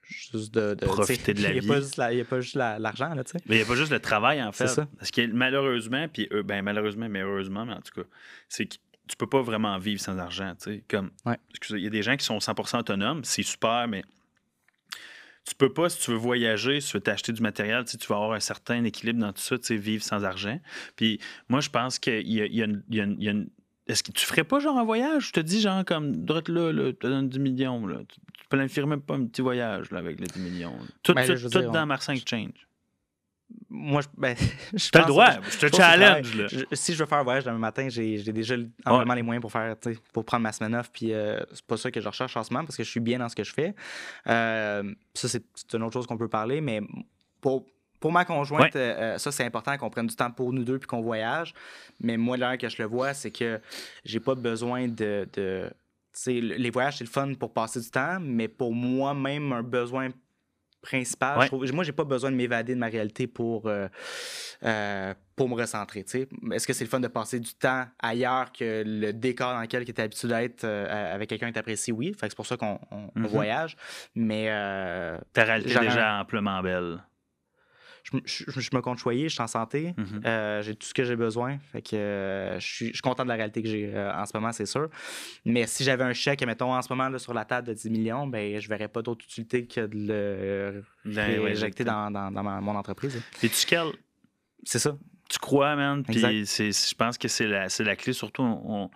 juste 0.02 0.54
de, 0.54 0.74
de- 0.74 0.86
Profiter 0.86 1.34
de 1.34 1.42
la 1.42 1.50
vie. 1.52 1.58
Il 1.58 2.14
n'y 2.14 2.20
a 2.20 2.24
pas 2.24 2.40
juste 2.40 2.54
la- 2.56 2.78
l'argent, 2.78 3.12
là, 3.14 3.24
tu 3.24 3.32
sais. 3.32 3.38
Mais 3.46 3.56
il 3.56 3.58
n'y 3.58 3.64
a 3.64 3.66
pas 3.66 3.74
juste 3.76 3.92
le 3.92 4.00
travail, 4.00 4.42
en 4.42 4.52
fait. 4.52 4.66
C'est 4.66 4.74
ça. 4.76 4.88
Parce 4.98 5.10
que 5.10 5.26
malheureusement, 5.26 6.08
puis 6.08 6.26
euh, 6.32 6.42
ben, 6.42 6.62
malheureusement, 6.62 7.08
mais 7.10 7.20
heureusement, 7.20 7.66
mais 7.66 7.74
en 7.74 7.80
tout 7.82 8.00
cas, 8.02 8.08
c'est 8.48 8.66
que 8.66 8.76
tu 9.08 9.16
peux 9.16 9.26
pas 9.26 9.42
vraiment 9.42 9.78
vivre 9.78 10.00
sans 10.00 10.18
argent. 10.18 10.54
tu 10.62 10.64
sais. 10.72 10.84
Comme, 10.88 11.10
Ouais. 11.26 11.36
il 11.70 11.78
y 11.80 11.86
a 11.86 11.90
des 11.90 12.02
gens 12.02 12.16
qui 12.16 12.24
sont 12.24 12.38
100% 12.38 12.78
autonomes, 12.80 13.24
c'est 13.24 13.42
super, 13.42 13.88
mais 13.88 14.02
tu 15.46 15.54
peux 15.54 15.72
pas, 15.72 15.88
si 15.88 15.98
tu 16.00 16.10
veux 16.10 16.16
voyager, 16.16 16.80
si 16.80 16.90
tu 16.90 16.96
veux 16.98 17.00
t'acheter 17.02 17.32
du 17.32 17.40
matériel, 17.40 17.84
tu 17.84 17.96
vas 18.08 18.16
avoir 18.16 18.32
un 18.32 18.40
certain 18.40 18.84
équilibre 18.84 19.20
dans 19.20 19.32
tout 19.32 19.40
ça, 19.40 19.56
tu 19.58 19.64
sais, 19.64 19.76
vivre 19.76 20.04
sans 20.04 20.22
argent. 20.24 20.60
Puis 20.96 21.18
moi, 21.48 21.60
je 21.60 21.70
pense 21.70 21.98
qu'il 21.98 22.28
y 22.30 22.42
a, 22.42 22.46
il 22.46 22.54
y 22.54 22.62
a 22.62 22.66
une- 22.66 22.82
il 22.90 22.96
y 22.96 23.00
a 23.00 23.04
une- 23.04 23.16
il 23.18 23.24
y 23.24 23.28
a 23.28 23.32
une- 23.32 23.48
Est-ce 23.86 24.02
que 24.02 24.12
tu 24.12 24.26
ferais 24.26 24.44
pas 24.44 24.60
genre 24.60 24.76
un 24.76 24.84
voyage? 24.84 25.28
Je 25.28 25.32
te 25.32 25.40
dis, 25.40 25.62
genre, 25.62 25.82
comme, 25.82 26.14
droite 26.26 26.50
là, 26.50 26.70
là, 26.74 26.88
tu 26.92 26.98
te 26.98 27.06
donnes 27.06 27.26
10 27.30 27.38
millions. 27.38 27.86
Là. 27.86 28.00
Tu, 28.06 28.20
tu 28.34 28.44
planifies 28.50 28.82
même 28.82 29.00
pas 29.00 29.14
un 29.14 29.24
petit 29.24 29.40
voyage 29.40 29.90
là, 29.90 29.96
avec 30.00 30.20
les 30.20 30.26
10 30.26 30.40
millions. 30.40 30.76
là. 30.76 30.86
Tout, 31.02 31.14
Ben, 31.14 31.26
tout- 31.26 31.40
tout 31.40 31.48
dire, 31.48 31.70
dans 31.70 31.84
on- 31.84 31.86
Mars 31.86 32.06
Exchange. 32.10 32.67
Moi, 33.70 34.02
je, 34.02 34.08
ben, 34.16 34.36
je 34.74 34.90
T'as 34.90 35.06
le 35.06 35.12
je- 35.42 35.50
je 35.50 35.66
te 35.66 35.76
challenge. 35.76 36.34
Là. 36.36 36.46
Je- 36.48 36.64
si 36.72 36.92
je 36.94 36.98
veux 36.98 37.06
faire 37.06 37.18
un 37.18 37.22
voyage 37.22 37.44
demain 37.44 37.58
matin, 37.58 37.88
j'ai 37.88 38.22
déjà 38.32 38.56
amplement 38.84 39.14
les 39.14 39.22
moyens 39.22 39.40
pour 39.40 39.52
faire, 39.52 39.74
pour 40.12 40.24
prendre 40.24 40.42
ma 40.42 40.52
semaine 40.52 40.74
off. 40.74 40.90
Puis 40.92 41.12
euh, 41.12 41.40
c'est 41.52 41.64
pas 41.64 41.76
ça 41.76 41.90
que 41.90 42.00
je 42.00 42.08
recherche 42.08 42.36
en 42.36 42.42
ce 42.44 42.52
moment 42.52 42.64
parce 42.64 42.76
que 42.76 42.84
je 42.84 42.90
suis 42.90 43.00
bien 43.00 43.18
dans 43.18 43.28
ce 43.28 43.36
que 43.36 43.44
je 43.44 43.52
fais. 43.52 43.74
Euh, 44.26 44.92
ça, 45.14 45.28
c'est 45.28 45.42
une 45.74 45.82
autre 45.82 45.94
chose 45.94 46.06
qu'on 46.06 46.18
peut 46.18 46.28
parler, 46.28 46.60
mais 46.60 46.80
pour, 47.40 47.64
pour 48.00 48.12
ma 48.12 48.24
conjointe, 48.24 48.74
Ouais. 48.74 48.80
euh, 48.80 49.14
euh, 49.14 49.18
ça, 49.18 49.32
c'est 49.32 49.44
important 49.44 49.76
qu'on 49.78 49.90
prenne 49.90 50.06
du 50.06 50.14
temps 50.16 50.30
pour 50.30 50.52
nous 50.52 50.64
deux 50.64 50.78
puis 50.78 50.86
qu'on 50.86 51.00
voyage. 51.02 51.54
Mais 52.00 52.16
moi, 52.16 52.36
l'heure 52.36 52.58
que 52.58 52.68
je 52.68 52.76
le 52.82 52.88
vois, 52.88 53.14
c'est 53.14 53.30
que 53.30 53.60
j'ai 54.04 54.20
pas 54.20 54.34
besoin 54.34 54.88
de. 54.88 55.26
de 55.32 55.70
les 56.26 56.70
voyages, 56.70 56.98
c'est 56.98 57.04
le 57.04 57.10
fun 57.10 57.32
pour 57.34 57.52
passer 57.52 57.80
du 57.80 57.90
temps, 57.90 58.18
mais 58.20 58.48
pour 58.48 58.74
moi-même, 58.74 59.52
un 59.52 59.62
besoin 59.62 60.08
principal. 60.88 61.36
Ouais. 61.38 61.44
Je 61.44 61.48
trouve- 61.48 61.72
moi, 61.72 61.84
j'ai 61.84 61.92
pas 61.92 62.04
besoin 62.04 62.30
de 62.30 62.36
m'évader 62.36 62.74
de 62.74 62.80
ma 62.80 62.86
réalité 62.86 63.26
pour, 63.26 63.66
euh, 63.66 63.88
euh, 64.64 65.14
pour 65.36 65.48
me 65.48 65.54
recentrer. 65.54 66.00
Est-ce 66.52 66.66
que 66.66 66.72
c'est 66.72 66.84
le 66.84 66.90
fun 66.90 67.00
de 67.00 67.08
passer 67.08 67.38
du 67.40 67.52
temps 67.54 67.84
ailleurs 68.02 68.50
que 68.52 68.82
le 68.86 69.12
décor 69.12 69.52
dans 69.52 69.60
lequel 69.60 69.84
tu 69.84 69.92
es 69.92 70.00
habitué 70.00 70.28
d'être 70.28 70.64
euh, 70.64 71.14
avec 71.14 71.28
quelqu'un 71.28 71.48
que 71.48 71.54
tu 71.54 71.58
apprécies? 71.58 71.92
Oui. 71.92 72.14
Fait 72.18 72.26
que 72.26 72.32
c'est 72.32 72.36
pour 72.36 72.46
ça 72.46 72.56
qu'on 72.56 72.78
on- 72.90 73.10
on 73.14 73.20
Mhm. 73.20 73.26
voyage. 73.26 73.76
Mais 74.14 74.46
Ta 75.32 75.44
réalité 75.44 75.72
est 75.74 75.80
déjà 75.80 76.20
amplement 76.20 76.60
belle. 76.62 76.98
Je, 78.10 78.16
me- 78.16 78.22
je- 78.24 78.60
je 78.60 78.70
me 78.74 78.80
compte 78.80 78.98
choyer, 78.98 79.28
je 79.28 79.34
suis 79.34 79.42
en 79.42 79.46
santé. 79.46 79.94
Mhm. 79.96 80.20
Euh, 80.24 80.62
j'ai 80.62 80.74
tout 80.74 80.86
ce 80.86 80.94
que 80.94 81.04
j'ai 81.04 81.16
besoin. 81.16 81.58
Fait 81.72 81.82
que 81.82 81.96
euh, 81.96 82.58
je, 82.60 82.66
suis, 82.66 82.86
je 82.88 82.92
suis 82.92 83.00
content 83.02 83.24
de 83.24 83.28
la 83.28 83.34
réalité 83.34 83.62
que 83.62 83.68
j'ai 83.68 83.92
euh, 83.94 84.12
en 84.14 84.24
ce 84.26 84.32
moment, 84.36 84.52
c'est 84.52 84.66
sûr. 84.66 84.88
Mais 85.44 85.66
si 85.66 85.84
j'avais 85.84 86.04
un 86.04 86.12
chèque, 86.12 86.42
mettons, 86.44 86.72
en 86.74 86.82
ce 86.82 86.92
moment 86.92 87.08
là, 87.08 87.18
sur 87.18 87.34
la 87.34 87.44
table 87.44 87.68
de 87.68 87.74
10 87.74 87.90
millions, 87.90 88.26
ben, 88.26 88.58
je 88.60 88.68
verrais 88.68 88.88
pas 88.88 89.02
d'autre 89.02 89.24
utilité 89.24 89.66
que 89.66 89.80
de 89.86 89.96
le 89.96 90.84
Ben, 91.04 91.38
ouais, 91.40 91.46
réinjecter 91.46 91.84
dans, 91.84 92.10
dans- 92.10 92.30
dans 92.30 92.42
ma- 92.42 92.60
mon 92.60 92.74
entreprise. 92.76 93.20
Et 93.42 93.48
tu 93.48 93.66
quel? 93.66 93.88
C'est 94.64 94.78
ça. 94.78 94.96
tu 95.28 95.38
crois, 95.38 95.76
man. 95.76 96.02
Puis 96.04 96.14
je 96.20 96.94
pense 96.94 97.18
que 97.18 97.28
c'est 97.28 97.46
la, 97.46 97.66
la 97.80 97.96
clé, 97.96 98.12
surtout 98.12 98.42
on- 98.42 98.90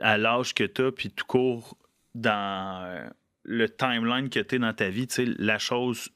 à 0.00 0.18
l'âge 0.18 0.52
que 0.54 0.64
tu 0.64 0.82
as, 0.82 0.92
puis 0.92 1.10
tout 1.10 1.24
court 1.24 1.78
dans 2.14 3.08
le 3.44 3.68
timeline 3.68 4.28
que 4.28 4.40
tu 4.40 4.56
es 4.56 4.58
dans 4.58 4.72
ta 4.72 4.88
vie. 4.88 5.06
tu 5.06 5.14
sais, 5.14 5.24
La 5.38 5.58
chose 5.58 6.08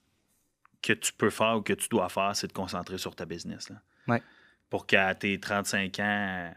que 0.83 0.93
tu 0.93 1.13
peux 1.13 1.31
faire 1.31 1.57
ou 1.57 1.63
que 1.63 1.73
tu 1.73 1.89
dois 1.89 2.09
faire, 2.09 2.35
c'est 2.35 2.47
de 2.47 2.53
concentrer 2.53 2.99
sur 2.99 3.15
ta 3.15 3.25
business. 3.27 3.69
Là. 3.69 3.77
Ouais. 4.09 4.23
Pour 4.69 4.87
qu'à 4.87 5.15
tes 5.15 5.39
35 5.39 5.99
ans, 6.01 6.55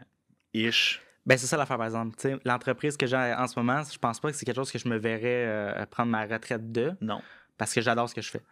ish, 0.52 1.00
Ben, 1.26 1.38
c'est 1.38 1.46
ça 1.46 1.56
l'affaire, 1.56 1.78
par 1.78 1.86
exemple. 1.86 2.16
L'entreprise 2.44 2.96
que 2.96 3.06
j'ai 3.06 3.16
en 3.16 3.46
ce 3.46 3.58
moment, 3.58 3.82
je 3.90 3.98
pense 3.98 4.20
pas 4.20 4.30
que 4.30 4.36
c'est 4.36 4.44
quelque 4.44 4.56
chose 4.56 4.70
que 4.70 4.78
je 4.78 4.88
me 4.88 4.96
verrais 4.96 5.46
euh, 5.46 5.86
prendre 5.86 6.10
ma 6.10 6.24
retraite 6.26 6.70
de, 6.70 6.92
non. 7.00 7.22
parce 7.56 7.72
que 7.72 7.80
j'adore 7.80 8.08
ce 8.08 8.14
que 8.14 8.22
je 8.22 8.30
fais. 8.30 8.42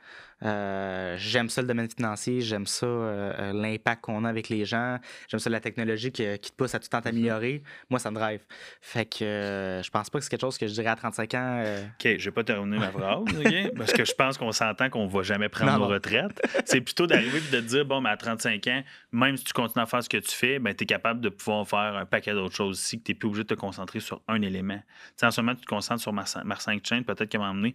Euh, 0.44 1.14
j'aime 1.18 1.48
ça 1.48 1.62
le 1.62 1.68
domaine 1.68 1.88
financier, 1.88 2.40
j'aime 2.40 2.66
ça 2.66 2.86
euh, 2.86 3.32
euh, 3.38 3.52
l'impact 3.52 4.02
qu'on 4.02 4.24
a 4.24 4.28
avec 4.28 4.48
les 4.48 4.64
gens, 4.64 4.98
j'aime 5.28 5.40
ça 5.40 5.50
la 5.50 5.60
technologie 5.60 6.10
qui, 6.10 6.24
qui 6.40 6.50
te 6.50 6.56
pousse 6.56 6.74
à 6.74 6.78
tout 6.78 6.86
le 6.86 6.88
temps 6.90 7.00
t'améliorer. 7.00 7.62
Moi, 7.90 7.98
ça 7.98 8.10
me 8.10 8.16
drive. 8.16 8.40
Fait 8.80 9.04
que 9.04 9.24
euh, 9.24 9.82
je 9.82 9.90
pense 9.90 10.10
pas 10.10 10.18
que 10.18 10.24
c'est 10.24 10.30
quelque 10.30 10.40
chose 10.40 10.58
que 10.58 10.66
je 10.66 10.72
dirais 10.72 10.88
à 10.88 10.96
35 10.96 11.34
ans. 11.34 11.64
OK, 11.64 12.16
je 12.18 12.24
vais 12.24 12.30
pas 12.30 12.44
terminer 12.44 12.78
ma 12.78 12.90
phrase, 12.90 13.20
OK? 13.22 13.72
parce 13.76 13.92
que 13.92 14.04
je 14.04 14.14
pense 14.14 14.38
qu'on 14.38 14.52
s'entend 14.52 14.90
qu'on 14.90 15.06
va 15.06 15.22
jamais 15.22 15.48
prendre 15.48 15.72
Non, 15.72 15.78
nos 15.78 15.84
non. 15.84 15.90
retraites. 15.94 16.40
C'est 16.64 16.80
plutôt 16.80 17.06
d'arriver 17.06 17.38
et 17.38 17.40
de 17.56 17.60
te 17.60 17.64
dire, 17.66 17.84
bon, 17.84 18.00
mais 18.00 18.10
à 18.10 18.16
35 18.16 18.66
ans, 18.66 18.82
même 19.12 19.36
si 19.36 19.44
tu 19.44 19.52
continues 19.52 19.82
à 19.82 19.86
faire 19.86 20.02
ce 20.02 20.08
que 20.08 20.16
tu 20.18 20.30
fais, 20.32 20.58
ben, 20.58 20.74
tu 20.74 20.84
es 20.84 20.86
capable 20.86 21.20
de 21.20 21.28
pouvoir 21.28 21.66
faire 21.68 21.96
un 21.96 22.06
paquet 22.06 22.32
d'autres 22.32 22.56
choses 22.56 22.78
aussi, 22.78 22.98
que 22.98 23.04
tu 23.04 23.12
n'es 23.12 23.18
plus 23.18 23.28
obligé 23.28 23.44
de 23.44 23.48
te 23.48 23.54
concentrer 23.54 24.00
sur 24.00 24.22
un 24.28 24.42
élément. 24.42 24.78
Tu 24.78 25.12
sais, 25.16 25.26
en 25.26 25.30
ce 25.30 25.40
moment, 25.40 25.54
tu 25.54 25.62
te 25.62 25.66
concentres 25.66 26.00
sur 26.02 26.12
Mars 26.12 26.36
5 26.58 26.84
Chain, 26.84 27.02
peut-être 27.02 27.28
qu'à 27.28 27.38
un 27.38 27.42
moment 27.42 27.54
donné, 27.54 27.74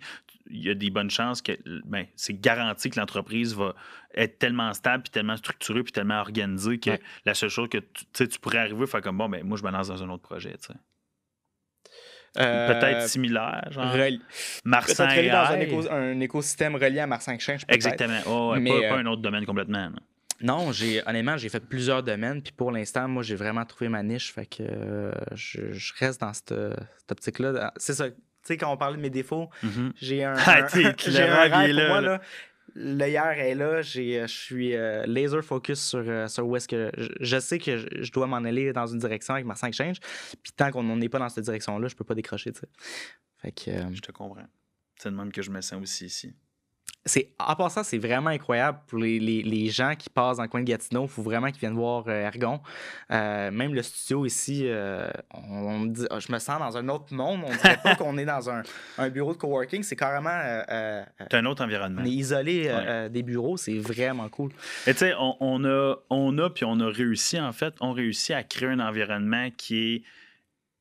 il 0.49 0.63
y 0.65 0.69
a 0.69 0.73
des 0.75 0.89
bonnes 0.89 1.09
chances 1.09 1.41
que 1.41 1.53
ben, 1.85 2.05
c'est 2.15 2.39
garanti 2.39 2.56
que 2.57 2.99
l'entreprise 2.99 3.55
va 3.55 3.73
être 4.15 4.39
tellement 4.39 4.73
stable, 4.73 5.03
puis 5.03 5.11
tellement 5.11 5.35
structurée, 5.37 5.83
puis 5.83 5.91
tellement 5.91 6.19
organisée 6.19 6.79
que 6.79 6.91
Ouais. 6.91 6.99
la 7.25 7.33
seule 7.33 7.49
chose 7.49 7.69
que 7.69 7.77
tu, 8.13 8.27
tu 8.27 8.39
pourrais 8.39 8.59
arriver, 8.59 8.85
faire 8.87 9.01
comme, 9.01 9.17
bon, 9.17 9.29
ben, 9.29 9.43
moi, 9.43 9.57
je 9.57 9.63
me 9.63 9.71
lance 9.71 9.87
dans 9.87 10.01
un 10.03 10.09
autre 10.09 10.23
projet. 10.23 10.55
sais. 10.59 10.73
euh, 12.39 12.67
Peut-être 12.73 13.07
similaire, 13.09 13.67
genre. 13.71 13.85
reli- 13.93 14.21
Mars 14.63 14.93
Peut-être 14.93 15.15
relié 15.17 15.29
dans 15.29 15.37
un, 15.45 15.55
AI. 15.59 15.63
éco- 15.63 15.89
un 15.91 16.19
écosystème 16.19 16.75
relié 16.75 16.99
à 16.99 17.07
Mars 17.07 17.25
5 17.25 17.39
Change. 17.41 17.65
peut-être. 17.65 17.75
Exactement. 17.75 18.19
Oh, 18.27 18.51
ouais, 18.53 18.59
Mais, 18.59 18.69
pas, 18.69 18.89
pas 18.89 18.95
euh, 18.95 18.99
un 18.99 19.05
autre 19.07 19.21
domaine 19.21 19.45
complètement. 19.45 19.89
là. 19.89 19.95
Non, 20.39 20.71
j'ai 20.71 21.01
honnêtement, 21.07 21.35
j'ai 21.35 21.49
fait 21.49 21.59
plusieurs 21.67 22.03
domaines, 22.03 22.43
puis 22.43 22.51
pour 22.51 22.71
l'instant, 22.71 23.07
moi, 23.07 23.23
j'ai 23.23 23.33
vraiment 23.35 23.65
trouvé 23.65 23.89
ma 23.89 24.03
niche, 24.03 24.31
fait 24.31 24.45
que 24.45 24.61
euh, 24.61 25.11
je, 25.33 25.71
je 25.71 25.93
reste 25.97 26.21
dans 26.21 26.31
cette, 26.31 26.53
cette 26.99 27.11
optique-là. 27.11 27.73
C'est 27.77 27.95
ça. 27.95 28.05
Tu 28.47 28.53
sais, 28.53 28.57
quand 28.57 28.71
on 28.71 28.77
parlait 28.77 28.95
de 28.97 29.01
mes 29.01 29.09
défauts, 29.09 29.49
Mhm. 29.61 29.91
j'ai 30.01 30.23
un, 30.23 30.33
Ah, 30.47 30.63
un- 30.63 30.67
j'ai 30.97 31.21
un 31.23 31.35
rêve 31.35 31.51
pour 31.51 31.73
là, 31.73 31.87
moi, 31.89 32.01
là. 32.01 32.21
L'œillère 32.75 33.39
est 33.39 33.55
là, 33.55 33.65
euh, 33.65 33.81
je 33.81 34.25
suis 34.27 34.75
euh, 34.75 35.03
laser 35.07 35.43
focus 35.43 35.79
sur, 35.81 36.03
euh, 36.05 36.27
sur 36.27 36.45
où 36.47 36.55
est-ce 36.55 36.67
que. 36.67 36.91
Je, 36.95 37.07
je 37.19 37.39
sais 37.39 37.57
que 37.59 37.77
je, 37.77 37.87
je 38.03 38.11
dois 38.11 38.27
m'en 38.27 38.37
aller 38.37 38.71
dans 38.71 38.85
une 38.85 38.99
direction 38.99 39.33
avec 39.33 39.45
ma 39.47 39.55
5 39.55 39.73
Change, 39.73 39.97
puis 40.43 40.51
tant 40.55 40.69
qu'on 40.71 40.83
n'est 40.83 41.09
pas 41.09 41.17
dans 41.19 41.29
cette 41.29 41.43
direction-là, 41.45 41.87
je 41.87 41.95
peux 41.95 42.03
pas 42.03 42.13
décrocher, 42.15 42.51
tu 42.51 42.59
sais. 42.59 42.67
Fait 43.41 43.51
que. 43.51 43.71
euh, 43.71 43.93
Je 43.93 44.01
te 44.01 44.11
comprends. 44.11 44.45
C'est 44.97 45.09
de 45.09 45.15
même 45.15 45.31
que 45.31 45.41
je 45.41 45.49
me 45.51 45.61
sens 45.61 45.81
aussi 45.81 46.05
ici. 46.05 46.35
C'est 47.07 47.29
en 47.39 47.55
passant, 47.55 47.83
c'est 47.83 47.97
vraiment 47.97 48.29
incroyable 48.29 48.79
pour 48.87 48.99
les, 48.99 49.19
les- 49.19 49.41
les 49.41 49.69
gens 49.69 49.93
qui 49.97 50.09
passent 50.09 50.37
dans 50.37 50.43
le 50.43 50.49
coin 50.49 50.59
de 50.61 50.65
Gatineau. 50.65 51.03
Il 51.03 51.09
faut 51.09 51.21
vraiment 51.23 51.47
qu'ils 51.47 51.59
viennent 51.61 51.73
voir 51.75 52.03
euh, 52.07 52.25
Ergon. 52.27 52.59
Euh, 53.11 53.49
même 53.51 53.73
le 53.73 53.81
studio 53.81 54.25
ici, 54.25 54.63
euh, 54.65 55.09
on, 55.33 55.39
on 55.67 55.79
me 55.79 55.87
dit, 55.89 56.05
ah, 56.11 56.19
je 56.19 56.31
me 56.31 56.37
sens 56.39 56.59
dans 56.59 56.77
un 56.77 56.87
autre 56.89 57.13
monde. 57.13 57.41
On 57.45 57.49
dirait 57.51 57.79
pas 57.81 57.95
qu'on 57.99 58.17
est 58.17 58.25
dans 58.25 58.49
un, 58.49 58.61
un 58.97 59.09
bureau 59.09 59.33
de 59.33 59.37
coworking. 59.37 59.83
C'est 59.83 59.95
carrément, 59.95 60.29
euh, 60.29 60.61
euh, 60.69 61.03
C'est 61.31 61.37
un 61.37 61.45
autre 61.45 61.63
environnement. 61.63 62.01
on 62.03 62.05
est 62.05 62.09
isolé 62.11 62.67
euh, 62.67 62.77
Ouais. 62.77 62.85
euh, 62.87 63.09
des 63.09 63.23
bureaux. 63.23 63.57
C'est 63.57 63.77
vraiment 63.79 64.29
cool. 64.29 64.51
Et 64.85 64.93
tu 64.93 64.99
sais, 64.99 65.13
on, 65.19 65.35
on 65.39 65.63
a, 65.65 65.95
on 66.09 66.37
a, 66.37 66.49
puis 66.49 66.65
on 66.65 66.79
a 66.79 66.89
réussi, 66.89 67.39
en 67.39 67.53
fait, 67.53 67.73
on 67.81 67.93
réussit 67.93 68.35
à 68.35 68.43
créer 68.43 68.69
un 68.69 68.79
environnement 68.79 69.49
qui 69.55 69.95
est 69.95 69.97
euh, 69.97 70.01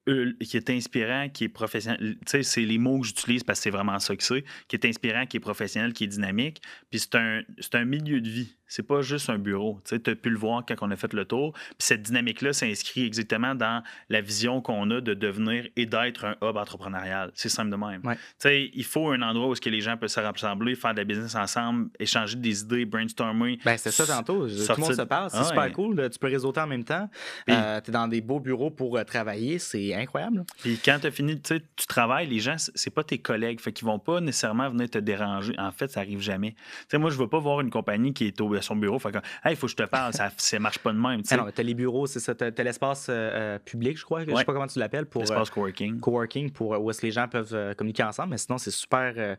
qui 0.07 0.57
est 0.57 0.71
inspirant, 0.71 1.29
qui 1.29 1.45
est 1.45 1.49
professionnel. 1.49 2.17
Tu 2.21 2.27
sais, 2.27 2.43
c'est 2.43 2.63
les 2.63 2.79
mots 2.79 3.01
que 3.01 3.07
j'utilise 3.07 3.43
parce 3.43 3.59
que 3.59 3.65
c'est 3.65 3.71
vraiment 3.71 3.99
ça 3.99 4.15
que 4.15 4.23
c'est, 4.23 4.45
qui 4.69 4.77
est 4.77 4.85
inspirant, 4.85 5.27
qui 5.27 5.39
est 5.39 5.41
professionnel, 5.41 5.93
qui 5.93 6.05
est 6.05 6.09
dynamique. 6.09 6.63
Puis 6.91 7.01
c'est 7.01 7.15
un, 7.17 7.43
c'est 7.59 7.75
un 7.75 7.85
milieu 7.85 8.21
de 8.21 8.29
vie. 8.29 8.57
C'est 8.69 8.83
pas 8.87 9.01
juste 9.03 9.31
un 9.31 9.39
bureau. 9.39 9.81
Tu 9.85 9.95
as 9.95 10.15
pu 10.15 10.31
le 10.31 10.39
voir 10.39 10.65
quand 10.67 10.75
on 10.81 10.91
a 10.91 10.97
fait 10.97 11.13
le 11.13 11.25
tour. 11.25 11.53
Puis 11.53 11.75
cette 11.79 12.03
dynamique-là 12.03 12.53
s'inscrit 12.53 13.05
exactement 13.07 13.55
dans 13.55 13.83
la 14.09 14.21
vision 14.21 14.61
qu'on 14.61 14.91
a 14.91 15.01
de 15.01 15.15
devenir 15.15 15.67
et 15.77 15.87
d'être 15.87 16.25
un 16.25 16.37
hub 16.43 16.57
entrepreneurial. 16.57 17.31
C'est 17.35 17.49
simple 17.49 17.71
de 17.71 17.77
même. 17.77 18.01
Ouais. 18.05 18.71
Il 18.75 18.85
faut 18.85 19.11
un 19.11 19.23
endroit 19.23 19.49
où 19.49 19.53
est-ce 19.53 19.61
que 19.61 19.71
les 19.71 19.81
gens 19.81 19.97
peuvent 19.97 20.09
se 20.09 20.21
rassembler, 20.21 20.75
faire 20.75 20.93
de 20.93 20.99
la 20.99 21.05
business 21.05 21.35
ensemble, 21.35 21.91
échanger 22.01 22.37
des 22.37 22.63
idées, 22.63 22.85
brainstormer. 22.85 23.59
Ben, 23.65 23.77
c'est 23.77 23.91
ça 23.91 24.07
tantôt. 24.07 24.47
Tout 24.47 24.53
le 24.53 24.57
sortir 24.57 24.83
monde 24.85 24.91
de- 24.91 24.97
se 24.97 25.03
parle. 25.03 25.31
C'est 25.31 25.39
Ah 25.39 25.45
super 25.45 25.63
ouais. 25.65 25.73
cool. 25.73 26.11
Tu 26.11 26.19
peux 26.19 26.27
réseauter 26.29 26.61
en 26.61 26.67
même 26.67 26.85
temps. 26.85 27.09
Euh, 27.49 27.81
tu 27.81 27.91
es 27.91 27.93
dans 27.93 28.09
des 28.09 28.21
beaux 28.21 28.41
bureaux 28.41 28.71
pour 28.71 28.97
euh, 28.97 29.05
travailler. 29.05 29.59
C'est 29.59 29.95
incroyable. 29.95 30.45
Puis 30.61 30.79
quand 30.85 30.99
tu 31.01 31.07
as 31.07 31.11
fini, 31.11 31.41
tu 31.41 31.61
travailles, 31.87 32.27
les 32.27 32.41
gens, 32.41 32.57
c'est 32.59 32.91
pas 32.95 33.05
tes 33.05 33.19
collègues. 33.19 33.61
Fait 33.61 33.73
qu'ils 33.73 33.87
vont 33.87 33.99
pas 33.99 34.21
nécessairement 34.21 34.69
venir 34.71 34.91
te 34.91 34.99
déranger. 34.99 35.55
En 35.59 35.71
fait, 35.71 35.91
ça 35.91 36.01
arrive 36.01 36.21
jamais. 36.21 36.53
Tu 36.53 36.59
sais, 36.91 36.99
moi, 36.99 37.11
je 37.11 37.17
veux 37.19 37.29
pas 37.29 37.39
voir 37.39 37.61
une 37.61 37.71
compagnie 37.71 38.13
qui 38.13 38.27
est 38.27 38.41
au, 38.41 38.56
à 38.59 38.63
son 38.63 38.77
bureau. 38.77 38.99
Fait 38.99 39.13
que, 39.13 39.19
hey, 39.19 39.53
il 39.53 39.57
faut 39.57 39.67
que 39.67 39.73
je 39.73 39.77
te 39.77 39.83
parle. 39.85 40.13
Ça, 40.13 40.31
ça 40.37 40.59
marche 40.59 40.79
pas 40.79 40.93
de 40.93 40.99
même. 40.99 41.23
Ah 41.31 41.37
non, 41.37 41.51
tu 41.55 41.61
as 41.61 41.65
les 41.65 41.75
bureaux, 41.75 42.07
c'est 42.07 42.21
ça. 42.21 42.35
Tu 42.35 42.45
as, 42.45 42.63
l'espace 42.65 43.09
euh, 43.09 43.13
euh, 43.57 43.59
public, 43.59 43.97
je 43.99 44.05
crois. 44.05 44.25
Je 44.25 44.35
sais 44.35 44.45
pas 44.45 44.53
comment 44.53 44.67
tu 44.67 44.79
l'appelles. 44.79 45.07
pour 45.07 45.23
euh, 45.23 45.25
L'espace 45.25 45.51
coworking. 45.51 46.01
coworking 46.01 46.51
pour 46.51 46.75
euh, 46.75 46.79
où 46.79 46.91
est-ce 46.91 47.01
que 47.01 47.07
les 47.07 47.13
gens 47.13 47.29
peuvent 47.29 47.55
euh, 47.55 47.75
communiquer 47.75 48.03
ensemble, 48.05 48.31
mais 48.31 48.39
sinon 48.39 48.59
c'est 48.59 48.71
super, 48.71 49.15
euh, 49.17 49.37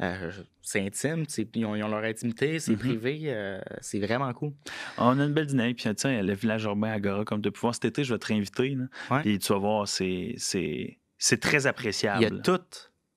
euh, 0.00 0.30
c'est 0.62 0.80
intime, 0.84 1.24
ils 1.54 1.64
ont, 1.64 1.74
ils 1.76 1.82
ont 1.82 1.88
leur 1.88 2.04
intimité, 2.04 2.58
c'est 2.58 2.72
Mhm. 2.72 2.78
privé, 2.78 3.20
euh, 3.26 3.60
c'est 3.80 3.98
vraiment 4.00 4.32
cool. 4.32 4.52
On 4.98 5.18
a 5.18 5.24
une 5.24 5.32
belle 5.32 5.46
dynamique. 5.46 5.78
Puis, 5.82 5.94
tu 5.94 6.02
sais, 6.02 6.22
le 6.22 6.34
village 6.34 6.64
urbain 6.64 6.90
Agora, 6.92 7.24
comme 7.24 7.42
tu 7.42 7.48
as 7.48 7.50
pu 7.52 7.60
voir 7.60 7.74
cet 7.74 7.84
été, 7.86 8.04
je 8.04 8.12
vais 8.14 8.18
te 8.18 8.26
réinviter. 8.26 8.76
Puis 9.22 9.38
tu 9.38 9.52
vas 9.52 9.58
voir, 9.58 9.88
c'est, 9.88 10.36
très 11.40 11.66
appréciable. 11.66 12.20
Il 12.20 12.22
y 12.22 12.26
a 12.26 12.30
tout, 12.30 12.58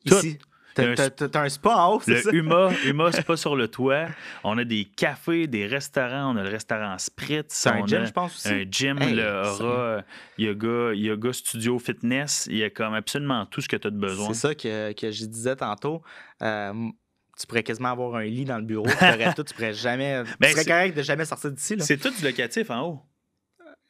Tout. 0.05 0.15
ici. 0.15 0.37
T'as, 0.73 1.41
un 1.41 1.49
spa 1.49 1.75
en 1.75 1.95
haut, 1.95 2.01
c'est 2.01 2.21
ça? 2.21 2.31
Huma, 2.31 2.69
Huma, 2.85 3.11
pas 3.27 3.37
sur 3.37 3.55
le 3.55 3.67
toit. 3.67 4.07
On 4.43 4.57
a 4.57 4.63
des 4.63 4.85
cafés, 4.85 5.47
des 5.47 5.67
restaurants. 5.67 6.33
On 6.33 6.37
a 6.37 6.43
le 6.43 6.49
restaurant 6.49 6.97
Spritz. 6.97 7.45
C'est 7.49 7.69
un 7.69 7.81
on 7.81 7.87
gym, 7.87 8.01
a 8.01 8.05
je 8.05 8.11
pense 8.11 8.35
aussi? 8.35 8.53
Un 8.53 8.65
gym, 8.69 9.01
Hey, 9.01 9.13
le 9.13 9.43
aura, 9.47 10.03
yoga, 10.37 10.93
yoga 10.93 11.33
studio 11.33 11.79
fitness. 11.79 12.47
Il 12.49 12.57
y 12.57 12.63
a 12.63 12.69
comme 12.69 12.93
absolument 12.93 13.45
tout 13.45 13.61
ce 13.61 13.67
que 13.69 13.75
tu 13.75 13.87
as 13.87 13.91
de 13.91 13.97
besoin. 13.97 14.27
C'est 14.29 14.47
ça 14.47 14.55
que, 14.55 14.93
que 14.93 15.11
je 15.11 15.25
disais 15.25 15.55
tantôt. 15.55 16.01
Euh, 16.41 16.73
tu 17.39 17.47
pourrais 17.47 17.63
quasiment 17.63 17.89
avoir 17.89 18.15
un 18.15 18.25
lit 18.25 18.45
dans 18.45 18.57
le 18.57 18.63
bureau, 18.63 18.85
tu 18.85 19.03
aurais 19.03 19.33
tout, 19.35 19.43
tu 19.43 19.53
pourrais 19.53 19.73
jamais. 19.73 20.23
Ben, 20.39 20.47
tu 20.47 20.53
serais 20.53 20.65
correct 20.65 20.97
de 20.97 21.01
jamais 21.01 21.25
sortir 21.25 21.51
d'ici. 21.51 21.75
C'est 21.79 21.97
tout 21.97 22.11
du 22.11 22.23
locatif 22.23 22.69
en 22.69 22.81
haut. 22.81 23.01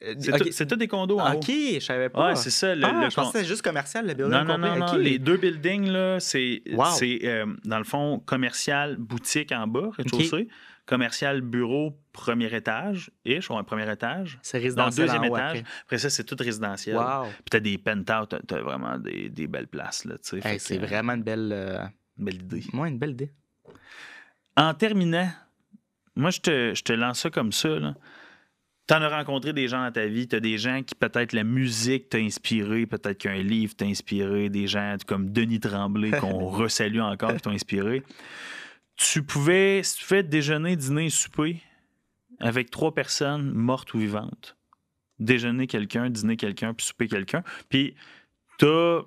Euh, 0.01 0.15
C'est 0.51 0.65
tout, 0.67 0.75
des 0.75 0.87
condos 0.87 1.19
en 1.19 1.33
Ok, 1.35 1.43
haut. 1.49 1.73
je 1.75 1.79
savais 1.79 2.09
pas. 2.09 2.29
Ouais, 2.29 2.35
c'est 2.35 2.49
ça. 2.49 2.75
Le, 2.75 2.83
ah, 2.85 3.03
le 3.05 3.09
je 3.09 3.15
con- 3.15 3.21
pensais 3.21 3.31
que 3.33 3.37
c'était 3.39 3.47
juste 3.47 3.61
commercial, 3.61 4.05
le 4.05 4.13
building 4.13 4.33
Non, 4.43 4.57
non, 4.57 4.75
non. 4.77 4.95
Les 4.97 5.17
deux 5.19 5.37
buildings, 5.37 5.87
là, 5.89 6.19
c'est, 6.19 6.61
Wow. 6.73 6.85
euh, 7.01 7.45
dans 7.63 7.77
le 7.77 7.83
fond 7.85 8.19
commercial 8.25 8.97
boutique 8.97 9.51
en 9.53 9.67
bas, 9.67 9.89
rez-de-chaussée. 9.97 10.47
Commercial 10.85 11.39
bureau, 11.39 11.97
premier 12.11 12.53
étage, 12.53 13.09
ish, 13.23 13.49
ou 13.49 13.55
un 13.55 13.63
premier 13.63 13.89
étage. 13.89 14.37
C'est 14.41 14.57
Dans 14.57 14.61
le 14.61 14.65
résidentiel 14.65 15.05
deuxième 15.07 15.23
en 15.23 15.27
haut 15.29 15.37
étage. 15.37 15.57
après. 15.59 15.63
Après 15.83 15.97
ça, 15.99 16.09
c'est 16.09 16.25
tout 16.25 16.35
résidentiel. 16.37 16.97
Wow. 16.97 17.23
Puis 17.27 17.43
t'as 17.51 17.59
des 17.61 17.77
penthouses, 17.77 18.27
t'as, 18.29 18.39
t'as 18.45 18.59
vraiment 18.61 18.97
des, 18.97 19.29
des 19.29 19.47
belles 19.47 19.67
places, 19.67 20.03
là, 20.03 20.15
tu 20.15 20.21
sais. 20.23 20.35
Hey, 20.37 20.41
Fait 20.41 20.59
c'est 20.59 20.77
que, 20.77 20.85
vraiment 20.85 21.13
une 21.13 21.23
belle, 21.23 21.51
euh, 21.53 21.85
une 22.19 22.25
belle 22.25 22.35
idée. 22.41 22.63
moi, 22.73 22.89
une 22.89 22.97
belle 22.99 23.11
idée. 23.11 23.31
En 24.57 24.73
terminant, 24.73 25.29
moi, 26.17 26.31
je 26.31 26.41
te, 26.41 26.73
je 26.75 26.83
te 26.83 26.91
lance 26.91 27.21
ça 27.21 27.29
comme 27.29 27.53
ça, 27.53 27.69
là. 27.69 27.95
T'en 28.85 29.01
as 29.01 29.07
rencontré 29.07 29.53
des 29.53 29.69
gens 29.69 29.81
dans 29.81 29.91
ta 29.91 30.07
vie, 30.07 30.27
t'as 30.27 30.41
des 30.41 30.57
gens 30.57 30.83
qui, 30.83 30.93
peut-être, 30.93 31.31
la 31.31 31.45
musique 31.45 32.09
t'a 32.09 32.17
inspiré, 32.17 32.85
peut-être 32.85 33.17
qu'un 33.17 33.41
livre 33.41 33.73
t'a 33.75 33.85
inspiré, 33.85 34.49
des 34.49 34.67
gens 34.67 34.97
comme 35.07 35.31
Denis 35.31 35.61
Tremblay 35.61 36.11
qu'on 36.11 36.49
resalue 36.49 36.99
encore 36.99 37.33
qui 37.33 37.41
t'ont 37.41 37.51
inspiré. 37.51 38.03
Tu 38.97 39.23
pouvais, 39.23 39.81
si 39.83 39.99
tu 39.99 40.03
fais 40.03 40.21
déjeuner, 40.21 40.75
dîner, 40.75 41.09
souper 41.09 41.61
avec 42.39 42.71
trois 42.71 42.93
personnes 42.93 43.51
mortes 43.53 43.93
ou 43.93 43.99
vivantes, 43.99 44.57
déjeuner 45.17 45.65
quelqu'un, 45.67 46.09
dîner 46.09 46.35
quelqu'un, 46.35 46.73
puis 46.73 46.85
souper 46.85 47.07
quelqu'un, 47.07 47.43
puis 47.69 47.95
t'as 48.57 49.01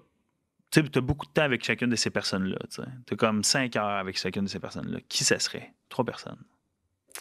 Tu 0.70 0.81
as 0.81 1.01
beaucoup 1.01 1.27
de 1.27 1.33
temps 1.33 1.43
avec 1.43 1.62
chacune 1.62 1.91
de 1.91 1.97
ces 1.97 2.11
personnes-là. 2.11 2.57
Tu 2.70 2.81
as 2.81 3.16
comme 3.16 3.45
cinq 3.45 3.77
heures 3.77 3.99
avec 3.99 4.18
chacune 4.18 4.45
de 4.45 4.49
ces 4.49 4.59
personnes-là. 4.59 5.01
Qui 5.09 5.24
ça 5.24 5.39
serait? 5.39 5.74
Trois 5.91 6.05
personnes. 6.05 6.43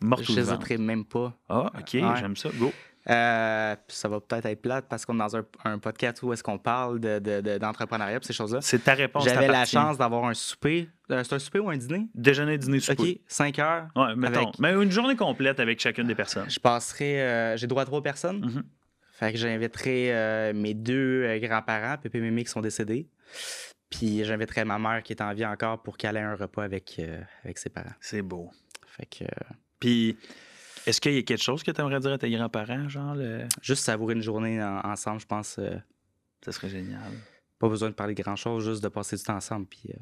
Je 0.01 0.33
n'hésiterai 0.33 0.77
même 0.77 1.05
pas. 1.05 1.33
Ah, 1.49 1.71
OK, 1.77 1.91
j'aime 1.91 2.35
ça. 2.35 2.49
Go. 2.57 2.71
Euh, 3.07 3.75
ça 3.87 4.07
va 4.07 4.19
peut-être 4.19 4.47
être 4.47 4.61
plate 4.61 4.85
parce 4.89 5.05
qu'on 5.05 5.13
est 5.15 5.19
dans 5.19 5.35
un, 5.63 5.77
podcast 5.77 6.23
où 6.23 6.33
est-ce 6.33 6.43
qu'on 6.43 6.57
parle 6.57 6.99
d'entrepreneuriat 6.99 8.15
de, 8.15 8.19
de, 8.19 8.25
ces 8.25 8.33
choses-là. 8.33 8.61
C'est 8.61 8.83
ta 8.83 8.95
réponse. 8.95 9.25
J'avais 9.25 9.47
la 9.47 9.65
chance 9.65 9.97
d'avoir 9.97 10.25
un 10.25 10.33
souper. 10.33 10.89
Euh, 11.11 11.23
c'est 11.23 11.35
un 11.35 11.39
souper 11.39 11.59
ou 11.59 11.69
un 11.69 11.77
dîner? 11.77 12.07
Déjeuner, 12.15 12.57
dîner, 12.57 12.79
souper. 12.79 13.11
OK, 13.11 13.19
5 13.27 13.59
heures. 13.59 13.87
Ouais, 13.95 14.15
mettons. 14.15 14.51
Mais 14.57 14.73
une 14.73 14.91
journée 14.91 15.15
complète 15.15 15.59
avec 15.59 15.79
chacune 15.79 16.07
des 16.07 16.15
personnes. 16.15 16.49
Je 16.49 16.59
passerai... 16.59 17.21
Euh, 17.21 17.57
j'ai 17.57 17.67
droit 17.67 17.83
à 17.83 17.85
trois 17.85 18.01
personnes. 18.01 18.43
Mm-hmm. 18.43 18.63
Fait 19.11 19.31
que 19.31 19.37
j'inviterai 19.37 20.53
mes 20.53 20.73
deux 20.73 21.39
grands-parents, 21.39 21.97
Pépé 21.97 22.17
et 22.17 22.21
Mémé, 22.21 22.43
qui 22.43 22.49
sont 22.49 22.61
décédés. 22.61 23.07
Puis 23.89 24.25
j'inviterai 24.25 24.65
ma 24.65 24.79
mère 24.79 25.03
qui 25.03 25.13
est 25.13 25.21
en 25.21 25.33
vie 25.33 25.45
encore 25.45 25.81
pour 25.83 25.95
qu'elle 25.95 26.17
ait 26.17 26.21
un 26.21 26.35
repas 26.35 26.63
avec, 26.63 26.99
avec 27.43 27.57
ses 27.59 27.69
parents. 27.69 27.93
C'est 28.01 28.23
beau. 28.23 28.49
Fait 28.87 29.05
que... 29.05 29.25
Puis 29.85 30.17
est-ce 30.87 30.99
qu'il 30.99 31.13
y 31.13 31.19
a 31.19 31.21
quelque 31.21 31.43
chose 31.43 31.61
que 31.61 31.69
tu 31.69 31.79
aimerais 31.79 31.99
dire 31.99 32.13
à 32.13 32.17
tes 32.17 32.31
grands-parents, 32.31 32.89
genre? 32.89 33.15
Juste 33.61 33.83
savourer 33.83 34.15
une 34.15 34.23
journée 34.23 34.63
ensemble, 34.63 35.19
je 35.19 35.27
pense. 35.27 35.57
Euh, 35.59 35.77
ça 36.43 36.51
serait 36.51 36.69
génial. 36.69 37.11
Pas 37.59 37.69
besoin 37.69 37.89
de 37.89 37.93
parler 37.93 38.15
grand-chose, 38.15 38.65
juste 38.65 38.83
de 38.83 38.87
passer 38.87 39.15
du 39.15 39.21
temps 39.21 39.35
ensemble, 39.35 39.67
puis 39.67 39.83
euh, 39.89 39.97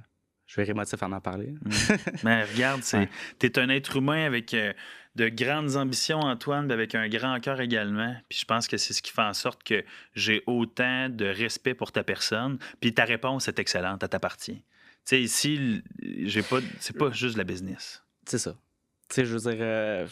je 0.48 0.62
vais 0.62 0.70
émotif 0.70 1.04
en 1.04 1.12
en 1.12 1.20
parler. 1.20 1.52
Mm. 1.52 1.96
Mais 2.24 2.44
regarde, 2.46 2.82
tu 2.82 3.46
es 3.46 3.60
un 3.60 3.68
être 3.68 3.98
humain 3.98 4.26
avec 4.26 4.54
euh, 4.54 4.72
de 5.16 5.28
grandes 5.28 5.76
ambitions, 5.76 6.22
Antoine, 6.22 6.68
mais 6.68 6.76
avec 6.76 6.96
un 6.96 7.10
grand 7.10 7.38
cœur 7.42 7.60
également. 7.60 8.16
Puis 8.30 8.40
je 8.40 8.46
pense 8.46 8.70
que 8.70 8.78
c'est 8.78 8.94
ce 8.94 9.02
qui 9.02 9.12
fait 9.12 9.22
en 9.22 9.34
sorte 9.34 9.64
que 9.64 9.84
j'ai 10.16 10.44
autant 10.48 11.10
de 11.10 11.26
respect 11.26 11.74
pour 11.74 11.92
ta 11.92 12.06
personne. 12.06 12.58
Puis 12.80 12.94
ta 12.94 13.04
réponse 13.04 13.50
est 13.50 13.60
excellente, 13.60 14.02
elle 14.02 14.08
t'appartient. 14.08 14.64
Tu 14.64 14.64
sais, 15.04 15.22
ici, 15.22 15.84
j'ai 16.02 16.42
pas, 16.42 16.60
c'est 16.80 16.98
pas 16.98 17.12
juste 17.12 17.36
la 17.36 17.44
business. 17.44 18.02
C'est 18.26 18.38
ça. 18.38 18.56
Tu 19.10 19.16
sais, 19.16 19.26
je 19.26 19.34
veux 19.38 19.52
dire, 19.52 19.62
euh, 19.62 20.08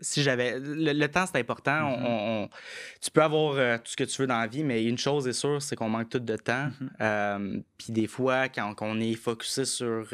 si 0.00 0.22
j'avais. 0.22 0.58
Le, 0.58 1.06
temps, 1.06 1.24
c'est 1.26 1.38
important. 1.38 1.90
Mm-hmm. 1.90 2.04
on, 2.04 2.48
tu 3.00 3.10
peux 3.10 3.22
avoir 3.22 3.54
euh, 3.54 3.78
tout 3.78 3.90
ce 3.92 3.96
que 3.96 4.04
tu 4.04 4.22
veux 4.22 4.26
dans 4.26 4.38
la 4.38 4.46
vie, 4.46 4.64
mais 4.64 4.84
une 4.84 4.98
chose 4.98 5.26
est 5.28 5.32
sûre, 5.32 5.62
c'est 5.62 5.76
qu'on 5.76 5.88
manque 5.88 6.08
tout 6.08 6.18
de 6.18 6.36
temps. 6.36 6.68
Mm-hmm. 6.68 6.88
Euh, 7.00 7.60
puis 7.78 7.92
des 7.92 8.06
fois, 8.06 8.48
quand, 8.48 8.74
on 8.80 9.00
est 9.00 9.14
focusé 9.14 9.64
sur 9.64 10.08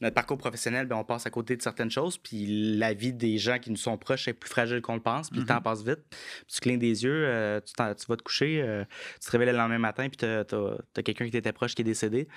notre 0.00 0.14
parcours 0.14 0.38
professionnel, 0.38 0.86
ben, 0.86 0.96
on 0.96 1.04
passe 1.04 1.26
à 1.26 1.30
côté 1.30 1.56
de 1.56 1.62
certaines 1.62 1.90
choses. 1.90 2.18
Puis 2.18 2.76
la 2.76 2.92
vie 2.94 3.12
des 3.12 3.38
gens 3.38 3.58
qui 3.58 3.70
nous 3.70 3.76
sont 3.76 3.96
proches 3.98 4.28
est 4.28 4.32
plus 4.32 4.50
fragile 4.50 4.80
qu'on 4.80 4.94
le 4.94 5.00
pense. 5.00 5.30
Puis 5.30 5.40
le 5.40 5.46
temps 5.46 5.56
mm-hmm. 5.56 5.62
passe 5.62 5.82
vite. 5.82 6.00
Puis 6.10 6.54
tu 6.54 6.60
clignes 6.60 6.78
des 6.78 7.04
yeux, 7.04 7.60
tu, 7.66 7.72
tu, 7.74 8.06
vas 8.08 8.16
te 8.16 8.22
coucher, 8.22 8.84
tu 9.20 9.26
te 9.26 9.30
réveilles 9.30 9.52
le 9.52 9.56
lendemain 9.56 9.78
matin, 9.78 10.08
puis 10.08 10.16
tu 10.16 10.26
as, 10.26 11.02
quelqu'un 11.02 11.24
qui 11.24 11.30
t'était 11.30 11.52
proche 11.52 11.74
qui 11.74 11.82
est 11.82 11.84
décédé. 11.84 12.28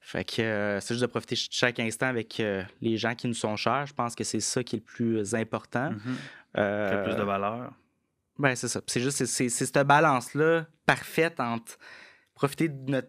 Fait 0.00 0.24
que 0.24 0.78
c'est 0.80 0.94
juste 0.94 1.02
de 1.02 1.06
profiter 1.06 1.36
chaque 1.36 1.80
instant 1.80 2.06
avec 2.06 2.42
les 2.80 2.96
gens 2.96 3.14
qui 3.14 3.28
nous 3.28 3.34
sont 3.34 3.56
chers. 3.56 3.86
Je 3.86 3.94
pense 3.94 4.14
que 4.14 4.24
c'est 4.24 4.40
ça 4.40 4.62
qui 4.62 4.76
est 4.76 4.78
le 4.78 4.84
plus 4.84 5.34
important. 5.34 5.90
Euh, 6.56 7.04
plus 7.04 7.16
de 7.16 7.22
valeur. 7.22 7.72
Ben, 8.38 8.54
c'est 8.54 8.68
ça. 8.68 8.80
C'est 8.86 9.00
juste, 9.00 9.24
c'est 9.24 9.48
cette 9.48 9.78
balance-là 9.78 10.66
parfaite 10.84 11.40
entre 11.40 11.78
profiter 12.34 12.68
de 12.68 13.02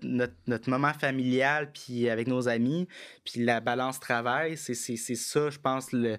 notre, 0.48 0.70
moment 0.70 0.94
familial 0.94 1.72
puis 1.72 2.10
avec 2.10 2.28
nos 2.28 2.48
amis, 2.48 2.88
puis 3.26 3.44
la 3.44 3.60
balance 3.60 4.00
travail. 4.00 4.58
C'est 4.58 4.76
ça, 4.76 5.50
je 5.50 5.60
pense, 5.60 5.92
le. 5.92 6.18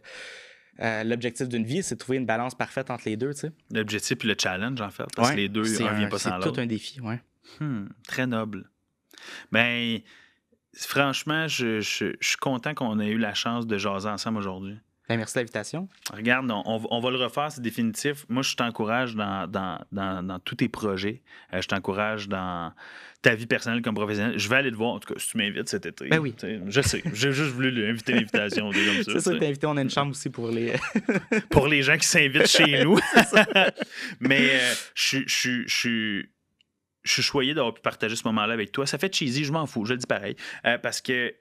Euh, 0.81 1.03
l'objectif 1.03 1.49
d'une 1.49 1.65
vie, 1.65 1.83
c'est 1.83 1.97
de 1.97 1.99
trouver 1.99 2.19
une 2.19 2.27
balance 2.27 2.55
parfaite 2.55 2.89
entre 2.89 3.03
les 3.07 3.17
deux. 3.17 3.35
Tu 3.35 3.41
sais. 3.41 3.53
L'objectif 3.73 4.17
et 4.23 4.27
le 4.29 4.37
challenge, 4.41 4.81
en 4.81 4.91
fait. 4.91 5.07
Parce 5.17 5.33
que 5.33 5.37
les 5.37 5.49
deux, 5.49 5.65
un 5.83 5.93
vient 5.95 6.09
pas 6.09 6.21
sans 6.21 6.37
l'autre. 6.37 6.45
C'est 6.45 6.53
tout 6.53 6.61
un 6.61 6.67
défi, 6.67 7.01
ouais. 7.01 7.21
Hmm, 7.59 7.87
très 8.07 8.29
noble. 8.29 8.71
Ben, 9.51 9.99
franchement, 10.77 11.49
je, 11.49 11.81
je 11.81 12.13
suis 12.21 12.37
content 12.37 12.75
qu'on 12.75 13.01
ait 13.01 13.09
eu 13.09 13.19
la 13.19 13.35
chance 13.35 13.67
de 13.67 13.77
jaser 13.77 14.09
ensemble 14.09 14.39
aujourd'hui. 14.39 14.79
Ben, 15.09 15.17
merci 15.17 15.35
de 15.35 15.41
l'invitation. 15.41 15.89
Regarde, 16.13 16.51
on, 16.51 17.01
va 17.01 17.11
le 17.11 17.17
refaire, 17.17 17.51
c'est 17.51 17.63
définitif. 17.63 18.27
Moi, 18.29 18.43
je 18.43 18.55
t'encourage 18.57 19.15
dans, 19.15 20.41
tous 20.45 20.57
tes 20.57 20.69
projets. 20.69 21.23
Euh, 21.55 21.63
je 21.63 21.69
t'encourage 21.69 22.29
dans 22.29 22.73
ta 23.23 23.35
vie 23.35 23.47
personnelle 23.47 23.81
comme 23.81 23.95
professionnel. 23.95 24.39
Je 24.39 24.49
vais 24.51 24.57
aller 24.57 24.71
te 24.71 24.77
voir, 24.77 24.91
en 24.91 24.99
tout 24.99 25.15
cas, 25.15 25.19
si 25.19 25.31
tu 25.31 25.39
m'invites 25.39 25.69
cet 25.71 25.87
été. 25.87 26.09
Ben 26.09 26.19
oui. 26.19 26.35
Je 26.67 26.81
sais. 26.83 27.03
J'ai 27.15 27.33
juste 27.33 27.53
voulu 27.53 27.89
inviter 27.89 28.13
l'invitation. 28.13 28.71
C'est 28.73 29.21
ça, 29.21 29.39
t'es 29.39 29.47
invité. 29.47 29.67
On 29.67 29.79
a 29.79 29.83
une 29.83 29.91
chambre 29.91 30.11
aussi 30.11 30.29
pour 30.29 30.51
les. 30.51 30.75
pour 31.51 31.69
les 31.69 31.83
gens 31.83 31.97
qui 31.97 32.07
s'invitent 32.07 32.47
chez 32.47 32.85
nous. 32.85 32.99
Mais 34.21 34.51
euh, 34.61 34.75
je 34.95 35.23
suis. 35.27 36.29
Je 37.05 37.13
suis 37.13 37.23
choyé 37.23 37.55
d'avoir 37.55 37.73
pu 37.73 37.81
partager 37.81 38.17
ce 38.17 38.25
moment-là 38.25 38.53
avec 38.53 38.73
toi. 38.73 38.87
Ça 38.87 38.99
fait 38.99 39.15
cheesy, 39.15 39.45
je 39.45 39.53
m'en 39.53 39.65
fous, 39.67 39.87
je 39.87 39.95
le 39.95 39.99
dis 39.99 40.07
pareil. 40.07 40.37
Euh, 40.67 40.77
parce 40.77 41.01
que 41.01 41.33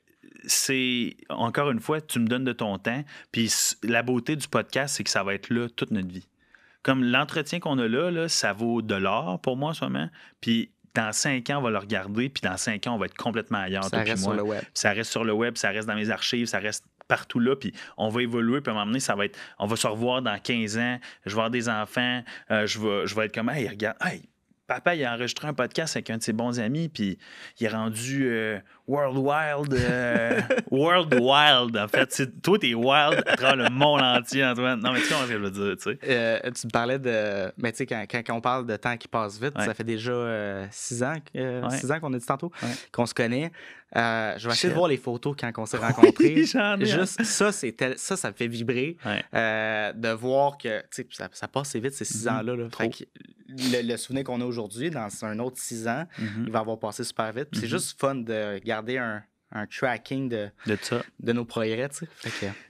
c'est, 0.45 1.17
encore 1.29 1.71
une 1.71 1.79
fois, 1.79 2.01
tu 2.01 2.19
me 2.19 2.27
donnes 2.27 2.43
de 2.43 2.53
ton 2.53 2.77
temps. 2.77 3.03
Puis 3.31 3.51
la 3.83 4.03
beauté 4.03 4.35
du 4.35 4.47
podcast, 4.47 4.95
c'est 4.95 5.03
que 5.03 5.09
ça 5.09 5.23
va 5.23 5.33
être 5.33 5.49
là 5.49 5.67
toute 5.69 5.91
notre 5.91 6.09
vie. 6.09 6.27
Comme 6.83 7.03
l'entretien 7.03 7.59
qu'on 7.59 7.77
a 7.79 7.87
là, 7.87 8.11
là, 8.11 8.29
ça 8.29 8.53
vaut 8.53 8.81
de 8.81 8.95
l'or 8.95 9.41
pour 9.41 9.57
moi 9.57 9.71
en 9.71 9.73
ce 9.73 9.83
moment. 9.83 10.09
Puis 10.41 10.71
dans 10.97 11.11
cinq 11.13 11.49
ans, 11.49 11.59
on 11.59 11.61
va 11.61 11.69
le 11.69 11.77
regarder, 11.77 12.29
puis 12.29 12.41
dans 12.41 12.57
cinq 12.57 12.87
ans, 12.87 12.95
on 12.95 12.97
va 12.97 13.05
être 13.05 13.17
complètement 13.17 13.59
ailleurs. 13.59 13.83
Ça 13.85 13.99
reste 13.99 14.23
sur 14.23 14.33
le 14.33 14.41
web. 14.41 14.63
ça 14.73 14.91
reste 14.91 15.11
sur 15.11 15.23
le 15.23 15.33
web, 15.33 15.55
ça 15.57 15.69
reste 15.69 15.87
dans 15.87 15.95
mes 15.95 16.09
archives, 16.09 16.47
ça 16.47 16.59
reste 16.59 16.85
partout 17.07 17.39
là, 17.39 17.55
puis 17.55 17.73
on 17.97 18.09
va 18.09 18.21
évoluer, 18.23 18.61
puis 18.61 18.69
à 18.69 18.73
un 18.73 18.79
moment 18.79 18.87
donné, 18.87 18.99
ça 18.99 19.15
va 19.15 19.25
être, 19.25 19.37
on 19.59 19.67
va 19.67 19.75
se 19.75 19.87
revoir 19.87 20.21
dans 20.21 20.37
15 20.39 20.77
ans, 20.77 20.99
je 21.25 21.29
vais 21.29 21.33
avoir 21.33 21.51
des 21.51 21.69
enfants, 21.69 22.23
euh, 22.51 22.65
je, 22.65 22.79
vais, 22.79 23.07
je 23.07 23.15
vais 23.15 23.25
être 23.25 23.33
comme, 23.33 23.49
hey, 23.49 23.67
regarde, 23.67 23.95
hey, 24.03 24.27
papa, 24.67 24.95
il 24.95 25.03
a 25.05 25.13
enregistré 25.13 25.47
un 25.47 25.53
podcast 25.53 25.95
avec 25.95 26.09
un 26.09 26.17
de 26.17 26.23
ses 26.23 26.33
bons 26.33 26.59
amis, 26.59 26.89
puis 26.89 27.17
il 27.59 27.65
est 27.65 27.69
rendu 27.69 28.27
euh, 28.27 28.59
World 28.85 29.17
Wild. 29.17 29.73
Euh, 29.73 30.41
World 30.71 31.13
Wild, 31.13 31.77
en 31.77 31.87
fait. 31.87 32.41
toi, 32.43 32.59
t'es 32.59 32.73
wild 32.73 33.23
à 33.25 33.37
travers 33.37 33.55
le 33.55 33.69
monde 33.69 34.01
entier, 34.01 34.45
Antoine. 34.45 34.79
Non, 34.81 34.91
mais 34.91 34.99
tu 34.99 35.07
comprends 35.07 35.23
ce 35.23 35.29
que 35.29 35.33
je 35.33 35.43
veux 35.43 35.51
dire, 35.51 35.77
tu 35.77 35.91
sais. 35.91 35.99
Euh, 36.07 36.51
tu 36.51 36.67
parlais 36.67 36.99
de. 36.99 37.51
Mais 37.57 37.71
tu 37.71 37.77
sais, 37.77 37.85
quand, 37.85 38.05
quand, 38.09 38.35
on 38.35 38.41
parle 38.41 38.65
de 38.65 38.75
temps 38.75 38.97
qui 38.97 39.07
passe 39.07 39.39
vite, 39.39 39.53
ça 39.57 39.73
fait 39.73 39.85
déjà 39.85 40.67
six 40.69 41.01
ans, 41.01 41.15
six 41.71 41.91
ans 41.91 41.99
qu'on 41.99 42.13
a 42.13 42.19
dit 42.19 42.25
tantôt, 42.25 42.51
qu'on 42.91 43.05
se 43.05 43.13
connaît. 43.13 43.51
je 43.95 44.47
vais 44.47 44.53
essayer 44.53 44.69
de 44.69 44.77
voir 44.77 44.89
les 44.89 44.97
photos 44.97 45.35
quand 45.39 45.51
on 45.57 45.65
s'est 45.65 45.77
rencontrés. 45.77 46.43
Juste 46.81 47.23
ça, 47.23 47.51
c'est 47.51 47.75
ça, 47.97 48.17
ça 48.17 48.29
me 48.29 48.35
fait 48.35 48.47
vibrer 48.47 48.97
de 49.33 50.11
voir 50.11 50.57
que 50.57 50.83
ça, 50.91 51.29
ça 51.31 51.47
passe 51.47 51.75
vite 51.75 51.93
ces 51.93 52.05
six 52.05 52.25
mm-hmm. 52.25 52.39
ans-là. 52.39 52.55
Là. 52.55 52.67
Le, 53.49 53.97
souvenir 53.97 54.23
qu'on 54.23 54.41
a 54.41 54.45
aujourd'hui, 54.45 54.89
dans 54.89 55.09
un 55.23 55.39
autre 55.39 55.57
six 55.57 55.87
ans, 55.87 56.05
mm-hmm. 56.19 56.45
il 56.45 56.51
va 56.51 56.59
avoir 56.59 56.79
passé 56.79 57.03
super 57.03 57.31
vite. 57.31 57.47
C'est 57.53 57.61
mm-hmm. 57.61 57.67
juste 57.67 57.99
fun 57.99 58.15
de 58.15 58.59
garder 58.59 58.97
un, 58.97 59.23
tracking 59.69 60.29
de, 60.29 60.49
de, 60.65 61.33
nos 61.33 61.45
progrès. 61.45 61.89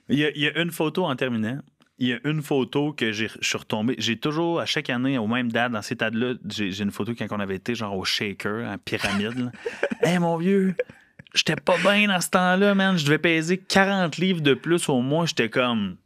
il, 0.09 0.19
y 0.19 0.47
a, 0.47 0.61
une 0.61 0.71
photo 0.71 1.05
en 1.05 1.15
terminant. 1.15 1.59
Il 1.99 2.09
y 2.09 2.13
a 2.13 2.19
une 2.25 2.43
photo 2.43 2.93
que 2.93 3.11
je 3.11 3.25
suis 3.41 3.57
retombé. 3.57 3.95
J'ai 3.97 4.19
toujours, 4.19 4.59
à 4.59 4.67
chaque 4.67 4.91
année, 4.91 5.17
au 5.17 5.25
même 5.25 5.51
date, 5.51 5.71
dans 5.71 5.82
ces 5.82 5.95
tas-là, 5.95 6.36
j'ai 6.47 6.84
une 6.84 6.91
photo 6.91 7.13
quand 7.17 7.25
on 7.32 7.39
avait 7.39 7.55
été 7.55 7.73
genre 7.73 7.97
au 7.97 8.05
Shaker, 8.05 8.67
en 8.67 8.78
pyramide. 8.78 9.51
Hé, 10.03 10.09
hey, 10.09 10.19
mon 10.19 10.38
vieux, 10.38 10.75
j'étais 11.34 11.55
pas 11.55 11.78
bien 11.80 12.07
dans 12.07 12.21
ce 12.21 12.30
temps-là, 12.30 12.75
man. 12.75 12.97
Je 12.97 13.05
devais 13.05 13.17
peser 13.17 13.57
40 13.57 14.17
livres 14.17 14.41
de 14.41 14.53
plus 14.53 14.88
au 14.89 15.01
mois. 15.01 15.25
J'étais 15.25 15.49
comme 15.49 15.97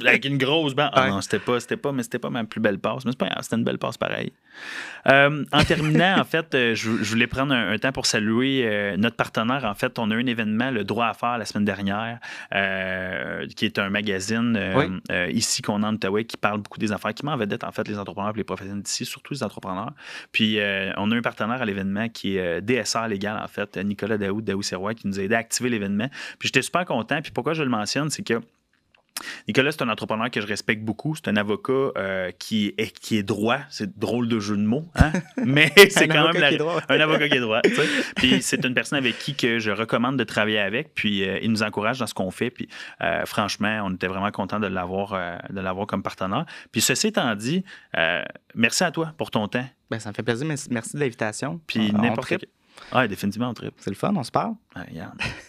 avec 0.00 0.24
une 0.24 0.38
grosse 0.38 0.74
bande. 0.74 0.90
Ah 0.92 1.08
non, 1.08 1.20
c'était 1.20 1.38
pas, 1.38 1.60
c'était 1.60 1.76
pas, 1.76 1.92
mais 1.92 2.02
c'était 2.02 2.18
pas 2.18 2.30
ma 2.30 2.44
plus 2.44 2.60
belle 2.60 2.78
passe. 2.78 3.04
Mais 3.04 3.12
c'est 3.12 3.18
pas 3.18 3.30
c'était 3.42 3.56
une 3.56 3.64
belle 3.64 3.78
passe 3.78 3.96
pareil. 3.96 4.32
Euh, 5.06 5.44
en 5.52 5.64
terminant, 5.64 6.18
en 6.18 6.24
fait, 6.24 6.54
euh, 6.54 6.74
je, 6.74 6.90
voulais 6.90 7.26
prendre 7.26 7.52
un, 7.54 7.76
temps 7.78 7.92
pour 7.92 8.06
saluer 8.06 8.62
euh, 8.64 8.96
notre 8.96 9.16
partenaire. 9.16 9.64
En 9.64 9.74
fait, 9.74 9.98
on 9.98 10.10
a 10.10 10.14
eu 10.14 10.22
un 10.22 10.26
événement, 10.26 10.70
le 10.70 10.84
droit 10.84 11.06
à 11.06 11.14
faire, 11.14 11.38
la 11.38 11.44
semaine 11.44 11.64
dernière, 11.64 12.18
qui 13.56 13.64
est 13.64 13.78
un 13.78 13.90
magazine 13.90 14.58
ici 15.30 15.62
qu'on 15.62 15.82
a 15.82 15.88
en 15.88 15.94
Ottawa 15.94 16.22
qui 16.22 16.36
parle 16.36 16.60
beaucoup 16.60 16.78
des 16.78 16.92
affaires, 16.92 17.14
qui 17.14 17.24
m'en 17.24 17.36
vedette 17.36 17.64
en 17.64 17.72
fait 17.72 17.86
les 17.88 17.98
entrepreneurs 17.98 18.32
et 18.34 18.38
les 18.38 18.44
professionnels 18.44 18.82
d'ici, 18.82 19.04
surtout 19.04 19.34
les 19.34 19.42
entrepreneurs. 19.42 19.92
Puis 20.32 20.58
on 20.96 21.10
a 21.10 21.16
un 21.16 21.22
partenaire 21.22 21.60
à 21.60 21.64
l'événement 21.64 22.08
qui 22.08 22.36
est 22.36 22.60
DSR 22.60 23.08
Légal, 23.08 23.40
en 23.42 23.48
fait, 23.48 23.76
Nicolas 23.78 24.18
Daoud, 24.18 24.44
Daoud 24.44 24.64
Serrois, 24.64 24.94
qui 24.94 25.08
nous 25.08 25.18
a 25.18 25.22
aidé 25.22 25.34
à 25.34 25.38
activer 25.38 25.68
l'événement. 25.68 26.08
Puis 26.38 26.48
j'étais 26.48 26.62
super 26.62 26.84
content. 26.84 27.20
Puis 27.20 27.32
pourquoi 27.32 27.54
je 27.54 27.62
le 27.62 27.70
mentionne, 27.70 28.10
c'est 28.10 28.22
que 28.22 28.40
Nicolas, 29.46 29.72
c'est 29.72 29.82
un 29.82 29.88
entrepreneur 29.88 30.30
que 30.30 30.40
je 30.40 30.46
respecte 30.46 30.82
beaucoup. 30.82 31.14
C'est 31.14 31.28
un 31.28 31.36
avocat 31.36 31.72
euh, 31.72 32.30
qui, 32.38 32.74
est, 32.78 32.98
qui 32.98 33.16
est 33.16 33.22
droit. 33.22 33.58
C'est 33.70 33.98
drôle 33.98 34.28
de 34.28 34.40
jeu 34.40 34.56
de 34.56 34.62
mots, 34.62 34.88
hein? 34.96 35.12
mais 35.44 35.72
c'est 35.90 36.08
quand 36.08 36.32
même 36.32 36.42
un 36.88 37.00
avocat 37.00 37.28
qui 37.28 37.36
est 37.36 37.40
droit. 37.40 37.60
Puis 38.16 38.42
c'est 38.42 38.64
une 38.64 38.74
personne 38.74 38.98
avec 38.98 39.18
qui 39.18 39.34
que 39.34 39.58
je 39.58 39.70
recommande 39.70 40.16
de 40.16 40.24
travailler 40.24 40.58
avec. 40.58 40.94
Puis 40.94 41.28
euh, 41.28 41.38
il 41.42 41.50
nous 41.50 41.62
encourage 41.62 41.98
dans 41.98 42.06
ce 42.06 42.14
qu'on 42.14 42.30
fait. 42.30 42.50
Puis 42.50 42.68
euh, 43.02 43.24
franchement, 43.24 43.82
on 43.84 43.94
était 43.94 44.08
vraiment 44.08 44.30
content 44.30 44.58
de 44.58 44.66
l'avoir, 44.66 45.40
de 45.50 45.60
l'avoir 45.60 45.86
comme 45.86 46.02
partenaire. 46.02 46.46
Puis 46.72 46.80
ceci 46.80 47.08
étant 47.08 47.34
dit, 47.34 47.64
merci 48.54 48.84
à 48.84 48.90
toi 48.90 49.12
pour 49.16 49.30
ton 49.30 49.46
temps. 49.48 49.66
Ben, 49.90 50.00
ça 50.00 50.10
me 50.10 50.14
fait 50.14 50.22
plaisir. 50.22 50.46
Merci 50.46 50.94
de 50.94 51.00
l'invitation. 51.00 51.60
Puis 51.66 51.92
n'importe 51.92 52.34
quel... 52.90 53.00
Oui, 53.00 53.08
définitivement, 53.08 53.50
on 53.50 53.54
trip. 53.54 53.74
C'est 53.78 53.90
le 53.90 53.96
fun, 53.96 54.14
on 54.16 54.22
se 54.22 54.30
parle? 54.30 54.54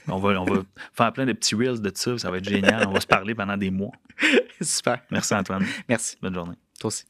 on, 0.08 0.20
va, 0.20 0.42
on 0.42 0.46
va 0.46 0.62
faire 0.94 1.14
plein 1.14 1.26
de 1.26 1.34
petits 1.34 1.56
reels 1.56 1.82
de 1.82 1.92
ça, 1.94 2.18
ça 2.18 2.32
va 2.32 2.38
être 2.38 2.50
génial. 2.50 2.88
On 2.88 2.92
va 2.92 3.00
se 3.00 3.08
parler 3.08 3.36
pendant 3.36 3.58
des 3.58 3.72
mois. 3.72 3.92
Super. 4.62 5.02
Merci, 5.12 5.34
Antoine. 5.34 5.66
Merci. 5.88 6.18
Bonne 6.22 6.34
journée. 6.34 6.56
Toi 6.80 6.88
aussi. 6.88 7.06